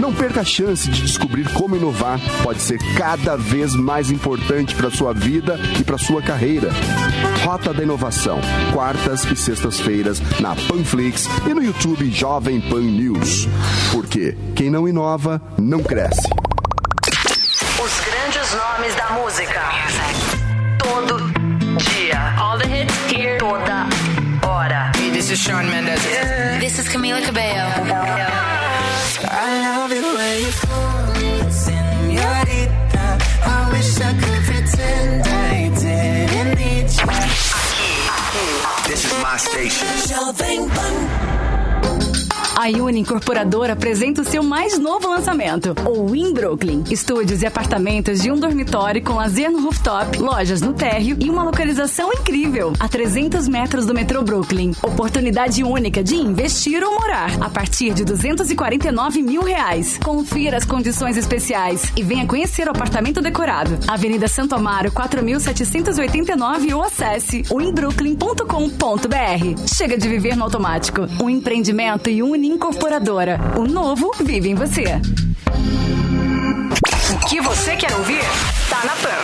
Não 0.02 0.12
perca 0.12 0.42
a 0.42 0.44
chance 0.44 0.90
de 0.90 1.04
descobrir 1.04 1.48
como 1.54 1.76
inovar 1.76 2.20
pode 2.42 2.60
ser 2.60 2.80
cada 2.98 3.36
vez 3.36 3.76
mais 3.76 4.10
importante 4.10 4.74
para 4.74 4.90
sua 4.90 5.14
vida 5.14 5.60
e 5.80 5.84
para 5.84 6.00
sua 6.00 6.24
carreira. 6.24 6.72
Rota 7.46 7.72
da 7.72 7.84
Inovação, 7.84 8.40
quartas 8.74 9.26
e 9.26 9.36
sextas-feiras 9.36 10.20
na 10.40 10.56
Panflix 10.56 11.30
e 11.48 11.54
no 11.54 11.64
YouTube 11.64 12.10
Jovem 12.10 12.62
Pan 12.62 12.82
News. 12.82 13.48
Porque 13.92 14.36
quem 14.56 14.72
não 14.72 14.88
inova 14.88 15.40
não 15.60 15.84
cresce. 15.84 16.28
Música. 19.30 19.62
Todo 20.80 21.20
dia. 21.78 22.36
All 22.40 22.58
the 22.58 22.68
hits 22.68 22.98
here. 23.12 23.38
Toda 23.38 23.88
hora. 24.42 24.92
Hey, 24.96 25.12
this 25.12 25.30
is 25.30 25.40
Sean 25.40 25.70
Mendes. 25.70 26.04
This 26.60 26.80
is 26.80 26.90
Camila 26.90 27.22
Cabello. 27.22 27.70
I 29.30 29.78
love 29.78 29.92
it 29.92 30.04
when 30.18 30.36
you 30.42 30.52
call 30.66 31.14
me 31.14 31.52
senorita. 31.52 33.06
I 33.46 33.70
wish 33.72 34.02
I 34.02 34.14
could 34.18 34.42
pretend 34.50 35.28
I 35.28 35.70
didn't 35.78 36.58
need 36.58 36.90
you. 36.90 37.06
This 38.90 39.06
is 39.06 39.14
my 39.22 39.38
station. 39.38 39.88
Jovem 40.10 40.70
Pan. 40.74 41.29
A 42.60 42.68
Uni 42.68 43.00
Incorporadora 43.00 43.72
apresenta 43.72 44.22
o 44.22 44.26
seu 44.26 44.44
mais 44.44 44.78
novo 44.78 45.08
lançamento, 45.08 45.74
o 45.88 46.10
Win 46.10 46.34
Brooklyn. 46.34 46.84
Estúdios 46.92 47.42
e 47.42 47.46
apartamentos 47.46 48.20
de 48.20 48.30
um 48.30 48.38
dormitório 48.38 49.02
com 49.02 49.14
lazer 49.14 49.50
no 49.50 49.62
rooftop, 49.62 50.18
lojas 50.18 50.60
no 50.60 50.74
térreo 50.74 51.16
e 51.22 51.30
uma 51.30 51.42
localização 51.42 52.12
incrível, 52.12 52.74
a 52.78 52.90
300 52.90 53.48
metros 53.48 53.86
do 53.86 53.94
metrô 53.94 54.24
Brooklyn. 54.24 54.74
Oportunidade 54.84 55.64
única 55.64 56.04
de 56.04 56.16
investir 56.16 56.84
ou 56.84 57.00
morar, 57.00 57.42
a 57.42 57.50
partir 57.50 57.94
de 57.94 58.04
249 58.04 59.22
mil 59.22 59.42
reais. 59.42 59.98
Confira 59.98 60.58
as 60.58 60.66
condições 60.66 61.16
especiais 61.16 61.94
e 61.96 62.04
venha 62.04 62.28
conhecer 62.28 62.68
o 62.68 62.72
apartamento 62.72 63.22
decorado. 63.22 63.80
Avenida 63.88 64.28
Santo 64.28 64.54
Amaro, 64.54 64.92
4.789 64.92 66.76
ou 66.76 66.84
acesse 66.84 67.42
winbrooklyn.com.br. 67.44 69.66
Chega 69.66 69.98
de 69.98 70.10
viver 70.10 70.36
no 70.36 70.44
automático. 70.44 71.08
Um 71.24 71.30
empreendimento 71.30 72.10
e 72.10 72.22
Uni 72.22 72.49
Incorporadora. 72.50 73.40
O 73.56 73.64
novo 73.64 74.12
vive 74.22 74.50
em 74.50 74.56
você. 74.56 74.84
O 77.14 77.20
que 77.28 77.40
você 77.42 77.76
quer 77.76 77.94
ouvir? 77.94 78.24
Tá 78.68 78.84
na 78.86 78.96
Pan. 78.96 79.22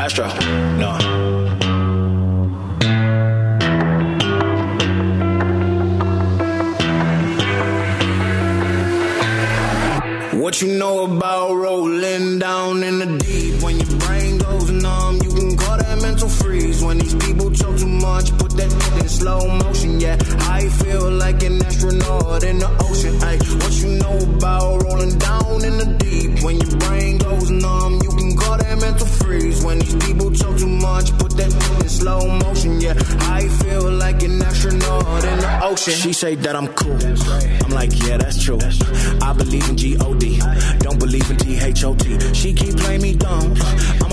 Astro. 0.00 0.26
No. 0.78 0.96
What 10.40 10.62
you 10.62 10.78
know 10.78 11.06
about 11.06 11.56
rolling 11.56 12.38
down 12.38 12.84
in 12.84 13.00
the 13.00 13.06
deep? 13.18 13.29
Too 17.80 17.88
much, 17.88 18.36
put 18.38 18.52
that 18.52 18.70
in 19.00 19.08
slow 19.08 19.40
motion. 19.58 20.00
Yeah, 20.00 20.16
I 20.58 20.68
feel 20.68 21.10
like 21.10 21.42
an 21.42 21.62
astronaut 21.62 22.44
in 22.44 22.58
the 22.58 22.70
ocean. 22.84 23.14
Ay, 23.22 23.38
what 23.60 23.74
you 23.80 23.90
know 23.98 24.16
about 24.36 24.82
rolling 24.84 25.16
down 25.18 25.64
in 25.64 25.74
the 25.78 25.88
deep? 25.98 26.44
When 26.44 26.60
your 26.60 26.76
brain 26.78 27.18
goes 27.18 27.50
numb, 27.50 28.00
you 28.02 28.10
can 28.10 28.36
call 28.36 28.58
that 28.58 28.78
mental 28.80 29.06
freeze. 29.06 29.64
When 29.64 29.78
these 29.78 29.96
people 29.96 30.30
talk 30.30 30.58
too 30.58 30.68
much, 30.68 31.16
put 31.18 31.32
that 31.38 31.52
in 31.82 31.88
slow 31.88 32.20
motion. 32.38 32.80
Yeah, 32.80 32.94
I 33.38 33.48
feel 33.48 33.90
like 33.90 34.22
an 34.22 34.42
astronaut 34.42 35.24
in 35.24 35.38
the 35.38 35.60
ocean. 35.62 35.94
She 35.94 36.12
say 36.12 36.34
that 36.34 36.54
I'm 36.54 36.68
cool. 36.68 36.98
I'm 37.64 37.70
like, 37.70 37.92
yeah, 38.04 38.18
that's 38.18 38.42
true. 38.42 38.58
I 39.22 39.32
believe 39.32 39.68
in 39.68 39.76
G-O-D. 39.76 40.40
Don't 40.80 40.98
believe 40.98 41.30
in 41.30 41.36
T-H-O-T. 41.36 42.34
She 42.34 42.52
keep 42.52 42.76
playing 42.76 43.02
me 43.02 43.14
dumb. 43.14 43.54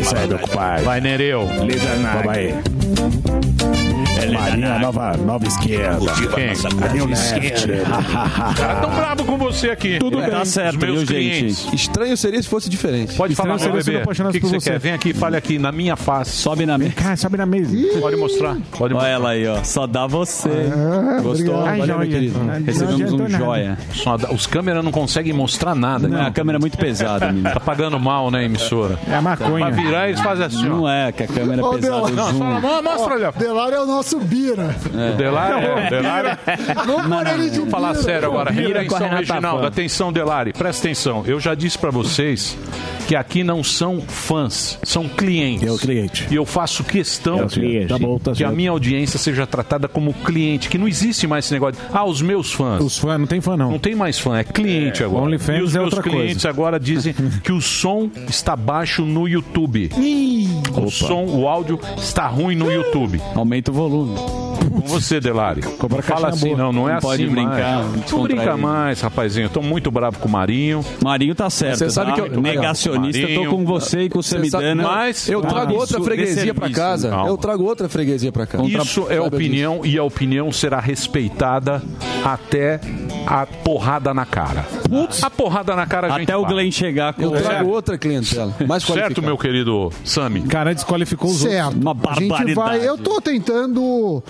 Essa 0.00 0.18
é 0.18 0.26
do 0.26 0.38
pai. 0.48 0.82
Vai, 0.82 1.00
Nereu. 1.00 1.46
Vamos 1.46 1.74
aí. 2.28 2.54
Marinha 4.32 4.78
nova, 4.78 5.16
nova 5.16 5.46
esquerda. 5.46 6.12
Quem? 6.34 6.52
Marinho 6.78 7.06
Left. 7.06 7.66
Cara, 8.56 8.80
tão 8.80 8.90
bravo 8.90 9.24
com 9.24 9.38
você 9.38 9.70
aqui. 9.70 9.98
Tudo 9.98 10.20
É, 10.20 10.30
bem. 10.30 10.40
Os 10.40 10.76
meus 10.76 11.04
clientes. 11.04 11.66
Estranho 11.72 12.16
seria 12.16 12.40
se 12.42 12.48
fosse 12.48 12.68
diferente. 12.68 13.14
Pode 13.14 13.34
falar, 13.34 13.58
meu 13.58 13.72
bebê. 13.72 14.02
O 14.02 14.30
que, 14.30 14.40
você 14.40 14.58
quer? 14.58 14.78
Vem 14.78 14.92
aqui, 14.92 15.12
fale 15.14 15.36
aqui 15.36 15.58
na 15.58 15.72
minha 15.72 15.96
face. 15.96 16.32
Sobe 16.32 16.64
na 16.66 16.76
mesa. 16.78 16.92
Cara, 16.92 17.16
sobe 17.16 17.36
na 17.38 17.46
mesa. 17.46 17.74
Pode 17.98 18.16
mostrar. 18.16 18.56
Pode 18.76 18.94
Olha 18.94 18.94
mostrar. 18.94 19.08
ela 19.08 19.30
aí, 19.30 19.46
ó. 19.48 19.64
Só 19.64 19.86
dá 19.86 20.06
você. 20.06 20.48
Gostou? 21.22 21.30
obrigado. 21.32 21.66
Ai, 21.66 21.78
Valeu, 21.78 21.98
meu 21.98 22.08
querido. 22.08 22.38
Não 22.38 22.64
Recebemos 22.64 23.12
um 23.12 23.16
nada. 23.18 23.38
joia. 23.38 23.78
Só 23.94 24.16
dá- 24.16 24.30
os 24.32 24.46
câmeras 24.46 24.84
não 24.84 24.92
conseguem 24.92 25.32
mostrar 25.32 25.74
nada. 25.74 26.06
Não, 26.08 26.18
né? 26.18 26.26
a 26.26 26.30
câmera 26.30 26.58
é 26.58 26.60
muito 26.60 26.76
pesada, 26.78 27.26
menino. 27.32 27.50
Tá 27.50 27.60
pagando 27.60 27.98
mal, 27.98 28.30
né, 28.30 28.44
emissora? 28.44 28.98
É 29.08 29.14
a 29.14 29.22
maconha. 29.22 29.70
Virar, 29.90 30.08
eles 30.08 30.20
fazem 30.20 30.46
assim, 30.46 30.66
ó. 30.66 30.68
Não 30.68 30.88
é, 30.88 31.12
que 31.12 31.22
a 31.22 31.26
câmera 31.26 31.60
é 31.60 31.64
Ô, 31.64 31.70
pesada. 31.74 31.96
Deus. 31.96 32.10
o 32.10 32.14
Não, 32.14 32.26
zoom. 32.30 32.38
fala, 32.38 32.60
mo- 32.60 32.82
mostra 32.82 33.14
ali, 33.14 33.24
ó. 33.24 33.32
Delário 33.32 33.74
é 33.74 33.80
o 33.82 33.86
nosso 33.86 34.18
Bira. 34.20 34.74
O 35.12 35.16
Delari, 35.16 35.64
é, 35.64 35.86
o 35.86 35.90
Delari. 35.90 36.38
Vamos 36.86 37.06
pôr 37.16 37.26
ele 37.26 37.50
de 37.50 37.58
Vamos 37.58 37.70
falar 37.70 37.94
sério 37.96 38.28
agora. 38.28 38.50
Bira 38.52 38.82
Renata 38.82 39.06
Reginaldo. 39.06 39.66
Atenção, 39.66 40.12
Delari. 40.12 40.52
Presta 40.52 40.86
atenção. 40.86 41.22
Eu 41.26 41.38
já 41.40 41.54
disse 41.54 41.78
pra 41.78 41.90
vocês 41.90 42.56
que 43.10 43.16
aqui 43.16 43.42
não 43.42 43.64
são 43.64 44.00
fãs, 44.00 44.78
são 44.84 45.08
clientes. 45.08 45.66
É 45.66 45.72
o 45.72 45.76
cliente. 45.76 46.28
E 46.30 46.36
eu 46.36 46.46
faço 46.46 46.84
questão 46.84 47.42
É 47.42 47.46
cliente. 47.48 47.88
Tá 47.88 47.98
bom, 47.98 48.16
tá 48.20 48.30
que 48.30 48.44
a 48.44 48.52
minha 48.52 48.70
audiência 48.70 49.18
seja 49.18 49.44
tratada 49.48 49.88
como 49.88 50.14
cliente, 50.14 50.68
que 50.68 50.78
não 50.78 50.86
existe 50.86 51.26
mais 51.26 51.44
esse 51.44 51.52
negócio 51.52 51.74
de, 51.74 51.88
ah, 51.92 52.04
os 52.04 52.22
meus 52.22 52.52
fãs. 52.52 52.80
Os 52.80 52.98
fãs, 52.98 53.18
não 53.18 53.26
tem 53.26 53.40
fã 53.40 53.56
não. 53.56 53.72
Não 53.72 53.78
tem 53.80 53.96
mais 53.96 54.20
fã, 54.20 54.38
é 54.38 54.44
cliente 54.44 55.02
agora. 55.02 55.24
OnlyFans 55.24 55.58
e 55.58 55.62
os 55.62 55.74
é 55.74 55.80
meus 55.80 55.92
outra 55.92 56.08
clientes 56.08 56.46
agora 56.46 56.78
dizem 56.78 57.12
que 57.42 57.50
o 57.50 57.60
som 57.60 58.08
está 58.28 58.54
baixo 58.54 59.04
no 59.04 59.26
YouTube. 59.26 59.90
O 60.80 60.88
som, 60.88 61.24
o 61.24 61.48
áudio 61.48 61.80
está 61.98 62.28
ruim 62.28 62.54
no 62.54 62.70
YouTube. 62.70 63.20
Aumenta 63.34 63.72
o 63.72 63.74
volume. 63.74 64.49
Com 64.68 64.80
você, 64.86 65.20
Delari. 65.20 65.62
Não 65.62 66.02
fala 66.02 66.28
assim, 66.28 66.48
boa. 66.48 66.58
não, 66.58 66.72
não 66.72 66.88
é 66.88 66.92
Não 66.92 66.98
assim. 66.98 67.06
pode 67.06 67.26
brincar, 67.26 67.82
mais. 67.84 68.10
Não 68.12 68.22
brinca 68.22 68.56
mais, 68.56 69.00
rapazinho. 69.00 69.46
Eu 69.46 69.50
tô 69.50 69.62
muito 69.62 69.90
bravo 69.90 70.18
com 70.18 70.28
o 70.28 70.30
Marinho. 70.30 70.84
Marinho 71.02 71.34
tá 71.34 71.48
certo. 71.50 71.78
Você 71.78 71.90
sabe 71.90 72.10
tá? 72.10 72.14
que 72.14 72.20
eu- 72.20 72.40
Negacionista, 72.40 73.22
Marinho. 73.22 73.50
tô 73.50 73.56
com 73.56 73.64
você 73.64 74.02
e 74.02 74.08
com 74.08 74.18
o 74.18 74.22
Samidana. 74.22 74.82
Mas 74.82 75.28
Eu 75.28 75.42
trago 75.42 75.74
outra 75.74 76.00
freguesia 76.00 76.54
pra 76.54 76.68
desserviço. 76.68 76.80
casa. 76.80 77.08
Calma. 77.10 77.28
Eu 77.28 77.36
trago 77.36 77.64
outra 77.64 77.88
freguesia 77.88 78.32
pra 78.32 78.46
casa. 78.46 78.64
Isso 78.64 79.06
é 79.08 79.20
opinião 79.20 79.80
e 79.84 79.96
a 79.98 80.04
opinião 80.04 80.50
será 80.52 80.80
respeitada 80.80 81.82
até 82.24 82.80
a 83.26 83.46
porrada 83.46 84.12
na 84.14 84.24
cara. 84.26 84.64
A 85.22 85.30
porrada 85.30 85.74
na 85.76 85.86
cara 85.86 86.08
a 86.08 86.10
gente 86.18 86.22
Até 86.30 86.36
o. 86.36 86.44
Glenn 86.44 86.70
chegar 86.70 87.12
com 87.14 87.22
Eu 87.22 87.30
trago 87.30 87.46
Certo. 87.48 87.68
outra 87.68 87.98
clientela. 87.98 88.54
Mais 88.66 88.82
Certo, 88.82 89.22
meu 89.22 89.38
querido 89.38 89.90
Sami? 90.04 90.42
Cara, 90.42 90.74
desqualificou 90.74 91.30
os 91.30 91.42
outros. 91.42 91.52
Certo. 91.52 91.76
Uma 91.80 91.92
A 91.92 92.14
gente 92.14 92.28
barbaridade. 92.28 92.54
vai. 92.54 92.88
Eu 92.88 92.98
tô 92.98 93.20
tentando 93.20 94.22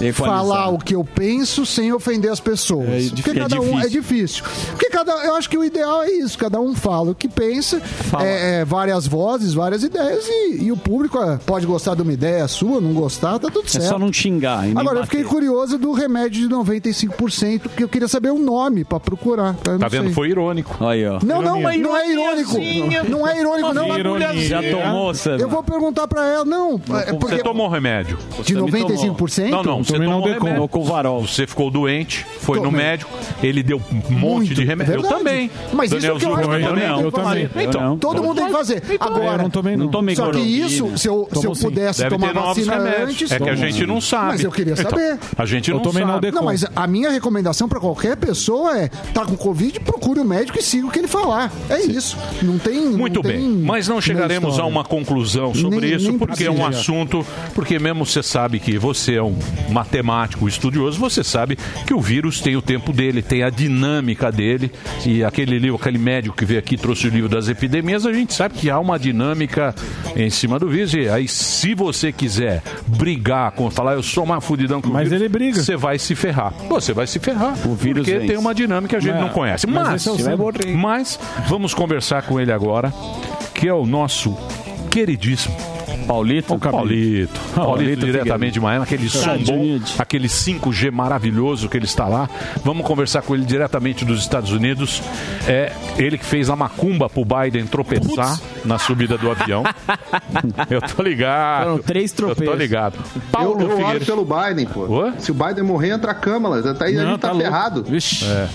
Equalizar. 0.00 0.26
falar 0.26 0.68
o 0.70 0.78
que 0.78 0.94
eu 0.96 1.04
penso 1.04 1.64
sem 1.64 1.92
ofender 1.92 2.30
as 2.32 2.40
pessoas. 2.40 3.06
É 3.06 3.10
Porque 3.14 3.30
é 3.30 3.34
cada 3.34 3.60
um 3.60 3.78
é 3.80 3.86
difícil. 3.88 4.42
Porque 4.70 4.90
cada, 4.90 5.12
eu 5.24 5.36
acho 5.36 5.48
que 5.48 5.56
o 5.56 5.62
ideal 5.64 6.02
é 6.02 6.10
isso. 6.10 6.36
Cada 6.36 6.58
um 6.60 6.74
fala 6.74 7.12
o 7.12 7.14
que 7.14 7.28
pensa, 7.28 7.80
é, 8.20 8.60
é, 8.60 8.64
várias 8.64 9.06
vozes, 9.06 9.54
várias 9.54 9.84
ideias 9.84 10.26
e, 10.26 10.64
e 10.64 10.72
o 10.72 10.76
público 10.76 11.18
é, 11.22 11.38
pode 11.46 11.66
gostar 11.66 11.94
de 11.94 12.02
uma 12.02 12.12
ideia 12.12 12.48
sua, 12.48 12.80
não 12.80 12.92
gostar, 12.94 13.38
tá 13.38 13.48
tudo 13.48 13.66
É 13.66 13.68
certo. 13.68 13.88
só 13.88 13.98
não 13.98 14.12
xingar. 14.12 14.64
Agora, 14.64 14.80
eu 14.80 14.84
bater. 15.02 15.06
fiquei 15.06 15.24
curioso 15.24 15.78
do 15.78 15.92
remédio 15.92 16.48
de 16.48 16.54
95%, 16.54 17.68
que 17.76 17.84
eu 17.84 17.88
queria 17.88 18.08
saber 18.08 18.30
o 18.30 18.38
nome 18.38 18.84
pra 18.84 18.98
procurar. 18.98 19.50
Eu 19.66 19.78
Tá 19.78 19.78
não 19.78 19.88
vendo? 19.88 20.04
sei. 20.06 20.12
Foi 20.14 20.28
irônico. 20.30 20.84
Aí, 20.84 21.06
ó. 21.06 21.18
Não, 21.24 21.40
não, 21.42 21.58
Ironia. 21.60 21.78
não 21.82 21.96
é 21.96 22.10
irônico. 22.10 22.58
Não 23.08 23.28
é 23.28 23.38
irônico, 23.40 23.72
não. 23.74 23.98
Ironia. 23.98 24.34
Já 24.42 24.60
tomou, 24.62 25.14
Sam? 25.14 25.36
Eu 25.38 25.48
vou 25.48 25.62
perguntar 25.62 26.08
pra 26.08 26.26
ela, 26.26 26.44
não. 26.44 26.74
é 27.06 27.12
porque 27.12 27.36
Você 27.36 27.42
tomou 27.42 27.68
remédio? 27.68 28.18
de 28.42 28.54
Você 28.54 28.60
me 28.60 28.70
tomou. 28.72 28.88
95%? 29.16 29.50
Não, 29.52 29.62
não, 29.62 29.84
você 29.84 29.92
tomou 29.94 30.08
Naldecon. 30.08 30.44
remédio. 30.46 30.68
Com 30.68 30.84
varol. 30.84 31.26
Você 31.26 31.46
ficou 31.46 31.70
doente, 31.70 32.24
foi 32.40 32.58
no 32.58 32.64
Tomei. 32.64 32.82
médico, 32.82 33.10
ele 33.42 33.62
deu 33.62 33.80
um 33.92 33.94
monte 33.94 34.12
Muito, 34.12 34.54
de 34.54 34.64
remédio. 34.64 34.94
Eu 34.94 35.00
verdade. 35.02 35.18
também. 35.24 35.50
Mas 35.72 35.90
Daniel 35.90 36.16
isso 36.16 36.26
que 36.26 36.32
eu 36.32 36.36
acho 36.36 36.48
que 36.48 36.64
também. 36.64 36.64
todo 36.64 36.72
mundo 36.72 37.02
Eu 37.04 37.12
tem 37.12 37.12
que 37.12 37.16
também. 37.16 37.48
fazer. 37.48 37.76
Eu 37.76 37.80
não. 37.80 37.98
Todo 37.98 38.22
mundo 38.22 38.34
tem 38.36 38.46
que 38.46 38.52
fazer. 38.52 38.82
Eu 38.88 38.96
Agora, 39.00 39.42
não 39.42 39.50
tomei 39.50 39.76
não. 39.76 39.88
Tomei 39.88 40.16
só 40.16 40.30
que 40.30 40.38
isso, 40.40 40.96
se 40.98 41.08
eu, 41.08 41.28
se 41.30 41.36
eu 41.38 41.42
Tomou 41.42 41.56
pudesse 41.56 42.02
Deve 42.02 42.16
tomar 42.16 42.32
vacina 42.32 42.74
remédios. 42.78 43.10
antes... 43.10 43.32
É 43.32 43.38
que 43.38 43.48
a 43.50 43.54
gente 43.54 43.86
não 43.86 44.00
sabe. 44.00 44.26
Mas 44.32 44.44
eu 44.44 44.50
queria 44.52 44.72
Então, 44.74 44.90
saber. 44.90 45.18
a 45.36 45.46
gente 45.46 45.70
Eu 45.70 45.76
não 45.76 45.82
tomei 45.82 46.02
sabe. 46.04 46.30
Não, 46.30 46.42
mas 46.44 46.64
a 46.74 46.86
minha 46.86 47.10
recomendação 47.10 47.68
pra 47.68 47.78
qualquer 47.80 48.16
pessoa 48.16 48.78
é 48.78 48.88
tá 49.12 49.24
com 49.24 49.36
Covid, 49.36 49.80
procure 49.80 50.20
o 50.20 50.24
médico 50.24 50.58
e 50.58 50.62
siga 50.62 50.86
o 50.86 50.90
que 50.90 50.98
ele 50.98 51.08
falar. 51.08 51.52
É 51.68 51.80
isso. 51.82 52.16
Não 52.42 52.58
tem. 52.58 52.80
Muito 52.86 53.16
não 53.16 53.22
bem, 53.22 53.38
tem 53.40 53.48
mas 53.48 53.88
não 53.88 54.00
chegaremos 54.00 54.58
a 54.58 54.64
uma 54.64 54.84
conclusão 54.84 55.54
sobre 55.54 55.80
Nem- 55.80 55.96
isso, 55.96 56.08
nem 56.08 56.18
porque 56.18 56.44
é 56.44 56.50
um 56.50 56.64
assunto. 56.64 57.24
Porque 57.54 57.78
mesmo 57.78 58.04
você 58.06 58.22
sabe 58.22 58.58
que 58.60 58.78
você 58.78 59.14
é 59.16 59.22
um 59.22 59.36
matemático 59.70 60.46
estudioso, 60.48 60.98
você 60.98 61.24
sabe 61.24 61.56
que 61.86 61.94
o 61.94 62.00
vírus 62.00 62.40
tem 62.40 62.56
o 62.56 62.62
tempo 62.62 62.92
dele, 62.92 63.22
tem 63.22 63.42
a 63.42 63.50
dinâmica 63.50 64.30
dele. 64.30 64.70
E 65.06 65.24
aquele 65.24 65.58
livro, 65.58 65.76
aquele 65.80 65.98
médico 65.98 66.36
que 66.36 66.44
veio 66.44 66.60
aqui 66.60 66.74
e 66.74 66.78
trouxe 66.78 67.06
o 67.06 67.10
livro 67.10 67.28
das 67.28 67.48
epidemias, 67.48 68.06
a 68.06 68.12
gente 68.12 68.34
sabe 68.34 68.54
que 68.54 68.70
há 68.70 68.78
uma 68.78 68.98
dinâmica 68.98 69.74
em 70.16 70.30
cima 70.30 70.58
do 70.58 70.68
vírus. 70.68 70.92
E 70.94 71.08
aí, 71.08 71.26
se 71.28 71.74
você 71.74 72.12
quiser 72.12 72.62
brigar 72.86 73.52
com 73.52 73.70
falar, 73.70 73.94
eu 73.94 74.02
sou 74.02 74.26
mais 74.26 74.44
fudidão 74.44 74.80
o 74.80 74.88
Mas 74.88 75.08
vírus, 75.08 75.20
ele 75.22 75.28
briga. 75.28 75.62
Você 75.62 75.76
vai 75.76 75.98
se 75.98 76.14
ferrar. 76.14 76.52
Você 76.68 76.92
vai 76.92 77.06
se 77.06 77.18
ferrar. 77.18 77.54
O 77.66 77.74
vírus 77.74 78.02
porque 78.04 78.18
vence. 78.18 78.26
tem 78.26 78.36
uma 78.36 78.54
dinâmica 78.54 78.88
que 78.88 78.96
a 78.96 79.00
gente 79.00 79.12
Mas- 79.14 79.22
não 79.22 79.28
conhece. 79.30 79.66
mas 79.66 80.06
Mas, 80.06 80.06
é 80.06 80.34
o 80.34 80.78
mas 80.78 81.18
vamos 81.48 81.72
conversar 81.72 82.22
com 82.22 82.40
ele 82.40 82.52
agora, 82.52 82.92
que 83.54 83.68
é 83.68 83.72
o 83.74 83.86
nosso 83.86 84.36
queridíssimo 84.90 85.71
Paulito. 86.02 86.54
O 86.54 86.58
Paulito. 86.58 87.40
Paulito, 87.40 87.54
Paulito 87.54 88.06
diretamente 88.06 88.52
de 88.54 88.60
Miami, 88.60 88.84
aquele 88.84 89.08
som 89.08 89.38
bom, 89.38 89.80
aquele 89.98 90.28
5G 90.28 90.90
maravilhoso 90.90 91.68
que 91.68 91.76
ele 91.76 91.84
está 91.86 92.06
lá. 92.06 92.28
Vamos 92.64 92.86
conversar 92.86 93.22
com 93.22 93.34
ele 93.34 93.44
diretamente 93.44 94.04
dos 94.04 94.20
Estados 94.20 94.52
Unidos. 94.52 95.02
É 95.46 95.72
ele 95.96 96.18
que 96.18 96.24
fez 96.24 96.48
a 96.50 96.56
macumba 96.56 97.08
pro 97.08 97.24
Biden 97.24 97.66
tropeçar 97.66 98.38
na 98.64 98.78
subida 98.78 99.16
do 99.18 99.30
avião. 99.30 99.62
Eu 100.70 100.80
tô 100.82 101.02
ligado. 101.02 101.64
Foram 101.64 101.78
três 101.78 102.10
Eu 102.12 102.16
tô 102.28 102.34
tropeços. 102.34 102.58
ligado. 102.58 102.94
Eu, 103.14 103.22
Paulo 103.30 103.60
eu 103.60 103.66
oro 103.66 103.76
Figueiredo. 103.76 104.04
pelo 104.06 104.24
Biden, 104.24 104.66
pô. 104.66 105.12
Se 105.18 105.30
o 105.30 105.34
Biden 105.34 105.64
morrer, 105.64 105.90
entra 105.90 106.12
a 106.12 106.14
Câmara. 106.14 106.70
Até 106.70 106.86
aí 106.86 106.98
a 106.98 107.04
gente 107.04 107.18
tá, 107.20 107.34
ferrado. 107.34 107.84
É. 107.90 108.48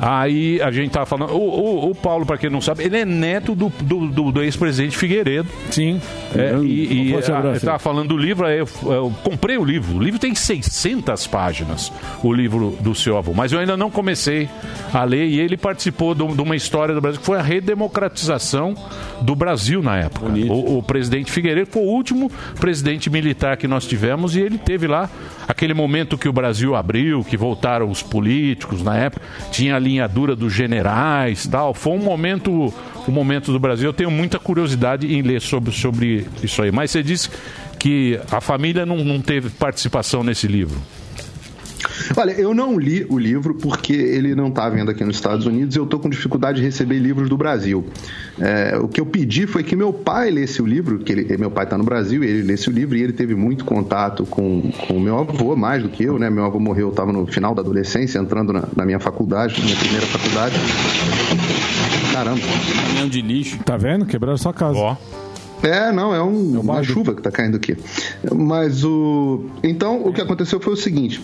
Aí 0.00 0.60
a 0.62 0.70
gente 0.70 0.90
tava 0.90 1.04
falando. 1.06 1.32
O, 1.32 1.38
o- 1.38 1.90
o 1.90 1.94
Paulo, 1.94 2.24
pra 2.24 2.38
quem 2.38 2.48
não 2.48 2.60
sabe, 2.60 2.84
ele 2.84 2.96
é 2.96 3.04
neto 3.04 3.54
do, 3.54 3.68
do, 3.82 4.06
do- 4.08 4.32
do 4.32 4.42
ex-presidente 4.42 4.96
Figueiredo. 4.96 5.48
Sim. 5.70 6.00
É, 6.34 6.56
e 6.62 7.08
e 7.08 7.12
eu 7.12 7.20
tava 7.60 7.78
falando 7.78 8.08
do 8.08 8.16
livro, 8.16 8.46
aí 8.46 8.58
eu, 8.58 8.68
eu 8.84 9.12
comprei 9.22 9.58
o 9.58 9.64
livro. 9.64 9.96
O 9.96 10.02
livro 10.02 10.18
tem 10.18 10.34
600 10.34 11.26
páginas, 11.26 11.92
o 12.22 12.32
livro 12.32 12.76
do 12.80 12.94
seu 12.94 13.16
avô. 13.18 13.32
Mas 13.34 13.52
eu 13.52 13.58
ainda 13.58 13.76
não 13.76 13.90
comecei 13.90 14.48
a 14.92 15.04
ler 15.04 15.26
e 15.26 15.38
ele 15.40 15.56
participou 15.56 16.14
de, 16.14 16.26
de 16.26 16.40
uma 16.40 16.56
história 16.56 16.94
do 16.94 17.00
Brasil 17.00 17.20
que 17.20 17.26
foi 17.26 17.38
a 17.38 17.42
redemocratização 17.42 18.74
do 19.20 19.34
Brasil 19.34 19.82
na 19.82 19.98
época. 19.98 20.26
O, 20.48 20.78
o 20.78 20.82
presidente 20.82 21.30
Figueiredo 21.30 21.70
foi 21.70 21.82
o 21.82 21.86
último 21.86 22.30
presidente 22.58 23.10
militar 23.10 23.56
que 23.56 23.68
nós 23.68 23.86
tivemos 23.86 24.34
e 24.36 24.40
ele 24.40 24.56
teve 24.58 24.86
lá 24.86 25.10
aquele 25.50 25.74
momento 25.74 26.16
que 26.16 26.28
o 26.28 26.32
Brasil 26.32 26.76
abriu, 26.76 27.24
que 27.24 27.36
voltaram 27.36 27.90
os 27.90 28.02
políticos 28.02 28.82
na 28.82 28.96
época, 28.96 29.26
tinha 29.50 29.74
a 29.74 29.78
linha 29.78 30.06
dura 30.06 30.36
dos 30.36 30.52
generais 30.52 31.46
tal. 31.46 31.74
Foi 31.74 31.92
um 31.92 31.98
momento, 31.98 32.72
um 33.08 33.12
momento 33.12 33.52
do 33.52 33.58
Brasil. 33.58 33.88
Eu 33.88 33.92
tenho 33.92 34.10
muita 34.10 34.38
curiosidade 34.38 35.12
em 35.12 35.22
ler 35.22 35.40
sobre, 35.40 35.72
sobre 35.72 36.26
isso 36.42 36.62
aí. 36.62 36.70
Mas 36.70 36.92
você 36.92 37.02
disse 37.02 37.30
que 37.78 38.20
a 38.30 38.40
família 38.40 38.86
não, 38.86 38.98
não 38.98 39.20
teve 39.20 39.50
participação 39.50 40.22
nesse 40.22 40.46
livro. 40.46 40.80
Olha, 42.16 42.32
eu 42.32 42.52
não 42.54 42.78
li 42.78 43.06
o 43.08 43.18
livro 43.18 43.54
porque 43.54 43.92
ele 43.92 44.34
não 44.34 44.48
está 44.48 44.68
vendo 44.68 44.90
aqui 44.90 45.04
nos 45.04 45.16
Estados 45.16 45.46
Unidos 45.46 45.74
e 45.76 45.78
eu 45.78 45.84
estou 45.84 45.98
com 46.00 46.08
dificuldade 46.10 46.58
de 46.58 46.64
receber 46.64 46.98
livros 46.98 47.28
do 47.28 47.36
Brasil. 47.36 47.84
É, 48.38 48.76
o 48.78 48.88
que 48.88 49.00
eu 49.00 49.06
pedi 49.06 49.46
foi 49.46 49.62
que 49.62 49.74
meu 49.76 49.92
pai 49.92 50.30
lesse 50.30 50.60
o 50.60 50.66
livro, 50.66 50.98
que 50.98 51.12
ele- 51.12 51.36
meu 51.38 51.50
pai 51.50 51.64
está 51.64 51.78
no 51.78 51.84
Brasil 51.84 52.22
e 52.24 52.26
ele 52.26 52.42
lesse 52.42 52.68
o 52.68 52.72
livro 52.72 52.96
e 52.96 53.02
ele 53.02 53.12
teve 53.12 53.34
muito 53.34 53.64
contato 53.64 54.24
com 54.26 54.70
o 54.90 55.00
meu 55.00 55.18
avô, 55.18 55.54
mais 55.56 55.82
do 55.82 55.88
que 55.88 56.02
eu, 56.04 56.18
né? 56.18 56.28
Meu 56.28 56.44
avô 56.44 56.58
morreu, 56.58 56.86
eu 56.88 56.90
estava 56.90 57.12
no 57.12 57.26
final 57.26 57.54
da 57.54 57.62
adolescência, 57.62 58.18
entrando 58.18 58.52
na, 58.52 58.64
na 58.76 58.84
minha 58.84 58.98
faculdade, 59.00 59.58
na 59.60 59.64
minha 59.66 59.76
primeira 59.78 60.06
faculdade. 60.06 60.54
Caramba. 62.12 62.40
Caminhão 62.86 63.08
de 63.08 63.22
lixo. 63.22 63.58
Tá 63.64 63.76
vendo? 63.76 64.04
Quebraram 64.06 64.36
sua 64.36 64.52
casa. 64.52 64.78
Ó. 64.78 64.96
É, 65.62 65.92
não, 65.92 66.14
é 66.14 66.22
um- 66.22 66.58
uma 66.60 66.82
chuva 66.82 67.14
que 67.14 67.20
tá 67.22 67.30
caindo 67.30 67.56
aqui. 67.56 67.76
Mas 68.34 68.82
o. 68.84 69.44
Então, 69.62 70.02
o 70.06 70.12
que 70.12 70.20
aconteceu 70.20 70.58
foi 70.58 70.72
o 70.72 70.76
seguinte. 70.76 71.20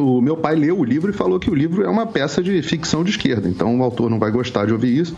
O 0.00 0.20
meu 0.20 0.36
pai 0.36 0.54
leu 0.56 0.78
o 0.78 0.84
livro 0.84 1.10
e 1.10 1.12
falou 1.14 1.38
que 1.38 1.50
o 1.50 1.54
livro 1.54 1.82
é 1.84 1.88
uma 1.88 2.06
peça 2.06 2.42
de 2.42 2.60
ficção 2.62 3.04
de 3.04 3.10
esquerda, 3.10 3.48
então 3.48 3.78
o 3.78 3.82
autor 3.82 4.08
não 4.10 4.18
vai 4.18 4.30
gostar 4.30 4.66
de 4.66 4.72
ouvir 4.72 4.96
isso. 4.98 5.14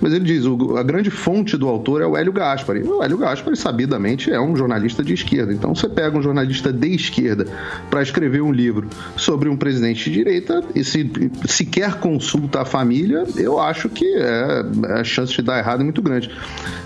Mas 0.00 0.12
ele 0.12 0.24
diz: 0.24 0.44
o- 0.44 0.76
a 0.76 0.82
grande 0.82 1.10
fonte 1.10 1.56
do 1.56 1.68
autor 1.68 2.02
é 2.02 2.06
o 2.06 2.16
Hélio 2.16 2.32
Gaspari. 2.32 2.82
O 2.82 3.02
Hélio 3.02 3.18
Gaspari, 3.18 3.56
sabidamente, 3.56 4.30
é 4.30 4.40
um 4.40 4.54
jornalista 4.56 5.02
de 5.02 5.14
esquerda. 5.14 5.52
Então 5.52 5.74
você 5.74 5.88
pega 5.88 6.16
um 6.18 6.22
jornalista 6.22 6.72
de 6.72 6.94
esquerda 6.94 7.46
para 7.90 8.02
escrever 8.02 8.42
um 8.42 8.52
livro 8.52 8.88
sobre 9.16 9.48
um 9.48 9.56
presidente 9.56 10.04
de 10.10 10.16
direita 10.16 10.62
e 10.74 10.84
se 10.84 11.10
sequer 11.46 11.94
consulta 11.94 12.60
a 12.62 12.64
família, 12.64 13.24
eu 13.36 13.58
acho 13.60 13.88
que 13.88 14.04
é, 14.16 14.64
a 14.98 15.04
chance 15.04 15.32
de 15.34 15.42
dar 15.42 15.58
errado 15.58 15.80
é 15.80 15.84
muito 15.84 16.02
grande. 16.02 16.30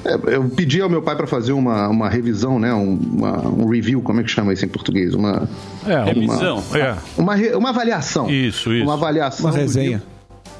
É, 0.05 0.15
eu 0.35 0.45
pedi 0.45 0.81
ao 0.81 0.89
meu 0.89 1.03
pai 1.03 1.17
para 1.17 1.27
fazer 1.27 1.53
uma, 1.53 1.89
uma 1.89 2.09
revisão, 2.09 2.59
né, 2.59 2.73
um, 2.73 2.95
uma- 2.95 3.49
um 3.49 3.69
review, 3.69 4.01
como 4.01 4.21
é 4.21 4.23
que 4.23 4.31
chama 4.31 4.53
isso 4.53 4.65
em 4.65 4.69
português? 4.69 5.15
Uma 5.15 5.49
É, 5.87 5.97
uma- 5.97 6.05
revisão. 6.05 6.63
É. 6.75 6.95
uma, 7.19 7.35
uma 7.57 7.71
avaliação. 7.71 8.31
Isso, 8.31 8.73
isso. 8.73 8.85
Uma 8.85 8.95
avaliação. 8.95 9.51
Uma 9.51 9.57
resenha. 9.57 10.03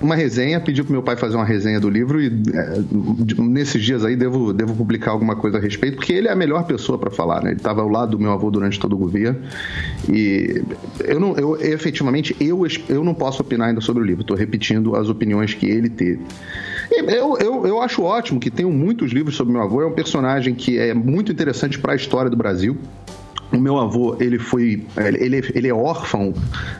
Uma 0.01 0.15
resenha, 0.15 0.59
pedi 0.59 0.83
pro 0.83 0.93
meu 0.93 1.03
pai 1.03 1.15
fazer 1.15 1.37
uma 1.37 1.45
resenha 1.45 1.79
do 1.79 1.91
livro 1.91 2.23
e 2.23 2.29
é, 2.29 2.83
nesses 3.37 3.85
dias 3.85 4.03
aí 4.03 4.17
devo, 4.17 4.51
devo 4.51 4.75
publicar 4.75 5.11
alguma 5.11 5.37
coisa 5.37 5.59
a 5.59 5.61
respeito, 5.61 5.97
porque 5.97 6.15
ele 6.15 6.27
é 6.27 6.33
a 6.33 6.35
melhor 6.35 6.65
pessoa 6.65 6.97
para 6.97 7.11
falar, 7.11 7.43
né? 7.43 7.51
Ele 7.51 7.59
estava 7.59 7.83
ao 7.83 7.89
lado 7.89 8.13
do 8.13 8.19
meu 8.19 8.33
avô 8.33 8.51
durante 8.51 8.81
todo 8.81 8.95
o 8.95 8.97
governo 8.97 9.41
e 10.09 10.63
eu 11.01 11.21
não, 11.21 11.37
eu 11.37 11.61
efetivamente 11.61 12.35
eu, 12.41 12.67
eu 12.89 13.05
não 13.05 13.13
posso 13.13 13.43
opinar 13.43 13.69
ainda 13.69 13.83
sobre 13.83 14.03
o 14.03 14.07
livro. 14.07 14.23
Estou 14.23 14.37
repetindo 14.37 14.97
as 14.97 15.11
opiniões 15.11 15.53
que 15.53 15.67
ele 15.67 15.91
teve. 15.91 16.21
E 16.91 17.01
Eu, 17.15 17.37
eu, 17.39 17.67
eu 17.67 17.83
acho 17.83 18.03
ótimo 18.03 18.41
que 18.41 18.51
tenham 18.51 18.73
muitos 18.73 19.13
livros 19.13 19.37
sobre 19.37 19.53
meu 19.53 19.63
avô. 19.63 19.83
É 19.83 19.87
um 19.87 19.93
personagem 19.93 20.55
que 20.55 20.79
é 20.79 20.95
muito 20.95 21.31
interessante 21.31 21.79
para 21.79 21.93
a 21.93 21.97
história 21.97 22.31
do 22.31 22.37
Brasil. 22.39 22.79
O 23.53 23.59
meu 23.59 23.79
avô, 23.79 24.17
ele 24.21 24.39
foi. 24.39 24.85
Ele, 24.97 25.43
ele 25.55 25.69
é 25.69 25.75
órfão, 25.75 26.33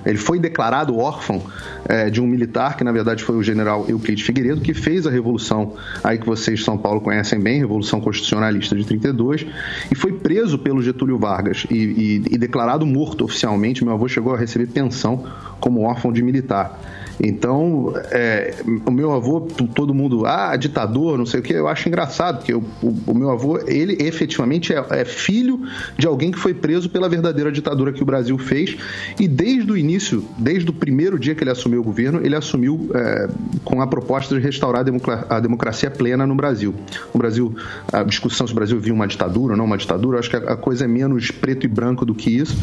ele 0.07 0.19
foi 0.19 0.39
declarado 0.39 0.97
órfão 0.99 1.43
eh, 1.89 2.09
de 2.11 2.21
um 2.21 2.27
militar, 2.27 2.77
que 2.77 2.85
na 2.85 2.93
verdade 2.93 3.25
foi 3.25 3.35
o 3.37 3.43
general 3.43 3.85
Euclides 3.89 4.25
Figueiredo, 4.25 4.61
que 4.61 4.73
fez 4.73 5.05
a 5.07 5.11
revolução 5.11 5.75
aí 6.05 6.17
que 6.17 6.27
vocês 6.27 6.61
de 6.61 6.65
São 6.65 6.79
Paulo 6.79 7.01
conhecem 7.01 7.41
bem, 7.41 7.59
Revolução 7.59 8.01
Constitucionalista 8.01 8.77
de 8.77 8.85
32, 8.85 9.47
e 9.91 9.95
foi 9.97 10.13
preso 10.13 10.59
pelo 10.59 10.81
Getúlio 10.81 11.19
Vargas 11.19 11.67
e, 11.71 11.75
e- 11.75 12.23
e 12.35 12.39
declarado 12.39 12.87
morto 12.87 13.25
oficialmente. 13.25 13.85
Meu 13.85 13.95
avô 13.95 14.07
chegou 14.09 14.33
a 14.35 14.39
receber 14.39 14.67
pensão 14.69 15.25
como 15.59 15.81
órfão 15.83 16.13
de 16.13 16.23
militar. 16.23 16.79
Então, 17.23 17.93
é, 18.11 18.55
o 18.87 18.91
meu 18.91 19.13
avô, 19.13 19.41
todo 19.75 19.93
mundo, 19.93 20.25
ah, 20.27 20.57
ditador, 20.57 21.19
não 21.19 21.27
sei 21.27 21.41
o 21.41 21.43
que, 21.43 21.53
eu 21.53 21.69
acho 21.69 21.89
engraçado, 21.89 22.39
porque 22.39 22.55
o, 22.55 22.63
o- 22.83 22.97
o 23.09 23.15
meu 23.15 23.31
avô, 23.31 23.59
ele 23.67 23.97
efetivamente 24.01 24.73
é, 24.73 24.83
é 24.91 25.05
filho 25.05 25.61
de 25.99 26.07
alguém 26.07 26.31
que 26.31 26.39
foi 26.39 26.55
preso 26.55 26.89
pela 26.89 27.09
verdadeira 27.09 27.53
ditadura 27.53 27.93
que 27.93 28.03
o 28.03 28.07
Brasil 28.07 28.39
fez, 28.39 28.77
e 29.19 29.29
desde 29.29 29.71
o 29.71 29.77
início, 29.77 30.25
desde 30.39 30.71
o 30.71 30.73
primeiro 30.73 31.19
dia 31.19 31.35
que 31.35 31.43
ele 31.43 31.51
assumiu 31.51 31.81
o 31.81 31.85
governo, 31.85 32.21
ele 32.25 32.35
assumiu 32.35 32.91
é, 32.95 33.29
com 33.65 33.83
a 33.83 33.87
proposta 33.87 34.35
de 34.35 34.41
restaurar 34.41 34.81
a, 34.81 34.85
democra- 34.85 35.27
a 35.29 35.41
democracia 35.41 35.91
plena 35.91 36.27
no 36.27 36.35
Brasil. 36.35 36.75
O 37.13 37.19
Brasil, 37.19 37.55
a 37.93 38.03
discussão 38.03 38.47
se 38.47 38.53
o 38.53 38.57
Brasil 38.57 38.81
viu 38.81 38.95
uma 38.95 39.07
ditadura 39.07 39.53
ou 39.53 39.59
não 39.59 39.65
uma 39.67 39.77
ditadura, 39.77 40.17
eu 40.17 40.21
acho 40.21 40.31
que 40.31 40.37
a, 40.37 40.53
a 40.53 40.57
coisa 40.57 40.85
é 40.85 40.89
menos 40.89 41.31
preto 41.31 41.67
e 41.67 41.69
branco 41.69 42.05
do 42.07 42.15
que 42.15 42.31
isso. 42.31 42.57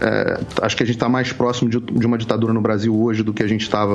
É, 0.00 0.40
acho 0.62 0.76
que 0.76 0.82
a 0.82 0.86
gente 0.86 0.96
está 0.96 1.08
mais 1.08 1.32
próximo 1.32 1.70
de, 1.70 1.78
de 1.78 2.06
uma 2.06 2.18
ditadura 2.18 2.52
no 2.52 2.60
Brasil 2.60 2.94
hoje 3.00 3.22
do 3.22 3.32
que 3.32 3.42
a 3.42 3.46
gente 3.46 3.62
estava, 3.62 3.91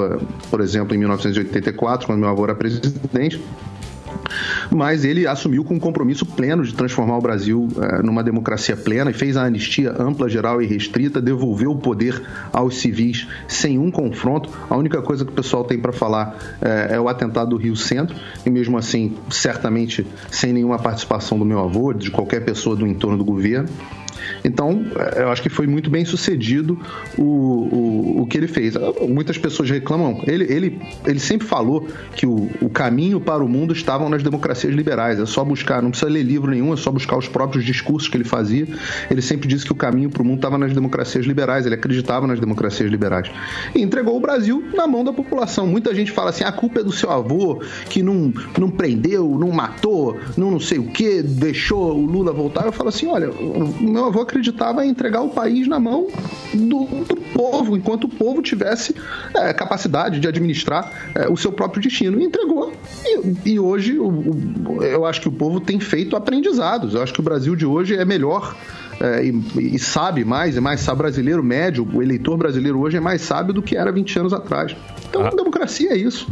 por 0.49 0.61
exemplo, 0.61 0.95
em 0.95 0.97
1984, 0.97 2.07
quando 2.07 2.19
meu 2.19 2.29
avô 2.29 2.43
era 2.43 2.55
presidente. 2.55 3.41
Mas 4.71 5.05
ele 5.05 5.27
assumiu 5.27 5.63
com 5.63 5.75
um 5.75 5.79
compromisso 5.79 6.25
pleno 6.25 6.63
de 6.63 6.73
transformar 6.73 7.17
o 7.17 7.21
Brasil 7.21 7.67
eh, 7.77 8.01
numa 8.01 8.23
democracia 8.23 8.75
plena 8.75 9.11
e 9.11 9.13
fez 9.13 9.37
a 9.37 9.43
anistia 9.43 9.95
ampla, 9.97 10.29
geral 10.29 10.61
e 10.61 10.65
restrita, 10.65 11.21
devolveu 11.21 11.71
o 11.71 11.77
poder 11.77 12.21
aos 12.51 12.77
civis 12.77 13.27
sem 13.47 13.77
um 13.77 13.91
confronto. 13.91 14.49
A 14.69 14.75
única 14.75 15.01
coisa 15.01 15.23
que 15.23 15.31
o 15.31 15.33
pessoal 15.33 15.63
tem 15.63 15.79
para 15.79 15.91
falar 15.91 16.37
eh, 16.61 16.89
é 16.91 16.99
o 16.99 17.07
atentado 17.07 17.51
do 17.51 17.57
Rio 17.57 17.75
Centro, 17.75 18.15
e 18.45 18.49
mesmo 18.49 18.77
assim, 18.77 19.15
certamente 19.29 20.05
sem 20.29 20.53
nenhuma 20.53 20.79
participação 20.79 21.37
do 21.37 21.45
meu 21.45 21.59
avô, 21.59 21.93
de 21.93 22.11
qualquer 22.11 22.43
pessoa 22.43 22.75
do 22.75 22.85
entorno 22.85 23.17
do 23.17 23.25
governo. 23.25 23.69
Então, 24.43 24.85
eh, 24.95 25.23
eu 25.23 25.29
acho 25.29 25.41
que 25.41 25.49
foi 25.49 25.67
muito 25.67 25.89
bem 25.89 26.05
sucedido 26.05 26.79
o, 27.17 27.23
o, 27.23 28.21
o 28.21 28.27
que 28.27 28.37
ele 28.37 28.47
fez. 28.47 28.73
Muitas 29.07 29.37
pessoas 29.37 29.69
reclamam. 29.69 30.23
Ele, 30.27 30.43
ele, 30.51 30.81
ele 31.05 31.19
sempre 31.19 31.47
falou 31.47 31.87
que 32.15 32.25
o, 32.25 32.49
o 32.61 32.69
caminho 32.69 33.19
para 33.19 33.43
o 33.43 33.47
mundo 33.47 33.73
estavam 33.73 34.09
nas 34.09 34.23
democracias 34.23 34.73
liberais. 34.73 35.19
É 35.19 35.25
só 35.25 35.43
buscar, 35.43 35.81
não 35.81 35.91
precisa 35.91 36.11
ler 36.11 36.23
livro 36.23 36.51
nenhum, 36.51 36.73
é 36.73 36.77
só 36.77 36.91
buscar 36.91 37.17
os 37.17 37.27
próprios 37.27 37.63
discursos 37.63 38.09
que 38.09 38.17
ele 38.17 38.23
fazia. 38.23 38.67
Ele 39.09 39.21
sempre 39.21 39.47
disse 39.47 39.65
que 39.65 39.71
o 39.71 39.75
caminho 39.75 40.09
para 40.09 40.21
o 40.21 40.25
mundo 40.25 40.37
estava 40.37 40.57
nas 40.57 40.73
democracias 40.73 41.25
liberais. 41.25 41.65
Ele 41.65 41.75
acreditava 41.75 42.27
nas 42.27 42.39
democracias 42.39 42.89
liberais. 42.89 43.31
E 43.73 43.81
entregou 43.81 44.17
o 44.17 44.19
Brasil 44.19 44.63
na 44.73 44.87
mão 44.87 45.03
da 45.03 45.13
população. 45.13 45.67
Muita 45.67 45.93
gente 45.93 46.11
fala 46.11 46.31
assim: 46.31 46.43
a 46.43 46.51
culpa 46.51 46.81
é 46.81 46.83
do 46.83 46.91
seu 46.91 47.09
avô, 47.09 47.61
que 47.89 48.03
não, 48.03 48.33
não 48.57 48.69
prendeu, 48.69 49.37
não 49.39 49.51
matou, 49.51 50.17
não 50.35 50.51
não 50.51 50.59
sei 50.59 50.79
o 50.79 50.87
que, 50.87 51.21
deixou 51.21 51.95
o 51.95 52.05
Lula 52.05 52.31
voltar. 52.31 52.65
Eu 52.65 52.71
falo 52.71 52.89
assim: 52.89 53.07
olha, 53.07 53.29
o 53.29 53.91
meu 54.07 54.09
avô 54.09 54.21
acreditava 54.21 54.85
em 54.85 54.89
entregar 54.89 55.21
o 55.21 55.29
país 55.29 55.67
na 55.67 55.79
mão 55.79 56.07
do, 56.53 56.85
do 57.05 57.15
povo, 57.33 57.75
enquanto 57.75 58.05
o 58.05 58.09
povo 58.09 58.41
tivesse 58.41 58.95
é, 59.35 59.53
capacidade 59.53 60.19
de 60.19 60.27
administrar 60.27 60.91
é, 61.13 61.27
o 61.29 61.35
seu 61.35 61.51
próprio 61.51 61.81
destino. 61.81 62.19
E 62.19 62.23
entregou. 62.23 62.71
E, 63.05 63.51
e 63.51 63.59
hoje 63.59 63.99
o- 63.99 64.07
o- 64.07 64.79
eu 64.83 65.05
acho 65.05 65.19
que 65.21 65.27
o 65.27 65.31
povo 65.31 65.59
tem 65.59 65.79
feito 65.79 66.15
aprendizados. 66.15 66.93
Eu 66.93 67.03
acho 67.03 67.13
que 67.13 67.19
o 67.19 67.23
Brasil 67.23 67.55
de 67.55 67.65
hoje 67.65 67.95
é 67.95 68.05
melhor. 68.05 68.55
é, 68.99 69.23
e, 69.25 69.75
e 69.75 69.77
sabe 69.77 70.23
mais, 70.25 70.57
é 70.57 70.59
mais 70.59 70.79
sabe 70.79 70.97
brasileiro 70.99 71.43
médio, 71.43 71.87
o 71.93 72.01
eleitor 72.01 72.35
brasileiro 72.35 72.79
hoje 72.79 72.97
é 72.97 72.99
mais 72.99 73.21
sábio 73.21 73.53
do 73.53 73.61
que 73.61 73.77
era 73.77 73.91
20 73.91 74.17
anos 74.19 74.33
atrás. 74.33 74.75
Então, 75.07 75.29
democracia 75.35 75.91
é 75.91 75.97
isso. 75.97 76.27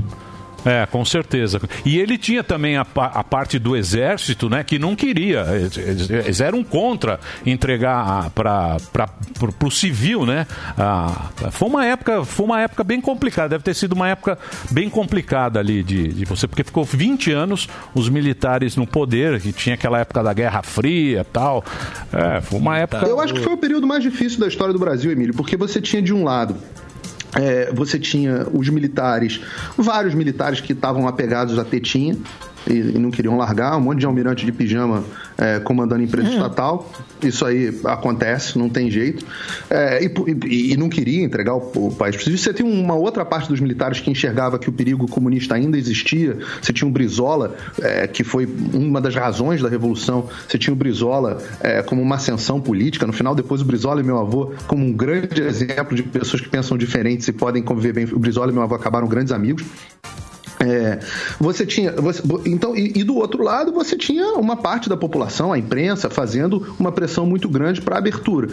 É, 0.65 0.85
com 0.87 1.05
certeza. 1.05 1.61
E 1.85 1.99
ele 1.99 2.17
tinha 2.17 2.43
também 2.43 2.75
a, 2.75 2.85
a 2.95 3.23
parte 3.23 3.59
do 3.59 3.75
exército, 3.75 4.49
né, 4.49 4.63
que 4.63 4.79
não 4.79 4.95
queria. 4.95 5.45
Eles, 5.51 6.41
eram 6.41 6.63
contra 6.63 7.19
entregar 7.45 8.31
para 8.31 8.77
o 9.63 9.71
civil, 9.71 10.25
né? 10.25 10.47
Ah, 10.77 11.29
foi 11.51 11.67
uma 11.67 11.85
época, 11.85 12.25
foi 12.25 12.45
uma 12.45 12.61
época 12.61 12.83
bem 12.83 12.99
complicada. 12.99 13.49
Deve 13.49 13.63
ter 13.63 13.75
sido 13.75 13.93
uma 13.93 14.09
época 14.09 14.37
bem 14.71 14.89
complicada 14.89 15.59
ali 15.59 15.83
de, 15.83 16.07
de 16.07 16.25
você, 16.25 16.47
porque 16.47 16.63
ficou 16.63 16.83
20 16.83 17.31
anos 17.31 17.67
os 17.93 18.09
militares 18.09 18.75
no 18.75 18.87
poder, 18.87 19.39
que 19.39 19.53
tinha 19.53 19.75
aquela 19.75 19.99
época 19.99 20.23
da 20.23 20.33
Guerra 20.33 20.63
Fria, 20.63 21.23
tal. 21.31 21.63
É, 22.11 22.41
foi 22.41 22.59
uma 22.59 22.77
época. 22.77 23.05
Eu 23.05 23.19
acho 23.19 23.33
que 23.33 23.41
foi 23.41 23.53
o 23.53 23.57
período 23.57 23.85
mais 23.85 24.01
difícil 24.01 24.39
da 24.39 24.47
história 24.47 24.73
do 24.73 24.79
Brasil, 24.79 25.11
Emílio, 25.11 25.33
porque 25.35 25.55
você 25.55 25.79
tinha 25.79 26.01
de 26.01 26.13
um 26.13 26.23
lado. 26.23 26.55
É, 27.35 27.71
você 27.73 27.99
tinha 27.99 28.47
os 28.53 28.69
militares, 28.69 29.41
vários 29.77 30.13
militares 30.13 30.61
que 30.61 30.73
estavam 30.73 31.07
apegados 31.07 31.59
à 31.59 31.65
tetinha 31.65 32.17
e, 32.67 32.73
e 32.95 32.99
não 32.99 33.11
queriam 33.11 33.37
largar, 33.37 33.77
um 33.77 33.81
monte 33.81 33.99
de 33.99 34.05
almirante 34.05 34.45
de 34.45 34.51
pijama 34.51 35.03
é, 35.37 35.59
comandando 35.59 36.01
empresa 36.03 36.29
estatal. 36.29 36.91
Isso 37.21 37.45
aí 37.45 37.79
acontece, 37.85 38.57
não 38.57 38.69
tem 38.69 38.89
jeito. 38.89 39.25
É, 39.69 40.03
e, 40.03 40.11
e- 40.47 40.73
e 40.73 40.77
não 40.77 40.89
queria 40.89 41.23
entregar 41.23 41.55
o, 41.55 41.71
o 41.87 41.95
país. 41.95 42.15
Você 42.15 42.53
tem 42.53 42.65
uma 42.65 42.95
outra 42.95 43.23
parte 43.25 43.49
dos 43.49 43.59
militares 43.59 43.99
que 43.99 44.09
enxergava 44.09 44.57
que 44.59 44.69
o 44.69 44.71
perigo 44.71 45.07
comunista 45.07 45.55
ainda 45.55 45.77
existia. 45.77 46.37
Você 46.61 46.71
tinha 46.73 46.87
o 46.87 46.91
Brizola, 46.91 47.55
é, 47.81 48.07
que 48.07 48.23
foi 48.23 48.47
uma 48.73 48.99
das 49.01 49.15
razões 49.15 49.61
da 49.61 49.69
Revolução. 49.69 50.27
Você 50.47 50.57
tinha 50.57 50.73
o 50.73 50.75
Brizola 50.77 51.37
é, 51.61 51.81
como 51.81 52.01
uma 52.01 52.15
ascensão 52.15 52.59
política. 52.61 53.05
No 53.07 53.13
final, 53.13 53.33
depois, 53.35 53.61
o 53.61 53.65
Brizola 53.65 54.01
e 54.01 54.03
meu 54.03 54.17
avô, 54.19 54.53
como 54.67 54.85
um 54.85 54.93
grande 54.93 55.41
exemplo 55.41 55.95
de 55.95 56.03
pessoas 56.03 56.41
que 56.41 56.49
pensam 56.49 56.77
diferentes 56.77 57.27
e 57.27 57.31
podem 57.33 57.61
conviver 57.63 57.93
bem. 57.93 58.05
O 58.05 58.19
Brizola 58.19 58.51
e 58.51 58.53
meu 58.53 58.63
avô 58.63 58.75
acabaram 58.75 59.07
grandes 59.07 59.31
amigos. 59.31 59.63
É, 60.59 60.99
você 61.39 61.65
tinha. 61.65 61.91
você- 61.91 62.21
então, 62.45 62.75
e, 62.75 62.93
e 62.95 63.03
do 63.03 63.15
outro 63.15 63.43
lado, 63.43 63.71
você 63.71 63.97
tinha 63.97 64.33
uma 64.35 64.55
parte 64.55 64.87
da 64.87 64.95
população, 64.95 65.51
a 65.51 65.57
imprensa, 65.57 66.09
fazendo 66.09 66.73
uma 66.79 66.91
pressão 66.91 67.25
muito 67.25 67.49
grande 67.49 67.81
para 67.81 67.95
a 67.95 67.97
abertura. 67.99 68.47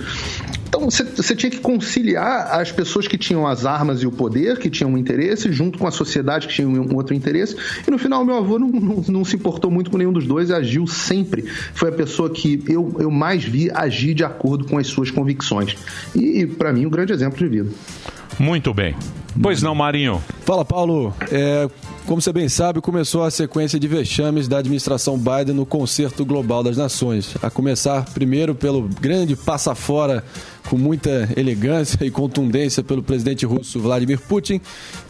Então, 0.68 0.88
você, 0.90 1.36
tinha 1.36 1.50
que 1.50 1.60
conciliar 1.60 2.58
as 2.58 2.72
pessoas 2.72 3.06
que 3.06 3.18
tinham 3.18 3.46
as 3.46 3.66
armas 3.66 4.02
e 4.02 4.06
o 4.06 4.10
poder, 4.10 4.58
que 4.58 4.70
tinham 4.70 4.90
um 4.90 4.98
interesse, 4.98 5.52
junto 5.52 5.78
com 5.78 5.86
a 5.86 5.90
sociedade 5.90 6.48
que 6.48 6.54
tinha 6.54 6.66
um 6.66 6.96
outro 6.96 7.14
interesse. 7.14 7.54
E 7.86 7.90
no 7.90 7.98
final, 7.98 8.24
meu 8.24 8.36
avô 8.36 8.58
não, 8.58 8.68
não, 8.68 9.04
não 9.06 9.24
se 9.24 9.36
importou 9.36 9.70
muito 9.70 9.90
com 9.90 9.98
nenhum 9.98 10.12
dos 10.12 10.26
dois 10.26 10.48
e 10.48 10.54
agiu 10.54 10.86
sempre. 10.86 11.44
Foi 11.74 11.90
a 11.90 11.92
pessoa 11.92 12.30
que 12.30 12.64
eu, 12.66 12.96
eu 12.98 13.10
mais 13.10 13.44
vi 13.44 13.70
agir 13.72 14.14
de 14.14 14.24
acordo 14.24 14.64
com 14.64 14.78
as 14.78 14.86
suas 14.86 15.10
convicções. 15.10 15.76
E, 16.14 16.46
para 16.46 16.72
mim, 16.72 16.86
um 16.86 16.90
grande 16.90 17.12
exemplo 17.12 17.38
de 17.38 17.46
vida. 17.48 17.70
Muito 18.38 18.72
bem. 18.72 18.96
Pois 19.40 19.62
não, 19.62 19.74
Marinho. 19.74 20.22
Fala, 20.44 20.64
Paulo. 20.64 21.14
É, 21.30 21.68
como 22.06 22.20
você 22.20 22.32
bem 22.32 22.48
sabe, 22.48 22.80
começou 22.80 23.22
a 23.22 23.30
sequência 23.30 23.78
de 23.78 23.86
vexames 23.86 24.48
da 24.48 24.58
administração 24.58 25.16
Biden 25.16 25.54
no 25.54 25.64
Concerto 25.64 26.24
Global 26.24 26.62
das 26.62 26.76
Nações. 26.76 27.36
A 27.42 27.48
começar 27.48 28.04
primeiro 28.12 28.54
pelo 28.54 28.82
grande 29.00 29.36
passa 29.36 29.74
fora 29.74 30.24
com 30.68 30.76
muita 30.76 31.28
elegância 31.36 32.04
e 32.04 32.10
contundência 32.10 32.82
pelo 32.82 33.02
presidente 33.02 33.44
russo 33.44 33.80
Vladimir 33.80 34.20
Putin, 34.20 34.60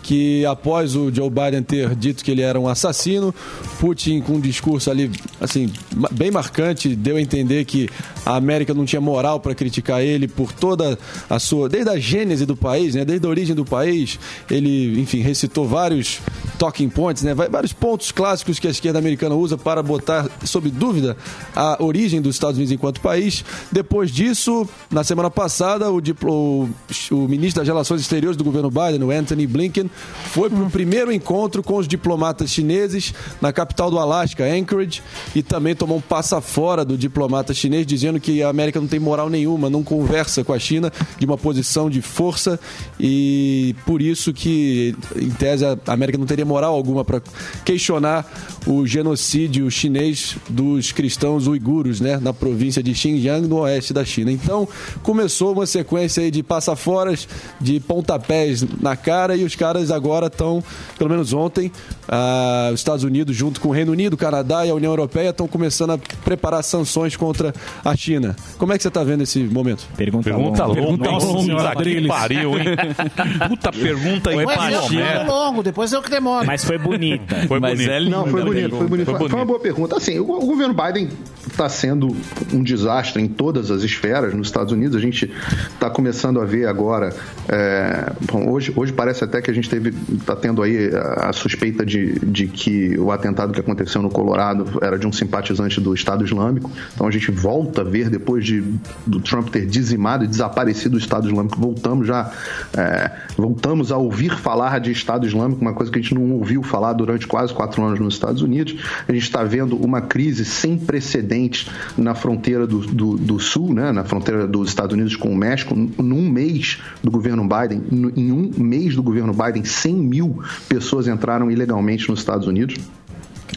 que 0.03 0.45
após 0.47 0.97
o 0.97 1.13
Joe 1.13 1.31
Biden 1.31 1.63
ter 1.63 1.95
dito 1.95 2.25
que 2.25 2.31
ele 2.31 2.43
era 2.43 2.59
um 2.59 2.69
assassino, 2.69 3.35
Putin 3.79 4.21
com 4.21 4.35
um 4.35 4.41
discurso 4.41 4.91
ali 4.91 5.11
assim 5.41 5.71
bem 6.13 6.31
marcante 6.31 6.95
deu 6.97 7.17
a 7.17 7.21
entender 7.21 7.65
que 7.65 7.89
a 8.25 8.37
América 8.37 8.73
não 8.73 8.85
tinha 8.85 9.01
moral 9.01 9.41
para 9.41 9.55
criticar 9.55 10.03
ele 10.03 10.27
por 10.27 10.53
toda 10.53 10.99
a 11.29 11.39
sua 11.39 11.69
desde 11.69 11.91
a 11.91 11.99
gênese 11.99 12.47
do 12.47 12.57
país, 12.57 12.95
né, 12.95 13.05
desde 13.05 13.27
a 13.27 13.31
origem 13.31 13.55
do 13.55 13.65
país, 13.65 14.12
ele, 14.51 15.01
enfim, 15.01 15.21
recitou 15.21 15.67
vários 15.67 16.21
talking 16.59 16.89
points, 16.89 17.23
né, 17.23 17.35
vários 17.35 17.73
pontos 17.73 18.13
clássicos 18.13 18.59
que 18.59 18.69
a 18.69 18.71
esquerda 18.71 18.99
americana 18.99 19.35
usa 19.35 19.59
para 19.59 19.83
botar 19.83 20.29
sob 20.45 20.71
dúvida 20.71 21.17
a 21.57 21.83
origem 21.83 22.21
dos 22.21 22.37
Estados 22.37 22.57
Unidos 22.57 22.73
enquanto 22.73 23.01
país. 23.01 23.45
Depois 23.71 24.11
disso, 24.11 24.69
na 24.91 25.03
semana 25.03 25.31
passada, 25.31 25.91
o, 25.91 26.01
diplo- 26.01 26.69
o 27.11 27.29
ministro 27.29 27.61
das 27.61 27.69
Relações 27.69 28.01
Exteriores 28.01 28.37
do 28.37 28.45
governo 28.45 28.71
Biden, 28.71 29.03
o 29.03 29.11
Anthony 29.11 29.47
Blinken, 29.47 29.91
foi 30.27 30.51
para 30.51 30.63
o 30.63 30.71
primeiro 30.71 31.13
encontro 31.13 31.63
com 31.63 31.77
os 31.77 31.89
diplomatas 31.89 32.51
chineses 32.51 33.15
na 33.41 33.53
capital 33.53 33.91
do 33.91 33.99
Alasca, 33.99 34.45
Anchorage, 34.45 35.03
e 35.35 35.43
também 35.43 35.75
tomou 35.75 35.99
um 35.99 36.01
passa 36.01 36.41
fora 36.41 36.85
do 36.85 36.97
diplomata 36.97 37.55
chinês, 37.55 37.87
dizendo 37.87 38.21
que 38.21 38.43
a 38.43 38.49
América 38.49 38.81
não 38.81 38.87
tem 38.87 39.01
moral 39.01 39.31
nenhuma, 39.31 39.71
não 39.71 39.83
conversa 39.83 40.45
com 40.45 40.53
a 40.53 40.59
China 40.59 40.93
de 41.19 41.25
uma 41.25 41.39
posição 41.39 41.89
de 41.89 42.03
força 42.03 42.61
e 43.01 43.75
por 43.87 44.02
isso 44.11 44.33
que, 44.33 44.95
em 45.17 45.31
tese, 45.31 45.65
a 45.65 45.79
América 45.87 46.19
não 46.19 46.27
teria 46.27 46.45
moral 46.45 46.75
alguma 46.75 47.05
para 47.05 47.23
questionar 47.65 48.27
o 48.67 48.87
genocídio 48.87 49.71
chinês 49.71 50.37
dos 50.49 50.93
cristãos 50.93 51.47
uiguros, 51.47 52.01
né, 52.01 52.19
na 52.21 52.33
província 52.33 52.83
de 52.83 52.95
Xinjiang, 52.95 53.47
no 53.47 53.59
oeste 53.59 53.93
da 53.93 54.05
China. 54.05 54.31
Então, 54.31 54.69
começou 55.03 55.53
uma 55.53 55.67
sequência 55.67 56.23
aí 56.23 56.31
de 56.31 56.43
passaforas, 56.43 57.29
de 57.61 57.81
pontapés 57.81 58.65
na 58.81 58.97
cara 58.97 59.37
e 59.37 59.45
os 59.45 59.55
caras 59.55 59.91
agora 59.91 60.27
estão, 60.27 60.63
pelo 60.99 61.11
menos 61.11 61.33
ontem, 61.33 61.71
ah, 62.09 62.71
os 62.73 62.81
Estados 62.81 63.05
Unidos, 63.05 63.37
junto 63.37 63.61
com 63.61 63.69
o 63.69 63.73
Reino 63.73 63.93
Unido, 63.93 64.15
o 64.15 64.17
Canadá 64.17 64.67
e 64.67 64.71
a 64.71 64.75
União 64.75 64.93
Europeia, 64.93 65.31
estão 65.31 65.49
começando 65.49 65.91
a 65.91 65.99
preparar 66.25 66.63
sanções 66.63 67.17
contra 67.17 67.53
a 67.85 67.97
China. 67.97 68.37
Como 68.59 68.73
é 68.73 68.77
que 68.77 68.83
você 68.83 68.89
está 68.89 69.03
vendo 69.05 69.23
esse 69.23 69.41
momento? 69.41 69.87
Pergunta, 69.97 70.25
Pergunta 70.25 70.65
longa. 70.67 70.81
Pergunta 70.81 71.11
longa, 71.11 71.43
senhora, 71.43 71.77
que 71.77 72.07
pariu, 72.07 72.59
hein? 72.59 72.65
Puta 73.49 73.73
pergunta 73.73 73.92
Aí, 74.31 74.45
baixinho. 74.45 75.03
Palomero. 75.03 75.27
longo, 75.27 75.63
depois 75.63 75.93
eu 75.93 76.03
que 76.03 76.11
demoro. 76.11 76.47
Mas 76.47 76.65
foi 76.65 76.79
bonita. 76.79 77.37
Foi 77.47 77.61
Mas 77.61 77.73
bonito. 77.75 77.91
é 77.91 77.99
lindo. 77.99 78.11
Não, 78.11 78.27
foi 78.27 78.45
bonito, 78.45 78.77
foi 78.77 78.87
bonito. 78.87 79.11
Foi 79.11 79.19
Foi, 79.19 79.29
foi 79.29 79.39
uma 79.39 79.47
boa 79.47 79.61
pergunta. 79.61 79.97
Assim, 79.97 80.19
o, 80.19 80.25
o 80.25 80.47
governo 80.47 80.75
Biden 80.75 81.09
está 81.49 81.69
sendo 81.69 82.15
um 82.53 82.63
desastre 82.63 83.23
em 83.23 83.29
todas 83.29 83.71
as 83.71 83.83
esferas 83.83 84.35
nos 84.35 84.49
Estados 84.49 84.73
Unidos. 84.73 84.97
A 84.97 85.01
gente 85.01 85.31
está 85.73 85.91
começando 85.91 86.41
a 86.41 86.45
ver 86.45 86.67
agora. 86.67 87.15
é, 87.49 88.13
bom, 88.31 88.51
hoje, 88.51 88.73
hoje 88.77 88.93
parece 88.93 89.25
até 89.25 89.41
que 89.41 89.51
a 89.51 89.55
gente 89.55 89.69
teve 89.69 89.93
está 90.13 90.37
tendo 90.37 90.63
aí 90.63 90.91
a, 90.95 91.31
a 91.31 91.33
suspeita 91.33 91.85
de, 91.85 92.19
de 92.21 92.47
que 92.47 92.99
o 92.99 93.11
atentado 93.11 93.53
que 93.53 93.61
aconteceu 93.61 94.01
no 94.03 94.11
Colorado 94.11 94.79
era 94.81 94.99
de 94.99 95.07
um 95.07 95.13
simpatizante 95.13 95.81
do 95.81 95.95
Estado 95.95 96.25
Islâmico. 96.25 96.71
Então 96.95 97.07
a 97.07 97.11
gente 97.11 97.31
volta 97.31 97.83
a 97.83 97.85
ver 97.85 98.09
depois 98.09 98.45
de 98.45 98.63
do 99.07 99.21
Trump 99.21 99.49
ter 99.49 99.67
dizimado 99.67 100.25
e 100.25 100.27
desaparecido 100.27 100.97
o 100.97 100.99
Estado 100.99 101.29
Islâmico, 101.29 101.59
voltamos 101.61 102.07
já 102.07 102.31
é, 102.77 103.11
voltamos 103.37 103.82
a 103.91 103.97
ouvir 103.97 104.37
falar 104.37 104.79
de 104.79 104.93
Estado 104.93 105.27
Islâmico, 105.27 105.61
uma 105.61 105.73
coisa 105.73 105.91
que 105.91 105.99
a 105.99 106.03
gente 106.03 106.15
não 106.15 106.33
ouviu 106.33 106.63
falar 106.63 106.93
durante 106.93 107.27
quase 107.27 107.53
quatro 107.53 107.83
anos 107.83 107.99
nos 107.99 108.15
Estados 108.15 108.43
Unidos. 108.43 108.77
A 109.09 109.13
gente 109.13 109.23
está 109.23 109.43
vendo 109.43 109.77
uma 109.77 110.01
crise 110.01 110.45
sem 110.45 110.79
precedentes 110.79 111.69
na 111.97 112.15
fronteira 112.15 112.67
do, 112.67 112.81
do, 112.81 113.17
do 113.17 113.41
Sul, 113.41 113.73
né, 113.73 113.91
na 113.91 114.05
fronteira 114.05 114.47
dos 114.47 114.69
Estados 114.69 114.93
Unidos 114.95 115.17
com 115.17 115.31
o 115.31 115.37
México, 115.37 115.75
num 115.75 116.29
mês 116.29 116.79
do 117.03 117.11
governo 117.11 117.43
Biden, 117.49 117.83
em 118.17 118.31
um 118.31 118.51
mês 118.59 118.95
do 118.95 119.03
governo 119.03 119.33
Biden, 119.33 119.65
100 119.65 119.95
mil 119.95 120.43
pessoas 120.69 121.09
entraram 121.09 121.51
ilegalmente 121.51 122.09
nos 122.09 122.21
Estados 122.21 122.47
Unidos. 122.47 122.77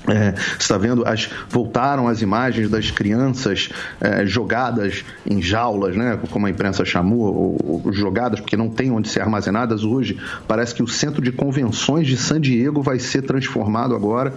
É, 0.07 0.33
está 0.59 0.77
vendo, 0.77 1.05
as, 1.07 1.29
voltaram 1.49 2.07
as 2.07 2.21
imagens 2.21 2.69
das 2.69 2.91
crianças 2.91 3.69
é, 3.99 4.25
jogadas 4.25 5.03
em 5.25 5.41
jaulas, 5.41 5.95
né, 5.95 6.19
como 6.29 6.45
a 6.45 6.49
imprensa 6.49 6.85
chamou, 6.85 7.21
ou, 7.21 7.81
ou 7.85 7.93
jogadas 7.93 8.39
porque 8.39 8.55
não 8.55 8.69
tem 8.69 8.91
onde 8.91 9.09
ser 9.09 9.21
armazenadas 9.21 9.83
hoje. 9.83 10.19
Parece 10.47 10.75
que 10.75 10.83
o 10.83 10.87
centro 10.87 11.21
de 11.21 11.31
convenções 11.31 12.07
de 12.07 12.17
San 12.17 12.39
Diego 12.39 12.81
vai 12.81 12.99
ser 12.99 13.23
transformado 13.23 13.95
agora 13.95 14.33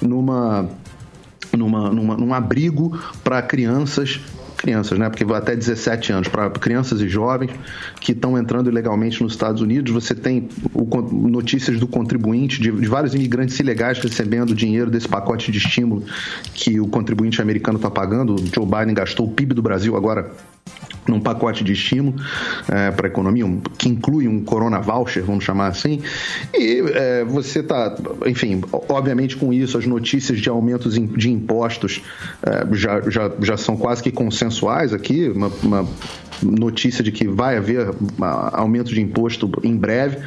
numa, 0.00 0.68
numa, 1.56 1.90
numa, 1.90 2.16
num 2.16 2.34
abrigo 2.34 2.98
para 3.22 3.40
crianças 3.42 4.20
crianças, 4.62 4.98
né? 4.98 5.10
Porque 5.10 5.24
até 5.34 5.56
17 5.56 6.12
anos 6.12 6.28
para 6.28 6.48
crianças 6.50 7.00
e 7.00 7.08
jovens 7.08 7.50
que 8.00 8.12
estão 8.12 8.38
entrando 8.38 8.70
ilegalmente 8.70 9.22
nos 9.22 9.32
Estados 9.32 9.60
Unidos. 9.60 9.92
Você 9.92 10.14
tem 10.14 10.48
o 10.72 10.86
notícias 11.12 11.80
do 11.80 11.86
contribuinte 11.86 12.60
de, 12.60 12.70
de 12.70 12.88
vários 12.88 13.14
imigrantes 13.14 13.58
ilegais 13.58 13.98
recebendo 13.98 14.54
dinheiro 14.54 14.90
desse 14.90 15.08
pacote 15.08 15.50
de 15.50 15.58
estímulo 15.58 16.04
que 16.54 16.78
o 16.78 16.86
contribuinte 16.86 17.42
americano 17.42 17.76
está 17.76 17.90
pagando. 17.90 18.36
Joe 18.54 18.64
Biden 18.64 18.94
gastou 18.94 19.26
o 19.26 19.30
PIB 19.30 19.54
do 19.54 19.62
Brasil 19.62 19.96
agora 19.96 20.30
num 21.08 21.20
pacote 21.20 21.64
de 21.64 21.72
estímulo 21.72 22.14
para 22.96 23.06
a 23.06 23.10
economia, 23.10 23.44
um- 23.44 23.60
que 23.60 23.88
inclui 23.88 24.28
um 24.28 24.42
corona 24.44 24.78
voucher, 24.80 25.24
vamos 25.24 25.42
chamar 25.42 25.66
assim. 25.66 26.00
E 26.54 26.80
é, 26.94 27.24
você 27.24 27.58
está, 27.58 27.96
enfim, 28.26 28.62
obviamente 28.88 29.36
com 29.36 29.52
isso, 29.52 29.76
as 29.76 29.84
notícias 29.86 30.38
de 30.38 30.48
aumentos 30.48 30.94
de 30.94 31.30
impostos 31.30 32.02
é, 32.44 32.66
já, 32.74 33.00
já, 33.10 33.32
já 33.40 33.56
são 33.56 33.76
quase 33.76 34.00
que 34.02 34.12
consensuais 34.12 34.92
aqui, 34.92 35.28
uma, 35.28 35.48
uma 35.64 35.88
notícia 36.40 37.04
de 37.04 37.12
que 37.12 37.26
vai 37.28 37.56
haver 37.56 37.90
aumento 38.52 38.92
de 38.92 39.00
imposto 39.00 39.48
em 39.62 39.76
breve. 39.76 40.18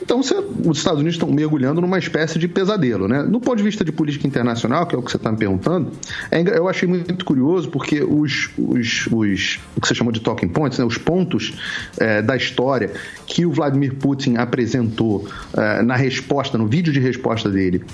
Então, 0.00 0.22
você- 0.22 0.36
os 0.64 0.78
Estados 0.78 1.00
Unidos 1.00 1.16
estão 1.16 1.28
mergulhando 1.30 1.80
numa 1.80 1.98
espécie 1.98 2.38
de 2.38 2.46
pesadelo. 2.46 3.08
Né? 3.08 3.24
Do 3.24 3.40
ponto 3.40 3.56
de 3.56 3.64
vista 3.64 3.84
de 3.84 3.90
política 3.90 4.26
internacional, 4.28 4.86
que 4.86 4.94
é 4.94 4.98
o 4.98 5.02
que 5.02 5.10
você 5.10 5.16
está 5.16 5.32
me 5.32 5.38
perguntando, 5.38 5.90
é 6.30 6.40
eu 6.56 6.68
achei 6.68 6.86
muito 6.88 7.24
curioso 7.24 7.68
porque 7.68 8.00
os, 8.00 8.48
os, 8.56 9.08
os 9.10 9.58
o 9.76 9.80
que 9.80 9.86
você 9.86 9.94
chamou 9.94 10.12
de 10.12 10.20
talking 10.20 10.48
points, 10.48 10.78
né, 10.78 10.84
os 10.84 10.98
pontos 10.98 11.54
eh, 11.98 12.22
da 12.22 12.36
história 12.36 12.92
que 13.26 13.44
o 13.44 13.52
Vladimir 13.52 13.94
Putin 13.94 14.36
apresentou 14.36 15.28
eh, 15.56 15.82
na 15.82 15.94
resposta, 15.94 16.56
no 16.56 16.66
vídeo 16.66 16.92
de 16.92 16.98
resposta 16.98 17.50
dele 17.50 17.84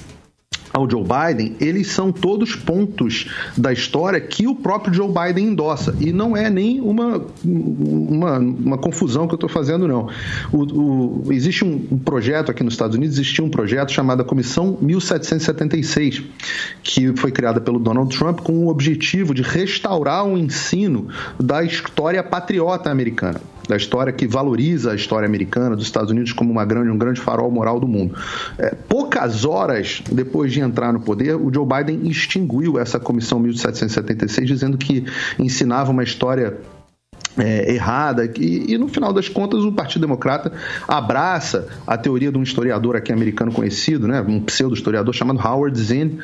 ao 0.72 0.88
Joe 0.88 1.02
Biden, 1.02 1.56
eles 1.60 1.88
são 1.88 2.10
todos 2.10 2.56
pontos 2.56 3.28
da 3.56 3.72
história 3.72 4.20
que 4.20 4.46
o 4.46 4.54
próprio 4.54 4.94
Joe 4.94 5.08
Biden 5.08 5.48
endossa. 5.48 5.94
E 6.00 6.12
não 6.12 6.36
é 6.36 6.48
nem 6.48 6.80
uma, 6.80 7.24
uma, 7.44 8.38
uma 8.38 8.78
confusão 8.78 9.26
que 9.26 9.34
eu 9.34 9.36
estou 9.36 9.48
fazendo, 9.50 9.86
não. 9.86 10.08
O, 10.52 10.62
o- 11.26 11.32
existe 11.32 11.64
um, 11.64 11.86
um 11.90 11.98
projeto 11.98 12.50
aqui 12.50 12.62
nos 12.64 12.74
Estados 12.74 12.96
Unidos, 12.96 13.16
existia 13.18 13.44
um 13.44 13.50
projeto 13.50 13.92
chamado 13.92 14.24
Comissão 14.24 14.78
1776, 14.80 16.22
que 16.82 17.14
foi 17.16 17.30
criada 17.30 17.60
pelo 17.60 17.78
Donald 17.78 18.16
Trump 18.16 18.40
com 18.40 18.66
o 18.66 18.68
objetivo 18.68 19.34
de 19.34 19.42
restaurar 19.42 20.24
o 20.26 20.38
ensino 20.38 21.08
da 21.38 21.62
história 21.62 22.22
patriota 22.22 22.90
americana 22.90 23.40
da 23.72 23.76
história 23.76 24.12
que 24.12 24.26
valoriza 24.26 24.92
a 24.92 24.94
história 24.94 25.26
americana 25.26 25.74
dos 25.74 25.86
Estados 25.86 26.10
Unidos 26.10 26.32
como 26.32 26.52
uma 26.52 26.64
grande, 26.64 26.90
um 26.90 26.98
grande 26.98 27.20
farol 27.20 27.50
moral 27.50 27.80
do 27.80 27.88
mundo. 27.88 28.14
É, 28.58 28.74
poucas 28.86 29.46
horas 29.46 30.02
depois 30.12 30.52
de 30.52 30.60
entrar 30.60 30.92
no 30.92 31.00
poder, 31.00 31.36
o 31.36 31.50
Joe 31.52 31.66
Biden 31.66 32.06
extinguiu 32.06 32.78
essa 32.78 33.00
comissão 33.00 33.40
1776, 33.40 34.46
dizendo 34.46 34.76
que 34.76 35.06
ensinava 35.38 35.90
uma 35.90 36.02
história 36.02 36.58
é, 37.38 37.72
errada 37.72 38.24
e, 38.38 38.72
e, 38.72 38.78
no 38.78 38.88
final 38.88 39.12
das 39.12 39.28
contas 39.28 39.64
o 39.64 39.72
Partido 39.72 40.02
Democrata 40.02 40.52
abraça 40.86 41.68
a 41.86 41.96
teoria 41.96 42.30
de 42.30 42.38
um 42.38 42.42
historiador 42.42 42.96
aqui 42.96 43.12
americano 43.12 43.52
conhecido, 43.52 44.06
né, 44.06 44.20
um 44.20 44.40
pseudo 44.40 44.74
historiador 44.74 45.14
chamado 45.14 45.40
Howard 45.40 45.78
Zinn, 45.80 46.18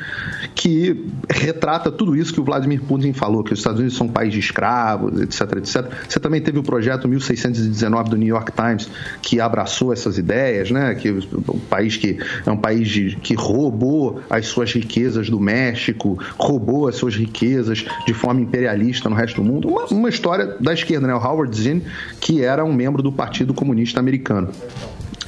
que 0.53 1.05
retrata 1.29 1.91
tudo 1.91 2.15
isso 2.15 2.33
que 2.33 2.39
o 2.39 2.43
Vladimir 2.43 2.81
Putin 2.81 3.13
falou, 3.13 3.43
que 3.43 3.53
os 3.53 3.59
Estados 3.59 3.79
Unidos 3.79 3.97
são 3.97 4.07
um 4.07 4.11
país 4.11 4.33
de 4.33 4.39
escravos, 4.39 5.19
etc, 5.21 5.41
etc. 5.57 5.91
Você 6.07 6.19
também 6.19 6.41
teve 6.41 6.59
o 6.59 6.63
projeto 6.63 7.07
1619 7.07 8.09
do 8.09 8.17
New 8.17 8.27
York 8.27 8.51
Times 8.51 8.89
que 9.21 9.39
abraçou 9.39 9.91
essas 9.91 10.17
ideias, 10.17 10.69
né, 10.71 10.93
que 10.95 11.09
o 11.09 11.59
país 11.69 11.97
que 11.97 12.19
é 12.45 12.51
um 12.51 12.57
país 12.57 12.87
de, 12.87 13.15
que 13.17 13.33
roubou 13.33 14.21
as 14.29 14.47
suas 14.47 14.71
riquezas 14.73 15.29
do 15.29 15.39
México, 15.39 16.19
roubou 16.37 16.87
as 16.87 16.95
suas 16.95 17.15
riquezas 17.15 17.85
de 18.05 18.13
forma 18.13 18.41
imperialista 18.41 19.09
no 19.09 19.15
resto 19.15 19.41
do 19.41 19.43
mundo, 19.43 19.69
uma, 19.69 19.85
uma 19.85 20.09
história 20.09 20.57
da 20.59 20.73
esquerda 20.73 20.98
o 21.07 21.17
Howard 21.17 21.55
Zinn, 21.55 21.81
que 22.19 22.43
era 22.43 22.63
um 22.63 22.73
membro 22.73 23.01
do 23.01 23.11
Partido 23.11 23.53
Comunista 23.53 23.99
Americano. 23.99 24.49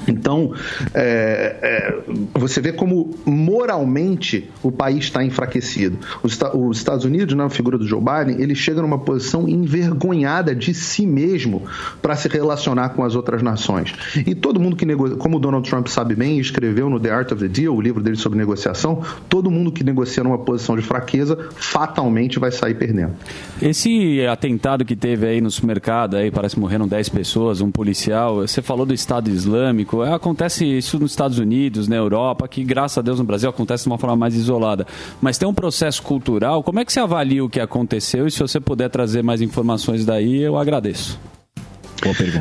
Então, 0.07 0.53
é, 0.93 1.55
é, 1.61 2.39
você 2.39 2.61
vê 2.61 2.71
como 2.71 3.15
moralmente 3.25 4.49
o 4.63 4.71
país 4.71 5.05
está 5.05 5.23
enfraquecido. 5.23 5.97
Os, 6.23 6.37
os, 6.53 6.77
Estados 6.77 7.05
Unidos, 7.05 7.35
na 7.35 7.49
figura 7.49 7.77
do 7.77 7.85
Joe 7.85 8.01
Biden, 8.01 8.41
ele 8.41 8.55
chega 8.55 8.81
numa 8.81 8.99
posição 8.99 9.47
envergonhada 9.47 10.55
de 10.55 10.73
si 10.73 11.05
mesmo 11.05 11.63
para 12.01 12.15
se 12.15 12.27
relacionar 12.27 12.89
com 12.89 13.03
as 13.03 13.15
outras 13.15 13.41
nações. 13.41 13.93
E 14.25 14.33
todo 14.33 14.59
mundo 14.59 14.75
que 14.75 14.85
negocia, 14.85 15.17
como 15.17 15.37
o 15.37 15.39
Donald 15.39 15.69
Trump 15.69 15.87
sabe 15.87 16.15
bem, 16.15 16.39
escreveu 16.39 16.89
no 16.89 16.99
The 16.99 17.11
Art 17.11 17.31
of 17.31 17.41
the 17.41 17.47
Deal, 17.47 17.75
o 17.75 17.81
livro 17.81 18.01
dele 18.01 18.17
sobre 18.17 18.37
negociação, 18.37 19.01
todo 19.29 19.51
mundo 19.51 19.71
que 19.71 19.83
negocia 19.83 20.23
numa 20.23 20.37
posição 20.37 20.75
de 20.75 20.81
fraqueza 20.81 21.37
fatalmente 21.55 22.39
vai 22.39 22.51
sair 22.51 22.75
perdendo. 22.75 23.13
Esse 23.61 24.25
atentado 24.25 24.83
que 24.83 24.95
teve 24.95 25.27
aí 25.27 25.41
no 25.41 25.51
supermercado, 25.51 26.15
aí 26.15 26.31
parece 26.31 26.55
que 26.55 26.61
morreram 26.61 26.87
10 26.87 27.09
pessoas, 27.09 27.61
um 27.61 27.71
policial, 27.71 28.37
você 28.37 28.61
falou 28.61 28.85
do 28.85 28.93
Estado 28.93 29.29
Islâmico, 29.29 29.90
acontece 30.01 30.65
isso 30.65 30.99
nos 30.99 31.11
Estados 31.11 31.39
Unidos, 31.39 31.87
na 31.87 31.95
Europa, 31.95 32.47
que 32.47 32.63
graças 32.63 32.97
a 32.97 33.01
Deus 33.01 33.19
no 33.19 33.25
Brasil 33.25 33.49
acontece 33.49 33.83
de 33.83 33.89
uma 33.89 33.97
forma 33.97 34.15
mais 34.15 34.35
isolada. 34.35 34.85
Mas 35.21 35.37
tem 35.37 35.47
um 35.47 35.53
processo 35.53 36.01
cultural. 36.01 36.63
Como 36.63 36.79
é 36.79 36.85
que 36.85 36.93
você 36.93 36.99
avalia 36.99 37.43
o 37.43 37.49
que 37.49 37.59
aconteceu? 37.59 38.27
E 38.27 38.31
se 38.31 38.39
você 38.39 38.59
puder 38.59 38.89
trazer 38.89 39.23
mais 39.23 39.41
informações 39.41 40.05
daí, 40.05 40.41
eu 40.41 40.57
agradeço. 40.57 41.19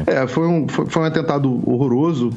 É, 0.07 0.27
foi 0.27 0.49
um, 0.49 0.67
foi, 0.67 0.87
foi 0.87 1.03
um 1.03 1.05
atentado 1.05 1.71
horroroso. 1.71 2.31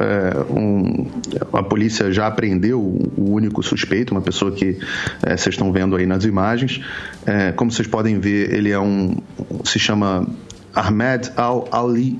É, 0.00 0.52
um, 0.52 1.06
a 1.52 1.62
polícia 1.62 2.12
já 2.12 2.26
apreendeu 2.26 2.80
o 2.80 3.30
único 3.30 3.62
suspeito, 3.62 4.12
uma 4.12 4.20
pessoa 4.20 4.50
que 4.50 4.78
é, 5.22 5.36
vocês 5.36 5.54
estão 5.54 5.70
vendo 5.72 5.94
aí 5.94 6.06
nas 6.06 6.24
imagens. 6.24 6.80
É, 7.24 7.52
como 7.52 7.70
vocês 7.70 7.86
podem 7.86 8.18
ver, 8.18 8.52
ele 8.52 8.70
é 8.70 8.80
um. 8.80 9.16
se 9.64 9.78
chama 9.78 10.26
Ahmed 10.74 11.30
Al-Ali 11.36 12.18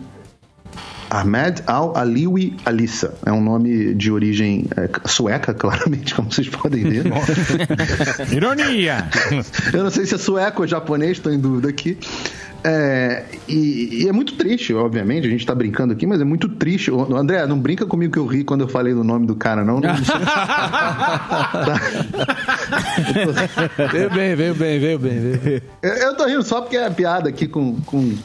Ahmed 1.11 1.63
Al-Aliwi 1.67 2.57
Alissa. 2.65 3.15
É 3.25 3.33
um 3.33 3.41
nome 3.41 3.95
de 3.95 4.11
origem 4.11 4.67
é, 4.77 4.89
sueca, 5.07 5.55
claramente, 5.55 6.15
como 6.15 6.33
vocês 6.33 6.49
podem 6.49 6.85
ver. 6.85 7.05
Ironia! 8.33 9.09
Eu 9.73 9.85
não 9.85 9.91
sei 9.91 10.07
se 10.07 10.15
é 10.15 10.19
sueco 10.19 10.63
ou 10.63 10.69
japonês, 10.69 11.13
estou 11.13 11.33
em 11.33 11.39
dúvida 11.39 11.69
aqui. 11.69 11.99
É, 12.69 13.25
e, 13.47 14.03
e, 14.03 14.09
é 14.09 14.13
muito 14.13 14.35
triste, 14.35 14.75
obviamente, 14.75 15.25
a 15.25 15.31
gente 15.31 15.47
tá 15.47 15.55
brincando 15.55 15.93
aqui, 15.93 16.05
mas 16.05 16.21
é 16.21 16.25
muito 16.25 16.49
triste. 16.49 16.91
O, 16.91 17.17
André, 17.17 17.47
não 17.47 17.61
brinca 17.61 17.87
comigo 17.87 18.13
que 18.13 18.19
eu 18.19 18.27
ri 18.27 18.43
quando 18.43 18.63
eu 18.63 18.69
falei 18.69 18.93
do 18.93 19.05
nome 19.05 19.25
do 19.25 19.37
cara, 19.37 19.65
não. 19.65 19.79
não, 19.81 19.93
veio 23.93 24.11
bem, 24.11 24.35
veio 24.35 24.55
bem, 24.55 24.81
veio 24.81 24.99
bem. 24.99 25.21
Veio. 25.21 25.63
Eu, 25.81 25.93
eu 25.93 26.17
tô 26.17 26.27
rindo 26.27 26.43
só 26.43 26.61
porque 26.61 26.77
é 26.77 26.91
piada 26.91 27.29
aqui 27.29 27.47
com, 27.47 27.77
com 27.83 28.17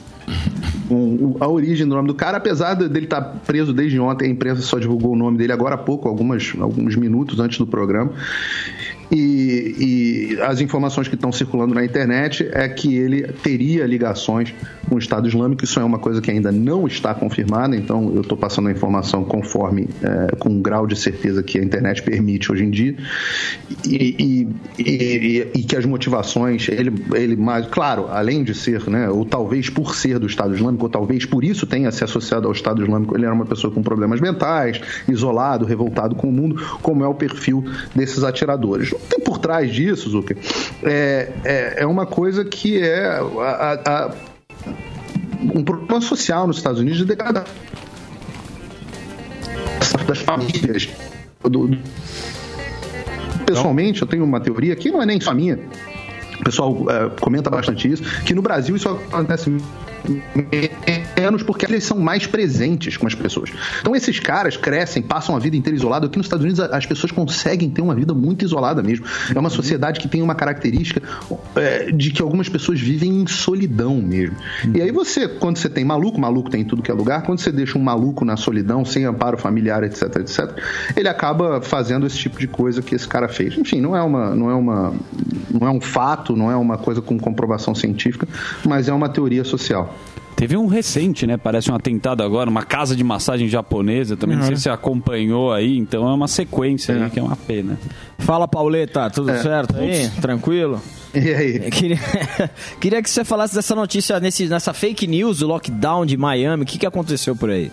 com 0.88 1.38
a 1.40 1.48
origem 1.48 1.88
do 1.88 1.96
nome 1.96 2.08
do 2.08 2.14
cara, 2.14 2.38
apesar 2.38 2.74
dele 2.74 3.06
estar 3.06 3.22
preso 3.46 3.74
desde 3.74 4.00
ontem, 4.00 4.28
a 4.28 4.30
imprensa 4.30 4.62
só 4.62 4.80
divulgou 4.80 5.14
o 5.14 5.16
nome 5.16 5.38
dele 5.38 5.54
agora 5.54 5.76
há 5.76 5.78
pouco, 5.78 6.08
algumas, 6.08 6.54
alguns 6.60 6.96
minutos 6.96 7.40
antes 7.40 7.58
do 7.58 7.68
programa. 7.68 8.12
E, 9.12 10.36
e, 10.36 10.42
as 10.42 10.62
informações 10.62 11.08
que 11.08 11.16
estão 11.16 11.32
circulando 11.32 11.74
na 11.76 11.84
internet 11.84 12.50
é 12.52 12.68
que 12.70 12.96
ele 12.96 13.24
teria 13.44 13.86
ligações 13.86 14.54
com 14.88 14.96
o 14.96 14.98
Estado 14.98 15.28
Islâmico. 15.28 15.64
Isso 15.66 15.80
é 15.80 15.84
uma 15.84 16.00
coisa 16.00 16.22
que 16.22 16.32
ainda 16.32 16.52
não 16.52 16.88
está 16.88 17.14
confirmada, 17.14 17.76
então 17.76 18.12
eu 18.16 18.22
estou 18.22 18.38
passando 18.38 18.70
a 18.70 18.72
informação 18.72 19.26
conforme, 19.26 19.90
é, 20.02 20.36
com 20.38 20.50
o 20.50 20.62
grau 20.62 20.88
de 20.88 20.96
certeza 20.96 21.44
que 21.44 21.60
a 21.60 21.64
internet 21.64 22.02
permite 22.02 22.52
hoje 22.52 22.64
em 22.64 22.72
dia. 22.72 22.96
E, 23.86 24.48
e, 24.80 25.48
e 25.56 25.64
que 25.64 25.76
as 25.76 25.86
motivações, 25.86 26.70
ele, 26.70 26.94
ele 27.14 27.36
mais, 27.36 27.68
claro, 27.68 28.08
além 28.10 28.44
de 28.44 28.54
ser, 28.56 28.90
né, 28.90 29.10
ou 29.10 29.26
talvez 29.26 29.70
por 29.70 29.94
ser 29.96 30.20
do 30.20 30.28
Estado 30.28 30.56
Islâmico, 30.56 30.86
ou 30.86 30.90
talvez 30.90 31.26
por 31.26 31.44
isso 31.44 31.68
tenha 31.68 31.92
se 31.92 32.04
associado 32.04 32.48
ao 32.48 32.54
Estado 32.54 32.82
Islâmico, 32.82 33.16
ele 33.16 33.26
era 33.26 33.34
uma 33.34 33.46
pessoa 33.46 33.74
com 33.74 33.84
problemas 33.84 34.22
mentais, 34.22 34.80
isolado, 35.08 35.66
revoltado 35.66 36.16
com 36.16 36.30
o 36.30 36.32
mundo, 36.32 36.56
como 36.82 37.04
é 37.04 37.08
o 37.08 37.14
perfil 37.14 37.66
desses 37.94 38.24
atiradores 38.24 38.94
tem 39.10 39.20
por 39.20 39.38
trás 39.38 39.72
disso, 39.72 40.10
Zucker, 40.10 40.38
é, 40.84 41.32
é, 41.44 41.74
é 41.84 41.86
uma 41.86 42.06
coisa 42.06 42.44
que 42.46 42.80
é 42.80 43.08
a, 43.08 43.22
a, 43.22 44.06
a, 44.06 44.12
um 45.54 45.64
problema 45.64 46.02
social 46.02 46.48
nos 46.48 46.58
Estados 46.58 46.80
Unidos 46.80 47.00
de 47.00 47.06
degradação 47.06 47.46
das 50.08 50.20
famílias. 50.20 50.90
Do, 51.44 51.78
pessoalmente, 53.46 54.02
eu 54.02 54.08
tenho 54.08 54.24
uma 54.24 54.40
teoria 54.40 54.76
que 54.76 54.92
não 54.92 55.02
é 55.02 55.06
nem 55.06 55.20
só 55.20 55.34
minha. 55.34 55.60
O 56.40 56.44
pessoal 56.44 56.86
é, 56.90 57.10
comenta 57.20 57.50
bastante 57.50 57.92
isso, 57.92 58.04
que 58.24 58.34
no 58.34 58.42
Brasil 58.42 58.76
isso 58.76 58.90
acontece 58.90 59.50
menos 61.16 61.44
porque 61.44 61.66
eles 61.66 61.84
são 61.84 62.00
mais 62.00 62.26
presentes 62.26 62.98
com 62.98 63.08
as 63.08 63.16
pessoas. 63.16 63.52
Então 63.80 63.96
esses 63.96 64.20
caras 64.20 64.58
crescem, 64.58 65.02
passam 65.02 65.36
a 65.36 65.40
vida 65.40 65.56
inteira 65.56 65.76
isolado. 65.76 66.08
Aqui 66.08 66.18
nos 66.18 66.26
Estados 66.26 66.44
Unidos 66.44 66.60
as 66.60 66.86
pessoas 66.86 67.12
conseguem 67.12 67.70
ter 67.70 67.82
uma 67.82 67.96
vida 67.96 68.14
muito 68.14 68.44
isolada 68.44 68.82
mesmo. 68.82 69.06
É 69.34 69.40
uma 69.40 69.50
sociedade 69.50 70.00
que 70.00 70.08
tem 70.08 70.22
uma 70.22 70.36
característica 70.36 71.02
é, 71.56 71.92
de 71.92 72.12
que 72.12 72.22
algumas 72.22 72.50
pessoas 72.50 72.80
vivem 72.80 73.22
em 73.22 73.28
solidão 73.28 74.02
mesmo. 74.02 74.36
E 74.74 74.82
aí 74.82 74.92
você, 74.92 75.28
quando 75.28 75.58
você 75.58 75.70
tem 75.70 75.84
maluco, 75.84 76.20
maluco 76.20 76.50
tem 76.50 76.62
em 76.62 76.66
tudo 76.66 76.82
que 76.82 76.92
é 76.92 76.94
lugar, 76.94 77.24
quando 77.24 77.40
você 77.40 77.52
deixa 77.52 77.78
um 77.78 77.82
maluco 77.82 78.26
na 78.26 78.38
solidão, 78.38 78.84
sem 78.84 79.06
amparo 79.06 79.38
familiar, 79.38 79.84
etc, 79.84 80.16
etc, 80.18 80.58
ele 80.96 81.08
acaba 81.08 81.62
fazendo 81.62 82.06
esse 82.06 82.18
tipo 82.18 82.40
de 82.40 82.48
coisa 82.48 82.82
que 82.82 82.96
esse 82.96 83.08
cara 83.08 83.28
fez. 83.28 83.58
Enfim, 83.58 83.82
não 83.82 83.96
é 83.96 84.02
uma, 84.02 84.36
não 84.36 84.50
é 84.50 84.56
uma, 84.56 84.94
não 85.50 85.68
é 85.68 85.72
um 85.72 85.82
fato, 85.82 86.36
não 86.36 86.52
é 86.52 86.56
uma 86.56 86.78
coisa 86.78 87.02
com 87.02 87.18
comprovação 87.18 87.74
científica, 87.76 88.28
mas 88.66 88.88
é 88.88 88.94
uma 88.94 89.10
teoria 89.10 89.44
social. 89.44 89.91
Teve 90.42 90.58
um 90.58 90.66
recente, 90.66 91.28
né? 91.28 91.38
Parece 91.38 91.72
um 91.72 91.76
atentado 91.76 92.24
agora, 92.24 92.50
uma 92.50 92.64
casa 92.64 92.96
de 92.96 93.04
massagem 93.04 93.48
japonesa. 93.48 94.18
Também 94.18 94.36
uhum. 94.36 94.40
não 94.40 94.48
sei 94.48 94.56
se 94.56 94.64
você 94.64 94.72
acompanhou 94.72 95.54
aí, 95.54 95.78
então 95.78 96.10
é 96.10 96.12
uma 96.12 96.28
sequência 96.28 96.94
é. 96.94 97.04
aí 97.04 97.12
que 97.12 97.20
é 97.20 97.22
uma 97.22 97.36
pena. 97.36 97.78
Fala, 98.18 98.48
Pauleta, 98.48 99.08
tudo 99.12 99.30
é. 99.30 99.38
certo 99.38 99.78
aí? 99.78 100.10
Tranquilo? 100.20 100.82
E 101.14 101.32
aí? 101.32 101.60
Queria, 101.70 102.00
queria 102.82 103.04
que 103.04 103.10
você 103.12 103.24
falasse 103.24 103.54
dessa 103.54 103.76
notícia, 103.76 104.20
nesse, 104.20 104.48
nessa 104.48 104.74
fake 104.74 105.06
news 105.06 105.38
do 105.38 105.48
lockdown 105.48 106.08
de 106.08 106.18
Miami. 106.18 106.64
O 106.64 106.66
que, 106.66 106.80
que 106.80 106.88
aconteceu 106.88 107.36
por 107.36 107.52
aí? 107.52 107.72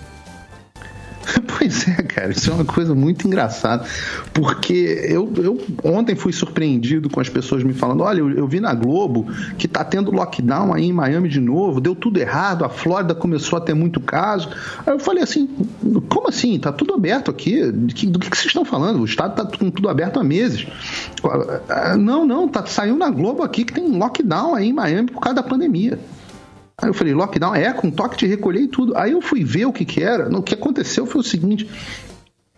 Pois 1.59 1.89
é, 1.89 2.03
cara, 2.03 2.31
isso 2.31 2.51
é 2.51 2.55
uma 2.55 2.65
coisa 2.65 2.95
muito 2.95 3.27
engraçada, 3.27 3.85
porque 4.33 5.07
eu, 5.09 5.33
eu 5.37 5.61
ontem 5.83 6.15
fui 6.15 6.33
surpreendido 6.33 7.11
com 7.11 7.21
as 7.21 7.29
pessoas 7.29 7.63
me 7.63 7.73
falando: 7.73 8.03
olha, 8.03 8.21
eu, 8.21 8.31
eu, 8.31 8.47
vi 8.47 8.61
na 8.61 8.75
Globo 8.75 9.27
que 9.57 9.67
tá 9.67 9.85
tendo 9.85 10.11
lockdown 10.11 10.73
aí 10.73 10.85
em 10.85 10.93
Miami 10.93 11.29
de 11.29 11.41
novo, 11.41 11.81
deu 11.81 11.95
tudo 11.95 12.19
errado, 12.19 12.65
a 12.65 12.69
Flórida 12.69 13.15
começou 13.15 13.59
a 13.59 13.61
ter 13.61 13.75
muito 13.75 14.01
caso. 14.01 14.49
Aí 14.87 14.93
eu 14.93 14.99
falei 14.99 15.23
assim: 15.23 15.49
como 16.09 16.29
assim? 16.29 16.59
Tá 16.59 16.73
tudo 16.73 16.95
aberto 16.95 17.31
aqui? 17.31 17.71
Do 17.71 17.95
que, 17.95 18.07
do 18.07 18.19
que 18.19 18.29
vocês 18.29 18.47
estão 18.47 18.65
falando? 18.65 19.01
O 19.01 19.05
Estado 19.05 19.37
tá 19.37 19.59
com 19.59 19.71
tudo 19.71 19.89
aberto 19.89 20.21
há 20.21 20.25
meses. 20.25 20.67
Não, 21.99 22.25
não, 22.25 22.49
tá, 22.49 22.65
saiu 22.67 22.97
na 22.97 23.11
Globo 23.11 23.43
aqui 23.43 23.65
que 23.65 23.73
tem 23.73 23.89
lockdown 23.89 24.55
aí 24.55 24.69
em 24.69 24.73
Miami 24.73 25.11
por 25.11 25.21
causa 25.21 25.37
da 25.37 25.43
pandemia. 25.43 25.99
Aí 26.81 26.89
eu 26.89 26.95
falei, 26.95 27.13
lockdown? 27.13 27.55
É, 27.57 27.73
com 27.73 27.91
toque 27.91 28.17
de 28.17 28.27
recolher 28.27 28.61
e 28.61 28.69
tudo. 28.69 28.97
Aí 28.97 29.11
eu 29.11 29.21
fui 29.21 29.43
ver 29.43 29.67
o 29.67 29.73
que 29.73 29.85
que 29.85 30.01
era. 30.01 30.29
O 30.29 30.43
que 30.43 30.55
aconteceu 30.55 31.07
foi 31.07 31.21
o 31.21 31.25
seguinte 31.25 31.69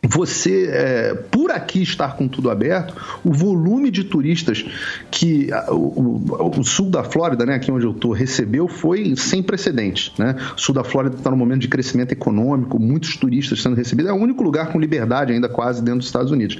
você, 0.02 0.66
é, 0.72 1.14
por 1.30 1.50
aqui 1.50 1.82
estar 1.82 2.16
com 2.16 2.26
tudo 2.26 2.50
aberto, 2.50 2.94
o 3.22 3.32
volume 3.32 3.90
de 3.90 4.02
turistas 4.04 4.64
que 5.10 5.48
o, 5.68 5.74
o- 5.74 6.58
o 6.58 6.64
sul 6.64 6.88
da 6.88 7.04
Flórida, 7.04 7.44
né, 7.44 7.54
aqui 7.56 7.70
onde 7.70 7.84
eu 7.84 7.90
estou, 7.90 8.12
recebeu 8.12 8.66
foi 8.66 9.14
sem 9.16 9.42
precedentes. 9.42 10.12
Né? 10.18 10.34
O 10.56 10.60
sul 10.60 10.74
da 10.74 10.82
Flórida 10.82 11.16
está 11.16 11.30
num 11.30 11.36
momento 11.36 11.60
de 11.60 11.68
crescimento 11.68 12.12
econômico, 12.12 12.78
muitos 12.80 13.16
turistas 13.16 13.60
sendo 13.60 13.76
recebidos. 13.76 14.10
É 14.10 14.14
o 14.14 14.16
único 14.16 14.42
lugar 14.42 14.68
com 14.72 14.80
liberdade 14.80 15.32
ainda 15.32 15.48
quase 15.50 15.82
dentro 15.82 15.98
dos 15.98 16.06
Estados 16.06 16.30
Unidos. 16.32 16.58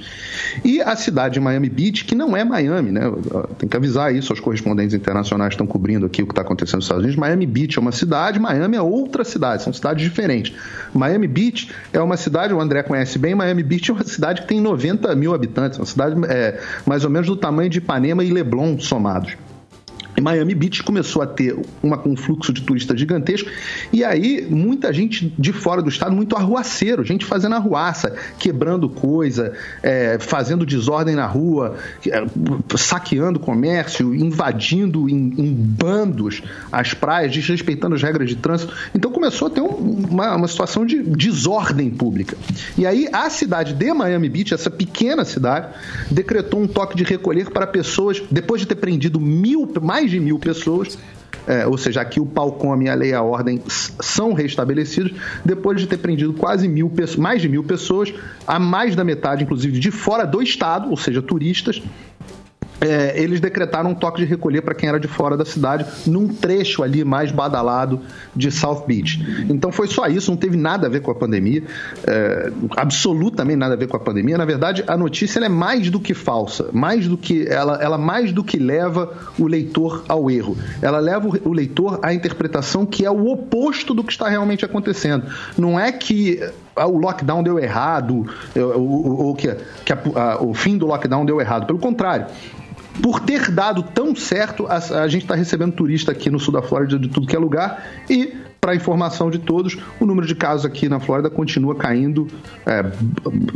E 0.63 0.79
a 0.79 0.95
cidade 0.95 1.33
de 1.35 1.39
Miami 1.39 1.69
Beach, 1.69 2.05
que 2.05 2.13
não 2.13 2.37
é 2.37 2.43
Miami, 2.43 2.91
né? 2.91 3.01
tem 3.57 3.67
que 3.67 3.75
avisar 3.75 4.13
isso 4.13 4.31
aos 4.31 4.39
correspondentes 4.39 4.93
internacionais 4.93 5.53
estão 5.53 5.65
cobrindo 5.65 6.05
aqui 6.05 6.21
o 6.21 6.27
que 6.27 6.31
está 6.31 6.43
acontecendo 6.43 6.75
nos 6.75 6.85
Estados 6.85 7.03
Unidos. 7.03 7.19
Miami 7.19 7.47
Beach 7.47 7.77
é 7.77 7.81
uma 7.81 7.91
cidade, 7.91 8.39
Miami 8.39 8.77
é 8.77 8.81
outra 8.81 9.23
cidade, 9.23 9.63
são 9.63 9.73
cidades 9.73 10.03
diferentes. 10.03 10.53
Miami 10.93 11.27
Beach 11.27 11.71
é 11.91 11.99
uma 11.99 12.17
cidade, 12.17 12.53
o 12.53 12.61
André 12.61 12.83
conhece 12.83 13.17
bem, 13.17 13.30
Miami 13.35 13.63
Beach 13.63 13.89
é 13.89 13.93
uma 13.93 14.03
cidade 14.03 14.41
que 14.41 14.47
tem 14.47 14.59
90 14.59 15.13
mil 15.15 15.33
habitantes, 15.33 15.79
uma 15.79 15.85
cidade 15.85 16.15
é, 16.27 16.59
mais 16.85 17.03
ou 17.03 17.09
menos 17.09 17.27
do 17.27 17.35
tamanho 17.35 17.69
de 17.69 17.79
Ipanema 17.79 18.23
e 18.23 18.31
Leblon 18.31 18.79
somados. 18.79 19.35
E 20.21 20.23
Miami 20.23 20.53
Beach 20.53 20.83
começou 20.83 21.23
a 21.23 21.27
ter 21.27 21.57
um 22.05 22.15
fluxo 22.15 22.53
de 22.53 22.61
turistas 22.61 22.99
gigantesco 22.99 23.49
e 23.91 24.03
aí 24.03 24.45
muita 24.47 24.93
gente 24.93 25.33
de 25.37 25.51
fora 25.51 25.81
do 25.81 25.89
estado, 25.89 26.15
muito 26.15 26.35
arruaceiro, 26.35 27.03
gente 27.03 27.25
fazendo 27.25 27.55
arruaça, 27.55 28.15
quebrando 28.37 28.87
coisa, 28.87 29.53
é, 29.81 30.19
fazendo 30.19 30.63
desordem 30.65 31.15
na 31.15 31.25
rua, 31.25 31.75
é, 32.07 32.23
saqueando 32.77 33.39
comércio, 33.39 34.13
invadindo 34.13 35.09
em, 35.09 35.33
em 35.37 35.51
bandos 35.53 36.43
as 36.71 36.93
praias, 36.93 37.31
desrespeitando 37.31 37.95
as 37.95 38.03
regras 38.03 38.29
de 38.29 38.35
trânsito. 38.35 38.73
Então 38.93 39.11
começou 39.11 39.47
a 39.47 39.51
ter 39.51 39.61
um- 39.61 40.05
uma, 40.11 40.35
uma 40.35 40.47
situação 40.47 40.85
de 40.85 41.01
desordem 41.01 41.89
pública. 41.89 42.37
E 42.77 42.85
aí 42.85 43.07
a 43.11 43.27
cidade 43.29 43.73
de 43.73 43.91
Miami 43.91 44.29
Beach, 44.29 44.53
essa 44.53 44.69
pequena 44.69 45.25
cidade, 45.25 45.69
decretou 46.11 46.61
um 46.61 46.67
toque 46.67 46.95
de 46.95 47.03
recolher 47.03 47.49
para 47.49 47.65
pessoas, 47.65 48.21
depois 48.29 48.61
de 48.61 48.67
ter 48.67 48.75
prendido 48.75 49.19
mil, 49.19 49.67
mais 49.81 50.10
de 50.11 50.19
mil 50.19 50.37
pessoas. 50.37 50.97
é, 51.47 51.65
ou 51.65 51.77
seja, 51.77 52.01
aqui 52.01 52.19
o 52.19 52.25
pau 52.25 52.51
come 52.51 52.85
e 52.85 52.89
a 52.89 52.93
lei 52.93 53.09
e 53.09 53.13
a 53.13 53.21
ordem 53.21 53.61
são 53.67 54.33
restabelecidos 54.33 55.13
depois 55.43 55.79
de 55.79 55.87
ter 55.87 55.97
prendido 55.97 56.33
quase 56.33 56.67
mil 56.67 56.91
mais 57.17 57.41
de 57.41 57.49
mil 57.49 57.63
pessoas, 57.63 58.13
a 58.45 58.59
mais 58.59 58.95
da 58.95 59.03
metade, 59.03 59.43
inclusive, 59.43 59.79
de 59.79 59.89
fora 59.89 60.25
do 60.25 60.41
estado, 60.41 60.89
ou 60.89 60.97
seja, 60.97 61.21
turistas, 61.21 61.81
é, 62.81 63.21
eles 63.21 63.39
decretaram 63.39 63.91
um 63.91 63.95
toque 63.95 64.21
de 64.21 64.25
recolher 64.27 64.61
para 64.61 64.73
quem 64.73 64.89
era 64.89 64.99
de 64.99 65.07
fora 65.07 65.37
da 65.37 65.45
cidade, 65.45 65.85
num 66.07 66.27
trecho 66.27 66.81
ali 66.83 67.03
mais 67.05 67.31
badalado 67.31 68.01
de 68.35 68.49
South 68.51 68.85
Beach. 68.87 69.45
Então 69.49 69.71
foi 69.71 69.87
só 69.87 70.07
isso, 70.07 70.31
não 70.31 70.37
teve 70.37 70.57
nada 70.57 70.87
a 70.87 70.89
ver 70.89 71.01
com 71.01 71.11
a 71.11 71.15
pandemia, 71.15 71.63
é, 72.07 72.51
absolutamente 72.75 73.57
nada 73.57 73.73
a 73.75 73.77
ver 73.77 73.87
com 73.87 73.97
a 73.97 73.99
pandemia. 73.99 74.37
Na 74.37 74.45
verdade, 74.45 74.83
a 74.87 74.97
notícia 74.97 75.39
é 75.39 75.49
mais 75.49 75.89
do 75.89 75.99
que 75.99 76.13
falsa, 76.13 76.69
mais 76.73 77.07
do 77.07 77.17
que 77.17 77.47
ela, 77.47 77.75
ela 77.81 77.97
mais 77.97 78.31
do 78.31 78.43
que 78.43 78.57
leva 78.57 79.13
o 79.37 79.47
leitor 79.47 80.03
ao 80.07 80.29
erro. 80.29 80.57
Ela 80.81 80.99
leva 80.99 81.27
o, 81.27 81.49
o 81.49 81.53
leitor 81.53 81.99
à 82.01 82.13
interpretação 82.13 82.85
que 82.85 83.05
é 83.05 83.11
o 83.11 83.27
oposto 83.31 83.93
do 83.93 84.03
que 84.03 84.11
está 84.11 84.27
realmente 84.27 84.65
acontecendo. 84.65 85.25
Não 85.57 85.79
é 85.79 85.91
que 85.91 86.39
ah, 86.75 86.87
o 86.87 86.97
lockdown 86.97 87.43
deu 87.43 87.59
errado, 87.59 88.25
ou, 88.55 88.79
ou- 88.81 89.25
ou 89.27 89.35
que, 89.35 89.53
que 89.85 89.93
a- 89.93 89.99
a- 90.15 90.43
o 90.43 90.53
fim 90.53 90.77
do 90.77 90.85
lockdown 90.87 91.25
deu 91.25 91.39
errado. 91.39 91.65
Pelo 91.67 91.79
contrário, 91.79 92.25
por 93.01 93.19
ter 93.19 93.51
dado 93.51 93.83
tão 93.83 94.15
certo, 94.15 94.67
a, 94.67 94.77
a 95.03 95.07
gente 95.07 95.23
está 95.23 95.35
recebendo 95.35 95.71
turista 95.73 96.11
aqui 96.11 96.29
no 96.29 96.39
sul 96.39 96.53
da 96.53 96.61
Flórida 96.61 96.97
de 96.99 97.07
tudo 97.07 97.27
que 97.27 97.35
é 97.35 97.39
lugar 97.39 97.85
e, 98.09 98.33
para 98.59 98.75
informação 98.75 99.31
de 99.31 99.39
todos, 99.39 99.77
o 99.99 100.05
número 100.05 100.27
de 100.27 100.35
casos 100.35 100.65
aqui 100.65 100.87
na 100.87 100.99
Flórida 100.99 101.29
continua 101.29 101.73
caindo 101.75 102.27
é, 102.65 102.83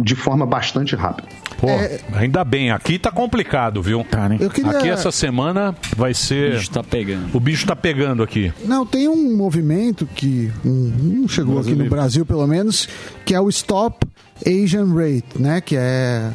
de 0.01 0.15
forma 0.15 0.45
bastante 0.45 0.95
rápida. 0.95 1.27
Pô, 1.59 1.67
ainda 2.15 2.43
bem, 2.43 2.71
aqui 2.71 2.97
tá 2.97 3.11
complicado, 3.11 3.81
viu? 3.81 4.05
Eu 4.39 4.49
queria- 4.49 4.71
Aqui 4.71 4.89
essa 4.89 5.11
semana 5.11 5.75
vai 5.95 6.13
ser. 6.13 6.53
O 6.53 6.57
bicho 6.57 6.71
tá 6.71 6.83
pegando. 6.83 7.35
O 7.35 7.39
bicho 7.39 7.67
tá 7.67 7.75
pegando 7.75 8.23
aqui. 8.23 8.51
Não, 8.65 8.85
tem 8.85 9.07
um 9.07 9.35
movimento 9.37 10.07
que 10.07 10.51
um, 10.65 11.21
um 11.23 11.27
chegou 11.27 11.59
aqui 11.59 11.75
no 11.75 11.85
Brasil, 11.89 12.25
pelo 12.25 12.45
menos, 12.47 12.89
que 13.23 13.33
é 13.35 13.39
o 13.39 13.47
Stop 13.49 14.05
Asian 14.45 14.93
Rate, 14.93 15.39
né? 15.39 15.61
Que 15.61 15.75
é 15.77 16.31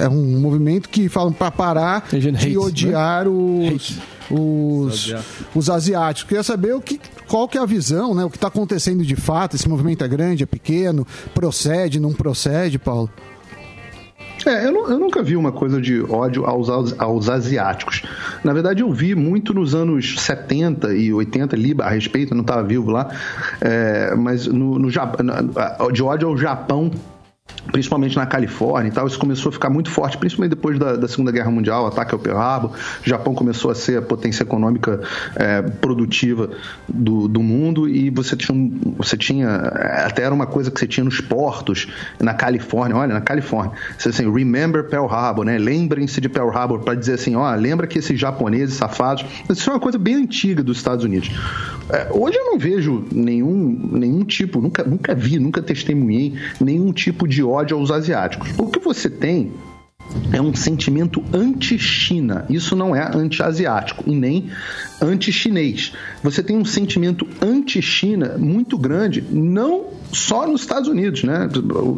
é 0.00 0.08
um 0.08 0.40
movimento 0.40 0.88
que 0.88 1.08
falam 1.08 1.32
para 1.32 1.50
parar 1.50 2.06
de 2.10 2.28
hate, 2.28 2.56
odiar 2.58 3.26
os 3.28 3.98
os, 4.28 5.14
os 5.54 5.70
asiáticos. 5.70 6.28
Queria 6.28 6.42
saber 6.42 6.74
o 6.74 6.80
que, 6.80 7.00
qual 7.28 7.46
que 7.46 7.56
é 7.56 7.60
a 7.60 7.64
visão, 7.64 8.12
né? 8.12 8.24
O 8.24 8.30
que 8.30 8.36
está 8.36 8.48
acontecendo 8.48 9.04
de 9.04 9.14
fato? 9.14 9.54
Esse 9.54 9.68
movimento 9.68 10.02
é 10.02 10.08
grande, 10.08 10.42
é 10.42 10.46
pequeno, 10.46 11.06
procede, 11.32 12.00
não 12.00 12.12
procede, 12.12 12.76
Paulo? 12.76 13.08
É, 14.44 14.66
eu, 14.66 14.72
nu- 14.72 14.90
eu 14.90 14.98
nunca 14.98 15.22
vi 15.22 15.36
uma 15.36 15.52
coisa 15.52 15.80
de 15.80 16.00
ódio 16.02 16.44
aos, 16.44 16.68
aos, 16.68 16.94
aos 16.98 17.28
asiáticos. 17.28 18.02
Na 18.44 18.52
verdade, 18.52 18.82
eu 18.82 18.92
vi 18.92 19.14
muito 19.14 19.54
nos 19.54 19.74
anos 19.76 20.16
70 20.20 20.92
e 20.94 21.12
80, 21.12 21.54
li 21.56 21.74
a 21.80 21.88
respeito, 21.88 22.32
eu 22.32 22.36
não 22.36 22.42
estava 22.42 22.62
vivo 22.64 22.90
lá, 22.90 23.08
é, 23.60 24.12
mas 24.16 24.46
no, 24.48 24.76
no 24.78 24.90
de 24.90 26.02
ódio 26.02 26.28
ao 26.28 26.36
Japão 26.36 26.90
principalmente 27.70 28.16
na 28.16 28.26
Califórnia 28.26 28.88
e 28.88 28.92
tal, 28.92 29.06
isso 29.06 29.18
começou 29.18 29.50
a 29.50 29.52
ficar 29.52 29.70
muito 29.70 29.90
forte, 29.90 30.16
principalmente 30.16 30.50
depois 30.50 30.78
da, 30.78 30.96
da 30.96 31.08
Segunda 31.08 31.32
Guerra 31.32 31.50
Mundial, 31.50 31.84
o 31.84 31.86
ataque 31.86 32.14
ao 32.14 32.18
Pearl 32.18 32.38
Harbor, 32.38 32.70
o 32.70 33.08
Japão 33.08 33.34
começou 33.34 33.70
a 33.70 33.74
ser 33.74 33.98
a 33.98 34.02
potência 34.02 34.42
econômica 34.42 35.00
é, 35.34 35.62
produtiva 35.62 36.50
do, 36.88 37.28
do 37.28 37.42
mundo 37.42 37.88
e 37.88 38.10
você 38.10 38.36
tinha, 38.36 38.72
você 38.96 39.16
tinha, 39.16 39.56
até 40.06 40.22
era 40.22 40.34
uma 40.34 40.46
coisa 40.46 40.70
que 40.70 40.78
você 40.78 40.86
tinha 40.86 41.04
nos 41.04 41.20
portos, 41.20 41.88
na 42.20 42.34
Califórnia, 42.34 42.96
olha, 42.96 43.14
na 43.14 43.20
Califórnia, 43.20 43.72
você 43.98 44.10
assim, 44.10 44.30
remember 44.32 44.84
Pearl 44.84 45.06
Harbor, 45.06 45.44
né, 45.44 45.58
lembrem-se 45.58 46.20
de 46.20 46.28
Pearl 46.28 46.50
Harbor, 46.50 46.80
para 46.80 46.94
dizer 46.94 47.14
assim, 47.14 47.34
ó, 47.34 47.52
lembra 47.54 47.86
que 47.86 47.98
esses 47.98 48.18
japoneses 48.18 48.76
safados, 48.76 49.24
isso 49.50 49.68
é 49.68 49.72
uma 49.72 49.80
coisa 49.80 49.98
bem 49.98 50.14
antiga 50.14 50.62
dos 50.62 50.76
Estados 50.76 51.04
Unidos. 51.04 51.30
É, 51.88 52.08
hoje 52.10 52.36
eu 52.36 52.44
não 52.46 52.58
vejo 52.58 53.04
nenhum, 53.12 53.90
nenhum 53.92 54.24
tipo, 54.24 54.60
nunca, 54.60 54.82
nunca 54.82 55.14
vi, 55.14 55.38
nunca 55.38 55.62
testemunhei 55.62 56.34
nenhum 56.60 56.92
tipo 56.92 57.28
de 57.28 57.35
ódio 57.42 57.76
aos 57.76 57.90
asiáticos. 57.90 58.50
O 58.58 58.68
que 58.68 58.78
você 58.78 59.08
tem 59.08 59.52
é 60.32 60.40
um 60.40 60.54
sentimento 60.54 61.22
anti-China. 61.32 62.46
Isso 62.48 62.74
não 62.74 62.94
é 62.94 63.10
anti-asiático 63.14 64.04
e 64.06 64.14
nem 64.14 64.50
anti-chinês. 65.00 65.92
Você 66.22 66.42
tem 66.42 66.56
um 66.56 66.64
sentimento 66.64 67.26
anti-China 67.40 68.36
muito 68.38 68.78
grande, 68.78 69.22
não 69.30 69.96
só 70.12 70.46
nos 70.46 70.62
Estados 70.62 70.88
Unidos, 70.88 71.24
né? 71.24 71.48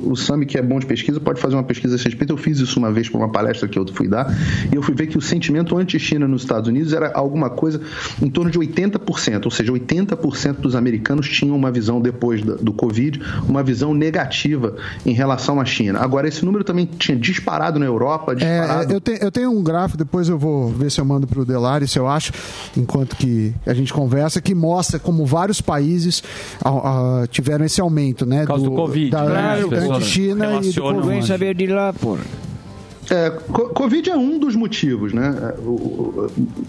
O, 0.05 0.17
Sami, 0.17 0.47
que 0.47 0.59
é 0.59 0.63
bom 0.63 0.79
de 0.79 0.87
pesquisa, 0.87 1.21
pode 1.21 1.41
fazer 1.41 1.55
uma 1.55 1.63
pesquisa 1.63 1.95
a 1.95 1.99
respeito. 1.99 2.33
Eu 2.33 2.37
fiz 2.37 2.59
isso 2.59 2.79
uma 2.79 2.91
vez 2.91 3.09
para 3.09 3.19
uma 3.19 3.29
palestra 3.29 3.69
que 3.69 3.79
eu 3.79 3.87
fui 3.93 4.09
dar 4.09 4.35
e 4.73 4.75
eu 4.75 4.83
fui 4.83 4.95
ver 4.95 5.07
que 5.07 5.17
o 5.17 5.21
sentimento 5.21 5.77
anti-China 5.77 6.27
nos 6.27 6.43
Estados 6.43 6.69
Unidos 6.69 6.93
era 6.93 7.13
alguma 7.15 7.51
coisa 7.51 7.81
em 8.21 8.29
torno 8.29 8.51
de 8.51 8.59
80%, 8.59 9.45
ou 9.45 9.51
seja, 9.51 9.73
80% 9.73 10.57
dos 10.57 10.75
americanos 10.75 11.29
tinham 11.29 11.55
uma 11.55 11.71
visão 11.71 12.01
depois 12.01 12.43
do 12.43 12.73
Covid, 12.73 13.21
uma 13.49 13.63
visão 13.63 13.95
negativa 13.95 14.77
em 15.05 15.13
relação 15.13 15.61
à 15.61 15.65
China. 15.65 16.01
Agora, 16.01 16.27
esse 16.27 16.45
número 16.45 16.65
também 16.65 16.87
tinha 16.87 17.17
disparado 17.17 17.79
na 17.79 17.87
Europa, 17.87 17.98
disparado 18.35 18.93
É, 18.93 18.97
eu, 18.97 19.01
te- 19.01 19.19
eu 19.21 19.31
tenho 19.31 19.51
um 19.51 19.63
gráfico, 19.63 19.99
depois 19.99 20.29
eu 20.29 20.39
vou 20.39 20.69
ver 20.69 20.91
se 20.91 21.01
eu 21.01 21.05
mando 21.05 21.27
pro 21.27 21.45
Delari, 21.45 21.87
se 21.89 21.99
eu 21.99 22.07
acho, 22.09 22.33
enquanto 22.77 23.17
que 23.17 23.55
a 23.67 23.75
gente 23.75 23.93
conversa, 23.93 24.41
que 24.41 24.55
mostra 24.55 24.99
como 24.99 25.25
vários 25.27 25.61
países 25.61 26.23
ah, 26.65 26.71
ah, 27.23 27.27
tiveram 27.29 27.65
esse 27.65 27.81
aumento, 27.81 28.25
né? 28.27 28.47
causa 28.47 28.65
do 28.65 28.73
Covid, 28.73 29.11
Da 29.11 29.25
né? 29.25 29.53
As 29.61 29.67
pessoas 29.67 29.97
anti-China 29.97 30.61
e 30.63 30.73
do. 30.73 30.83
Covid. 30.83 31.27
saber 31.27 31.55
de 31.55 31.67
lá, 31.67 31.93
pô. 31.93 32.17
É, 33.11 33.31
co- 33.31 33.71
Covid 33.71 34.11
é 34.11 34.17
um 34.17 34.39
dos 34.39 34.55
motivos, 34.55 35.13
né? 35.15 35.35
É, 35.43 35.59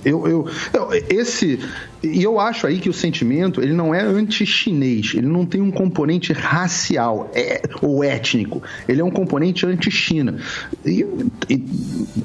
Eu, 0.10 0.28
eu, 0.28 0.48
eu- 0.74 0.90
esse 1.10 1.60
e 2.02 2.24
eu 2.24 2.40
acho 2.40 2.66
aí 2.66 2.80
que 2.80 2.88
o 2.90 2.94
sentimento 2.94 3.62
ele 3.62 3.74
não 3.74 3.94
é 3.94 4.02
anti-chinês, 4.02 5.12
ele 5.16 5.28
não 5.28 5.46
tem 5.46 5.60
um 5.60 5.70
componente 5.70 6.32
racial 6.32 7.30
é, 7.36 7.62
ou 7.82 8.02
étnico, 8.02 8.64
ele 8.88 9.02
é 9.02 9.04
um 9.04 9.12
componente 9.12 9.66
anti-China. 9.66 10.38
E, 10.86 11.06
e 11.50 11.66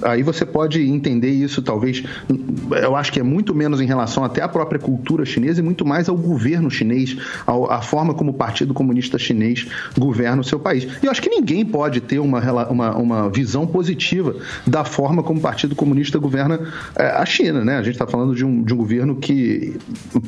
aí 0.03 0.23
você 0.23 0.47
pode 0.47 0.81
entender 0.81 1.31
isso 1.31 1.61
talvez, 1.61 2.05
eu 2.83 2.95
acho 2.95 3.13
que 3.13 3.19
é 3.19 3.23
muito 3.25 3.53
menos 3.53 3.81
em 3.81 3.87
relação 3.87 4.23
até 4.23 4.43
à 4.43 4.49
própria 4.49 4.79
cultura 4.79 5.25
chinesa 5.25 5.59
e 5.61 5.63
muito 5.65 5.85
mais 5.85 6.09
ao 6.09 6.17
governo 6.17 6.71
chinês, 6.71 7.17
ao- 7.45 7.69
à 7.69 7.83
forma 7.83 8.15
como 8.15 8.31
o 8.31 8.35
Partido 8.35 8.73
Comunista 8.73 9.19
Chinês 9.19 9.67
governa 9.99 10.41
o 10.41 10.45
seu 10.45 10.61
país. 10.61 10.85
E 11.03 11.07
eu 11.07 11.11
acho 11.11 11.21
que 11.21 11.29
ninguém 11.31 11.65
pode 11.67 12.01
ter 12.01 12.21
uma, 12.21 12.41
uma, 12.69 12.97
uma 12.97 13.29
visão 13.29 13.67
positiva 13.67 14.04
da 14.67 14.85
forma 14.85 15.23
como 15.23 15.39
o 15.39 15.43
Partido 15.43 15.75
Comunista 15.75 16.19
governa 16.19 16.61
é, 16.97 17.07
a 17.07 17.25
China. 17.25 17.65
Né? 17.65 17.77
A 17.77 17.83
gente 17.83 17.95
está 17.95 18.07
falando 18.07 18.35
de 18.35 18.45
um, 18.45 18.63
de 18.63 18.75
um 18.75 18.77
governo 18.77 19.17
que, 19.17 19.77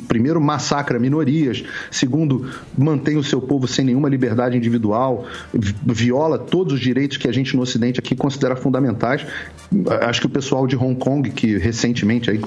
primeiro, 0.07 0.41
massacra 0.41 0.99
minorias, 0.99 1.63
segundo, 1.91 2.49
mantém 2.77 3.17
o 3.17 3.23
seu 3.23 3.41
povo 3.41 3.67
sem 3.67 3.85
nenhuma 3.85 4.09
liberdade 4.09 4.57
individual, 4.57 5.25
vi- 5.53 5.75
viola 5.85 6.37
todos 6.37 6.73
os 6.73 6.79
direitos 6.79 7.17
que 7.17 7.27
a 7.27 7.31
gente 7.31 7.55
no 7.55 7.61
Ocidente 7.61 7.99
aqui 7.99 8.15
considera 8.15 8.55
fundamentais. 8.55 9.25
Acho 10.01 10.21
que 10.21 10.27
o 10.27 10.29
pessoal 10.29 10.65
de 10.65 10.75
Hong 10.75 10.95
Kong, 10.95 11.29
que 11.31 11.57
recentemente, 11.57 12.29
aí, 12.29 12.39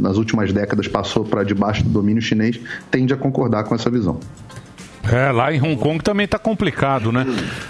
nas 0.00 0.16
últimas 0.16 0.52
décadas, 0.52 0.88
passou 0.88 1.24
para 1.24 1.42
debaixo 1.44 1.82
do 1.84 1.90
domínio 1.90 2.20
chinês, 2.22 2.58
tende 2.90 3.14
a 3.14 3.16
concordar 3.16 3.64
com 3.64 3.74
essa 3.74 3.88
visão. 3.90 4.18
É, 5.12 5.30
lá 5.30 5.52
em 5.52 5.60
Hong 5.60 5.76
Kong 5.76 6.02
também 6.02 6.26
tá 6.26 6.38
complicado, 6.38 7.12
né? 7.12 7.24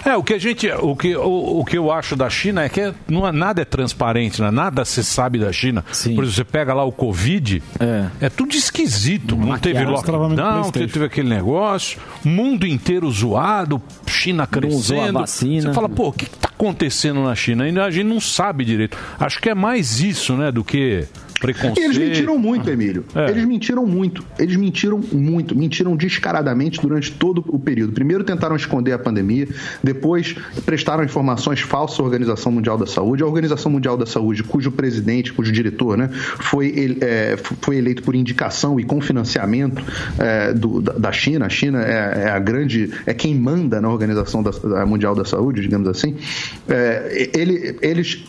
É, 0.05 0.17
o 0.17 0.23
que 0.23 0.35
a 0.35 0.39
gente, 0.39 0.69
o 0.71 0.97
que, 0.97 1.15
o, 1.17 1.61
o 1.61 1.65
que 1.65 1.77
eu 1.77 1.93
acho 1.93 2.17
da 2.17 2.31
China 2.31 2.63
é 2.65 2.69
que 2.69 2.81
é- 2.81 2.95
não, 3.09 3.27
é- 3.27 3.33
nada 3.33 3.63
é 3.63 3.65
transparente, 3.65 4.41
né? 4.41 4.51
Nada 4.51 4.85
se 4.85 5.03
sabe 5.05 5.39
da 5.39 5.53
China. 5.53 5.83
Por 5.83 5.93
exemplo, 5.93 6.27
você 6.33 6.45
pega 6.45 6.73
lá 6.75 6.85
o 6.85 6.93
Covid, 6.93 7.63
é, 8.21 8.29
tudo 8.29 8.55
esquisito. 8.55 9.37
Não 9.37 9.59
teve 9.59 9.75
Maquiagem. 9.81 10.05
Travamento 10.05 10.41
lockdown, 10.41 10.63
PlayStation. 10.71 10.93
teve 10.93 11.05
aquele 11.07 11.29
negócio, 11.29 11.99
mundo 12.25 12.67
inteiro 12.67 13.11
zoado, 13.11 13.81
China 14.07 14.43
Não 14.43 14.47
crescendo. 14.61 15.13
vacina. 15.19 15.63
Você 15.63 15.73
fala, 15.75 15.89
pô, 15.89 16.09
o 16.09 16.13
que, 16.13 16.27
que 16.27 16.39
tá 16.39 16.49
acontecendo 16.49 17.23
na 17.23 17.35
China? 17.35 17.65
Ainda 17.65 17.85
a 17.85 17.91
gente 17.91 18.07
não 18.07 18.21
sabe 18.21 18.65
direito. 18.65 18.97
Acho 19.19 19.41
que 19.41 19.51
é 19.51 19.55
mais 19.55 20.01
isso, 20.01 20.35
né, 20.37 20.51
do 20.53 20.65
que 20.65 21.07
preconceito. 21.47 21.79
E 21.79 21.85
eles 21.85 21.99
mentiram 21.99 22.39
muito, 22.39 22.69
Emílio. 22.71 23.05
É. 23.15 23.31
Eles 23.31 23.45
mentiram 23.45 23.87
muito. 23.87 24.25
Eles 24.39 24.57
mentiram 24.57 25.01
muito. 25.13 25.57
Mentiram 25.57 25.97
descaradamente 25.97 26.81
durante 26.81 27.13
todo 27.13 27.45
o 27.49 27.59
período. 27.59 27.93
Primeiro 27.93 28.25
tentaram 28.25 28.57
esconder 28.57 28.93
a 28.93 28.99
pandemia, 28.99 29.49
depois 29.83 30.35
prestaram 30.65 31.05
informações 31.05 31.61
falsas 31.61 32.01
à 32.01 32.03
Organização 32.03 32.51
Mundial 32.53 32.77
da 32.79 32.87
Saúde. 32.87 33.23
A 33.23 33.27
Organização 33.27 33.71
Mundial 33.71 33.97
da 33.97 34.07
Saúde, 34.07 34.43
cujo 34.43 34.71
presidente, 34.73 35.33
cujo 35.33 35.53
diretor, 35.53 35.97
né, 35.97 36.09
foi, 36.13 36.67
ele- 36.69 36.99
é, 37.01 37.37
foi 37.61 37.77
eleito 37.77 38.03
por 38.03 38.15
indicação 38.15 38.79
e 38.81 38.85
com 38.85 39.01
financiamento 39.01 39.83
é, 40.19 40.53
do- 40.53 40.81
da, 40.81 41.13
China. 41.13 41.47
A 41.47 41.49
China 41.49 41.83
é, 41.83 42.25
é 42.25 42.31
a 42.31 42.39
grande, 42.39 42.91
é 43.07 43.15
quem 43.15 43.35
manda 43.35 43.81
na 43.81 43.89
Organização 43.89 44.43
da- 44.43 44.51
da 44.51 44.85
Mundial 44.87 45.15
da 45.15 45.25
Saúde, 45.25 45.61
digamos 45.61 45.89
assim. 45.89 46.17
É, 46.69 47.31
ele- 47.35 47.77
eles 47.83 48.25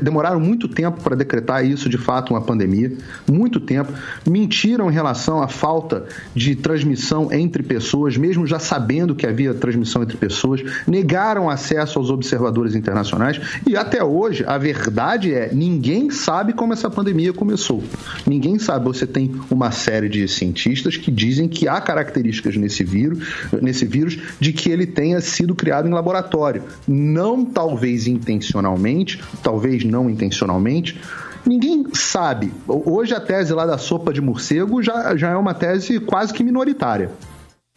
demoraram 0.00 0.40
muito 0.40 0.68
tempo 0.68 1.00
para 1.02 1.14
decretar 1.16 1.64
isso 1.64 1.88
de 1.88 1.98
fato 1.98 2.13
uma 2.32 2.40
pandemia, 2.40 2.92
muito 3.30 3.60
tempo. 3.60 3.92
Mentiram 4.28 4.90
em 4.90 4.94
relação 4.94 5.42
à 5.42 5.48
falta 5.48 6.04
de 6.34 6.54
transmissão 6.54 7.32
entre 7.32 7.62
pessoas, 7.62 8.16
mesmo 8.16 8.46
já 8.46 8.58
sabendo 8.58 9.14
que 9.14 9.26
havia 9.26 9.54
transmissão 9.54 10.02
entre 10.02 10.16
pessoas. 10.16 10.62
Negaram 10.86 11.50
acesso 11.50 11.98
aos 11.98 12.10
observadores 12.10 12.74
internacionais 12.74 13.40
e 13.66 13.76
até 13.76 14.02
hoje 14.02 14.44
a 14.46 14.58
verdade 14.58 15.32
é 15.32 15.50
ninguém 15.52 16.10
sabe 16.10 16.52
como 16.52 16.72
essa 16.72 16.90
pandemia 16.90 17.32
começou. 17.32 17.82
Ninguém 18.26 18.58
sabe. 18.58 18.84
Você 18.84 19.06
tem 19.06 19.34
uma 19.50 19.70
série 19.70 20.08
de 20.08 20.26
cientistas 20.28 20.96
que 20.96 21.10
dizem 21.10 21.48
que 21.48 21.68
há 21.68 21.80
características 21.80 22.56
nesse 22.56 22.84
vírus, 22.84 23.18
nesse 23.60 23.84
vírus 23.84 24.18
de 24.38 24.52
que 24.52 24.70
ele 24.70 24.86
tenha 24.86 25.20
sido 25.20 25.54
criado 25.54 25.88
em 25.88 25.92
laboratório. 25.92 26.62
Não 26.86 27.44
talvez 27.44 28.06
intencionalmente, 28.06 29.22
talvez 29.42 29.84
não 29.84 30.08
intencionalmente. 30.10 31.00
Ninguém 31.46 31.84
sabe. 31.92 32.52
Hoje 32.66 33.14
a 33.14 33.20
tese 33.20 33.52
lá 33.52 33.66
da 33.66 33.76
sopa 33.76 34.12
de 34.12 34.20
morcego 34.20 34.82
já, 34.82 35.16
já 35.16 35.30
é 35.30 35.36
uma 35.36 35.52
tese 35.52 36.00
quase 36.00 36.32
que 36.32 36.42
minoritária. 36.42 37.10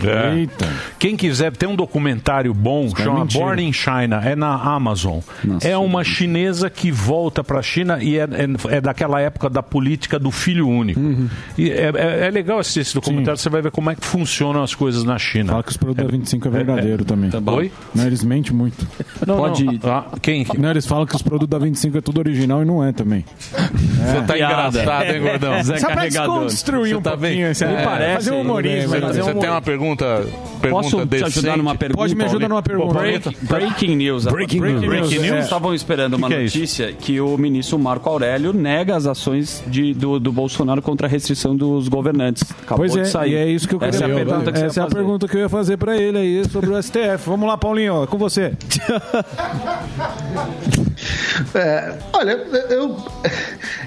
É. 0.07 0.45
Quem 0.99 1.17
quiser, 1.17 1.51
tem 1.57 1.67
um 1.67 1.75
documentário 1.75 2.53
bom, 2.53 2.87
caras 2.91 3.03
chama 3.05 3.19
mentiram. 3.21 3.45
Born 3.47 3.63
in 3.67 3.73
China, 3.73 4.21
é 4.23 4.35
na 4.35 4.53
Amazon. 4.53 5.21
é 5.63 5.75
uma 5.75 6.03
chinesa 6.03 6.69
que 6.69 6.91
volta 6.91 7.43
para 7.43 7.57
a 7.57 7.63
China 7.63 7.97
e 7.99 8.15
é, 8.19 8.25
é- 8.25 8.75
é 8.77 8.79
daquela 8.81 9.19
época 9.19 9.49
da 9.49 9.63
política 9.63 10.19
do 10.19 10.29
filho 10.29 10.67
único. 10.69 10.99
E 11.57 11.71
é, 11.71 11.91
é- 11.95 12.27
é 12.27 12.29
legal 12.29 12.59
assistir 12.59 12.81
esse 12.81 12.93
documentário, 12.93 13.39
você 13.39 13.49
vai 13.49 13.59
ver 13.59 13.71
como 13.71 13.89
é 13.89 13.95
que 13.95 14.05
funcionam 14.05 14.61
as 14.61 14.75
coisas 14.75 15.03
na 15.03 15.17
China. 15.17 15.49
Fala 15.53 15.63
que 15.63 15.71
os 15.71 15.77
produtos 15.77 16.05
da 16.05 16.11
25 16.11 16.47
é 16.47 16.51
verdadeiro 16.51 17.03
também. 17.03 17.31
Tá 17.31 17.41
bom. 17.41 17.55
Oi? 17.55 17.71
Não, 17.95 18.05
eles 18.05 18.23
mentem 18.23 18.53
muito. 18.55 18.87
Não, 19.25 19.37
Pode- 19.37 19.65
não. 19.65 19.79
Ah, 19.83 20.05
quem? 20.21 20.45
Não, 20.59 20.69
eles 20.69 20.85
falam 20.85 21.07
que 21.07 21.15
os 21.15 21.23
produtos 21.23 21.49
da 21.49 21.57
25 21.57 21.97
é 21.97 22.01
tudo 22.01 22.19
original 22.19 22.61
e 22.61 22.65
não 22.65 22.83
é 22.83 22.91
também. 22.91 23.25
Você 23.49 24.21
tá 24.27 24.35
engraçado, 24.37 25.05
hein, 25.11 25.21
gordão? 25.23 25.63
Zé 25.63 25.77
Só 25.79 25.87
pra 25.87 25.95
Carregador. 25.95 26.41
desconstruir 26.43 26.89
Você 26.89 26.95
um 26.97 27.01
tá 27.01 27.11
pouquinho 27.17 27.31
bem? 27.41 27.49
esse 27.51 27.65
aí. 27.65 27.73
É, 27.77 27.83
Parece, 27.83 28.13
fazer 28.13 28.31
um 28.33 28.41
humorismo. 28.41 28.95
Um 28.95 28.99
você 28.99 29.33
tem 29.33 29.49
uma 29.49 29.61
pergunta, 29.61 29.86
pergunta 29.95 30.47
Posso 30.69 30.97
te 30.99 31.05
decente? 31.05 31.39
ajudar 31.39 31.57
numa 31.57 31.75
pergunta? 31.75 31.97
Pode 31.99 32.15
me 32.15 32.23
ajudar 32.25 32.49
numa 32.49 32.61
pergunta. 32.61 32.93
Break- 32.99 33.37
breaking 33.41 33.95
news. 33.95 34.25
Breaking 34.25 34.59
news. 34.61 34.85
Breaking 34.85 35.25
É. 35.29 35.39
Estavam 35.39 35.73
esperando 35.73 36.15
uma 36.15 36.27
Que 36.27 36.33
que 36.35 36.39
é 36.39 36.43
notícia 36.43 36.93
que 36.93 37.21
o 37.21 37.37
ministro 37.37 37.79
Marco 37.79 38.09
Aurélio 38.09 38.53
nega 38.53 38.95
as 38.95 39.05
ações 39.05 39.63
de- 39.67 39.93
do, 39.93 40.19
do 40.19 40.31
Bolsonaro 40.31 40.81
contra 40.81 41.07
a 41.07 41.09
restrição 41.09 41.55
dos 41.55 41.87
governantes. 41.87 42.43
Acabou 42.51 42.85
Pois 42.85 42.95
é, 42.95 43.01
de 43.03 43.09
sair. 43.09 43.31
e 43.31 43.35
é 43.35 43.47
isso 43.49 43.67
que 43.67 43.75
eu 43.75 43.79
queria 43.79 43.95
Essa 43.95 44.05
é 44.05 44.11
a 44.11 44.15
pergunta 44.15 44.51
que 44.51 44.59
Essa 44.59 44.81
é 44.81 44.83
a 44.83 44.87
pergunta 44.87 45.27
que 45.27 45.35
eu 45.37 45.41
ia 45.41 45.49
fazer 45.49 45.77
pra 45.77 45.97
ele 45.97 46.17
aí 46.17 46.43
sobre 46.49 46.69
o 46.69 46.81
STF. 46.81 47.27
Vamos 47.29 47.47
lá, 47.47 47.57
Paulinho, 47.57 48.03
é 48.03 48.07
com 48.07 48.17
você. 48.17 48.53
É, 51.53 51.93
olha, 52.13 52.31
eu, 52.69 52.97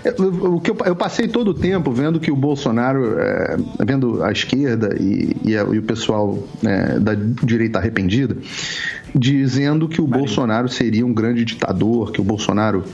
eu- 0.04 0.54
o 0.54 0.60
que 0.60 0.70
eu, 0.70 0.76
eu 0.86 0.94
passei 0.96 1.26
todo 1.28 1.48
o 1.48 1.54
tempo 1.54 1.90
vendo 1.92 2.20
que 2.20 2.30
o 2.30 2.36
Bolsonaro, 2.36 3.18
é, 3.18 3.56
vendo 3.84 4.22
a 4.22 4.30
esquerda 4.32 4.96
e, 5.00 5.36
e 5.44 5.56
a- 5.56 5.62
e 5.64 5.78
o 5.78 5.82
pessoal 5.82 6.38
é, 6.64 6.98
da 6.98 7.14
direita 7.14 7.78
arrependida, 7.78 8.36
dizendo 9.14 9.88
que 9.88 10.00
o 10.00 10.06
Bolsonaro 10.06 10.68
seria 10.68 11.04
um 11.04 11.12
grande 11.12 11.44
ditador, 11.44 12.12
que 12.12 12.20
o 12.20 12.24
Bolsonaro 12.24 12.84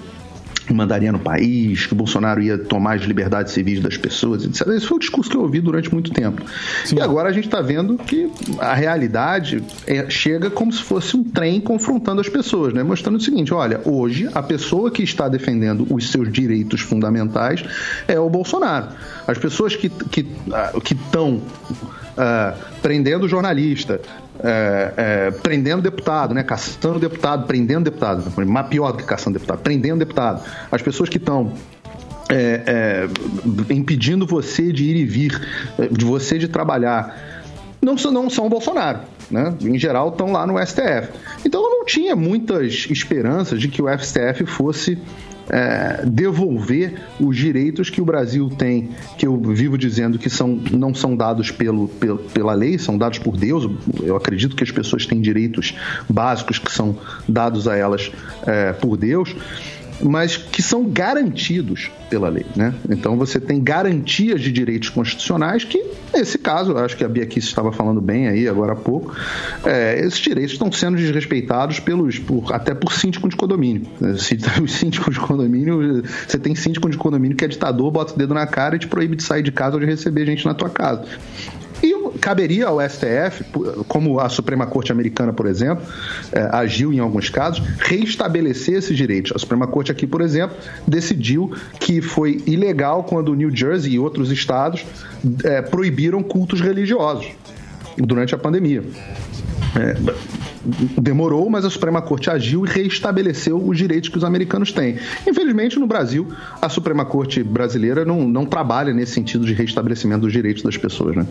mandaria 0.73 1.13
no 1.13 1.19
país, 1.19 1.87
que 1.87 1.93
o 1.93 1.97
Bolsonaro 1.97 2.43
ia 2.43 2.59
tomar 2.59 2.97
as 2.97 3.03
liberdades 3.03 3.53
civis 3.53 3.81
das 3.81 3.97
pessoas, 3.97 4.45
etc. 4.45 4.67
Esse 4.69 4.87
foi 4.87 4.97
o 4.97 5.01
discurso 5.01 5.31
que 5.31 5.37
eu 5.37 5.43
ouvi 5.43 5.61
durante 5.61 5.93
muito 5.93 6.11
tempo. 6.11 6.43
E 6.93 7.01
agora 7.01 7.29
a 7.29 7.33
gente 7.33 7.47
está 7.47 7.61
vendo 7.61 7.97
que 7.97 8.31
a 8.59 8.75
realidade 8.75 9.63
é- 9.87 10.09
chega 10.09 10.51
como 10.51 10.73
se 10.73 10.83
fosse 10.83 11.17
um 11.17 11.25
trem 11.25 11.61
confrontando 11.61 12.21
as 12.21 12.29
pessoas, 12.29 12.73
né? 12.73 12.83
mostrando 12.83 13.17
o 13.17 13.21
seguinte: 13.21 13.53
olha, 13.53 13.81
hoje 13.85 14.29
a 14.35 14.43
pessoa 14.43 14.91
que 14.91 15.03
está 15.03 15.29
defendendo 15.29 15.87
os 15.91 16.11
seus 16.11 16.33
direitos 16.33 16.81
fundamentais 16.81 17.65
é 18.07 18.19
o 18.19 18.29
Bolsonaro. 18.29 18.89
As 19.27 19.39
pessoas 19.39 19.75
que 19.75 19.87
estão 19.87 20.09
que, 20.09 20.27
ah, 20.53 20.73
que 20.83 20.97
ah, 22.17 22.55
prendendo 22.81 23.29
jornalista, 23.29 24.01
é, 24.43 24.93
é, 24.97 25.31
prendendo 25.31 25.83
deputado, 25.83 26.35
né? 26.35 26.43
Caçando 26.43 26.99
deputado, 26.99 27.47
prendendo 27.47 27.85
deputado. 27.85 28.33
Mas 28.47 28.67
pior 28.69 28.93
do 28.93 28.99
que 28.99 29.05
caçando 29.05 29.35
deputado, 29.35 29.61
prendendo 29.61 29.99
deputado. 29.99 30.43
As 30.71 30.83
pessoas 30.83 31.09
que 31.09 31.17
estão 31.17 31.53
é, 32.29 32.63
é, 32.67 33.73
impedindo 33.73 34.27
você 34.27 34.73
de 34.73 34.85
ir 34.85 34.97
e 34.97 35.05
vir, 35.05 35.41
de 35.91 36.05
você 36.05 36.39
de 36.39 36.49
trabalhar, 36.49 37.17
não 37.81 37.97
são, 37.97 38.11
não 38.11 38.29
são 38.29 38.47
o 38.47 38.49
Bolsonaro. 38.49 39.01
Né? 39.31 39.55
Em 39.61 39.79
geral, 39.79 40.11
estão 40.11 40.33
lá 40.33 40.47
no 40.47 40.59
STF. 40.65 41.09
Então, 41.45 41.63
eu 41.63 41.71
não 41.71 41.85
tinha 41.85 42.15
muitas 42.15 42.87
esperanças 42.91 43.61
de 43.61 43.69
que 43.69 43.83
o 43.83 43.87
STF 43.99 44.47
fosse 44.47 44.99
é, 45.51 46.05
devolver 46.07 46.95
os 47.21 47.37
direitos 47.37 47.89
que 47.91 48.01
o 48.01 48.05
Brasil 48.05 48.49
tem, 48.51 48.91
que 49.17 49.27
eu 49.27 49.39
vivo 49.41 49.79
dizendo 49.79 50.19
que 50.19 50.29
são, 50.29 50.49
não 50.73 50.95
são 50.95 51.17
dados 51.17 51.51
pelo, 51.51 51.89
pelo- 51.89 52.19
pela 52.19 52.53
lei, 52.53 52.79
são 52.79 52.99
dados 52.99 53.19
por 53.19 53.37
Deus. 53.37 53.69
Eu 54.03 54.17
acredito 54.17 54.57
que 54.57 54.65
as 54.65 54.71
pessoas 54.71 55.07
têm 55.07 55.21
direitos 55.21 55.75
básicos 56.09 56.59
que 56.59 56.71
são 56.73 56.97
dados 57.29 57.69
a 57.69 57.77
elas 57.77 58.11
é, 58.47 58.73
por 58.73 58.97
Deus 58.97 59.35
mas 60.01 60.37
que 60.37 60.63
são 60.63 60.85
garantidos 60.89 61.91
pela 62.11 62.29
lei, 62.29 62.47
né? 62.55 62.75
Então 62.91 63.17
você 63.17 63.41
tem 63.41 63.61
garantias 63.63 64.41
de 64.41 64.53
direitos 64.53 64.89
constitucionais 64.91 65.65
que, 65.65 65.83
nesse 66.15 66.39
caso, 66.39 66.77
acho 66.77 66.97
que 66.97 67.03
a 67.05 67.09
Bia 67.09 67.27
Kiss 67.27 67.49
estava 67.49 67.73
falando 67.73 68.01
bem 68.01 68.29
aí 68.29 68.47
agora 68.49 68.73
há 68.75 68.77
pouco, 68.77 69.15
é, 69.65 69.99
esses 70.05 70.19
direitos 70.19 70.53
estão 70.53 70.71
sendo 70.71 70.97
desrespeitados 70.97 71.81
pelos, 71.81 72.19
por- 72.19 72.53
até 72.53 72.75
por 72.75 72.93
síndico 72.93 73.29
de 73.29 73.37
condomínio. 73.37 73.83
Os 74.01 74.23
síndicos 74.73 75.15
de 75.15 75.21
condomínio, 75.21 76.03
você 76.27 76.39
tem 76.39 76.55
síndico 76.55 76.89
de 76.89 76.97
condomínio 76.97 77.37
que 77.37 77.45
é 77.45 77.49
ditador, 77.49 77.91
bota 77.91 78.15
o 78.15 78.17
dedo 78.19 78.35
na 78.35 78.47
cara 78.47 78.77
e 78.77 78.79
te 78.79 78.87
proíbe 78.87 79.17
de 79.17 79.23
sair 79.25 79.43
de 79.43 79.51
casa 79.51 79.75
ou 79.75 79.81
de 79.81 79.87
receber 79.87 80.25
gente 80.27 80.45
na 80.45 80.55
tua 80.55 80.71
casa. 80.71 81.05
Caberia 82.27 82.67
ao 82.67 82.81
STF, 82.81 83.45
como 83.87 84.19
a 84.19 84.29
Suprema 84.29 84.67
Corte 84.67 84.91
Americana, 84.91 85.33
por 85.33 85.47
exemplo, 85.47 85.87
eh, 86.33 86.49
agiu 86.51 86.93
em 86.93 86.99
alguns 86.99 87.31
casos, 87.31 87.63
reestabelecer 87.79 88.75
esses 88.75 88.97
direitos. 88.97 89.31
A 89.33 89.39
Suprema 89.39 89.69
Corte 89.69 89.93
aqui, 89.93 90.09
por 90.09 90.21
exemplo, 90.21 90.57
decidiu 90.89 91.53
que 91.79 92.01
foi 92.01 92.43
ilegal 92.45 93.05
quando 93.05 93.33
New 93.33 93.55
Jersey 93.55 93.93
e 93.93 93.99
outros 94.01 94.33
estados 94.33 94.85
eh, 95.45 95.63
proibiram 95.63 96.21
cultos 96.21 96.61
religiosos 96.61 97.29
durante 97.97 98.35
a 98.35 98.39
pandemia. 98.39 98.83
É, 99.77 99.95
demorou, 101.01 101.49
mas 101.49 101.65
a 101.65 101.71
Suprema 101.71 102.03
Corte 102.03 102.29
agiu 102.29 102.67
e 102.67 102.69
reestabeleceu 102.69 103.57
os 103.57 103.79
direitos 103.79 104.09
que 104.09 104.19
os 104.19 104.25
americanos 104.25 104.73
têm. 104.73 104.97
Infelizmente, 105.25 105.79
no 105.79 105.87
Brasil, 105.87 106.27
a 106.61 106.69
Suprema 106.69 107.05
Corte 107.05 107.41
brasileira 107.45 108.05
não, 108.05 108.27
não 108.27 108.45
trabalha 108.45 108.93
nesse 108.93 109.13
sentido 109.13 109.47
de 109.47 109.53
reestabelecimento 109.53 110.23
dos 110.23 110.33
direitos 110.33 110.65
das 110.65 110.77
pessoas, 110.77 111.15
né? 111.15 111.25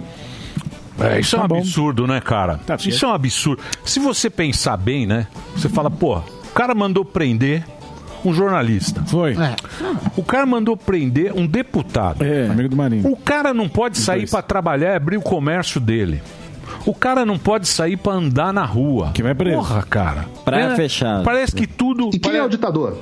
É, 1.00 1.10
tá 1.10 1.20
isso 1.20 1.36
tá 1.36 1.42
é 1.42 1.46
um 1.46 1.48
bom. 1.48 1.58
absurdo, 1.58 2.08
né, 2.08 2.22
cara? 2.22 2.60
Tá 2.66 2.76
isso 2.80 3.06
é 3.06 3.08
um 3.08 3.14
absurdo. 3.14 3.62
Se 3.84 4.00
você 4.00 4.30
pensar 4.30 4.78
bem, 4.78 5.06
né? 5.06 5.28
Você 5.56 5.70
fala, 5.70 5.90
pô, 5.90 6.18
o 6.18 6.54
cara 6.54 6.74
mandou 6.74 7.04
prender 7.04 7.66
um 8.24 8.34
jornalista. 8.34 9.04
Foi. 9.06 9.34
É. 9.34 9.56
O 10.16 10.24
cara 10.24 10.46
mandou 10.46 10.76
prender 10.76 11.34
um 11.34 11.46
deputado. 11.46 12.24
É, 12.24 12.48
amigo 12.48 12.70
do 12.70 12.76
Marinho. 12.76 13.12
O 13.12 13.16
cara 13.16 13.54
não 13.54 13.70
pode 13.70 13.98
sair 13.98 14.30
para 14.30 14.42
trabalhar 14.42 14.94
e 14.94 14.96
abrir 14.96 15.18
o 15.18 15.22
comércio 15.22 15.80
dele. 15.80 16.22
O 16.86 16.94
cara 16.94 17.26
não 17.26 17.38
pode 17.38 17.68
sair 17.68 17.98
para 17.98 18.14
andar 18.14 18.54
na 18.54 18.66
rua. 18.66 19.12
Que 19.14 19.24
vai 19.24 19.34
preso. 19.34 19.58
Porra, 19.58 19.84
cara. 19.84 20.26
Praia 20.44 20.74
é, 20.74 20.76
fechada. 20.76 21.24
Parece 21.24 21.56
que 21.56 21.68
tudo. 21.68 22.10
E 22.14 22.20
quem 22.20 22.36
é 22.36 22.44
o 22.44 22.50
ditador? 22.50 22.98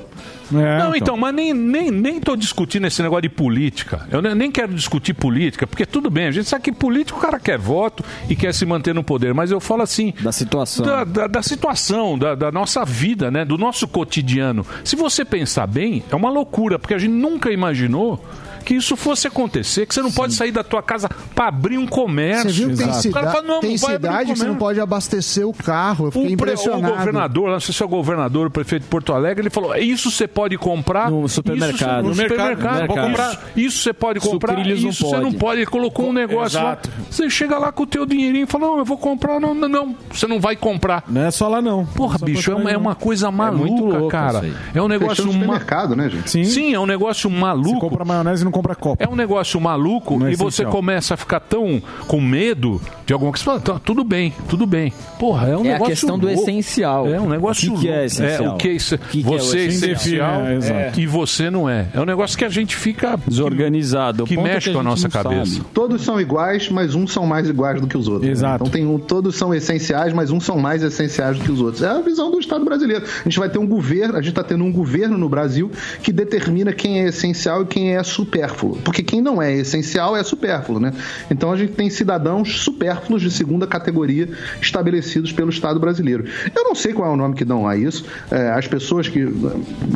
É, 0.52 0.78
não, 0.78 0.88
então, 0.88 0.96
então 0.96 1.16
mas 1.16 1.34
nem, 1.34 1.52
nem, 1.54 1.90
nem 1.90 2.20
discutindo 2.36 2.86
esse 2.86 3.02
negócio 3.02 3.22
de 3.22 3.28
política. 3.28 4.06
Eu 4.10 4.20
nem, 4.20 4.34
nem 4.34 4.50
quero 4.50 4.74
discutir 4.74 5.14
política, 5.14 5.66
porque 5.66 5.86
tudo 5.86 6.10
bem, 6.10 6.26
a 6.26 6.30
gente 6.30 6.48
sabe 6.48 6.64
que 6.64 6.72
político 6.72 7.18
o 7.18 7.22
cara 7.22 7.38
quer 7.38 7.58
voto 7.58 8.04
e 8.28 8.36
quer 8.36 8.52
se 8.52 8.66
manter 8.66 8.94
no 8.94 9.04
poder, 9.04 9.34
mas 9.34 9.50
eu 9.50 9.60
falo 9.60 9.82
assim. 9.82 10.12
Da 10.20 10.32
situação. 10.32 10.84
Da, 10.84 11.04
da, 11.04 11.26
da 11.26 11.42
situação, 11.42 12.18
da, 12.18 12.34
da, 12.34 12.52
nossa 12.52 12.84
vida, 12.84 13.30
né? 13.30 13.44
Do 13.44 13.56
nosso 13.56 13.86
cotidiano. 13.86 14.66
Se 14.82 14.96
você 14.96 15.24
pensar 15.24 15.66
bem, 15.66 16.02
é 16.10 16.16
uma 16.16 16.30
loucura, 16.30 16.78
porque 16.78 16.94
a 16.94 16.98
gente 16.98 17.12
nunca 17.12 17.50
imaginou 17.50 18.24
que 18.64 18.74
isso 18.74 18.96
fosse 18.96 19.26
acontecer, 19.26 19.86
que 19.86 19.94
você 19.94 20.02
não 20.02 20.10
Sim. 20.10 20.16
pode 20.16 20.34
sair 20.34 20.50
da 20.50 20.64
tua 20.64 20.82
casa 20.82 21.08
para 21.34 21.48
abrir 21.48 21.78
um 21.78 21.86
comércio. 21.86 22.50
Você 22.50 22.66
viu, 22.66 22.76
tem, 22.76 22.92
cida 22.94 23.22
fala, 23.22 23.42
não, 23.42 23.60
tem 23.60 23.76
cidade 23.76 24.30
um 24.30 24.34
que 24.34 24.38
você 24.40 24.46
não 24.46 24.56
pode 24.56 24.80
abastecer 24.80 25.46
o 25.46 25.52
carro. 25.52 26.10
Eu 26.14 26.22
o 26.22 26.28
impressionado. 26.28 26.94
O 26.94 26.96
governador, 26.96 27.50
não 27.50 27.60
sei 27.60 27.74
se 27.74 27.82
é 27.82 27.86
o 27.86 27.88
governador, 27.88 28.46
o 28.46 28.50
prefeito 28.50 28.82
de 28.82 28.88
Porto 28.88 29.12
Alegre, 29.12 29.42
ele 29.42 29.50
falou: 29.50 29.74
isso 29.76 30.10
você 30.10 30.26
pode 30.26 30.56
comprar 30.56 31.10
no 31.10 31.28
supermercado. 31.28 32.10
Isso, 32.10 32.22
no, 32.22 32.28
supermercado, 32.28 32.86
comprar, 32.88 33.42
isso 33.56 33.78
você 33.82 33.92
pode 33.92 34.20
comprar, 34.20 34.56
Sucrilhos 34.56 34.82
isso 34.82 35.04
pode. 35.04 35.16
você 35.16 35.22
não 35.22 35.32
pode. 35.32 35.60
Ele 35.60 35.66
colocou 35.66 36.08
um 36.08 36.12
negócio 36.12 36.58
Exato. 36.58 36.88
lá. 36.88 37.06
Você 37.10 37.28
chega 37.28 37.58
lá 37.58 37.70
com 37.70 37.82
o 37.82 37.86
teu 37.86 38.06
dinheirinho 38.06 38.44
e 38.44 38.46
fala: 38.46 38.66
não, 38.66 38.78
eu 38.78 38.84
vou 38.84 38.96
comprar. 38.96 39.38
Não, 39.38 39.54
não, 39.54 39.68
não, 39.68 39.96
você 40.10 40.26
não 40.26 40.40
vai 40.40 40.56
comprar. 40.56 41.04
Não 41.08 41.22
é 41.22 41.30
só 41.30 41.48
lá, 41.48 41.60
não. 41.60 41.84
Porra, 41.84 42.16
não 42.18 42.26
bicho, 42.26 42.50
é 42.50 42.54
uma, 42.54 42.70
é 42.70 42.76
uma, 42.76 42.94
coisa 42.94 43.28
é 43.28 43.30
maluca, 43.30 43.66
é 43.66 43.98
louco, 43.98 44.08
cara. 44.08 44.44
É 44.74 44.80
um 44.80 44.88
negócio. 44.88 45.24
Fechando 45.24 45.46
mercado, 45.46 45.94
né, 45.94 46.08
gente? 46.08 46.30
Sim. 46.30 46.44
Sim, 46.44 46.74
é 46.74 46.80
um 46.80 46.86
negócio 46.86 47.28
maluco. 47.30 47.70
Você 47.70 47.80
compra 47.80 48.04
maionese 48.04 48.42
e 48.42 48.44
não 48.44 48.52
compra 48.54 48.76
Copa. 48.76 49.02
É 49.02 49.08
um 49.08 49.16
negócio 49.16 49.60
maluco 49.60 50.28
e 50.28 50.36
você 50.36 50.64
começa 50.64 51.14
a 51.14 51.16
ficar 51.16 51.40
tão 51.40 51.82
com 52.06 52.20
medo 52.20 52.80
de 53.04 53.12
alguma 53.12 53.32
coisa. 53.32 53.58
Tá, 53.58 53.80
tudo 53.80 54.04
bem, 54.04 54.32
tudo 54.48 54.64
bem. 54.64 54.92
Porra, 55.18 55.48
é 55.48 55.56
um 55.56 55.64
é 55.64 55.74
a 55.74 55.80
questão 55.80 56.16
do 56.16 56.30
essencial. 56.30 57.08
É 57.08 57.20
um 57.20 57.28
negócio 57.28 57.64
é 57.64 57.68
é, 57.68 57.72
O 57.72 57.74
é 57.74 57.80
que 57.80 57.82
que 57.82 57.88
é 57.88 58.04
essencial? 58.04 58.54
o 58.54 58.58
que 58.58 58.68
é 58.68 58.72
isso? 58.72 58.98
que 58.98 59.22
que 59.22 59.34
é 59.34 59.38
você 59.38 59.58
é 59.58 59.64
essencial? 59.64 60.40
É, 60.42 60.92
e 60.96 61.04
você 61.04 61.50
não 61.50 61.68
é. 61.68 61.88
É 61.92 62.00
um 62.00 62.04
negócio 62.04 62.38
que 62.38 62.44
a 62.44 62.48
gente 62.48 62.76
fica 62.76 63.18
Desorganizado. 63.26 64.24
que, 64.24 64.36
mexe 64.36 64.72
com 64.72 64.78
a 64.78 64.82
nossa 64.84 65.08
cabeça. 65.08 65.56
sabe. 65.56 65.66
Todos 65.74 66.02
são 66.02 66.20
iguais, 66.20 66.68
mas 66.68 66.94
uns 66.94 67.12
são 67.12 67.26
mais 67.26 67.48
iguais 67.48 67.80
do 67.80 67.88
que 67.88 67.96
os 67.98 68.06
outros. 68.06 68.40
né? 68.40 68.54
Então 68.54 68.68
tem 68.68 68.86
um, 68.86 69.00
todos 69.00 69.34
são 69.34 69.52
essenciais, 69.52 70.12
mas 70.12 70.30
uns 70.30 70.44
são 70.44 70.58
mais 70.58 70.80
essenciais 70.82 71.38
do 71.38 71.44
que 71.44 71.50
os 71.50 71.60
outros. 71.60 71.82
É 71.82 71.88
a 71.88 72.00
visão 72.00 72.30
do 72.30 72.38
Estado 72.38 72.64
brasileiro. 72.64 73.04
A 73.04 73.28
gente 73.28 73.38
vai 73.38 73.48
ter 73.48 73.58
um 73.58 73.66
governo, 73.66 74.14
a 74.14 74.22
gente 74.22 74.30
está 74.30 74.44
tendo 74.44 74.62
um 74.62 74.72
governo 74.72 75.18
no 75.18 75.28
Brasil 75.28 75.72
que 76.02 76.12
determina 76.12 76.72
quem 76.72 77.00
é 77.00 77.08
essencial 77.08 77.62
e 77.62 77.66
quem 77.66 77.96
é 77.96 78.02
super 78.04 78.43
supérfluo. 78.48 78.78
Porque 78.84 79.02
quem 79.02 79.20
não 79.20 79.40
é 79.40 79.52
essencial 79.52 80.16
é 80.16 80.22
supérfluo, 80.22 80.78
né? 80.78 80.92
Então 81.30 81.50
a 81.52 81.56
gente 81.56 81.72
tem 81.72 81.88
cidadãos 81.90 82.60
supérfluos 82.60 83.22
de 83.22 83.30
segunda 83.30 83.66
categoria 83.66 84.28
estabelecidos 84.60 85.32
pelo 85.32 85.50
Estado 85.50 85.80
brasileiro. 85.80 86.24
Eu 86.54 86.64
não 86.64 86.74
sei 86.74 86.92
qual 86.92 87.10
é 87.10 87.12
o 87.12 87.16
nome 87.16 87.34
que 87.34 87.44
dão 87.44 87.66
a 87.66 87.76
isso. 87.76 88.04
É, 88.30 88.50
as 88.50 88.66
pessoas 88.66 89.08
que, 89.08 89.26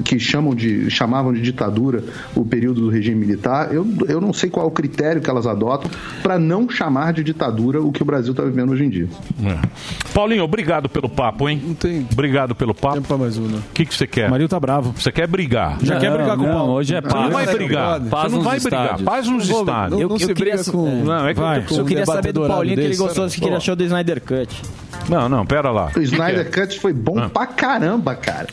que 0.04 0.18
chamam 0.18 0.54
de, 0.54 0.90
chamavam 0.90 1.32
de 1.32 1.40
ditadura 1.40 2.02
o 2.34 2.44
período 2.44 2.82
do 2.82 2.88
regime 2.88 3.16
militar, 3.16 3.72
eu, 3.72 3.86
eu 4.08 4.20
não 4.20 4.32
sei 4.32 4.50
qual 4.50 4.66
é 4.66 4.68
o 4.68 4.72
critério 4.72 5.20
que 5.20 5.30
elas 5.30 5.46
adotam 5.46 5.90
para 6.22 6.38
não 6.38 6.68
chamar 6.68 7.12
de 7.12 7.22
ditadura 7.22 7.80
o 7.80 7.92
que 7.92 8.02
o 8.02 8.04
Brasil 8.04 8.32
está 8.32 8.42
vivendo 8.42 8.72
hoje 8.72 8.84
em 8.84 8.90
dia. 8.90 9.08
É. 9.44 9.58
Paulinho, 10.14 10.42
obrigado 10.42 10.88
pelo 10.88 11.08
papo, 11.08 11.48
hein? 11.48 11.62
Não 11.64 11.74
tem. 11.74 12.06
Obrigado 12.10 12.54
pelo 12.54 12.74
papo. 12.74 12.96
Tempo 12.96 13.18
mais 13.18 13.36
uma. 13.36 13.48
O 13.48 13.50
né? 13.50 13.62
que, 13.72 13.84
que 13.84 13.94
você 13.94 14.06
quer? 14.06 14.28
O 14.28 14.30
Marinho 14.30 14.48
tá 14.48 14.58
bravo. 14.58 14.92
Você 14.96 15.12
quer 15.12 15.26
brigar? 15.26 15.78
Já 15.82 15.94
não, 15.94 16.00
quer 16.00 16.12
brigar 16.12 16.36
com 16.36 16.44
o 16.44 16.52
Paulo? 16.52 16.72
Hoje 16.72 16.94
é 16.94 17.00
paz. 17.00 17.24
Não 17.24 17.30
vai 17.30 17.46
brigar. 17.46 18.00
Paz 18.02 18.32
não 18.38 18.44
vai 18.44 18.60
brigar, 18.60 18.98
faz 19.00 19.28
uns 19.28 19.48
não, 19.48 19.60
estádios. 19.60 20.00
Eu, 20.00 20.08
não, 20.08 20.16
eu, 20.16 20.28
eu 20.28 20.34
queria, 20.34 20.64
com, 20.64 20.88
é. 20.88 20.92
não, 21.02 21.28
é 21.28 21.34
que 21.34 21.40
vai, 21.40 21.58
eu, 21.70 21.76
eu 21.76 21.84
queria 21.84 22.06
saber 22.06 22.32
do 22.32 22.46
Paulinho 22.46 22.76
que 22.76 22.82
ele 22.82 22.96
gostou, 22.96 23.28
que 23.28 23.44
ele 23.44 23.54
achou 23.54 23.76
do 23.76 23.84
Snyder 23.84 24.20
Cut. 24.20 24.62
Não, 25.08 25.28
não, 25.28 25.46
pera 25.46 25.70
lá. 25.70 25.90
O 25.96 26.00
Snyder 26.00 26.40
é? 26.40 26.44
Cut 26.44 26.78
foi 26.80 26.92
bom 26.92 27.18
ah. 27.18 27.28
pra 27.28 27.46
caramba, 27.46 28.14
cara. 28.14 28.46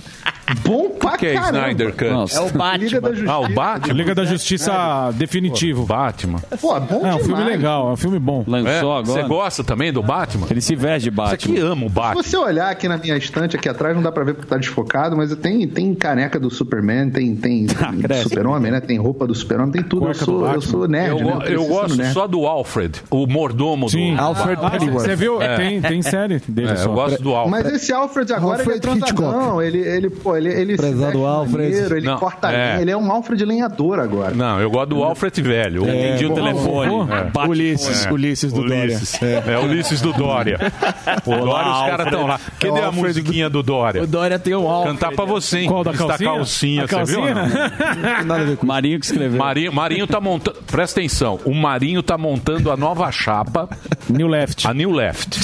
Bom 0.63 0.89
pra 0.89 1.17
que 1.17 1.27
é. 1.27 1.35
Snyder 1.35 1.91
Cut? 1.91 2.09
Nossa. 2.09 2.37
É 2.37 2.41
o 2.41 2.49
Batman. 2.51 2.77
Liga 2.85 3.01
da 3.01 3.09
Justiça. 3.09 3.31
Ah, 3.31 3.39
o 3.39 3.49
Batman? 3.49 3.93
Liga 3.93 4.15
da 4.15 4.25
Justiça 4.25 4.71
é. 5.09 5.13
definitivo. 5.13 5.81
Pô. 5.81 5.87
Batman. 5.87 6.39
É, 6.51 6.57
pô, 6.57 6.77
é 6.77 6.79
bom 6.79 6.97
demais. 6.97 7.15
É 7.15 7.15
um 7.15 7.23
filme 7.23 7.43
legal, 7.43 7.89
é 7.89 7.91
um 7.93 7.97
filme 7.97 8.19
bom. 8.19 8.43
Lançou 8.47 8.95
é. 8.95 8.99
agora. 8.99 9.03
Você 9.05 9.23
gosta 9.23 9.63
também 9.63 9.91
do 9.91 10.03
Batman? 10.03 10.47
Ele 10.49 10.61
se 10.61 10.75
veste 10.75 11.09
de 11.09 11.11
Batman. 11.11 11.37
Você 11.37 11.47
que 11.53 11.59
ama 11.59 11.85
o 11.85 11.89
Batman. 11.89 12.23
Se 12.23 12.29
você 12.29 12.37
olhar 12.37 12.69
aqui 12.69 12.87
na 12.87 12.97
minha 12.97 13.17
estante, 13.17 13.55
aqui 13.55 13.67
atrás, 13.67 13.95
não 13.95 14.03
dá 14.03 14.11
pra 14.11 14.23
ver 14.23 14.33
porque 14.35 14.47
tá 14.47 14.57
desfocado, 14.57 15.17
mas 15.17 15.35
tem, 15.35 15.67
tem 15.67 15.93
caneca 15.95 16.39
do 16.39 16.49
Superman, 16.49 17.09
tem, 17.09 17.35
tem, 17.35 17.65
ah, 17.79 18.13
super-homem, 18.23 18.71
né? 18.71 18.79
Tem 18.79 18.97
roupa 18.97 19.25
do 19.25 19.33
super-homem, 19.33 19.71
tem 19.71 19.83
tudo. 19.83 20.07
Eu 20.07 20.13
sou, 20.13 20.47
eu 20.47 20.61
sou 20.61 20.87
nerd, 20.87 21.19
Eu, 21.19 21.25
né? 21.25 21.39
eu, 21.47 21.53
eu 21.53 21.65
gosto 21.65 21.97
nerd. 21.97 22.13
só 22.13 22.27
do 22.27 22.45
Alfred, 22.45 23.01
o 23.09 23.25
mordomo 23.25 23.89
Sim. 23.89 24.15
do... 24.15 24.21
Alfred 24.21 24.59
ah, 24.61 24.69
Pennyworth. 24.69 25.05
Você 25.05 25.15
viu? 25.15 25.41
É. 25.41 25.55
Tem, 25.55 25.81
tem 25.81 26.01
série 26.01 26.39
dele 26.47 26.71
é, 26.71 26.75
só. 26.75 26.89
Eu 26.89 26.93
gosto 26.93 27.21
do 27.21 27.33
Alfred. 27.33 27.63
Mas 27.63 27.73
esse 27.73 27.91
Alfred 27.91 28.31
agora, 28.33 28.59
Alfred 28.59 28.81
ele 28.85 29.65
é 29.65 29.65
ele, 29.65 29.79
ele, 29.79 30.09
pô, 30.09 30.34
ele, 30.37 30.49
ele 30.49 30.77
Prezado 30.77 31.25
Alfred. 31.25 31.71
Maneiro, 31.71 31.97
ele 31.97 32.05
não, 32.05 32.17
corta 32.17 32.51
é. 32.51 32.81
Ele 32.81 32.91
é 32.91 32.97
um 32.97 33.11
Alfred 33.11 33.43
lenhador 33.45 33.99
agora. 33.99 34.33
Não, 34.33 34.59
eu 34.59 34.69
gosto 34.69 34.89
do 34.89 35.03
Alfred 35.03 35.41
velho. 35.41 35.85
É, 35.85 36.09
Entendi 36.09 36.25
o 36.25 36.33
telefone. 36.33 36.93
É. 37.11 37.47
Ulisses, 37.47 38.05
Ulisses 38.05 38.53
do 38.53 38.61
Ulisses. 38.61 39.19
Dória. 39.19 39.43
É. 39.47 39.59
Ulisses 39.59 40.01
do 40.01 40.13
Dória. 40.13 40.59
É, 40.59 41.11
é 41.11 41.17
o 41.25 41.45
Dória, 41.45 41.45
Olá, 41.51 41.83
os 41.83 41.89
caras 41.89 42.05
estão 42.07 42.27
lá. 42.27 42.39
Cadê 42.59 42.81
a 42.81 42.91
musiquinha 42.91 43.49
do... 43.49 43.65
Dória? 43.65 44.03
O 44.03 44.07
Dória 44.07 44.37
tem 44.37 44.53
o 44.53 44.67
Alfred. 44.67 44.97
Cantar 44.97 45.15
pra 45.15 45.25
você, 45.25 45.59
hein? 45.59 45.67
Qual 45.67 45.83
da 45.83 45.93
calcinha? 45.93 46.17
Da 46.17 46.35
calcinha, 46.35 46.83
a 46.83 46.87
calcinha? 46.87 47.33
Viu, 47.33 48.25
Nada 48.25 48.41
a 48.41 48.45
ver 48.45 48.57
com 48.57 48.65
Marinho 48.65 48.99
que 48.99 49.05
escreveu. 49.05 49.39
Marinho, 49.39 49.73
Marinho 49.73 50.05
tá 50.05 50.21
montando... 50.21 50.59
Presta 50.67 50.99
atenção. 50.99 51.39
O 51.45 51.53
Marinho 51.53 52.03
tá 52.03 52.17
montando 52.17 52.71
a 52.71 52.77
nova 52.77 53.11
chapa. 53.11 53.67
New 54.09 54.27
Left. 54.27 54.67
A 54.67 54.73
New 54.73 54.91
Left. 54.91 55.41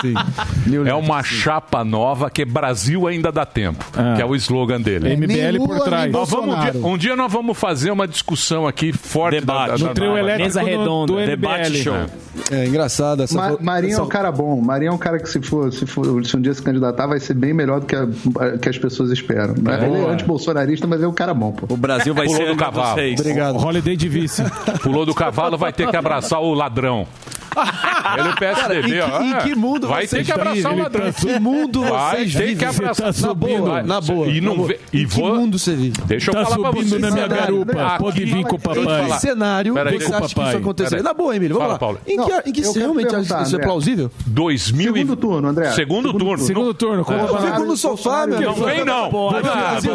Sim. 0.00 0.14
É 0.16 0.68
New 0.68 0.86
é 0.86 0.94
uma 0.94 1.22
sim. 1.22 1.34
chapa 1.36 1.84
nova 1.84 2.30
que 2.30 2.44
Brasil 2.44 3.06
ainda 3.06 3.32
dá 3.32 3.46
tempo. 3.46 3.84
Ah. 3.96 4.14
Que 4.16 4.22
é 4.22 4.24
o 4.24 4.31
o 4.32 4.36
slogan 4.36 4.80
dele. 4.80 5.12
É, 5.12 5.16
MBL 5.16 5.58
Lula, 5.58 5.76
por 5.76 5.84
trás. 5.84 6.12
Nós 6.12 6.30
vamos, 6.30 6.56
um, 6.82 6.96
dia, 6.96 7.14
nós 7.16 7.32
vamos 7.32 7.56
fazer 7.56 7.90
uma 7.90 8.06
discussão 8.06 8.66
aqui 8.66 8.92
forte. 8.92 9.40
Debate. 9.40 9.70
Da, 9.70 9.76
da, 9.76 9.88
no 9.88 9.94
trio 9.94 10.16
elétrico 10.16 10.42
Mesa 10.44 10.62
redonda, 10.62 11.12
do, 11.12 11.18
do 11.18 11.26
debate 11.26 11.82
show. 11.82 11.94
É, 12.50 12.64
é 12.64 12.66
engraçado. 12.66 13.22
Essa 13.22 13.36
Ma. 13.36 13.58
Marinho 13.60 13.90
é 13.90 13.92
essa... 13.92 14.00
é 14.00 14.04
um 14.04 14.08
cara 14.08 14.32
bom. 14.32 14.60
Marinho 14.60 14.90
é 14.90 14.92
um 14.92 14.98
cara 14.98 15.18
que 15.18 15.28
se, 15.28 15.40
for, 15.40 15.72
se, 15.72 15.86
for, 15.86 16.24
se 16.24 16.36
um 16.36 16.40
dia 16.40 16.54
se 16.54 16.62
candidatar 16.62 17.06
vai 17.06 17.20
ser 17.20 17.34
bem 17.34 17.52
melhor 17.52 17.80
do 17.80 17.86
que, 17.86 17.96
a, 17.96 18.58
que 18.58 18.68
as 18.68 18.78
pessoas 18.78 19.10
esperam. 19.10 19.54
É. 19.68 19.86
Ele 19.86 19.98
é 19.98 20.10
anti-bolsonarista, 20.10 20.86
mas 20.86 21.02
é 21.02 21.06
um 21.06 21.12
cara 21.12 21.34
bom. 21.34 21.52
Pô. 21.52 21.72
O 21.74 21.76
Brasil 21.76 22.14
vai 22.14 22.26
Pulou 22.26 22.40
ser 22.40 22.48
do 22.48 22.56
cavalo. 22.56 23.00
Obrigado. 23.18 23.56
Holiday 23.56 23.96
de 23.96 24.08
vice. 24.08 24.42
Pulou 24.82 25.06
do 25.06 25.14
cavalo, 25.14 25.56
vai 25.56 25.72
ter 25.72 25.88
que 25.88 25.96
abraçar 25.96 26.40
o 26.40 26.54
ladrão. 26.54 27.06
Ele 28.18 28.28
é 28.28 28.34
PSDB, 28.34 29.00
ó. 29.00 29.22
Em 29.22 29.38
que 29.38 29.54
mundo 29.54 29.88
vai 29.88 30.06
ter 30.06 30.24
que 30.24 30.32
abraçar 30.32 30.72
o 30.72 30.78
ladrão? 30.78 31.12
Que 31.12 31.40
mundo 31.40 31.82
vai 31.82 32.26
Tem 32.26 32.56
que 32.56 32.64
abraçar 32.64 33.12
tá 33.12 33.20
tá 33.20 33.26
na 33.26 33.34
boa, 33.34 33.82
na 33.82 34.00
boa. 34.00 34.26
E 34.28 34.40
não 34.40 34.68
e 34.92 35.06
que 35.06 35.20
mundo 35.20 35.58
você 35.58 35.74
vive? 35.74 36.00
Deixa 36.04 36.30
eu 36.30 36.34
tá 36.34 36.44
falar 36.44 36.70
pra 36.70 36.70
você. 36.70 36.98
na 36.98 37.10
minha 37.10 37.26
garupa. 37.26 37.96
Pode 37.98 38.24
vir 38.24 38.44
com 38.44 38.56
o 38.56 38.58
papai. 38.58 38.82
Em 38.82 39.08
que 39.08 39.20
cenário 39.20 39.74
você 39.74 40.14
acha 40.14 40.34
que 40.34 40.40
isso 40.40 40.56
aconteceria? 40.56 41.02
Na 41.02 41.14
boa, 41.14 41.36
Emílio, 41.36 41.58
vamos 41.58 41.80
lá. 41.80 41.98
Em 42.06 42.52
que 42.52 42.78
realmente 42.78 43.14
acha 43.14 43.36
que 43.36 43.42
isso 43.42 43.56
é 43.56 43.58
plausível? 43.58 44.10
2000 44.26 44.92
Segundo 44.92 45.16
turno, 45.16 45.48
André. 45.48 45.70
Segundo 45.72 46.12
turno. 46.12 46.44
Segundo 46.44 46.74
turno. 46.74 47.06
É, 47.08 47.22
eu 47.22 47.38
fico 47.38 47.64
no 47.64 47.76
sofá, 47.76 48.26
meu 48.26 48.40
Não 48.40 48.54
vem, 48.54 48.84
não. 48.84 49.10
Vai 49.10 49.42
assim, 49.76 49.88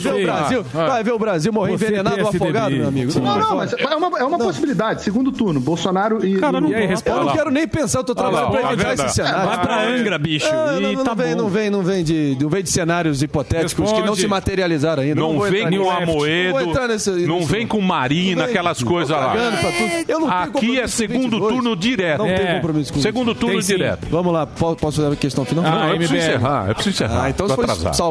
ver 0.00 0.14
o 0.14 0.22
Brasil. 0.24 0.62
Vai 0.72 1.04
ver 1.04 1.12
o 1.12 1.18
Brasil 1.18 1.52
morrer 1.52 1.74
envenenado, 1.74 2.28
afogado, 2.28 2.74
meu 2.74 2.88
amigo. 2.88 3.20
Não, 3.20 3.38
não, 3.38 3.56
mas 3.56 3.72
é 3.72 4.24
uma 4.24 4.38
possibilidade. 4.38 5.02
Segundo 5.02 5.32
turno. 5.32 5.60
Bolsonaro 5.60 6.24
e. 6.24 6.38
Cara, 6.38 6.60
não 6.60 6.68
responde. 6.88 7.18
Eu 7.18 7.24
não 7.24 7.32
quero 7.32 7.50
nem 7.50 7.68
pensar, 7.68 8.00
eu 8.00 8.04
tô 8.04 8.14
trabalhando 8.14 8.50
pra 8.50 8.72
evitar 8.72 8.94
esse 8.94 9.14
cenário. 9.14 9.46
Vai 9.46 9.60
pra 9.60 9.88
Angra, 9.88 10.18
bicho. 10.18 10.48
Ah, 10.50 10.78
não, 10.80 10.92
não, 10.92 11.04
tá 11.04 11.14
vem, 11.14 11.34
não, 11.34 11.48
vem, 11.48 11.70
não 11.70 11.82
vem, 11.82 12.04
de, 12.04 12.36
não 12.40 12.48
vem 12.48 12.62
de 12.62 12.70
cenários 12.70 13.22
hipotéticos 13.22 13.72
responde. 13.72 14.02
que 14.02 14.06
não 14.06 14.16
se 14.16 14.26
materializaram 14.26 15.02
ainda. 15.02 15.20
Não, 15.20 15.34
não 15.34 15.40
vem 15.40 15.68
com 15.70 15.90
Amoedo, 15.90 16.72
não, 16.72 16.88
nesse, 16.88 17.10
não 17.10 17.40
vem 17.44 17.66
com 17.66 17.80
Marina, 17.80 18.42
vem, 18.42 18.50
aquelas 18.50 18.82
coisas 18.82 19.16
lá. 19.16 19.34
É. 19.36 20.42
Aqui 20.42 20.78
é 20.78 20.86
segundo 20.86 21.38
turno 21.38 21.76
direto. 21.76 22.18
Não 22.18 22.26
tem 22.26 22.46
é. 22.46 22.54
compromisso 22.54 22.92
com 22.92 23.00
Segundo 23.00 23.34
turno 23.34 23.60
direto. 23.60 24.06
Vamos 24.10 24.32
lá, 24.32 24.46
posso 24.46 25.00
fazer 25.00 25.12
a 25.12 25.16
questão 25.16 25.44
final? 25.44 25.64
Ah, 25.66 25.90
eu 25.90 25.96
preciso 25.96 26.16
encerrar, 26.16 26.68
eu 26.68 26.74
preciso 26.74 26.94
encerrar. 26.94 27.24
Ah, 27.24 27.30
então 27.30 27.48
foi 27.48 27.66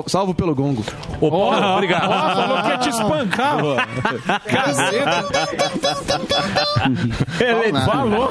salvo 0.08 0.34
pelo 0.34 0.54
gongo. 0.54 0.84
Ô, 1.20 1.30
Paulo, 1.30 1.74
obrigado. 1.76 2.08
Oh, 2.08 2.36
falou 2.36 2.64
que 2.64 2.70
ia 2.70 2.78
te 2.78 2.90
espancar. 2.90 3.58
Caceta. 4.46 5.28
Ele 7.40 7.80
falou. 7.86 8.30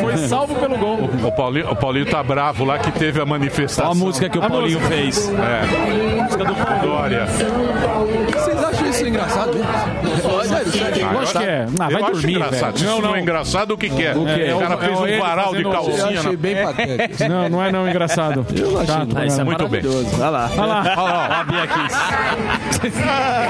Foi 0.00 0.12
é. 0.12 0.16
salvo 0.28 0.54
pelo 0.54 0.76
gol. 0.78 0.98
O 1.24 1.32
Paulinho, 1.32 1.70
o 1.70 1.76
Paulinho 1.76 2.06
tá 2.06 2.22
bravo 2.22 2.64
lá 2.64 2.78
que 2.78 2.90
teve 2.92 3.20
a 3.20 3.26
manifestação. 3.26 3.90
Olha 3.90 4.00
a 4.00 4.04
música 4.04 4.28
que 4.28 4.38
o 4.38 4.42
a 4.44 4.48
Paulinho 4.48 4.80
música. 4.80 4.96
fez. 4.96 5.28
É. 5.28 6.20
A 6.20 6.22
música 6.22 6.44
do 6.44 6.86
Dória. 6.86 7.26
Vocês 7.26 8.64
acham 8.64 8.87
isso 8.98 9.04
é 9.04 9.08
engraçado 9.08 9.52
mesmo? 9.54 10.44
Sério, 10.44 10.72
sério. 10.72 11.08
Ah, 11.08 11.12
eu 11.12 11.20
acho 11.20 11.32
que 11.32 11.44
é. 11.44 11.66
Ah, 11.78 11.88
vai 11.88 12.02
dormir, 12.02 12.38
velho. 12.38 12.74
Não, 12.84 13.00
não 13.00 13.16
é 13.16 13.20
engraçado 13.20 13.74
o 13.74 13.78
que 13.78 13.88
quer. 13.88 14.16
O, 14.16 14.24
que 14.24 14.42
é? 14.42 14.54
o 14.54 14.58
cara 14.58 14.74
é, 14.74 14.78
fez 14.78 14.98
um 14.98 15.20
varal 15.20 15.54
de 15.54 15.62
calcinha. 15.62 15.98
Eu 15.98 16.18
achei 16.18 16.36
bem 16.36 16.56
patético. 16.62 17.28
Não, 17.28 17.48
não 17.48 17.62
é 17.62 17.70
não 17.70 17.86
engraçado. 17.88 18.46
Eu 18.56 18.80
achei 18.80 18.86
tá, 18.86 19.00
Chato, 19.00 19.14
tá, 19.14 19.26
isso 19.26 19.40
é 19.40 19.44
muito 19.44 19.68
bem. 19.68 19.82
Olha 20.14 20.30
lá. 20.30 20.50
Olha 20.56 20.64
lá. 20.66 20.80
Olha 20.96 21.12
lá. 21.12 21.40
A 21.40 21.44
Bia 21.44 21.60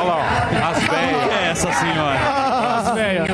Olha 0.01 0.03
lá. 0.03 0.49
As 0.71 0.83
velhas. 0.83 1.33
É 1.33 1.51
essa 1.51 1.73
senhora. 1.73 2.19
As 2.77 2.95
velhas. 2.95 3.29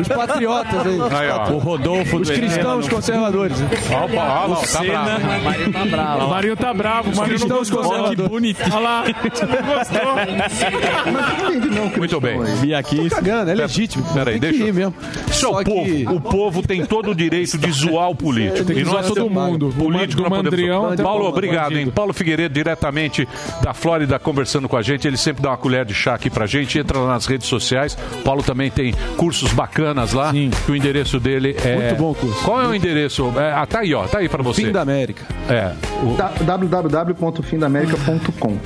Os 0.00 0.08
patriotas 0.08 0.86
aí. 0.86 1.00
aí. 1.00 1.52
O 1.52 1.58
Rodolfo 1.58 2.18
Os 2.18 2.30
cristãos 2.30 2.88
conservadores. 2.88 3.56
Olha 3.60 3.68
tá 3.68 4.04
o 4.04 4.08
Paulo. 4.08 4.56
Tá 4.72 4.82
bravo. 4.84 5.26
O 5.26 5.44
Marinho 5.44 5.72
tá 5.72 5.84
bravo. 5.84 6.24
O 6.24 6.30
Marinho 6.30 6.56
tá 6.56 6.74
bravo. 6.74 7.10
Os 7.10 7.18
cristãos 7.20 7.70
conservadores. 7.70 8.16
Que 8.20 8.28
bonitinho. 8.28 8.74
Olha 8.74 8.80
lá. 8.80 9.04
Não 9.04 9.74
gostou. 9.74 10.29
Não 10.30 11.84
não. 11.84 11.90
Muito 11.96 12.20
bem. 12.20 12.38
Vi 12.60 12.74
aqui. 12.74 13.08
Tô 13.08 13.16
cagando, 13.16 13.50
é 13.50 13.54
legítimo. 13.54 14.04
Peraí, 14.12 14.38
deixa 14.38 14.62
eu- 14.62 14.68
ir 14.68 14.74
mesmo. 14.74 14.94
Isso 15.28 15.46
é 15.46 15.48
o 15.48 15.52
Só 15.52 15.64
povo. 15.64 15.84
que- 15.84 16.06
O 16.08 16.20
povo 16.20 16.62
tem 16.62 16.84
todo 16.84 17.10
o 17.10 17.14
direito 17.14 17.56
de 17.58 17.70
zoar 17.72 18.10
o 18.10 18.14
político. 18.14 18.64
Tem 18.64 18.76
que 18.76 18.82
E 18.82 18.84
zoar 18.84 18.98
nós 18.98 19.06
todo 19.08 19.16
temos- 19.24 19.32
mundo. 19.32 19.68
O 19.68 19.72
Político 19.72 20.16
do 20.16 20.22
não 20.22 20.30
podemos 20.30 20.50
Mandrião 20.60 20.96
Paulo, 20.96 21.26
obrigado, 21.26 21.76
hein? 21.76 21.90
Paulo 21.90 22.12
Figueiredo, 22.12 22.52
diretamente 22.54 23.26
da 23.62 23.72
Flórida, 23.74 24.18
conversando 24.18 24.68
com 24.68 24.76
a 24.76 24.82
gente. 24.82 25.06
Ele 25.06 25.16
sempre 25.16 25.42
dá 25.42 25.50
uma 25.50 25.56
colher 25.56 25.84
de 25.84 25.94
chá 25.94 26.14
aqui 26.14 26.28
pra 26.30 26.46
gente. 26.46 26.78
Entra 26.78 26.98
lá 26.98 27.08
nas 27.14 27.26
redes 27.26 27.46
sociais. 27.48 27.96
Paulo 28.24 28.42
também 28.42 28.70
tem 28.70 28.92
cursos 29.16 29.52
bacanas 29.52 30.12
lá. 30.12 30.30
Sim. 30.32 30.50
Que 30.66 30.72
o 30.72 30.76
endereço 30.76 31.18
dele 31.20 31.56
é. 31.64 31.76
Muito 31.76 31.94
bom 31.96 32.10
o 32.10 32.14
curso. 32.14 32.44
Qual 32.44 32.60
é 32.62 32.66
o 32.66 32.74
endereço? 32.74 33.32
É, 33.36 33.52
ah, 33.52 33.66
tá 33.66 33.80
aí, 33.80 33.94
ó. 33.94 34.04
Tá 34.06 34.18
aí 34.18 34.28
pra 34.28 34.42
você. 34.42 34.64
Fim 34.64 34.72
da 34.72 34.82
América. 34.82 35.24
É. 35.48 35.72
o- 36.02 36.14
Da- 36.16 36.32
www.findamerica.com. 36.40 38.56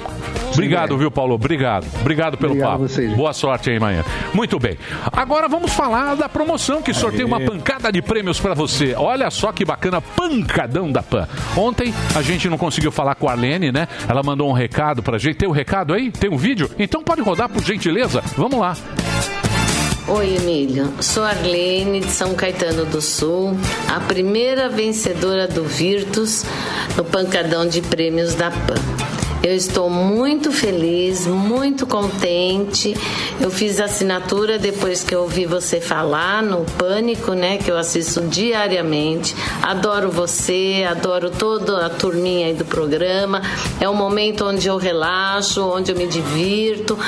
Obrigado, 0.53 0.97
viu, 0.97 1.11
Paulo? 1.11 1.35
Obrigado. 1.35 1.54
Obrigado 2.01 2.37
pelo 2.37 2.53
Obrigado 2.53 2.69
a 2.69 2.73
papo. 2.73 2.89
vocês. 2.89 3.13
Boa 3.15 3.33
sorte 3.33 3.71
aí 3.71 3.77
amanhã. 3.77 4.05
Muito 4.33 4.59
bem. 4.59 4.77
Agora 5.13 5.49
vamos 5.49 5.73
falar 5.73 6.15
da 6.15 6.29
promoção 6.29 6.83
que 6.83 6.93
sorteia 6.93 7.27
uma 7.27 7.41
pancada 7.41 7.91
de 7.93 8.03
prêmios 8.03 8.41
pra 8.41 8.55
você. 8.55 8.95
Olha 8.97 9.31
só 9.31 9.53
que 9.53 9.65
bacana, 9.65 10.01
pancadão 10.01 10.91
da 10.91 11.03
Pan. 11.03 11.29
Ontem 11.57 11.95
a 12.15 12.23
gente 12.23 12.49
não 12.49 12.59
conseguiu 12.59 12.91
falar 12.91 13.15
com 13.15 13.29
a 13.29 13.33
Arlene, 13.33 13.71
né? 13.71 13.89
Ela 14.09 14.23
mandou 14.23 14.49
um 14.49 14.53
recado 14.53 15.03
pra 15.03 15.19
gente. 15.19 15.37
Tem 15.37 15.49
o 15.49 15.53
um 15.53 15.55
recado 15.55 15.93
aí? 15.93 16.11
Tem 16.11 16.31
um 16.31 16.37
vídeo? 16.37 16.71
Então 16.79 17.03
pode 17.03 17.21
rodar 17.21 17.49
por 17.49 17.63
gentileza. 17.63 18.23
Vamos 18.37 18.59
lá. 18.59 18.77
Oi, 20.07 20.37
Emílio. 20.37 20.93
Sou 21.01 21.23
Arlene 21.23 22.01
de 22.01 22.11
São 22.11 22.35
Caetano 22.35 22.85
do 22.85 23.01
Sul, 23.01 23.57
a 23.89 24.01
primeira 24.01 24.69
vencedora 24.69 25.49
do 25.49 25.65
Virtus 25.65 26.45
no 26.95 27.05
pancadão 27.05 27.67
de 27.67 27.81
prêmios 27.81 28.35
da 28.35 28.51
PAN. 28.51 29.04
Eu 29.45 29.55
estou 29.55 29.91
muito 29.91 30.51
feliz, 30.51 31.27
muito 31.27 31.87
contente. 31.87 32.97
Eu 33.39 33.51
fiz 33.51 33.79
assinatura 33.79 34.59
depois 34.59 35.05
que 35.05 35.15
eu 35.15 35.21
ouvi 35.21 35.45
você 35.45 35.83
falar 35.83 36.43
no 36.43 36.65
Pânico, 36.79 37.35
né? 37.35 37.59
Que 37.59 37.71
eu 37.71 37.77
assisto 37.77 38.23
diariamente. 38.23 39.37
Adoro 39.61 40.11
você, 40.11 40.87
adoro 40.89 41.29
toda 41.29 41.85
a 41.85 41.91
turminha 41.91 42.47
aí 42.47 42.55
do 42.55 42.65
programa. 42.65 43.43
É 43.79 43.87
um 43.87 43.95
momento 43.95 44.47
onde 44.47 44.67
eu 44.67 44.79
relaxo, 44.79 45.63
onde 45.63 45.93
eu 45.93 45.97
me 45.97 46.07
divirto, 46.07 46.99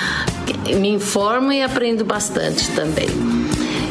me 0.79 0.91
informo 0.91 1.51
e 1.51 1.63
aprendo 1.63 2.05
bastante 2.05 2.71
também. 2.73 3.09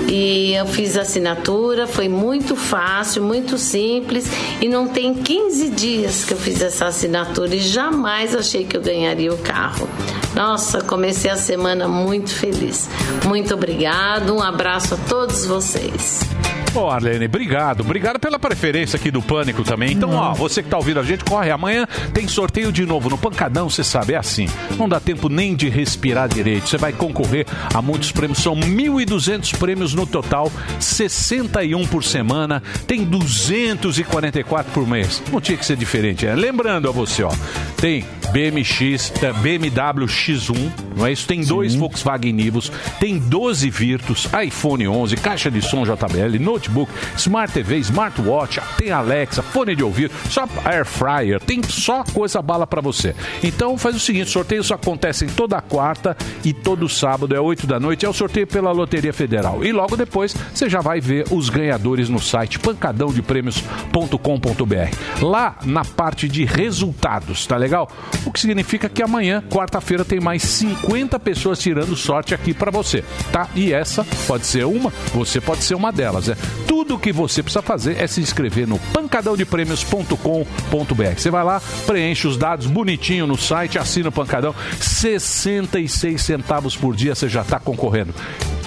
E 0.07 0.53
eu 0.53 0.65
fiz 0.68 0.98
assinatura, 0.98 1.88
foi 1.88 2.07
muito 2.07 2.56
fácil, 2.56 3.23
muito 3.23 3.57
simples 3.57 4.30
e 4.61 4.68
não 4.68 4.88
tem 4.88 5.14
15 5.14 5.69
dias 5.69 6.23
que 6.23 6.34
eu 6.34 6.38
fiz 6.38 6.61
essa 6.61 6.86
assinatura 6.86 7.56
e 7.56 7.60
jamais 7.60 8.36
achei 8.36 8.65
que 8.65 8.77
eu 8.77 8.82
ganharia 8.82 9.34
o 9.34 9.38
carro. 9.38 9.90
Nossa, 10.36 10.82
comecei 10.82 11.32
a 11.32 11.38
semana 11.38 11.88
muito 11.88 12.30
feliz. 12.30 12.90
Muito 13.26 13.53
obrigado, 13.53 14.36
um 14.36 14.41
abraço 14.41 14.94
a 14.94 14.98
todos 15.10 15.45
vocês. 15.45 16.35
Ô, 16.76 16.90
Arlene, 16.90 17.26
obrigado. 17.26 17.82
Obrigado 17.82 18.20
pela 18.20 18.38
preferência 18.38 18.98
aqui 18.98 19.10
do 19.10 19.22
Pânico 19.22 19.64
também. 19.64 19.94
Então, 19.94 20.12
ó, 20.12 20.34
você 20.34 20.62
que 20.62 20.68
tá 20.68 20.76
ouvindo 20.76 21.00
a 21.00 21.04
gente, 21.04 21.24
corre. 21.24 21.50
Amanhã 21.50 21.88
tem 22.14 22.28
sorteio 22.28 22.70
de 22.70 22.86
novo 22.86 23.10
no 23.10 23.18
Pancadão, 23.18 23.70
você 23.70 23.82
sabe, 23.82 24.12
é 24.12 24.18
assim. 24.18 24.50
Não 24.78 24.90
dá 24.90 25.00
tempo 25.00 25.30
nem 25.30 25.56
de 25.56 25.70
respirar 25.70 26.28
direito. 26.28 26.68
Você 26.68 26.78
vai 26.78 26.92
concorrer 26.92 27.48
a 27.74 27.82
muitos 27.82 28.12
prêmios. 28.12 28.40
São 28.40 28.58
1.200 28.58 29.58
prêmios 29.58 29.94
no 29.94 30.06
total, 30.06 30.52
61 30.78 31.88
por 31.88 32.04
semana. 32.04 32.62
Tem 32.86 33.06
244 33.06 34.74
por 34.74 34.86
mês. 34.86 35.24
Não 35.32 35.40
tinha 35.40 35.58
que 35.58 35.66
ser 35.66 35.78
diferente, 35.78 36.26
né? 36.26 36.36
Lembrando 36.36 36.90
a 36.90 36.92
você, 36.92 37.24
ó, 37.24 37.32
tem 37.78 38.06
BMX, 38.34 39.12
tá, 39.12 39.32
BMW 39.32 40.06
X1, 40.08 40.72
não 40.98 41.06
é 41.06 41.14
isso? 41.14 41.26
Tem 41.26 41.42
dois 41.42 41.74
Volkswagen 41.74 42.34
Nivus, 42.34 42.70
tem 43.00 43.18
12 43.18 43.70
Virtus, 43.70 44.28
iPhone 44.46 44.88
11, 44.88 45.16
caixa 45.16 45.50
de 45.50 45.62
som 45.62 45.86
JBL, 45.86 46.38
notebook, 46.66 46.92
Smart 47.18 47.54
TV, 47.54 47.78
Smartwatch, 47.78 48.60
tem 48.78 48.92
Alexa, 48.92 49.42
fone 49.42 49.74
de 49.76 49.84
ouvido, 49.84 50.14
só 50.30 50.48
Air 50.66 50.86
Fryer, 50.86 51.40
tem 51.40 51.64
só 51.64 52.04
coisa 52.04 52.40
bala 52.42 52.68
pra 52.68 52.82
você. 52.82 53.16
Então 53.44 53.78
faz 53.78 53.96
o 53.96 54.00
seguinte, 54.00 54.30
sorteios 54.30 54.70
acontecem 54.72 55.30
toda 55.30 55.62
quarta 55.62 56.18
e 56.44 56.52
todo 56.54 56.90
sábado, 56.90 57.36
é 57.36 57.40
8 57.40 57.68
da 57.68 57.80
noite, 57.80 58.06
é 58.06 58.10
o 58.10 58.14
sorteio 58.14 58.48
pela 58.48 58.72
Loteria 58.72 59.14
Federal. 59.14 59.64
E 59.64 59.72
logo 59.72 59.96
depois 59.96 60.36
você 60.54 60.68
já 60.70 60.82
vai 60.82 61.00
ver 61.00 61.26
os 61.32 61.50
ganhadores 61.50 62.10
no 62.10 62.20
site 62.20 62.60
pancadãodeprêmios.com.br. 62.60 65.22
Lá 65.22 65.58
na 65.64 65.86
parte 65.86 66.28
de 66.28 66.44
resultados, 66.46 67.46
tá 67.46 67.58
legal? 67.58 67.92
O 68.26 68.32
que 68.32 68.40
significa 68.40 68.90
que 68.90 69.04
amanhã, 69.04 69.44
quarta-feira, 69.50 70.04
tem 70.04 70.20
mais 70.20 70.42
50 70.44 71.20
pessoas 71.20 71.60
tirando 71.60 71.96
sorte 71.96 72.34
aqui 72.34 72.54
pra 72.54 72.72
você, 72.72 73.04
tá? 73.32 73.48
E 73.56 73.74
essa 73.74 74.06
pode 74.28 74.46
ser 74.46 74.66
uma, 74.66 74.92
você 75.14 75.40
pode 75.40 75.64
ser 75.64 75.76
uma 75.76 75.92
delas, 75.92 76.30
é. 76.30 76.36
Tudo 76.68 76.95
o 76.95 76.99
que 76.99 77.11
você 77.11 77.44
precisa 77.44 77.61
fazer 77.61 78.02
é 78.02 78.07
se 78.07 78.22
inscrever 78.22 78.68
no 78.68 78.80
pancadãodeprêmios.com.br. 78.80 81.18
Você 81.18 81.30
vai 81.30 81.44
lá, 81.44 81.61
preenche 81.86 82.27
os 82.27 82.38
dados 82.38 82.68
bonitinho 82.68 83.27
no 83.27 83.38
site, 83.38 83.77
assina 83.77 84.10
o 84.10 84.11
Pancadão, 84.11 84.56
66 84.80 86.22
centavos 86.22 86.76
por 86.76 86.95
dia 86.95 87.14
você 87.15 87.30
já 87.30 87.41
está 87.41 87.60
concorrendo. 87.60 88.14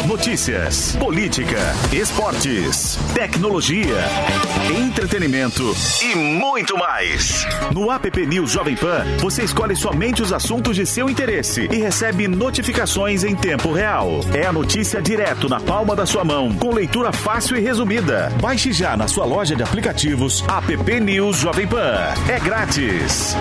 Notícias, 0.08 0.98
política, 0.98 1.58
esportes, 1.94 3.00
tecnologia, 3.14 3.96
entretenimento 4.70 5.64
e 6.02 6.14
muito 6.14 6.78
mais. 6.78 7.46
No 7.74 7.90
app 7.90 8.26
News 8.26 8.52
Jovem 8.52 8.76
Pan, 8.76 9.06
você 9.20 9.44
escolhe 9.44 9.78
somente 9.78 10.22
os 10.22 10.34
assuntos 10.34 10.76
de 10.76 10.86
seu 10.86 11.10
interesse 11.10 11.70
e 11.72 11.78
recebe 11.78 12.28
notificações 12.28 13.24
em 13.24 13.34
tempo 13.34 13.72
real. 13.72 14.20
É 14.34 14.46
a 14.46 14.52
notícia 14.52 15.02
direto 15.02 15.48
na 15.48 15.62
palma 15.62 15.96
da 15.96 16.06
sua 16.06 16.26
mão, 16.26 16.54
com 16.54 16.74
leitura 16.74 17.14
fácil 17.14 17.56
e 17.56 17.62
resumida. 17.62 18.30
Baixe 18.42 18.74
já 18.74 18.98
na 18.98 19.08
sua 19.08 19.24
loja 19.26 19.56
de 19.56 19.64
aplicativos 19.64 20.44
app 20.50 21.00
News 21.00 21.38
Jovem 21.38 21.66
Pan. 21.66 21.98
É 22.28 22.40
grátis. 22.40 23.36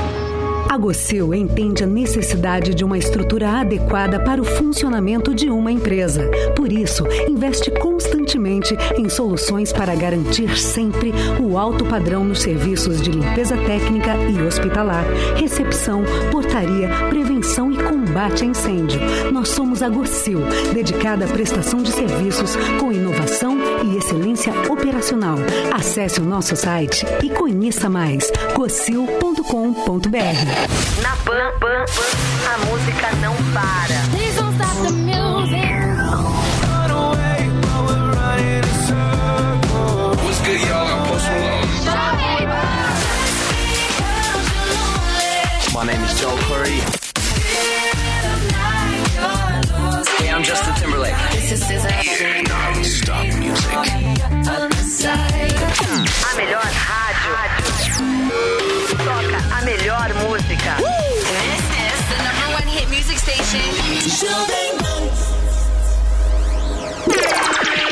A 0.73 0.79
Gocil 0.79 1.35
entende 1.35 1.85
a 1.85 1.87
necessidade 1.87 2.75
de 2.75 2.83
uma 2.83 2.97
estrutura 2.97 3.61
adequada 3.61 4.19
para 4.19 4.41
o 4.41 4.45
funcionamento 4.45 5.35
de 5.35 5.51
uma 5.51 5.71
empresa. 5.71 6.31
Por 6.57 6.73
isso, 6.73 7.05
investe 7.29 7.71
constantemente 7.73 8.75
em 8.97 9.07
soluções 9.07 9.71
para 9.71 9.95
garantir 9.95 10.57
sempre 10.57 11.13
o 11.39 11.59
alto 11.59 11.85
padrão 11.85 12.25
nos 12.25 12.41
serviços 12.41 13.03
de 13.03 13.11
limpeza 13.11 13.55
técnica 13.55 14.17
e 14.17 14.41
hospitalar, 14.41 15.05
recepção, 15.37 16.05
portaria, 16.31 16.89
prevenção 17.11 17.71
e 17.71 17.77
combate 17.77 18.43
a 18.43 18.47
incêndio. 18.47 18.99
Nós 19.31 19.51
somos 19.51 19.83
a 19.83 19.91
Gocil, 19.91 20.41
dedicada 20.73 21.27
à 21.27 21.29
prestação 21.29 21.83
de 21.83 21.93
serviços 21.93 22.57
com 22.81 22.91
inovação 22.91 23.59
e 23.85 23.99
excelência 23.99 24.55
operacional. 24.71 25.37
Acesse 25.71 26.19
o 26.19 26.25
nosso 26.25 26.57
site 26.57 27.05
e 27.23 27.29
conheça 27.29 27.91
mais 27.91 28.33
gocil.com.br. 28.57 30.62
Na 31.03 31.17
Pan, 31.25 31.51
Pan, 31.59 31.85
Pan, 31.87 32.17
a 32.47 32.59
música 32.67 33.11
não 33.21 33.35
para. 33.53 33.99
Please 34.13 34.37
don't 34.37 34.55
stop 34.55 34.77
the 34.83 34.93
music. 34.93 35.73
What's 40.23 40.41
good, 40.43 40.61
y'all? 40.69 40.87
I'm 40.87 41.03
Post 41.09 41.27
Malone. 41.31 41.69
My 45.75 45.85
name 45.85 46.05
is 46.05 46.21
Joel 46.21 46.39
Curry. 46.47 46.81
Hey, 50.19 50.31
I'm 50.31 50.45
Justin 50.45 50.75
Timberlake. 50.77 51.17
This 51.33 51.53
is 51.53 51.85
non-stop 52.49 53.27
music. 53.35 53.73
A 56.23 56.37
melhor 56.37 56.63
rádio. 56.63 57.02
Station. 64.23 65.13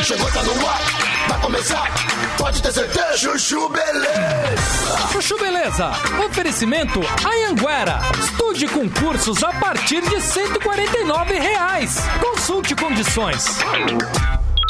Chegou, 0.04 0.30
tá 0.32 0.42
no 0.42 0.66
ar, 0.66 0.80
vai 1.28 1.40
começar, 1.40 1.88
pode 2.36 2.62
ter 2.62 2.72
certeza. 2.72 3.16
Chuchu 3.16 3.68
Beleza. 3.68 5.08
Chuchu 5.12 5.38
Beleza. 5.38 5.92
Oferecimento 6.26 7.00
Anhanguera. 7.24 8.00
Estude 8.18 8.66
concursos 8.68 9.42
a 9.42 9.52
partir 9.54 10.00
de 10.02 10.20
149 10.20 11.38
reais. 11.38 11.98
Consulte 12.20 12.74
condições. 12.74 13.58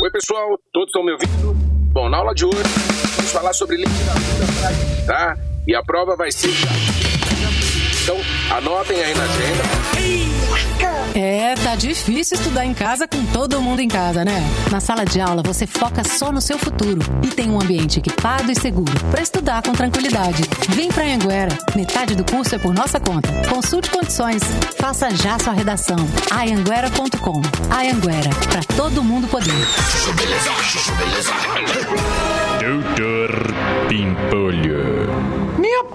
Oi, 0.02 0.10
pessoal, 0.10 0.58
todos 0.72 0.88
estão 0.88 1.04
me 1.04 1.12
ouvindo? 1.12 1.54
Bom, 1.92 2.08
na 2.08 2.18
aula 2.18 2.34
de 2.34 2.44
hoje, 2.44 2.62
vamos 3.16 3.32
falar 3.32 3.52
sobre 3.52 3.76
literatura, 3.76 5.06
tá? 5.06 5.36
E 5.66 5.74
a 5.74 5.82
prova 5.82 6.16
vai 6.16 6.32
ser. 6.32 6.50
Então, 8.02 8.16
anotem 8.56 9.02
aí 9.02 9.14
na 9.14 9.24
agenda. 9.24 10.39
É, 11.14 11.54
tá 11.56 11.74
difícil 11.74 12.36
estudar 12.36 12.64
em 12.64 12.72
casa 12.72 13.06
com 13.08 13.24
todo 13.26 13.60
mundo 13.60 13.80
em 13.80 13.88
casa, 13.88 14.24
né? 14.24 14.40
Na 14.70 14.80
sala 14.80 15.04
de 15.04 15.20
aula 15.20 15.42
você 15.42 15.66
foca 15.66 16.02
só 16.04 16.30
no 16.30 16.40
seu 16.40 16.58
futuro 16.58 17.00
e 17.22 17.28
tem 17.28 17.50
um 17.50 17.60
ambiente 17.60 17.98
equipado 17.98 18.50
e 18.50 18.54
seguro 18.54 18.92
para 19.10 19.20
estudar 19.20 19.62
com 19.62 19.72
tranquilidade. 19.72 20.42
Vem 20.68 20.88
pra 20.88 21.04
Anguera. 21.04 21.56
Metade 21.74 22.14
do 22.14 22.24
curso 22.24 22.54
é 22.54 22.58
por 22.58 22.72
nossa 22.72 23.00
conta. 23.00 23.28
Consulte 23.48 23.90
condições. 23.90 24.42
Faça 24.78 25.10
já 25.10 25.38
sua 25.38 25.52
redação. 25.52 25.98
Ayanguera.com. 26.30 27.42
Ayanguera, 27.70 28.30
para 28.48 28.62
todo 28.76 29.02
mundo 29.02 29.26
poder. 29.28 29.50
Doutor 32.60 33.54
Pimpolho. 33.88 35.09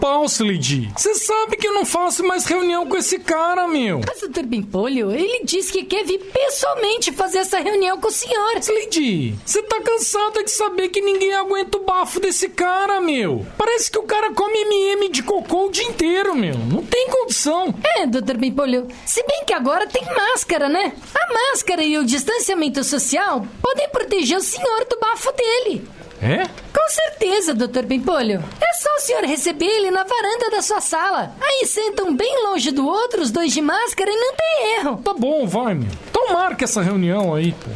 Pau. 0.06 0.28
Você 0.28 1.16
sabe 1.16 1.58
que 1.58 1.68
eu 1.68 1.74
não 1.74 1.84
faço 1.84 2.24
mais 2.24 2.46
reunião 2.46 2.86
com 2.86 2.96
esse 2.96 3.18
cara, 3.18 3.68
meu. 3.68 4.02
Mas 4.08 4.22
o 4.22 4.28
Dr. 4.28 4.44
Bimpolho, 4.44 5.12
ele 5.12 5.44
disse 5.44 5.72
que 5.72 5.84
quer 5.84 6.06
vir 6.06 6.20
pessoalmente 6.20 7.12
fazer 7.12 7.40
essa 7.40 7.58
reunião 7.58 8.00
com 8.00 8.10
o 8.10 8.12
senhor. 8.12 8.56
Slid, 8.60 9.36
você 9.44 9.64
tá 9.64 9.82
cansada 9.82 10.44
de 10.44 10.52
saber 10.52 10.90
que 10.90 11.02
ninguém 11.02 11.34
aguenta 11.34 11.80
o 11.80 11.84
bafo 11.84 12.20
desse 12.20 12.50
cara, 12.50 13.02
meu. 13.02 13.48
Parece 13.58 13.90
que 13.90 13.98
o 13.98 14.04
cara 14.04 14.32
come 14.32 14.56
MM 14.60 15.10
de 15.10 15.24
cocô 15.24 15.66
o 15.66 15.72
dia 15.72 15.86
inteiro, 15.86 16.36
meu. 16.36 16.56
Não 16.56 16.86
tem 16.86 17.10
condição. 17.10 17.74
É, 17.98 18.06
Dr. 18.06 18.38
Bimpolho, 18.38 18.88
se 19.08 19.26
bem 19.26 19.44
que 19.44 19.54
agora 19.54 19.88
tem 19.88 20.06
máscara, 20.06 20.70
né? 20.70 20.94
A 21.16 21.34
máscara 21.34 21.84
e 21.84 21.98
o 21.98 22.06
distanciamento 22.06 22.84
social 22.84 23.44
podem 23.60 23.90
proteger 23.90 24.38
o 24.38 24.42
senhor 24.42 24.86
do 24.86 25.00
bafo 25.00 25.32
dele. 25.32 25.88
É? 26.22 26.46
Com 26.74 26.90
certeza, 26.90 27.54
Dr. 27.54 27.86
Pimpolho. 27.88 28.44
É 28.62 28.74
só 28.82 28.90
o 28.96 29.00
senhor 29.00 29.24
receber 29.24 29.66
ele 29.66 29.92
na 29.92 30.04
varanda 30.04 30.50
da 30.52 30.62
sua 30.62 30.82
sala. 30.82 31.36
Aí 31.42 31.66
sentam 31.68 32.16
bem 32.16 32.44
longe 32.46 32.72
do 32.72 32.86
outro, 32.88 33.22
os 33.22 33.32
dois 33.32 33.54
de 33.54 33.62
máscara, 33.62 34.10
e 34.12 34.16
não 34.16 34.34
tem 34.36 34.76
erro. 34.80 34.98
Tá 35.04 35.14
bom, 35.14 35.46
vai, 35.46 35.74
meu. 35.74 35.90
Então 36.10 36.34
marca 36.34 36.64
essa 36.66 36.82
reunião 36.82 37.34
aí, 37.34 37.52
pô. 37.54 37.70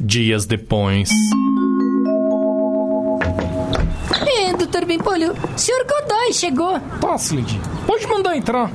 Dias 0.00 0.46
depois. 0.46 1.08
É, 4.40 4.52
Dr. 4.52 4.86
Pimpolho, 4.86 5.32
o 5.32 5.58
senhor 5.58 5.84
Godoy 5.84 6.32
chegou. 6.32 6.78
Tá, 7.00 7.14
Slid. 7.16 7.60
Pode 7.86 8.06
mandar 8.06 8.36
entrar. 8.36 8.70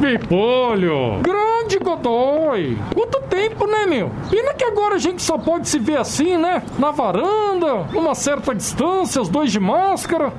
Pimpolho! 0.00 1.20
Grande 1.20 1.78
Godoy! 1.78 2.78
Quanto 2.94 3.20
tempo, 3.28 3.66
né, 3.66 3.84
meu? 3.84 4.10
Pena 4.30 4.54
que 4.54 4.64
agora 4.64 4.94
a 4.94 4.98
gente 4.98 5.22
só 5.22 5.36
pode 5.36 5.68
se 5.68 5.78
ver 5.78 5.98
assim, 5.98 6.38
né? 6.38 6.62
Na 6.78 6.90
varanda, 6.90 7.84
numa 7.92 8.14
certa 8.14 8.54
distância, 8.54 9.20
os 9.20 9.28
dois 9.28 9.52
de 9.52 9.60
máscara. 9.60 10.32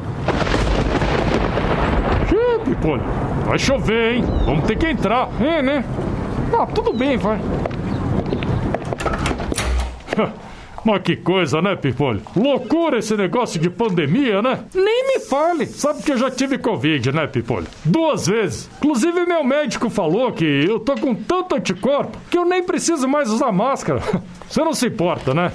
Ih, 2.31 2.59
Pimpolho, 2.65 3.03
vai 3.45 3.59
chover, 3.59 4.15
hein? 4.15 4.25
Vamos 4.45 4.65
ter 4.65 4.77
que 4.77 4.88
entrar, 4.88 5.29
é, 5.39 5.61
né? 5.61 5.85
Ah, 6.57 6.65
tudo 6.65 6.91
bem, 6.91 7.17
vai. 7.17 7.39
Mas 10.84 11.02
que 11.03 11.16
coisa, 11.16 11.62
né, 11.62 11.76
Pimpolho? 11.76 12.22
Loucura 12.36 12.98
esse 12.98 13.16
negócio 13.16 13.60
de 13.60 13.70
pandemia, 13.70 14.41
né? 14.41 14.66
Nem 14.74 15.08
me 15.08 15.20
fale. 15.20 15.66
Sabe 15.68 16.02
que 16.02 16.12
eu 16.12 16.18
já 16.18 16.32
tive 16.32 16.58
Covid, 16.58 17.12
né, 17.12 17.28
Pimpolho? 17.28 17.68
Duas 17.86 18.26
vezes. 18.28 18.70
Inclusive, 18.78 19.26
meu 19.26 19.44
médico 19.44 19.90
falou 19.90 20.32
que 20.32 20.44
eu 20.45 20.80
tô 20.80 20.95
com 20.95 21.14
tanto 21.14 21.56
anticorpo 21.56 22.18
que 22.30 22.38
eu 22.38 22.45
nem 22.45 22.64
preciso 22.64 23.08
mais 23.08 23.30
usar 23.30 23.52
máscara. 23.52 24.02
Você 24.49 24.64
não 24.64 24.74
se 24.74 24.88
importa, 24.88 25.34
né? 25.34 25.52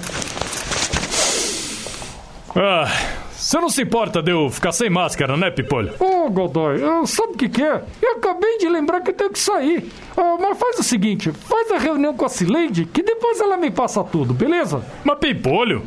Ah, 2.55 2.89
você 3.47 3.61
não 3.61 3.69
se 3.69 3.81
importa 3.81 4.21
de 4.21 4.29
eu 4.31 4.49
ficar 4.49 4.73
sem 4.73 4.89
máscara, 4.89 5.37
né, 5.37 5.49
Pipolho? 5.49 5.93
Ô, 6.01 6.29
Godoy, 6.29 6.81
eu- 6.81 7.07
sabe 7.07 7.31
o 7.33 7.37
que, 7.37 7.47
que 7.47 7.63
é? 7.63 7.81
Eu 8.01 8.17
acabei 8.17 8.57
de 8.57 8.67
lembrar 8.67 8.99
que 8.99 9.11
eu 9.11 9.15
tenho 9.15 9.29
que 9.31 9.39
sair. 9.39 9.89
Ah, 10.17 10.35
mas 10.37 10.57
faz 10.57 10.79
o 10.79 10.83
seguinte, 10.83 11.31
faz 11.31 11.71
a 11.71 11.77
reunião 11.77 12.13
com 12.13 12.25
a 12.25 12.29
Cileide, 12.29 12.83
que 12.85 13.01
depois 13.01 13.39
ela 13.39 13.55
me 13.55 13.71
passa 13.71 14.03
tudo, 14.03 14.33
beleza? 14.33 14.83
Mas 15.03 15.17
Pipolho? 15.19 15.83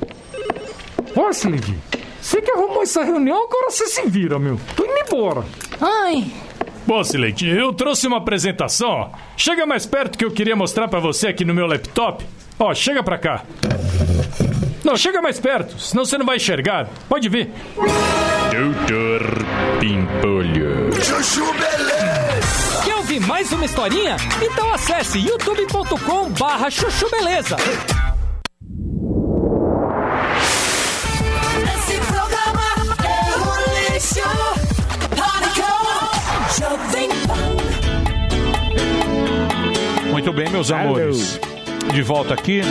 Ó, 1.14 1.30
Cileide, 1.32 1.76
você 2.18 2.40
que 2.40 2.50
arrumou 2.50 2.82
essa 2.82 3.04
reunião, 3.04 3.44
agora 3.44 3.70
você 3.70 3.86
se 3.88 4.06
vira, 4.08 4.38
meu. 4.38 4.58
Tô 4.74 4.84
indo 4.84 4.94
embora. 5.06 5.44
Ai. 5.80 6.32
Bom, 6.86 7.04
Silente, 7.04 7.46
eu 7.46 7.74
trouxe 7.74 8.06
uma 8.06 8.16
apresentação, 8.16 8.88
ó. 8.88 9.08
Chega 9.36 9.66
mais 9.66 9.84
perto 9.84 10.16
que 10.16 10.24
eu 10.24 10.30
queria 10.30 10.56
mostrar 10.56 10.88
pra 10.88 10.98
você 10.98 11.28
aqui 11.28 11.44
no 11.44 11.54
meu 11.54 11.66
laptop. 11.66 12.24
Ó, 12.58 12.72
chega 12.74 13.02
pra 13.02 13.18
cá. 13.18 13.44
Não, 14.84 14.96
chega 14.96 15.20
mais 15.20 15.38
perto, 15.38 15.78
senão 15.78 16.04
você 16.04 16.16
não 16.16 16.24
vai 16.24 16.36
enxergar. 16.36 16.88
Pode 17.08 17.28
vir. 17.28 17.50
Doutor 17.76 19.22
Pimpolho. 19.78 20.92
Chuchu 21.02 21.44
Beleza. 21.52 22.82
Quer 22.84 22.96
ouvir 22.96 23.20
mais 23.20 23.52
uma 23.52 23.64
historinha? 23.64 24.16
Então 24.42 24.72
acesse 24.72 25.18
youtube.com 25.18 26.30
barra 26.30 26.70
chuchu 26.70 27.08
beleza. 27.10 27.56
Esse 31.76 32.00
programa 32.06 32.62
é 33.04 33.36
um 33.38 33.54
lixo. 33.92 34.22
Pânico. 35.10 35.70
Jovem 36.58 37.08
Pan. 37.26 37.50
Muito 40.10 40.32
bem, 40.32 40.48
meus 40.50 40.70
amores. 40.70 41.38
De 41.92 42.02
volta 42.02 42.34
aqui 42.34 42.62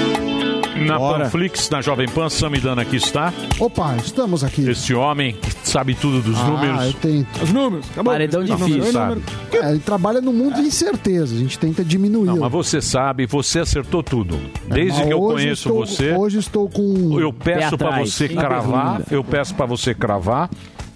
na 0.86 0.98
Bora. 0.98 1.24
Panflix, 1.26 1.70
na 1.70 1.82
Jovem 1.82 2.08
Pan. 2.08 2.30
Samidana 2.30 2.82
aqui 2.82 2.96
está. 2.98 3.34
Opa, 3.60 3.96
estamos 3.98 4.44
aqui. 4.44 4.70
Esse 4.70 4.94
homem 4.94 5.34
que 5.34 5.68
sabe 5.70 5.94
tudo 5.96 6.22
dos 6.22 6.38
Ah, 6.40 6.44
números. 6.44 6.86
eu 6.86 6.94
tento. 6.94 7.44
Os 7.44 7.52
números, 7.52 7.86
acabou. 7.92 8.14
Paredão 8.14 8.44
difícil. 8.44 8.92
Sabe. 8.92 9.22
É, 9.54 9.70
ele 9.72 9.80
trabalha 9.80 10.22
no 10.22 10.32
mundo 10.34 10.56
de 10.56 10.62
incerteza. 10.62 11.36
A 11.36 11.38
gente 11.38 11.58
tenta 11.58 11.84
diminuir. 11.84 12.28
Não, 12.28 12.38
mas 12.38 12.52
você 12.52 12.82
sabe, 12.82 13.26
você 13.26 13.60
acertou 13.60 14.02
tudo. 14.04 14.40
Desde 14.68 15.00
Mas 15.00 15.08
que 15.08 15.14
eu 15.14 15.20
conheço 15.20 15.70
estou- 15.70 15.86
você. 15.86 16.14
Hoje 16.14 16.40
estou 16.40 16.70
com. 16.70 17.20
Eu 17.20 17.32
peço 17.34 17.78
pra 17.78 17.90
atrás. 17.90 18.14
você 18.14 18.28
Sim. 18.28 18.36
cravar, 18.36 19.02
eu 19.12 19.24
peço 19.24 19.54
pra 19.56 19.66
você 19.66 19.94
cravar. 19.94 20.50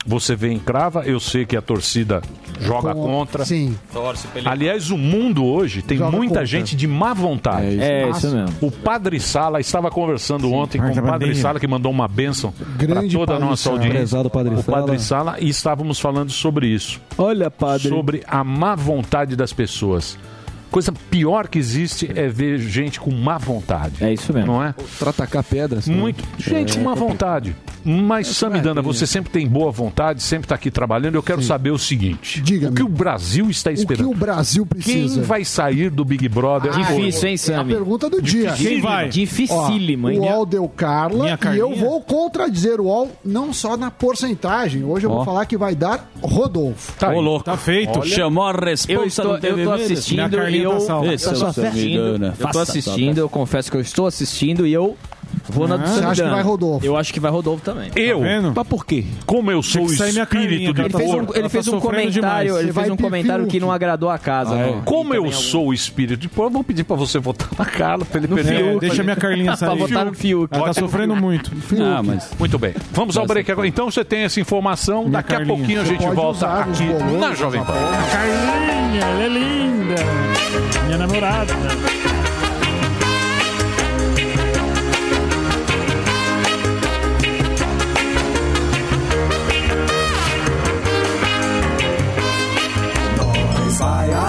Você 0.06 0.36
vem 0.36 0.58
e 0.58 0.60
crava, 0.60 1.04
eu 1.06 1.18
sei 1.20 1.46
que 1.46 1.56
a 1.56 1.62
torcida 1.62 2.22
joga 2.60 2.94
Com- 2.94 3.02
contra. 3.04 3.46
Sim. 3.46 3.78
Torce 3.92 4.28
pra 4.28 4.40
ele. 4.40 4.50
Aliás, 4.50 4.90
o 4.92 4.98
mundo 4.98 5.44
hoje 5.46 5.82
tem 5.82 5.98
Joga 5.98 6.12
muita 6.16 6.34
contra. 6.36 6.46
gente 6.46 6.76
de 6.76 6.88
má 6.88 7.14
vontade. 7.14 7.80
É 7.82 8.10
isso 8.10 8.30
mesmo. 8.30 8.56
O 8.62 8.72
Padre 8.72 9.20
Sala 9.20 9.60
estava 9.60 9.90
conversando 9.90 10.52
ontem 10.52 10.78
com 10.80 10.86
o 10.92 10.96
Padre 10.96 11.28
bandinha. 11.28 11.36
Sala, 11.36 11.60
que 11.60 11.68
mandou 11.68 11.92
uma 11.92 12.08
bênção 12.08 12.52
para 12.52 12.86
Grande 12.88 13.16
toda 13.16 13.34
a 13.34 13.36
Padre 13.36 13.50
nossa 13.50 13.64
Sala. 13.64 13.76
audiência. 13.78 14.30
Padre 14.30 14.54
o 14.56 14.62
Sala. 14.64 14.78
Padre 14.82 15.00
Sala, 15.00 15.36
e 15.40 15.50
estávamos 15.50 16.00
falando 16.00 16.32
sobre 16.32 16.68
isso. 16.68 17.00
Olha, 17.18 17.50
padre. 17.52 17.90
Sobre 17.90 18.24
a 18.28 18.44
má 18.44 18.76
vontade 18.76 19.36
das 19.36 19.54
pessoas. 19.54 20.18
Coisa 20.74 20.92
pior 21.12 21.48
que 21.48 21.60
existe 21.60 22.10
é 22.16 22.28
ver 22.28 22.58
gente 22.58 23.00
com 23.00 23.12
má 23.12 23.38
vontade. 23.38 24.04
É 24.04 24.12
isso 24.12 24.34
mesmo. 24.34 24.54
Não 24.54 24.64
é? 24.64 24.74
Pra 24.98 25.12
atacar 25.12 25.44
pedras. 25.44 25.88
né? 25.88 25.96
Muito. 25.96 26.24
Gente, 26.38 26.76
com 26.78 26.84
má 26.84 26.96
vontade. 26.96 27.56
Mas, 27.86 28.28
Samidana, 28.28 28.82
você 28.82 29.06
sempre 29.06 29.30
tem 29.30 29.46
boa 29.46 29.70
vontade, 29.70 30.24
sempre 30.24 30.46
está 30.46 30.56
aqui 30.56 30.72
trabalhando. 30.72 31.16
Eu 31.16 31.22
quero 31.24 31.42
saber 31.44 31.70
o 31.70 31.78
seguinte: 31.78 32.42
Diga-me. 32.42 32.72
o 32.72 32.76
que 32.76 32.82
o 32.82 32.88
Brasil 32.88 33.50
está 33.50 33.70
O 33.70 33.74
que 33.74 33.80
esperando? 33.82 34.10
o 34.10 34.16
Brasil 34.16 34.66
Quem 34.66 34.82
precisa? 34.82 35.22
vai 35.22 35.44
sair 35.44 35.90
do 35.90 36.04
Big 36.06 36.28
Brother? 36.30 36.72
Difícil, 36.72 37.28
hein, 37.28 37.36
A 37.36 37.38
Sammy? 37.38 37.74
pergunta 37.74 38.10
do 38.10 38.22
dia. 38.22 38.54
Quem 38.54 38.80
vai? 38.80 39.10
Dificílimo, 39.10 40.08
Ó, 40.08 40.12
hein? 40.12 40.20
o 40.20 40.24
UOL 40.24 40.46
deu 40.46 40.68
Carla 40.70 41.24
Minha 41.24 41.34
e 41.34 41.38
Carlinha? 41.38 41.62
eu 41.62 41.76
vou 41.76 42.00
contradizer 42.02 42.80
o 42.80 42.86
UOL 42.86 43.12
não 43.24 43.52
só 43.52 43.76
na 43.76 43.92
porcentagem. 43.92 44.84
Hoje 44.86 45.06
eu 45.06 45.10
vou 45.10 45.20
Ó. 45.20 45.26
falar 45.26 45.46
que 45.46 45.58
vai 45.58 45.76
dar 45.76 46.10
Rodolfo. 46.22 46.94
Tá. 46.98 47.10
Ô, 47.14 47.20
louco. 47.20 47.44
Tá 47.44 47.58
feito. 47.58 48.02
Chamou 48.08 48.46
a 48.46 48.52
Eu 48.54 48.60
resposta 48.62 49.08
estou, 49.08 49.34
eu 49.36 49.40
TV 49.42 49.50
tô 49.50 49.56
Vermelho. 49.72 49.84
assistindo 49.94 50.50
e 50.50 50.63
eu 50.64 50.86
tá. 50.86 51.06
Esse 51.14 51.26
eu 51.28 51.32
é 51.32 51.36
eu 52.40 52.52
tô 52.52 52.60
assistindo, 52.60 53.18
eu 53.18 53.30
confesso 53.30 53.70
que 53.70 53.78
eu 53.78 53.82
estou 53.82 54.08
assistindo 54.08 54.66
e 54.66 54.74
eu 54.74 54.98
vou 55.50 55.68
na 55.68 55.78
do 55.78 55.88
Você 55.88 56.04
acha 56.04 56.24
que 56.24 56.30
vai 56.30 56.42
Rodolfo? 56.42 56.86
Eu 56.86 56.98
acho 56.98 57.14
que 57.14 57.20
vai 57.20 57.32
Rodolfo 57.32 57.64
também. 57.64 57.92
Eu, 57.96 58.22
vendo? 58.22 58.54
Mas 58.56 58.68
por 58.68 58.86
quê? 58.86 59.06
como 59.26 59.52
eu 59.52 59.62
sou 59.64 59.84
o 59.84 59.86
espírito 59.92 60.74
de 60.74 60.84
cara. 60.84 60.88
Ele 60.88 60.98
fez 60.98 61.14
um, 61.14 61.26
tá 61.26 61.50
fez 61.50 61.68
um 61.68 61.80
comentário, 61.80 62.58
ele 62.60 62.74
fez 62.74 62.90
um 62.90 62.98
comentário 62.98 63.48
que 63.48 63.60
não 63.60 63.72
agradou 63.72 64.10
a 64.10 64.18
casa. 64.18 64.56
né? 64.56 64.82
Como 64.86 65.14
eu 65.14 65.24
também 65.24 65.38
sou 65.38 65.68
o 65.68 65.74
espírito 65.74 66.20
de 66.20 66.30
povo, 66.30 66.48
eu 66.48 66.52
vou 66.52 66.64
pedir 66.64 66.84
pra 66.84 66.96
você 66.96 67.20
votar 67.20 67.50
na 67.58 67.66
Carla, 67.66 68.06
pra 68.06 68.20
ele 68.20 68.28
perder. 68.28 68.76
É, 68.76 68.80
deixa 68.80 69.04
minha 69.04 69.16
Carlinha 69.16 69.56
sair. 69.58 69.70
Pra 69.70 69.78
votar 69.78 70.06
no 70.06 70.14
Fiuk. 70.14 70.54
Ela 70.54 70.66
tá 70.66 70.74
sofrendo 70.74 71.16
muito. 71.16 71.52
Ah, 71.82 72.02
mas 72.04 72.30
Muito 72.38 72.58
bem. 72.60 72.74
Vamos 72.92 73.18
ao 73.18 73.26
break 73.26 73.52
agora. 73.52 73.68
Então 73.68 73.90
você 73.90 74.04
tem 74.04 74.24
essa 74.24 74.40
informação. 74.40 75.02
Minha 75.02 75.12
Daqui 75.14 75.34
a 75.34 75.38
Carlinha. 75.38 75.58
pouquinho 75.58 75.82
a 75.82 75.86
gente 75.86 76.06
volta 76.10 76.48
aqui 76.48 76.86
na 77.20 77.34
Jovem 77.34 77.64
Pan. 77.64 77.74
Carlinha, 78.12 79.02
ela 79.02 79.24
é 79.24 79.28
linda. 79.30 79.96
Minha 80.86 80.98
namorada. 80.98 81.54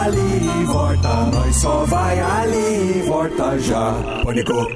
Ali 0.05 0.61
e 0.61 0.65
volta, 0.67 1.09
nós 1.09 1.57
só 1.57 1.85
vai 1.87 2.21
ali 2.21 2.99
e 2.99 3.03
volta 3.07 3.59
já. 3.59 3.95
Pânico. 4.23 4.69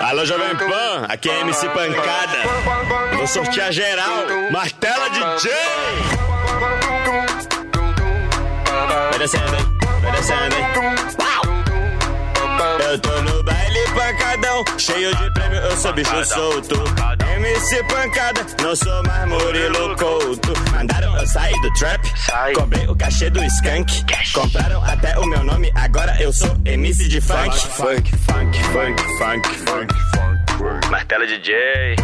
Alô, 0.00 0.24
Jovem 0.26 0.54
Pan, 0.56 1.06
aqui 1.08 1.30
é 1.30 1.40
MC 1.40 1.68
Pancada. 1.70 2.38
Vou 3.16 3.26
sortear 3.26 3.72
geral. 3.72 4.26
Martela 4.50 5.08
DJ. 5.08 5.50
Vai 9.10 9.18
descendo? 9.18 9.56
Vai 10.02 10.12
descendo! 10.12 10.56
Eu 12.86 12.98
tô 12.98 13.22
no 13.22 13.42
baile 13.42 13.53
pancadão, 13.94 14.64
cheio 14.78 15.14
de 15.16 15.30
prêmio, 15.32 15.58
eu 15.58 15.76
sou 15.76 15.92
bicho 15.92 16.24
solto. 16.24 16.74
MC 17.36 17.84
Pancada, 17.84 18.46
não 18.62 18.76
sou 18.76 19.02
mais 19.04 19.28
Murilo 19.28 19.96
Couto. 19.96 20.52
Mandaram 20.72 21.16
eu 21.16 21.26
sair 21.26 21.60
do 21.60 21.72
trap, 21.74 22.00
comprei 22.54 22.86
o 22.86 22.96
cachê 22.96 23.30
do 23.30 23.42
skunk. 23.44 24.04
Compraram 24.32 24.84
até 24.84 25.18
o 25.18 25.26
meu 25.26 25.42
nome, 25.44 25.70
agora 25.74 26.16
eu 26.20 26.32
sou 26.32 26.54
MC 26.64 27.08
de 27.08 27.20
funk. 27.20 27.56
Funk, 27.68 28.16
funk, 28.16 28.62
funk, 28.64 29.02
funk, 29.18 29.48
funk, 29.64 29.94
funk. 29.94 30.90
Martela 30.90 31.26
DJ. 31.26 31.96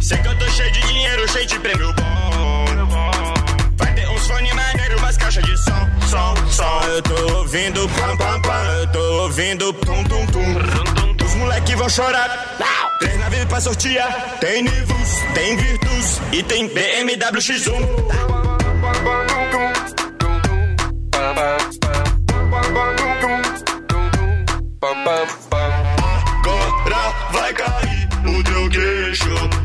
Sei 0.00 0.18
que 0.18 0.28
eu 0.28 0.38
tô 0.38 0.48
cheio 0.48 0.72
de 0.72 0.80
dinheiro, 0.80 1.28
cheio 1.28 1.46
de 1.46 1.58
prêmio 1.58 1.92
bom. 1.94 2.39
Ter 3.94 4.08
uns 4.08 4.26
fone 4.26 4.52
maneiro, 4.52 4.98
umas 4.98 5.16
caixas 5.16 5.44
de 5.44 5.56
som, 5.58 5.88
som, 6.08 6.34
som. 6.48 6.80
Eu 6.88 7.02
tô 7.02 7.38
ouvindo 7.38 7.88
pam, 7.88 8.16
pam, 8.16 8.40
pam. 8.42 8.64
Eu 8.78 8.86
tô 8.92 9.22
ouvindo 9.22 9.72
tum, 9.72 10.04
tum, 10.04 10.26
tum. 10.26 11.24
Os 11.24 11.34
moleque 11.36 11.74
vão 11.76 11.88
chorar. 11.88 12.56
Três 12.98 13.18
naves 13.18 13.44
pra 13.46 13.60
sortear. 13.60 14.38
Tem 14.40 14.62
Nivus, 14.62 15.10
tem 15.34 15.56
Virtus 15.56 16.20
e 16.32 16.42
tem 16.42 16.68
BMW 16.68 17.40
X1. 17.40 17.70
Agora 24.82 25.26
vai 27.32 27.52
cair 27.54 28.08
o 28.26 28.42
teu 28.42 28.68
queixo. 28.70 29.59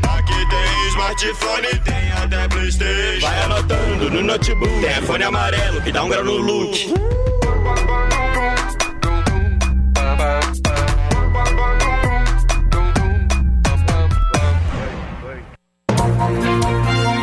Smartphone, 1.16 1.80
tem 1.82 2.12
até 2.12 2.48
Playstation. 2.48 3.26
Vai 3.26 3.42
anotando 3.44 4.10
no 4.10 4.22
notebook. 4.22 4.80
Tem 4.80 5.02
fone 5.02 5.24
amarelo 5.24 5.80
que 5.80 5.90
dá 5.90 6.04
um 6.04 6.08
grau 6.10 6.22
no 6.22 6.36
look. 6.36 6.92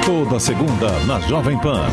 Toda 0.04 0.40
segunda 0.40 0.90
na 1.06 1.20
Jovem 1.20 1.60
Pan. 1.60 1.88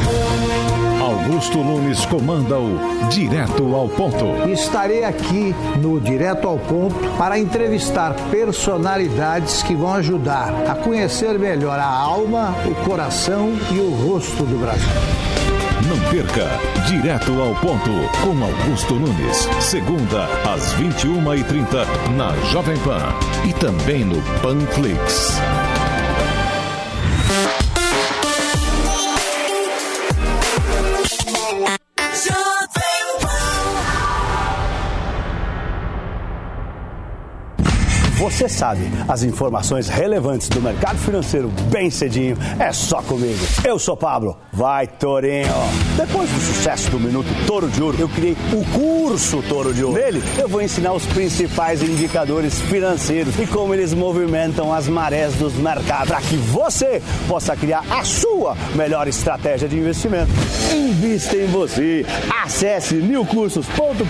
Augusto 1.01 1.65
Nunes 1.65 2.05
comanda 2.05 2.59
o 2.59 2.79
Direto 3.09 3.75
ao 3.75 3.89
Ponto. 3.89 4.49
Estarei 4.51 5.03
aqui 5.03 5.55
no 5.81 5.99
Direto 5.99 6.47
ao 6.47 6.59
Ponto 6.59 6.95
para 7.17 7.39
entrevistar 7.39 8.15
personalidades 8.31 9.63
que 9.63 9.75
vão 9.75 9.95
ajudar 9.95 10.53
a 10.69 10.75
conhecer 10.75 11.39
melhor 11.39 11.79
a 11.79 11.87
alma, 11.87 12.55
o 12.67 12.75
coração 12.85 13.51
e 13.73 13.79
o 13.79 13.91
rosto 13.91 14.45
do 14.45 14.61
Brasil. 14.61 14.89
Não 15.89 15.99
perca 16.11 16.47
Direto 16.87 17.33
ao 17.41 17.55
Ponto 17.55 17.91
com 18.23 18.45
Augusto 18.45 18.95
Nunes. 18.95 19.49
Segunda 19.59 20.25
às 20.53 20.75
21h30 20.75 22.15
na 22.15 22.37
Jovem 22.51 22.77
Pan 22.79 23.15
e 23.49 23.55
também 23.55 24.05
no 24.05 24.21
Panflix. 24.43 25.41
Você 38.21 38.51
sabe, 38.51 38.83
as 39.09 39.23
informações 39.23 39.89
relevantes 39.89 40.47
do 40.51 40.61
mercado 40.61 40.99
financeiro 40.99 41.49
bem 41.73 41.89
cedinho 41.89 42.37
é 42.59 42.71
só 42.71 43.01
comigo. 43.01 43.39
Eu 43.65 43.79
sou 43.79 43.97
Pablo, 43.97 44.37
vai 44.53 44.87
Torinho. 44.87 45.49
Depois 45.97 46.29
do 46.29 46.39
sucesso 46.39 46.91
do 46.91 47.01
Minuto 47.01 47.29
Toro 47.47 47.67
de 47.67 47.83
Ouro, 47.83 47.97
eu 47.99 48.11
criei 48.11 48.37
o 48.53 48.63
curso 48.79 49.43
Toro 49.49 49.73
de 49.73 49.83
Ouro. 49.83 49.99
Nele, 49.99 50.23
eu 50.37 50.47
vou 50.47 50.61
ensinar 50.61 50.93
os 50.93 51.07
principais 51.07 51.83
indicadores 51.83 52.61
financeiros 52.61 53.39
e 53.39 53.47
como 53.47 53.73
eles 53.73 53.95
movimentam 53.95 54.71
as 54.71 54.87
marés 54.87 55.35
dos 55.37 55.55
mercados 55.55 56.09
para 56.09 56.21
que 56.21 56.37
você 56.37 57.03
possa 57.27 57.57
criar 57.57 57.87
a 57.91 58.05
sua 58.05 58.55
melhor 58.75 59.09
estratégia 59.09 59.67
de 59.67 59.79
investimento. 59.79 60.31
Invista 60.71 61.37
em 61.37 61.47
você. 61.47 62.05
Acesse 62.45 62.97
milcursos.com.br 62.97 64.05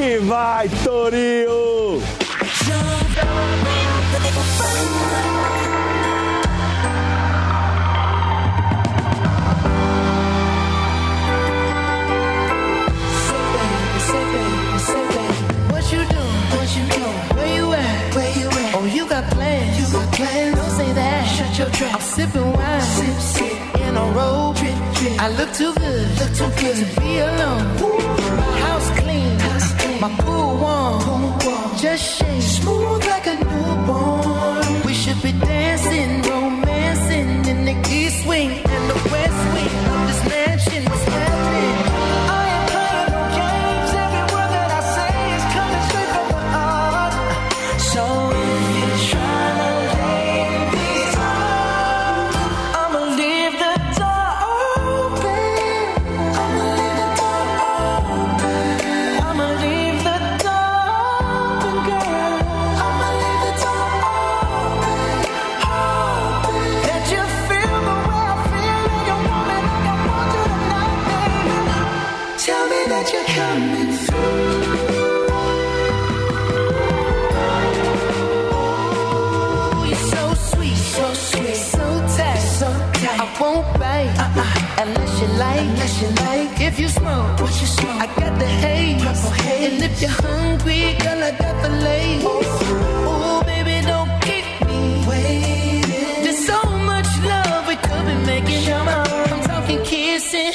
e 0.00 0.18
vai 0.18 0.68
Torinho! 0.82 2.31
Look 25.36 25.52
too 25.54 25.72
good. 25.74 26.08
Look 26.18 26.34
too 26.34 26.50
good 26.60 26.76
to 26.76 27.00
be 27.00 27.18
alone. 27.18 27.64
My 28.36 28.58
house 28.60 28.90
clean. 29.00 30.00
My. 30.00 30.08
Pool 30.18 30.58
warm. 30.58 31.41
Just 31.80 32.18
shake. 32.18 32.42
Smooth 32.42 33.04
like 33.06 33.26
a 33.26 33.34
newborn. 33.36 34.31
Like, 85.62 85.70
unless 85.70 86.02
you 86.02 86.08
like. 86.08 86.60
If 86.60 86.78
you 86.78 86.88
smoke, 86.88 87.40
what 87.40 87.60
you 87.60 87.66
smoke? 87.66 88.00
I 88.00 88.06
got 88.06 88.38
the 88.38 88.46
haze. 88.46 89.02
haze. 89.02 89.72
And 89.72 89.82
if 89.82 90.00
you're 90.00 90.10
hungry, 90.10 90.94
girl, 90.98 91.22
I 91.22 91.30
got 91.32 91.62
the 91.62 91.68
lace. 91.68 92.22
Oh. 92.24 93.40
Ooh, 93.40 93.44
baby, 93.44 93.86
don't 93.86 94.12
keep 94.22 94.44
me 94.66 95.04
waiting. 95.08 96.24
There's 96.24 96.44
so 96.46 96.60
much 96.90 97.08
love 97.24 97.66
we 97.68 97.76
could 97.76 98.06
be 98.06 98.14
making. 98.26 98.72
I'm 98.72 99.42
talking 99.42 99.82
kissing, 99.84 100.52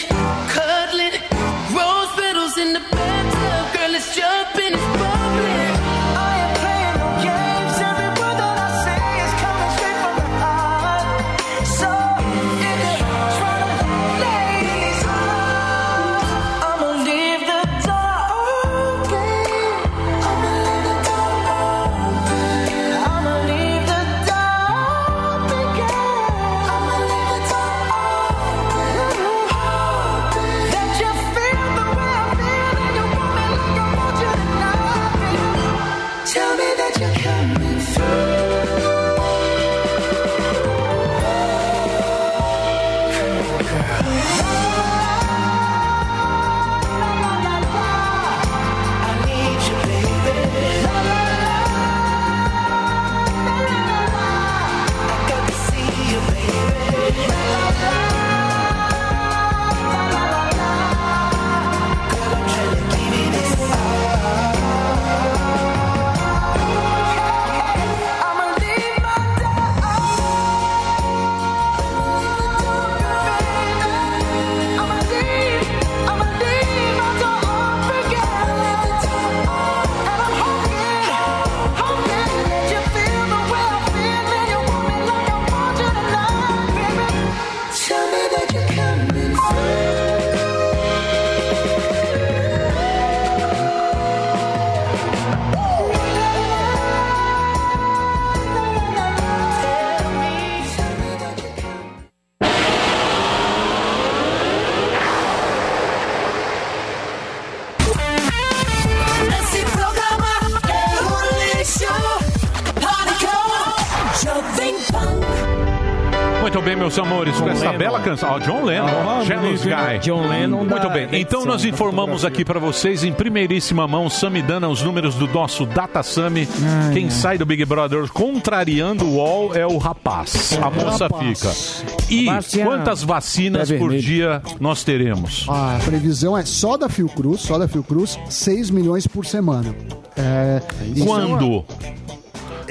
canção. 118.09 118.29
Ó, 118.31 118.39
John 118.39 118.63
Lennon, 118.63 118.88
Ah, 118.88 119.23
Jealous? 119.23 119.61
Guy. 119.63 119.99
John 120.01 120.27
Lennon 120.27 120.63
Muito 120.65 120.89
bem, 120.89 121.07
então 121.13 121.45
nós 121.45 121.65
informamos 121.65 122.23
aqui 122.23 122.45
para 122.45 122.59
vocês 122.59 123.03
em 123.03 123.11
primeiríssima 123.11 123.88
mão, 123.88 124.09
Samidana, 124.09 124.67
os 124.69 124.81
números 124.81 125.15
do 125.15 125.27
nosso 125.27 125.65
Data 125.65 126.01
Sami. 126.03 126.47
Quem 126.93 127.09
sai 127.09 127.38
do 127.38 127.45
Big 127.45 127.63
Brother 127.65 128.09
contrariando 128.11 129.05
o 129.05 129.15
UOL 129.15 129.55
é 129.55 129.65
o 129.65 129.77
rapaz. 129.77 130.57
A 130.61 130.69
moça 130.69 131.07
Rapaz. 131.07 131.84
fica. 131.97 132.13
E 132.13 132.27
quantas 132.63 133.03
vacinas 133.03 133.71
por 133.71 133.93
dia 133.95 134.41
nós 134.59 134.84
teremos? 134.84 135.45
A 135.49 135.77
previsão 135.84 136.38
é 136.38 136.45
só 136.45 136.77
da 136.77 136.88
Fiocruz, 136.89 137.41
só 137.41 137.57
da 137.57 137.67
Fiocruz, 137.67 138.17
6 138.29 138.69
milhões 138.69 139.05
por 139.07 139.25
semana. 139.25 139.73
É, 140.15 140.61
Quando? 141.03 141.45
Eu 141.55 141.65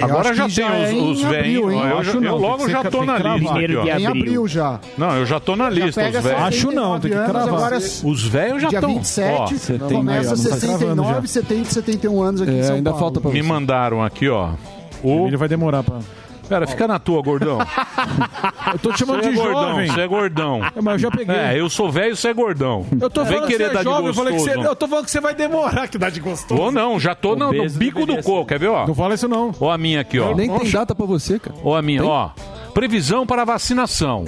Agora 0.04 0.28
acho 0.30 0.34
já 0.34 0.46
que 0.48 0.54
tem 0.54 0.64
já 0.64 0.74
é 0.74 0.84
os, 0.84 0.90
em 0.90 1.10
os 1.12 1.24
abril, 1.24 1.66
velhos. 1.68 1.84
Eu, 1.84 1.98
Acho 1.98 2.04
já- 2.12 2.20
não, 2.20 2.26
eu 2.26 2.32
tem 2.38 2.40
logo 2.48 2.64
que 2.64 2.70
já 2.72 2.84
tô 2.84 2.90
tem 2.98 3.06
na 3.06 3.16
que 3.16 3.22
lista. 3.22 3.38
cravar. 3.38 3.64
aqui, 3.64 3.76
ó. 3.76 3.84
Em 3.98 4.06
abril 4.06 4.48
já. 4.48 4.80
Não, 4.98 5.16
eu 5.16 5.26
já 5.26 5.40
tô 5.40 5.56
na 5.56 5.70
lista. 5.70 5.86
Os 5.88 5.94
velhos. 6.12 6.22
79 6.22 7.12
anos, 7.14 7.36
Agora, 7.36 7.78
Os 7.78 8.24
velhos 8.24 8.62
já 8.62 8.68
dia 8.68 8.78
estão. 8.78 8.94
27, 8.94 9.78
começa 9.92 10.36
69, 10.36 11.28
70, 11.28 11.70
71 11.70 12.22
anos 12.22 12.42
aqui 12.42 12.50
em 12.52 12.62
São 12.62 12.82
Paulo. 12.82 13.22
Me 13.32 13.42
mandaram 13.42 14.02
aqui, 14.04 14.28
ó. 14.28 14.50
O... 15.02 15.26
Ele 15.26 15.36
vai 15.36 15.48
demorar 15.48 15.82
pra. 15.82 15.98
Pera, 16.48 16.66
fica 16.66 16.86
na 16.86 16.98
tua, 16.98 17.20
gordão. 17.22 17.58
Eu 18.72 18.78
tô 18.78 18.92
te 18.92 18.98
chamando 19.00 19.22
Você 19.22 19.32
de 19.32 19.38
é 19.38 19.42
gordão, 19.42 19.68
jovem. 19.70 19.86
Você 19.86 20.00
é 20.00 20.06
gordão. 20.06 20.60
É, 20.74 20.80
mas 20.82 20.94
eu 20.94 20.98
já 20.98 21.10
peguei. 21.10 21.34
É, 21.36 21.60
eu 21.60 21.70
sou 21.70 21.90
velho, 21.90 22.16
você 22.16 22.28
é 22.28 22.34
gordão. 22.34 22.84
Eu 23.00 23.08
tô 23.08 23.22
Vem 23.24 23.34
falando 23.34 23.48
querer 23.48 23.68
que 23.68 23.72
você 23.74 23.78
é 23.80 23.82
jovem, 23.84 24.06
eu 24.06 24.14
falei 24.14 24.34
que 24.34 24.40
você, 24.40 24.56
eu 24.56 24.76
tô 24.76 24.88
falando 24.88 25.04
que 25.04 25.10
você 25.10 25.20
vai 25.20 25.34
demorar 25.34 25.88
que 25.88 25.96
dá 25.96 26.10
de 26.10 26.20
gostoso. 26.20 26.60
Ou 26.60 26.72
não, 26.72 26.98
já 26.98 27.14
tô 27.14 27.36
no, 27.36 27.52
no 27.52 27.70
bico 27.70 28.04
do 28.04 28.20
coco, 28.22 28.46
quer 28.46 28.58
ver, 28.58 28.68
ó? 28.68 28.86
Não 28.86 28.94
fala 28.94 29.14
isso 29.14 29.28
não. 29.28 29.54
Ó 29.60 29.70
a 29.70 29.78
minha 29.78 30.00
aqui, 30.00 30.18
ó. 30.18 30.34
Nem 30.34 30.50
tem 30.50 30.70
data 30.70 30.94
pra 30.94 31.06
você, 31.06 31.38
cara. 31.38 31.56
Ó 31.62 31.76
a 31.76 31.82
minha, 31.82 32.00
Tem? 32.00 32.10
ó. 32.10 32.30
Previsão 32.74 33.26
para 33.26 33.44
vacinação. 33.44 34.24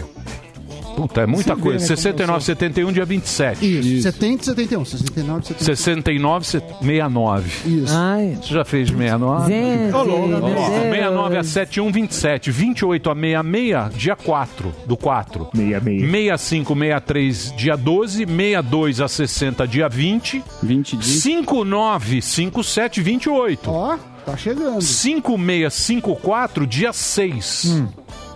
Puta, 0.98 1.20
é 1.20 1.26
muita 1.26 1.54
Você 1.54 1.56
vê, 1.56 1.62
coisa. 1.62 1.78
né, 1.78 1.86
69, 1.96 2.44
71, 2.44 2.92
dia 2.92 3.04
27. 3.04 3.78
Isso, 3.96 4.02
70 4.02 4.42
e 4.42 4.44
71, 4.46 4.84
69 4.84 5.40
e 5.40 5.64
71. 5.64 5.64
69, 5.76 6.44
69. 6.44 7.48
Isso. 7.66 7.94
Você 8.42 8.54
já 8.54 8.64
fez 8.64 8.88
69? 8.88 9.52
Ô, 9.94 10.02
louco. 10.02 10.26
meu 10.26 10.38
Ó, 10.38 10.40
Deus. 10.40 10.66
69 10.82 11.36
a 11.36 11.44
71, 11.44 11.92
27. 11.92 12.50
28 12.50 13.10
a 13.10 13.14
66, 13.14 13.94
dia 13.96 14.16
4 14.16 14.74
do 14.86 14.96
4. 14.96 15.48
66. 15.54 16.00
65, 16.10 16.74
63, 16.74 17.54
dia 17.56 17.76
12. 17.76 18.26
62 18.26 19.00
a 19.00 19.06
60, 19.08 19.68
dia 19.68 19.88
20. 19.88 20.42
20 20.62 20.96
dias. 20.96 21.22
59, 21.22 22.20
57, 22.22 23.00
28. 23.00 23.70
Ó, 23.70 23.96
tá 24.26 24.36
chegando. 24.36 24.82
5654, 24.82 26.66
dia 26.66 26.92
6 26.92 27.84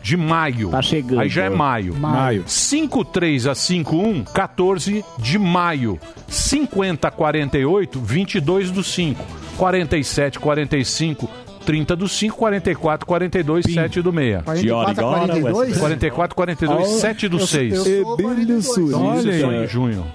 de 0.03 0.17
maio. 0.17 0.71
Tá 0.71 0.83
chegando. 0.83 1.21
Aí 1.21 1.29
já 1.29 1.45
é 1.45 1.51
maio. 1.51 1.95
Maio. 1.95 2.45
53 2.47 3.47
a 3.47 3.55
51, 3.55 4.25
14 4.25 5.05
de 5.19 5.39
maio. 5.39 5.99
50 6.29 7.09
a 7.09 7.11
48, 7.11 8.01
22 8.01 8.71
do 8.71 8.83
5. 8.83 9.25
47, 9.57 10.39
45, 10.41 11.29
30 11.65 11.95
do 11.95 12.09
5, 12.09 12.37
44, 12.37 13.07
42, 13.07 13.65
7 13.73 14.03
do 14.03 14.13
6. 14.13 14.43
44 14.45 15.07
a 15.07 15.19
42? 15.19 15.79
44, 15.79 16.35
42, 16.37 16.89
7 16.89 17.29
do 17.29 17.39
Eu- 17.39 17.47
6. 17.47 17.75
eu 17.75 17.85
sou 18.05 18.17
42. 18.17 18.95
Olha 18.95 19.19
Isso, 19.39 19.47
aí. 19.47 19.67
junho. 19.69 20.07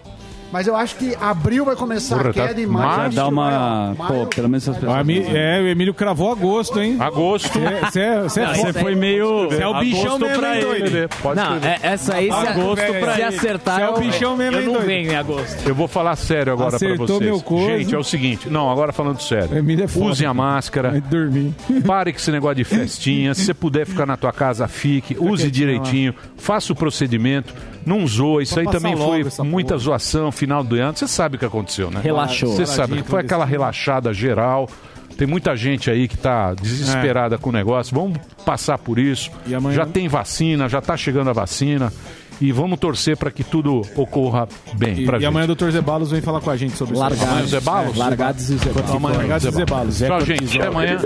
Mas 0.52 0.66
eu 0.66 0.76
acho 0.76 0.96
que 0.96 1.14
abril 1.20 1.66
vai 1.66 1.76
começar 1.76 2.18
Porra, 2.18 2.30
a 2.30 2.34
tá- 2.34 2.48
queda 2.48 2.62
em 2.62 2.66
maio. 2.66 2.88
Mas 2.88 3.00
acho 3.08 3.16
Dá 3.18 3.24
que 3.24 3.30
uma. 3.30 3.94
vai- 3.94 4.08
Pô, 4.08 4.26
pelo 4.28 4.48
menos 4.50 4.64
essas 4.68 4.78
pessoas. 4.78 5.08
É, 5.36 5.62
o 5.62 5.68
Emílio 5.68 5.94
cravou 5.94 6.32
agosto, 6.32 6.80
hein? 6.80 6.96
Agosto. 7.00 7.60
Você 7.60 8.00
é, 8.00 8.22
você 8.22 8.42
é 8.42 8.54
você 8.54 8.74
foi 8.74 8.96
meio- 8.96 9.50
Você 9.50 9.62
é 9.62 9.68
o 9.68 9.80
bichão 9.80 10.02
agosto 10.16 10.20
mesmo, 10.26 10.40
pra 10.40 10.56
hein, 10.56 10.62
ele. 10.64 10.90
doido? 10.90 11.10
Pode 11.22 11.40
Não, 11.40 11.56
escrever. 11.58 11.68
é, 11.68 11.80
essa 11.88 12.14
aí, 12.16 12.32
se, 12.32 12.48
Agosto 12.48 12.86
pra 13.00 13.14
se 13.16 13.22
ele. 13.22 13.24
acertar, 13.36 13.76
Você 13.76 13.82
é 13.82 13.90
o 13.90 13.92
eu- 13.94 14.00
bichão 14.00 14.38
mesmo, 14.38 14.56
eu 14.56 14.62
hein, 14.62 14.68
doido? 14.72 14.86
venho 14.86 15.12
em 15.12 15.16
agosto. 15.16 15.68
Eu 15.68 15.76
vou 15.76 15.88
falar 15.88 16.16
sério 16.16 16.54
agora 16.54 16.70
pra 16.70 16.78
Acertou 16.78 17.08
vocês. 17.08 17.20
meu 17.22 17.42
coisa. 17.42 17.78
Gente, 17.80 17.94
é 17.96 17.98
o 17.98 18.04
seguinte. 18.04 18.50
Não, 18.50 18.72
agora 18.72 18.94
falando 18.94 19.22
sério. 19.22 19.58
Emílio 19.58 19.84
é 19.84 19.88
foda. 19.88 20.06
Use 20.06 20.26
a 20.26 20.34
máscara. 20.34 20.92
Vai 20.92 21.02
dormir. 21.02 21.54
Pare 21.86 22.14
com 22.14 22.20
esse 22.20 22.32
negócio 22.32 22.56
de 22.56 22.64
festinha. 22.64 23.34
Se 23.34 23.44
você 23.46 23.54
puder 23.54 23.86
ficar 23.86 24.06
na 24.06 24.16
tua 24.16 24.32
casa, 24.32 24.68
fique. 24.68 25.18
Use 25.20 25.52
direitinho. 25.52 26.16
Faça 26.38 26.72
o 26.72 26.76
procedimento. 26.76 27.54
Não 27.88 28.06
zoa. 28.06 28.44
Isso 28.44 28.54
Pra 28.54 28.64
aí 28.64 28.70
também 28.70 28.96
foi 28.98 29.24
muita 29.46 29.78
zoação 29.78 30.32
final 30.32 30.62
do 30.64 30.76
ano. 30.76 30.96
Você 30.96 31.08
sabe 31.08 31.38
o 31.38 31.40
que 31.40 31.46
aconteceu, 31.46 31.90
né? 31.90 32.02
Relaxou. 32.04 32.50
Você 32.54 32.66
sabe 32.66 33.02
que 33.02 33.10
foi 33.10 33.22
aquela 33.22 33.46
relaxada 33.46 34.14
geral. 34.14 34.70
Tem 35.18 35.26
muita 35.26 35.56
gente 35.56 35.90
aí 35.90 36.08
que 36.08 36.18
tá 36.18 36.54
desesperada 36.54 37.38
com 37.38 37.50
o 37.50 37.54
negócio. 37.54 37.96
Vamos 37.96 38.20
passar 38.46 38.78
por 38.78 39.00
isso. 39.00 39.32
E 39.48 39.56
amanhã- 39.56 39.76
Já 39.78 39.86
tem 39.86 40.08
vacina, 40.08 40.68
já 40.70 40.80
tá 40.82 40.96
chegando 40.98 41.30
a 41.30 41.34
vacina. 41.34 41.92
E 42.40 42.52
vamos 42.52 42.78
torcer 42.78 43.18
para 43.18 43.32
que 43.32 43.44
tudo 43.44 43.82
ocorra 43.96 44.48
bem. 44.76 45.00
E, 45.00 45.06
pra 45.06 45.18
e 45.18 45.22
gente. 45.22 45.28
amanhã 45.30 45.46
o 45.50 45.56
Dr. 45.56 45.72
Zebalos 45.72 46.12
vem 46.12 46.22
falar 46.22 46.40
com 46.40 46.52
a 46.52 46.56
gente 46.58 46.78
sobre 46.78 46.94
isso. 46.94 47.02
Largados. 47.02 47.24
Amanhã 47.30 47.44
o 47.46 47.48
Zé 47.48 47.60
Balos? 47.62 47.96
É, 47.96 48.00
Largados 48.00 48.50
e 48.52 48.58
Zé 48.58 48.70
Balos. 48.70 48.92
Amanhã, 48.92 49.18
Largados 49.18 49.46
e 49.48 49.52
Zebalos. 49.52 49.98
Tchau, 49.98 50.22
gente. 50.26 50.58
Até 50.60 50.68
amanhã. 50.68 50.98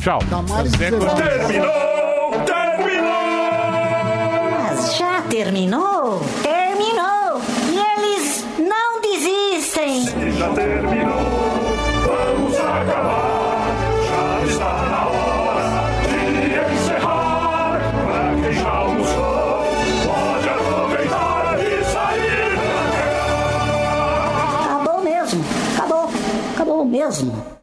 Tchau. 0.00 0.20
Zebalos. 0.22 0.72
Terminou! 0.72 2.09
Terminou! 5.30 6.20
Terminou? 6.42 7.40
E 7.70 7.78
eles 7.78 8.44
não 8.58 9.00
desistem! 9.00 10.04
Já 10.36 10.48
terminou, 10.52 11.14
vamos 12.04 12.56
acabar. 12.58 13.64
Já 14.08 14.44
está 14.44 14.74
na 14.90 15.06
hora 15.06 16.02
de 16.08 16.74
encerrar. 16.74 17.78
Pra 18.04 18.42
quem 18.42 18.52
já 18.52 18.70
almoçou, 18.70 19.64
pode 20.04 20.48
aproveitar 20.48 21.58
e 21.60 21.84
sair. 21.84 22.58
Acabou 24.64 25.00
mesmo! 25.02 25.44
Acabou! 25.78 26.10
Acabou 26.54 26.84
mesmo! 26.84 27.59